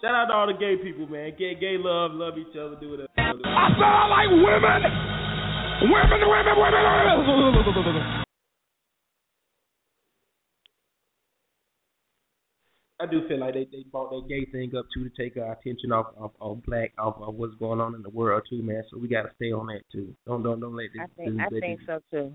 Shout 0.00 0.14
out 0.14 0.26
to 0.26 0.34
all 0.34 0.46
the 0.46 0.54
gay 0.54 0.76
people, 0.76 1.08
man. 1.08 1.34
Gay, 1.36 1.58
gay 1.58 1.74
love, 1.76 2.12
love 2.14 2.38
each 2.38 2.54
other, 2.54 2.76
do 2.78 2.90
whatever. 2.90 3.08
I 3.18 3.34
said 3.34 3.82
I 3.82 4.06
like 4.06 4.30
women. 4.30 4.80
Women, 5.90 6.20
women, 6.22 6.54
women. 6.54 8.24
I 13.00 13.06
do 13.06 13.26
feel 13.28 13.40
like 13.40 13.54
they 13.54 13.66
they 13.70 13.84
brought 13.90 14.10
that 14.10 14.28
gay 14.28 14.44
thing 14.50 14.70
up 14.76 14.86
too 14.94 15.08
to 15.08 15.10
take 15.16 15.36
our 15.36 15.52
attention 15.52 15.90
off 15.90 16.06
off, 16.16 16.32
off 16.38 16.58
black 16.66 16.92
off 16.98 17.16
of 17.20 17.34
what's 17.34 17.54
going 17.56 17.80
on 17.80 17.94
in 17.96 18.02
the 18.02 18.10
world 18.10 18.42
too, 18.48 18.62
man. 18.62 18.84
So 18.90 18.98
we 18.98 19.08
got 19.08 19.22
to 19.22 19.30
stay 19.34 19.50
on 19.52 19.66
that 19.66 19.82
too. 19.90 20.14
Don't 20.26 20.44
don't 20.44 20.60
don't 20.60 20.76
let 20.76 20.92
this. 20.92 21.02
I 21.02 21.06
think 21.16 21.36
this, 21.36 21.40
I 21.40 21.48
this- 21.50 21.60
think 21.60 21.80
so 21.86 22.00
too. 22.10 22.32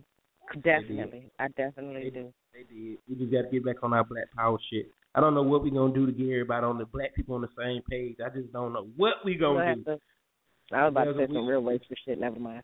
Definitely, 0.62 1.32
I 1.40 1.48
definitely 1.56 2.12
do. 2.12 2.34
They 2.54 2.64
did. 2.64 2.98
We 3.10 3.16
just 3.16 3.32
got 3.32 3.44
to 3.44 3.50
get 3.50 3.64
back 3.66 3.84
on 3.84 3.94
our 3.94 4.04
black 4.04 4.26
power 4.36 4.58
shit. 4.70 4.88
I 5.16 5.22
don't 5.22 5.36
know 5.36 5.44
what 5.44 5.64
we 5.64 5.70
gonna 5.70 5.94
do 5.94 6.06
to 6.06 6.12
get 6.12 6.30
everybody 6.30 6.66
on 6.66 6.78
the 6.78 6.86
black 6.86 7.14
people 7.16 7.36
on 7.36 7.42
the 7.42 7.50
same 7.58 7.82
page. 7.90 8.18
I 8.24 8.30
just 8.30 8.52
don't 8.52 8.74
know 8.74 8.88
what 8.96 9.24
we 9.24 9.38
We'll 9.38 9.54
gonna 9.54 9.66
have 9.66 9.78
do. 9.78 9.84
to- 9.84 10.02
I 10.72 10.86
was 10.86 10.92
about 10.92 11.04
to 11.06 11.14
say 11.14 11.28
some 11.28 11.48
real 11.48 11.62
wasteful 11.62 11.96
shit. 12.04 12.20
Never 12.20 12.40
mind. 12.40 12.64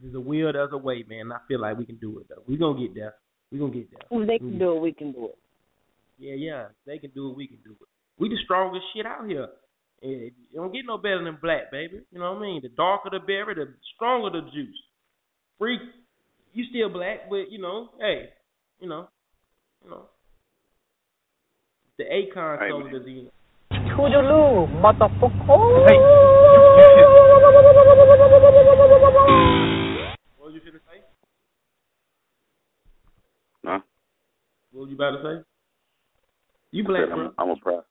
There's 0.00 0.14
a 0.14 0.20
will, 0.20 0.52
there's 0.52 0.72
a 0.72 0.78
way, 0.78 1.04
man. 1.06 1.32
I 1.32 1.38
feel 1.48 1.60
like 1.60 1.76
we 1.76 1.84
can 1.84 1.96
do 1.96 2.18
it 2.20 2.28
though. 2.28 2.42
We 2.46 2.56
gonna 2.56 2.80
get 2.80 2.94
there. 2.94 3.14
We 3.50 3.58
gonna 3.58 3.72
get 3.72 3.90
there. 3.90 4.20
If 4.20 4.26
they 4.26 4.38
can 4.38 4.50
mm-hmm. 4.50 4.58
do 4.58 4.76
it, 4.76 4.80
we 4.80 4.92
can 4.92 5.12
do 5.12 5.26
it. 5.26 5.38
Yeah, 6.18 6.34
yeah. 6.34 6.66
They 6.86 6.98
can 6.98 7.10
do 7.10 7.30
it. 7.30 7.36
We 7.36 7.46
can 7.46 7.58
do 7.64 7.72
it. 7.72 7.88
We 8.18 8.28
the 8.28 8.36
strongest 8.44 8.84
shit 8.94 9.06
out 9.06 9.26
here. 9.26 9.48
Eh, 10.02 10.06
and 10.06 10.32
you 10.50 10.56
don't 10.56 10.72
get 10.72 10.86
no 10.86 10.96
better 10.96 11.22
than 11.24 11.38
black, 11.42 11.70
baby. 11.70 12.00
You 12.12 12.18
know 12.20 12.32
what 12.32 12.38
I 12.38 12.42
mean? 12.42 12.62
The 12.62 12.68
darker 12.70 13.10
the 13.10 13.18
berry, 13.18 13.54
the 13.54 13.74
stronger 13.96 14.30
the 14.30 14.46
juice. 14.50 14.76
Freak, 15.58 15.80
you 16.52 16.64
still 16.70 16.88
black, 16.88 17.28
but 17.28 17.50
you 17.50 17.58
know, 17.58 17.90
hey, 17.98 18.30
you 18.80 18.88
know, 18.88 19.08
you 19.84 19.90
know, 19.90 20.06
the 21.98 22.04
Akon 22.04 22.58
Hey, 22.60 22.70
color 22.70 22.96
is 22.96 23.06
you 23.06 23.24
know. 23.24 23.30
Toodaloo, 23.96 24.70
motherfucker. 24.80 25.46
What 25.46 25.58
was 30.38 30.54
you 30.54 30.60
gonna 30.60 30.78
say? 30.78 31.02
Huh? 33.64 33.80
What 34.70 34.80
was 34.82 34.90
you 34.90 34.94
about 34.94 35.10
to 35.10 35.22
say? 35.22 35.44
You 36.70 36.84
I 36.84 36.86
black, 36.86 37.02
said 37.02 37.14
bro? 37.14 37.24
I'm, 37.26 37.32
I'm 37.38 37.50
a 37.50 37.56
proud. 37.56 37.84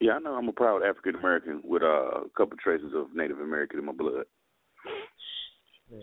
Yeah, 0.00 0.12
I 0.12 0.18
know 0.18 0.34
I'm 0.34 0.48
a 0.48 0.52
proud 0.52 0.82
African 0.82 1.14
American 1.14 1.62
with 1.64 1.82
uh, 1.82 1.86
a 1.86 2.28
couple 2.36 2.58
traces 2.62 2.92
of 2.94 3.14
Native 3.14 3.40
American 3.40 3.78
in 3.78 3.86
my 3.86 3.92
blood. 3.92 4.26
God 5.90 6.02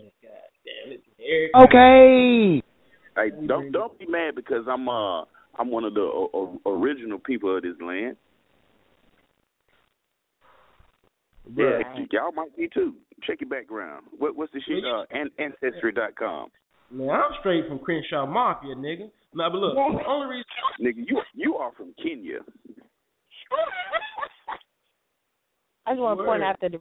damn 0.64 0.92
it. 0.92 1.04
Eric. 1.20 1.50
Okay. 1.54 2.62
Hey, 3.16 3.46
don't 3.46 3.70
don't 3.70 3.96
be 3.96 4.06
mad 4.06 4.34
because 4.34 4.66
I'm 4.68 4.88
uh 4.88 5.22
I'm 5.58 5.70
one 5.70 5.84
of 5.84 5.94
the 5.94 6.00
o- 6.00 6.30
o- 6.64 6.70
original 6.70 7.18
people 7.18 7.56
of 7.56 7.62
this 7.62 7.74
land. 7.80 8.16
Yeah, 11.54 11.80
y'all 12.10 12.32
might 12.32 12.56
be 12.56 12.68
too. 12.72 12.94
Check 13.22 13.40
your 13.40 13.50
background. 13.50 14.06
What 14.18 14.36
what's 14.36 14.52
the 14.52 14.60
shit? 14.66 14.82
Uh, 14.84 15.04
an- 15.10 15.30
ancestry.com. 15.38 16.48
Man, 16.90 17.10
I'm 17.10 17.32
straight 17.40 17.66
from 17.68 17.78
Crenshaw 17.78 18.26
Mafia, 18.26 18.74
nigga. 18.74 19.10
Now, 19.34 19.50
but 19.50 19.58
look, 19.58 19.74
the 19.74 20.06
only 20.06 20.28
reason 20.28 20.44
Nigga, 20.80 21.04
you 21.08 21.20
you 21.34 21.56
are 21.56 21.72
from 21.76 21.94
Kenya. 22.02 22.38
I 25.86 25.92
just 25.92 26.00
want 26.00 26.18
to 26.18 26.24
point 26.24 26.42
out 26.42 26.56
that 26.62 26.72
the, 26.72 26.78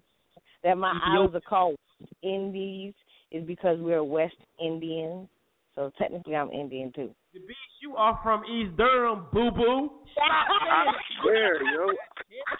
that 0.64 0.78
my 0.78 0.92
Ethiopia. 0.92 1.14
islands 1.14 1.36
are 1.36 1.42
called 1.42 1.76
Indies 2.22 2.94
is 3.32 3.46
because 3.46 3.78
we're 3.80 4.04
West 4.04 4.36
Indians. 4.64 5.28
So 5.76 5.92
technically, 5.98 6.36
I'm 6.36 6.52
Indian 6.52 6.92
too. 6.96 7.12
The 7.34 7.40
beach 7.40 7.74
you 7.82 7.96
are 7.96 8.20
from 8.24 8.44
East 8.46 8.78
Durham, 8.78 9.26
boo 9.34 9.52
boo. 9.52 9.90
I 10.22 10.86
swear, 11.22 11.64
yo. 11.74 11.88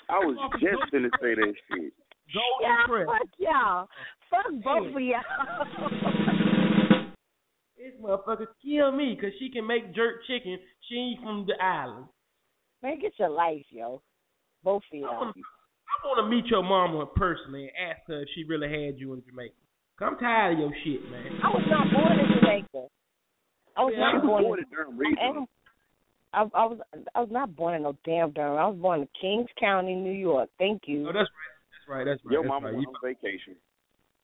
I 0.10 0.20
was 0.20 0.38
just 0.60 0.92
gonna 0.92 1.10
say 1.22 1.36
that 1.36 1.54
shit. 1.70 1.94
Golden 2.34 2.62
Yeah, 2.62 2.84
Crest. 2.86 3.10
fuck 3.12 3.30
y'all. 3.38 3.88
Fuck 4.30 4.64
both 4.64 4.96
of 4.96 5.02
y'all. 5.02 5.22
This 7.78 8.00
motherfucker 8.02 8.48
kill 8.64 8.94
me 8.94 9.14
because 9.14 9.34
she 9.40 9.50
can 9.50 9.68
make 9.68 9.94
jerk 9.94 10.24
chicken. 10.26 10.58
She 10.88 10.96
ain't 10.96 11.20
from 11.22 11.46
the 11.46 11.62
island. 11.62 12.06
Man, 12.82 12.98
get 13.02 13.12
your 13.20 13.28
life, 13.30 13.66
yo. 13.72 14.02
Both 14.64 14.84
of 14.94 15.00
y'all. 15.00 15.34
I 15.36 16.08
wanna 16.08 16.30
meet 16.30 16.46
your 16.46 16.64
mama 16.64 17.06
personally 17.08 17.64
and 17.78 17.90
ask 17.92 18.00
her 18.08 18.22
if 18.22 18.30
she 18.36 18.46
really 18.46 18.70
had 18.70 18.98
you 19.00 19.12
in 19.14 19.22
Jamaica. 19.30 19.54
'Cause 20.00 20.08
I'm 20.14 20.18
tired 20.18 20.54
of 20.54 20.60
your 20.60 20.74
shit, 20.84 21.04
man. 21.12 21.40
I 21.44 21.50
was 21.50 21.64
not 21.68 21.92
born 21.92 22.20
in 22.20 22.40
Jamaica. 22.40 22.88
I 23.76 23.84
was 23.84 23.94
Yeah, 23.96 24.00
not 24.00 24.14
you 24.14 24.20
was 24.20 24.28
born, 24.28 24.44
born 24.44 24.60
in 24.60 24.66
in 24.66 24.70
Durham 25.34 25.48
I, 26.34 26.42
I, 26.42 26.44
I 26.44 26.66
was 26.66 26.80
I 27.16 27.20
was 27.20 27.30
not 27.32 27.56
born 27.56 27.76
in 27.76 27.84
no 27.84 27.96
damn 28.06 28.32
Durham. 28.32 28.58
I 28.58 28.68
was 28.68 28.78
born 28.78 29.02
in 29.02 29.08
Kings 29.20 29.50
County, 29.60 29.96
New 29.96 30.12
York. 30.12 30.50
Thank 30.58 30.84
you. 30.88 31.04
Oh, 31.08 31.14
that's 31.14 31.30
right. 31.30 31.54
That's 31.72 31.88
right. 31.90 32.04
That's 32.06 32.22
right. 32.26 32.32
Your 32.34 32.44
that's 32.44 32.50
mama 32.50 32.68
right. 32.68 32.76
went 32.78 32.88
on 32.88 32.96
vacation. 33.04 33.56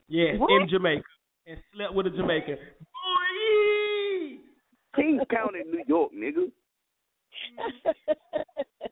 Yeah, 0.08 0.38
What? 0.38 0.50
in 0.62 0.68
Jamaica. 0.70 1.04
And 1.48 1.58
slept 1.76 1.94
with 1.94 2.08
a 2.08 2.10
Jamaican. 2.12 2.58
Boy! 2.58 4.38
Kings 4.96 5.22
County, 5.30 5.60
New 5.70 5.84
York, 5.88 6.12
nigga. 6.14 6.52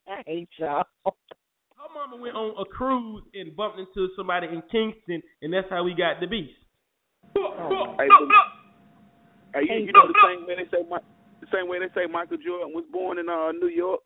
I 0.07 0.21
hate 0.25 0.49
y'all. 0.57 0.83
Her 1.05 1.93
mama 1.93 2.17
went 2.21 2.35
on 2.35 2.55
a 2.59 2.65
cruise 2.65 3.23
and 3.33 3.55
bumped 3.55 3.79
into 3.79 4.09
somebody 4.15 4.47
in 4.47 4.61
Kingston, 4.71 5.21
and 5.41 5.53
that's 5.53 5.67
how 5.69 5.83
we 5.83 5.93
got 5.95 6.19
the 6.19 6.27
beast. 6.27 6.53
Hey, 7.35 8.07
but- 8.07 8.56
Hey, 9.53 9.61
you, 9.69 9.85
you 9.87 9.93
know 9.93 10.07
the 10.07 10.19
same 10.27 10.47
way 10.47 10.55
they 10.55 10.69
say 10.69 10.83
Mi- 10.83 11.07
the 11.41 11.47
same 11.53 11.67
way 11.69 11.79
they 11.79 11.89
say 11.95 12.05
Michael 12.11 12.37
Jordan 12.37 12.73
was 12.73 12.85
born 12.91 13.19
in 13.19 13.29
uh 13.29 13.51
New 13.51 13.69
York. 13.69 14.01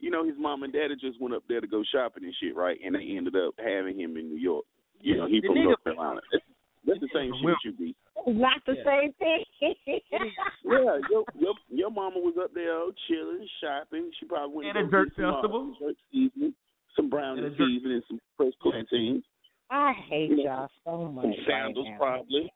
You 0.00 0.10
know 0.10 0.24
his 0.24 0.34
mom 0.38 0.62
and 0.62 0.72
daddy 0.72 0.94
just 1.00 1.20
went 1.20 1.34
up 1.34 1.42
there 1.48 1.60
to 1.60 1.66
go 1.66 1.82
shopping 1.92 2.24
and 2.24 2.34
shit, 2.40 2.54
right? 2.56 2.78
And 2.84 2.94
they 2.94 3.16
ended 3.16 3.34
up 3.36 3.54
having 3.58 3.98
him 3.98 4.16
in 4.16 4.28
New 4.30 4.38
York. 4.40 4.64
You 5.00 5.16
know 5.16 5.26
he 5.26 5.40
The 5.40 5.48
from 5.48 5.56
nigga- 5.56 5.64
North 5.64 5.84
Carolina. 5.84 6.20
That's, 6.32 6.44
that's 6.86 7.00
the 7.00 7.08
same 7.14 7.30
From 7.42 7.54
shit 7.62 7.64
you 7.64 7.72
be. 7.72 7.96
Not 8.26 8.62
the 8.66 8.74
Yeah. 8.76 8.84
same 8.84 9.12
thing. 9.18 9.44
Yeah, 10.64 10.98
your 11.10 11.24
your 11.38 11.54
your 11.70 11.90
mama 11.90 12.18
was 12.18 12.34
up 12.40 12.52
there 12.54 12.78
chilling, 13.08 13.46
shopping. 13.60 14.10
She 14.18 14.26
probably 14.26 14.56
went 14.56 14.68
At 14.68 14.74
to 14.74 14.80
a 14.80 14.84
go 14.84 14.90
dirt 14.90 15.12
some, 15.16 15.24
uh, 15.24 15.32
festival? 15.34 15.74
jerk 15.80 15.96
seasoning, 16.12 16.54
some 16.96 17.08
brownie 17.08 17.40
At 17.40 17.46
a 17.46 17.50
dirt- 17.50 18.04
some 18.08 18.20
fresh 18.36 18.52
plantains, 18.62 19.24
I 19.70 19.92
hate 20.08 20.30
You 20.30 20.36
know, 20.38 20.42
y'all 20.44 20.68
so 20.84 21.12
much. 21.12 21.24
some 21.24 21.34
sandals 21.46 21.86
right 21.86 21.92
now. 21.92 21.98
probably, 21.98 22.52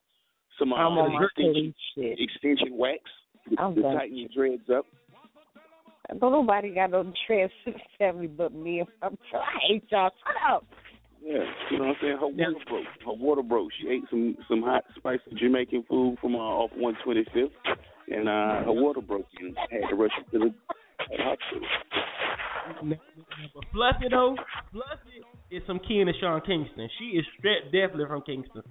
some 0.58 0.72
uh, 0.72 0.76
I'm 0.76 0.98
on 0.98 1.12
my 1.12 1.24
extension, 1.24 1.74
extension 1.96 2.76
wax 2.76 3.00
I'm 3.58 3.74
to 3.74 3.82
done. 3.82 3.96
tighten 3.96 4.16
your 4.16 4.28
dreads 4.34 4.68
up. 4.74 4.86
Don't 6.20 6.32
nobody 6.32 6.74
got 6.74 6.90
no 6.90 7.10
trans 7.26 7.50
family 7.98 8.26
but 8.26 8.52
me 8.52 8.80
and 8.80 8.88
my 9.00 9.08
I 9.08 9.58
hate 9.68 9.84
y'all. 9.90 10.10
Shut 10.24 10.52
up. 10.52 10.64
Yeah, 11.24 11.38
you 11.70 11.78
know 11.78 11.84
what 11.84 11.90
I'm 11.90 11.96
saying. 12.00 12.16
Her 12.18 12.26
water 12.26 12.64
broke. 12.68 12.86
Her 13.06 13.12
water 13.12 13.42
broke. 13.42 13.70
She 13.80 13.88
ate 13.88 14.02
some 14.10 14.36
some 14.48 14.62
hot 14.62 14.84
spicy 14.96 15.22
Jamaican 15.38 15.84
food 15.88 16.16
from 16.20 16.34
uh, 16.34 16.38
off 16.38 16.70
125th, 16.76 17.50
and 18.08 18.28
uh, 18.28 18.64
her 18.64 18.72
water 18.72 19.00
broke 19.00 19.26
and 19.40 19.56
had 19.70 19.88
to 19.88 19.94
rush 19.94 20.10
her 20.16 20.38
to 20.38 20.50
the 20.50 21.16
hospital. 21.18 21.68
But 23.54 23.64
Fluffy 23.72 24.08
though, 24.10 24.36
Fluffy 24.72 25.22
is 25.50 25.62
some 25.66 25.78
kin 25.78 26.08
of 26.08 26.14
Sean 26.20 26.40
Kingston. 26.40 26.88
She 26.98 27.16
is 27.16 27.24
straight 27.38 27.66
definitely 27.66 28.06
from 28.06 28.22
Kingston. 28.22 28.62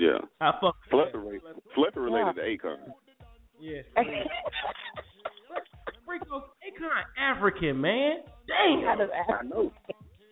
Yeah, 0.00 0.18
I 0.40 0.52
fuck. 0.60 0.76
Flutter 0.90 1.18
related, 1.20 1.42
Flutter 1.74 2.00
related 2.00 2.34
to 2.36 2.40
Akon. 2.40 2.76
Yeah. 3.60 3.82
Rico, 6.08 6.44
Akon 6.66 7.02
African 7.18 7.80
man. 7.80 8.18
Damn. 8.48 8.88
I 8.88 9.42
know. 9.44 9.70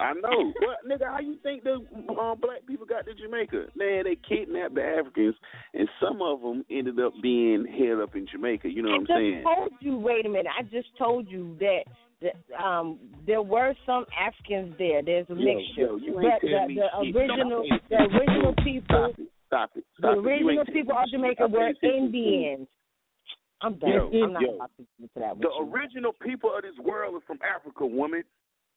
I 0.01 0.13
know. 0.15 0.53
Well, 0.61 0.77
nigga, 0.89 1.07
how 1.07 1.19
you 1.21 1.37
think 1.43 1.65
the 1.65 1.73
um, 2.19 2.39
black 2.41 2.65
people 2.67 2.87
got 2.87 3.05
to 3.07 3.15
Jamaica? 3.15 3.67
Man, 3.77 4.05
they 4.05 4.17
kidnapped 4.29 4.75
the 4.77 4.83
Africans, 4.83 5.35
and 5.75 5.89
some 6.01 6.23
of 6.23 6.41
them 6.41 6.65
ended 6.71 6.99
up 7.01 7.13
being 7.23 7.67
held 7.67 8.01
up 8.01 8.15
in 8.17 8.27
Jamaica. 8.31 8.69
You 8.71 8.83
know 8.83 8.91
what 8.91 9.11
I'm 9.11 9.17
I 9.17 9.19
saying? 9.19 9.43
just 9.45 9.57
told 9.57 9.71
you. 9.81 9.99
Wait 9.99 10.25
a 10.25 10.29
minute. 10.29 10.47
I 10.59 10.63
just 10.63 10.89
told 10.97 11.29
you 11.29 11.57
that. 11.61 11.83
that 12.23 12.65
um, 12.65 12.99
there 13.27 13.43
were 13.43 13.75
some 13.87 14.05
Africans 14.19 14.75
there. 14.79 15.03
There's 15.03 15.27
a 15.31 15.35
Yo, 15.35 15.45
mixture. 15.45 15.81
yo, 15.83 15.97
you 15.97 16.15
but 16.15 16.25
ain't 16.25 16.41
the, 16.43 16.85
the 17.13 17.19
original, 17.19 17.65
the 17.91 17.97
original 17.97 18.55
people, 18.65 19.13
Stop 19.49 19.71
it. 19.77 19.85
the 19.99 20.13
Stop 20.13 20.19
it. 20.19 20.21
You 20.21 20.29
original 20.29 20.61
ain't 20.61 20.73
people 20.73 20.95
of 20.97 21.09
Jamaica 21.11 21.47
were 21.49 21.61
I 21.65 21.73
paid 21.73 21.77
attention 21.83 22.13
to 22.13 22.19
you. 22.19 22.25
Indians. 22.37 22.69
I'm 23.61 23.75
done. 23.81 23.91
Yo, 23.91 24.23
I'm 24.23 24.33
not 24.33 24.43
yo. 24.43 24.55
about 24.55 24.71
to 24.77 24.83
get 24.85 25.03
into 25.03 25.19
that 25.19 25.35
The 25.41 25.49
you. 25.51 25.73
original 25.73 26.13
people 26.23 26.55
of 26.55 26.63
this 26.63 26.79
world 26.79 27.17
are 27.17 27.27
from 27.27 27.39
Africa, 27.43 27.85
woman. 27.87 28.23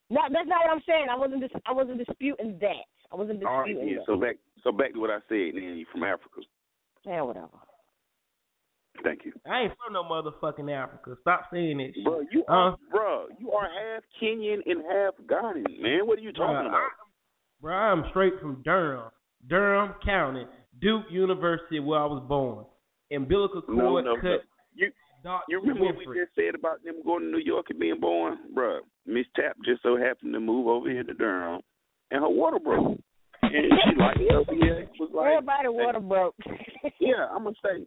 No, 0.10 0.22
that's 0.32 0.48
not 0.48 0.66
what 0.66 0.74
I'm 0.74 0.82
saying. 0.88 1.08
I 1.12 1.16
wasn't. 1.16 1.42
Dis- 1.42 1.62
I 1.68 1.72
wasn't 1.72 2.00
disputing 2.00 2.58
that. 2.62 2.84
I 3.12 3.16
wasn't 3.16 3.40
disputing. 3.40 3.48
All 3.48 3.60
right, 3.62 3.68
disputing 3.68 3.94
yeah. 3.94 4.00
that. 4.00 4.06
So 4.08 4.18
back, 4.18 4.36
so 4.64 4.72
back 4.72 4.94
to 4.94 5.00
what 5.00 5.12
I 5.12 5.20
said. 5.30 5.54
Then 5.54 5.78
you 5.78 5.86
from 5.92 6.04
Africa. 6.04 6.42
Yeah, 7.06 7.22
whatever. 7.22 7.48
Thank 9.04 9.26
you, 9.26 9.34
I 9.50 9.62
ain't 9.62 9.74
from 9.84 9.94
no 9.94 10.04
motherfucking 10.04 10.70
Africa. 10.72 11.16
Stop 11.22 11.48
saying 11.52 11.78
that 11.78 11.92
shit. 11.96 12.04
bro. 12.04 12.22
You 12.32 12.44
Uh, 12.48 12.52
are, 12.54 12.78
bro. 12.92 13.28
You 13.40 13.52
are 13.52 13.64
half 13.66 14.04
Kenyan 14.22 14.60
and 14.66 14.84
half 14.92 15.14
Ghanaian, 15.26 15.80
man. 15.82 16.06
What 16.06 16.20
are 16.20 16.22
you 16.22 16.34
talking 16.34 16.56
Bruh, 16.56 16.68
about? 16.68 16.90
Bro, 17.62 17.74
I'm 17.76 18.04
straight 18.10 18.34
from 18.42 18.62
Durham, 18.64 19.10
Durham 19.48 19.96
County, 20.06 20.46
Duke 20.82 21.06
University, 21.12 21.80
where 21.80 22.00
I 22.00 22.06
was 22.06 22.24
born. 22.28 22.66
Umbilical 23.12 23.62
cord 23.62 23.78
No, 23.78 24.00
no, 24.00 24.16
cut. 24.16 24.24
no. 24.24 24.38
You 24.74 24.92
Doc 25.24 25.44
you 25.48 25.60
remember 25.60 25.86
what 25.86 25.98
we 25.98 26.06
just 26.06 26.34
said 26.36 26.56
about 26.56 26.84
them 26.84 26.96
going 27.06 27.22
to 27.24 27.30
New 27.30 27.38
York 27.44 27.68
and 27.70 27.80
being 27.80 28.00
born, 28.00 28.40
bro? 28.56 28.80
Miss 29.06 29.26
Tapp 29.36 29.56
just 29.64 29.84
so 29.84 29.96
happened 29.98 30.34
to 30.34 30.40
move 30.40 30.68
over 30.68 30.90
here 30.90 31.04
to 31.04 31.14
Durham, 31.14 31.62
and 32.10 32.22
her 32.22 32.30
water 32.30 32.58
broke, 32.58 32.98
and 33.44 33.54
she 33.54 33.96
like 34.00 34.18
LBA 34.32 34.88
was 35.00 35.10
like, 35.14 35.34
Everybody 35.34 35.68
water 35.68 36.00
broke. 36.00 36.36
yeah, 37.00 37.28
I'm 37.32 37.44
gonna 37.44 37.56
say, 37.64 37.86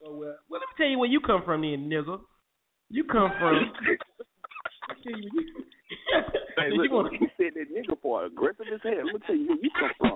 So, 0.00 0.12
uh, 0.12 0.14
well, 0.14 0.36
let 0.50 0.60
me 0.60 0.66
tell 0.76 0.86
you 0.86 0.98
where 0.98 1.08
you 1.10 1.20
come 1.20 1.42
from, 1.44 1.62
then, 1.62 1.88
nigga. 1.90 2.20
You 2.90 3.04
come 3.04 3.32
from? 3.40 3.72
Hey, 6.56 6.70
look, 6.72 6.86
you 6.86 6.92
want 6.92 7.12
he 7.12 7.26
said 7.36 7.52
that 7.54 7.68
nigga 7.70 8.00
part 8.00 8.26
aggressive 8.26 8.66
as 8.72 8.80
hell. 8.82 9.04
Let 9.04 9.14
me 9.14 9.20
tell 9.26 9.36
you 9.36 9.48
where 9.48 9.58
you 9.60 9.70
come 9.78 9.90
from. 9.98 10.14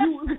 you, 0.00 0.36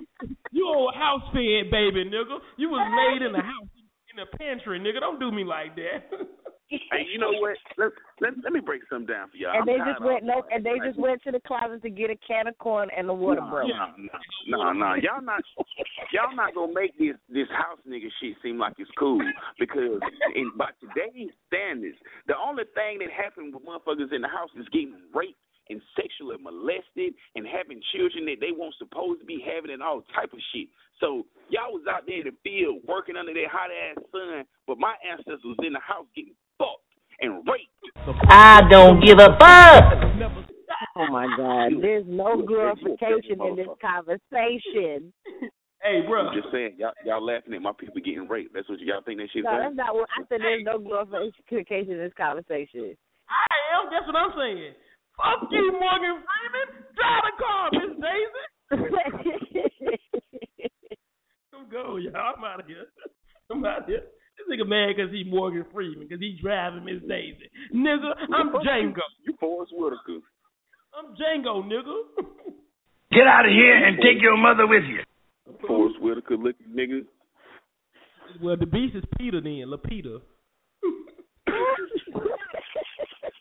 you 0.52 0.66
old 0.66 0.94
house 0.94 1.22
fed 1.32 1.70
baby, 1.70 2.04
nigga. 2.04 2.38
You 2.56 2.70
was 2.70 2.82
made 3.20 3.26
in 3.26 3.32
the 3.32 3.42
house 3.42 3.68
in 4.10 4.16
the 4.16 4.26
pantry, 4.38 4.80
nigga. 4.80 5.00
Don't 5.00 5.20
do 5.20 5.30
me 5.30 5.44
like 5.44 5.76
that. 5.76 6.10
hey, 6.92 7.08
you 7.10 7.18
know 7.18 7.32
what? 7.40 7.56
Let, 7.76 7.92
let, 8.20 8.32
let 8.44 8.52
me 8.52 8.60
break 8.60 8.82
some 8.90 9.06
down 9.06 9.30
for 9.30 9.36
y'all. 9.36 9.56
And 9.56 9.64
I'm 9.64 9.66
they 9.66 9.80
just 9.80 10.04
went 10.04 10.24
no, 10.24 10.44
and 10.52 10.64
they 10.64 10.76
just 10.84 10.98
went 10.98 11.22
to 11.24 11.32
the 11.32 11.40
closet 11.40 11.80
to 11.82 11.90
get 11.90 12.10
a 12.10 12.18
can 12.20 12.46
of 12.46 12.58
corn 12.58 12.90
and 12.96 13.08
a 13.08 13.14
water 13.14 13.40
no, 13.40 13.50
broke. 13.50 13.68
No, 14.46 14.62
no, 14.62 14.72
no. 14.72 14.94
Y'all 15.00 15.24
not 15.24 15.40
y'all 16.12 16.36
not 16.36 16.54
gonna 16.54 16.72
make 16.72 16.92
this 16.98 17.16
this 17.28 17.48
house 17.48 17.80
nigga 17.88 18.12
shit 18.20 18.36
seem 18.42 18.58
like 18.58 18.74
it's 18.76 18.90
cool 18.98 19.20
because 19.58 20.00
in 20.36 20.52
by 20.56 20.68
today's 20.80 21.32
standards, 21.48 21.96
the 22.26 22.36
only 22.36 22.64
thing 22.76 23.00
that 23.00 23.08
happened 23.08 23.54
with 23.54 23.64
motherfuckers 23.64 24.12
in 24.12 24.20
the 24.20 24.28
house 24.28 24.52
is 24.58 24.68
getting 24.68 25.00
raped 25.14 25.40
and 25.70 25.80
sexually 25.96 26.36
molested 26.40 27.12
and 27.36 27.44
having 27.44 27.80
children 27.92 28.24
that 28.24 28.40
they 28.40 28.52
weren't 28.52 28.76
supposed 28.80 29.20
to 29.20 29.26
be 29.26 29.40
having 29.44 29.70
and 29.70 29.82
all 29.82 30.00
type 30.16 30.32
of 30.32 30.40
shit. 30.52 30.68
So 31.00 31.24
y'all 31.48 31.76
was 31.76 31.84
out 31.88 32.04
there 32.08 32.24
in 32.24 32.28
the 32.28 32.36
field 32.44 32.82
working 32.88 33.16
under 33.16 33.32
that 33.32 33.52
hot 33.52 33.68
ass 33.68 34.00
sun, 34.12 34.44
but 34.66 34.80
my 34.80 34.96
ancestors 35.04 35.44
was 35.44 35.60
in 35.64 35.72
the 35.72 35.84
house 35.84 36.08
getting 36.16 36.36
and 37.20 37.46
raped. 37.46 37.70
I 38.28 38.62
don't 38.70 39.04
give 39.04 39.18
a 39.18 39.36
fuck. 39.38 39.84
Oh 40.96 41.06
my 41.10 41.26
God! 41.36 41.72
There's 41.80 42.04
no 42.06 42.42
glorification 42.42 43.40
in 43.40 43.56
this 43.56 43.68
conversation. 43.80 45.12
Hey, 45.82 46.02
bro. 46.06 46.26
I'm 46.26 46.34
just 46.34 46.50
saying, 46.50 46.74
y'all 46.76 46.92
y'all 47.06 47.24
laughing 47.24 47.54
at 47.54 47.62
my 47.62 47.72
people 47.78 48.00
getting 48.02 48.26
raped. 48.28 48.52
That's 48.54 48.68
what 48.68 48.80
y'all 48.80 49.00
think 49.06 49.20
that 49.20 49.28
shit 49.32 49.44
No, 49.44 49.58
that's 49.58 49.76
not 49.76 49.94
what 49.94 50.08
I 50.18 50.22
said. 50.28 50.40
There's 50.42 50.64
no 50.64 50.78
glorification 50.78 51.92
in 51.92 51.98
this 51.98 52.12
conversation. 52.18 52.96
I 53.30 53.46
am. 53.78 53.86
That's 53.90 54.06
what 54.06 54.16
I'm 54.16 54.34
saying. 54.34 54.74
Fuck 55.14 55.50
you, 55.50 55.72
Morgan 55.78 56.22
Freeman. 56.22 56.68
Drive 56.98 57.22
the 57.26 57.34
car, 57.38 57.70
Miss 57.78 57.94
Daisy. 58.02 58.42
I'm 61.54 61.68
go, 61.70 61.96
y'all. 61.96 62.34
I'm 62.36 62.44
out 62.44 62.60
of 62.60 62.66
here. 62.66 62.86
I'm 63.50 63.64
out 63.64 63.82
of 63.82 63.88
here. 63.88 64.02
This 64.48 64.58
nigga 64.58 64.68
mad 64.68 64.94
because 64.96 65.12
he 65.12 65.24
Morgan 65.24 65.64
Freeman 65.72 66.00
because 66.00 66.20
he 66.20 66.38
driving 66.40 66.84
Miss 66.84 67.02
Daisy. 67.08 67.50
Nigga, 67.74 68.12
I'm 68.34 68.52
Django. 68.52 69.00
You 69.26 69.34
Forest 69.38 69.72
Whitaker. 69.74 70.20
I'm 70.96 71.14
Django, 71.16 71.64
nigga. 71.64 72.02
Get 73.12 73.26
out 73.26 73.46
of 73.46 73.52
here 73.52 73.86
and 73.86 73.96
take 73.98 74.20
your 74.20 74.36
mother 74.36 74.66
with 74.66 74.84
you. 74.84 75.00
Forest 75.66 76.00
Whitaker 76.00 76.36
looking 76.36 76.66
nigga. 76.74 77.04
Well, 78.42 78.56
the 78.56 78.66
beast 78.66 78.96
is 78.96 79.04
Peter 79.18 79.40
then, 79.40 79.64
Lupita. 79.66 80.20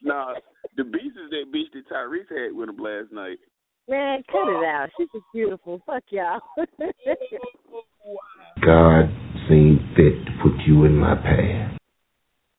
Nah, 0.04 0.36
the 0.78 0.86
beast 0.86 1.18
is 1.18 1.30
that 1.32 1.52
bitch 1.54 1.74
that 1.74 1.90
Tyrese 1.92 2.30
had 2.30 2.56
with 2.56 2.70
him 2.70 2.78
last 2.78 3.12
night. 3.12 3.40
Man, 3.90 4.24
cut 4.32 4.48
it 4.48 4.64
out. 4.64 4.88
She's 4.98 5.10
just 5.12 5.26
beautiful. 5.34 5.82
Fuck 5.86 6.04
y'all. 6.12 6.40
God 8.66 9.10
seen 9.50 9.80
fit 9.96 10.26
to 10.26 10.32
put 10.44 10.54
you 10.66 10.86
in 10.86 10.96
my 10.96 11.16
path. 11.16 11.78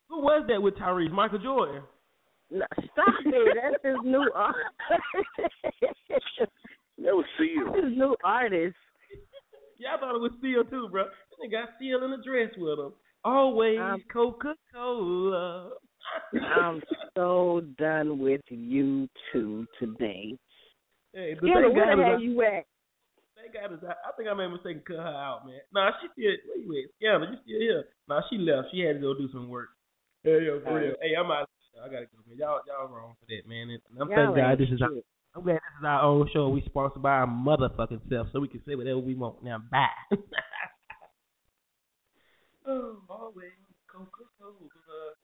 Who 0.08 0.20
was 0.22 0.44
that 0.48 0.60
with 0.62 0.74
Tyrese? 0.76 1.10
Michael 1.12 1.38
Jordan. 1.38 1.82
no, 2.50 2.64
stop 2.92 3.14
it. 3.24 3.58
That's 3.62 3.84
his 3.84 3.96
new 4.04 4.30
art. 4.34 4.56
That 6.98 7.14
was 7.14 7.24
Seal. 7.38 7.72
his 7.74 7.96
new 7.96 8.16
artist. 8.24 8.76
Yeah, 9.78 9.94
I 9.96 10.00
thought 10.00 10.16
it 10.16 10.20
was 10.20 10.32
Seal 10.42 10.64
too, 10.64 10.88
bro. 10.90 11.04
They 11.40 11.48
got 11.48 11.68
Seal 11.78 12.02
in 12.04 12.12
a 12.12 12.22
dress 12.22 12.50
with 12.58 12.78
him. 12.78 12.92
Always 13.24 13.78
Um, 13.80 14.02
Coca 14.12 14.54
Cola. 14.74 15.70
I'm 16.56 16.82
so 17.16 17.62
done 17.78 18.18
with 18.18 18.40
you 18.48 19.08
two 19.32 19.66
today. 19.78 20.36
Hey, 21.12 21.34
the 21.40 21.46
Taylor, 21.46 21.68
thing 21.68 21.76
where 21.76 21.96
the 21.96 22.02
hell 22.04 22.20
you 22.20 22.42
at? 22.42 22.64
Thank 23.38 23.54
God 23.54 23.70
is 23.72 23.84
I, 23.86 23.94
I 23.94 24.10
think 24.16 24.28
I 24.28 24.34
made 24.34 24.50
a 24.50 24.50
mistake 24.50 24.82
and 24.82 24.84
cut 24.84 24.98
her 24.98 25.14
out, 25.14 25.46
man. 25.46 25.62
Nah, 25.72 25.94
she 26.02 26.10
still 26.10 26.34
wait, 26.50 26.66
wait, 26.66 26.86
Scanner, 26.98 27.30
you 27.30 27.38
still 27.46 27.60
here? 27.60 27.84
Nah, 28.08 28.22
she 28.28 28.36
left. 28.38 28.74
She 28.74 28.80
had 28.80 28.98
to 28.98 29.00
go 29.00 29.14
do 29.14 29.30
some 29.30 29.48
work. 29.48 29.70
Hey, 30.24 30.42
yo, 30.42 30.60
for 30.60 30.74
real. 30.74 30.94
Hey, 31.00 31.14
I'm 31.14 31.30
out. 31.30 31.48
I 31.78 31.86
gotta 31.86 32.10
go, 32.10 32.18
man. 32.26 32.36
Y'all, 32.36 32.60
y'all 32.66 32.90
wrong 32.90 33.14
for 33.20 33.26
that, 33.30 33.46
man. 33.46 33.70
And 33.70 33.80
I'm 33.94 34.10
Y'all 34.10 34.34
thank 34.34 34.36
God 34.36 34.58
this 34.58 34.74
is 34.74 34.82
our. 34.82 34.90
I'm 35.36 35.44
glad 35.44 35.62
this 35.62 35.78
is 35.78 35.86
our 35.86 36.02
own 36.02 36.28
show. 36.32 36.48
We 36.48 36.62
sponsored 36.66 37.02
by 37.02 37.22
our 37.22 37.26
motherfucking 37.26 38.08
self, 38.10 38.26
so 38.32 38.40
we 38.40 38.48
can 38.48 38.62
say 38.66 38.74
whatever 38.74 38.98
we 38.98 39.14
want. 39.14 39.44
Now, 39.44 39.62
bye. 39.70 39.86
oh, 42.66 42.98
always 43.08 43.54
Coca 43.86 44.26
Cola. 44.40 45.14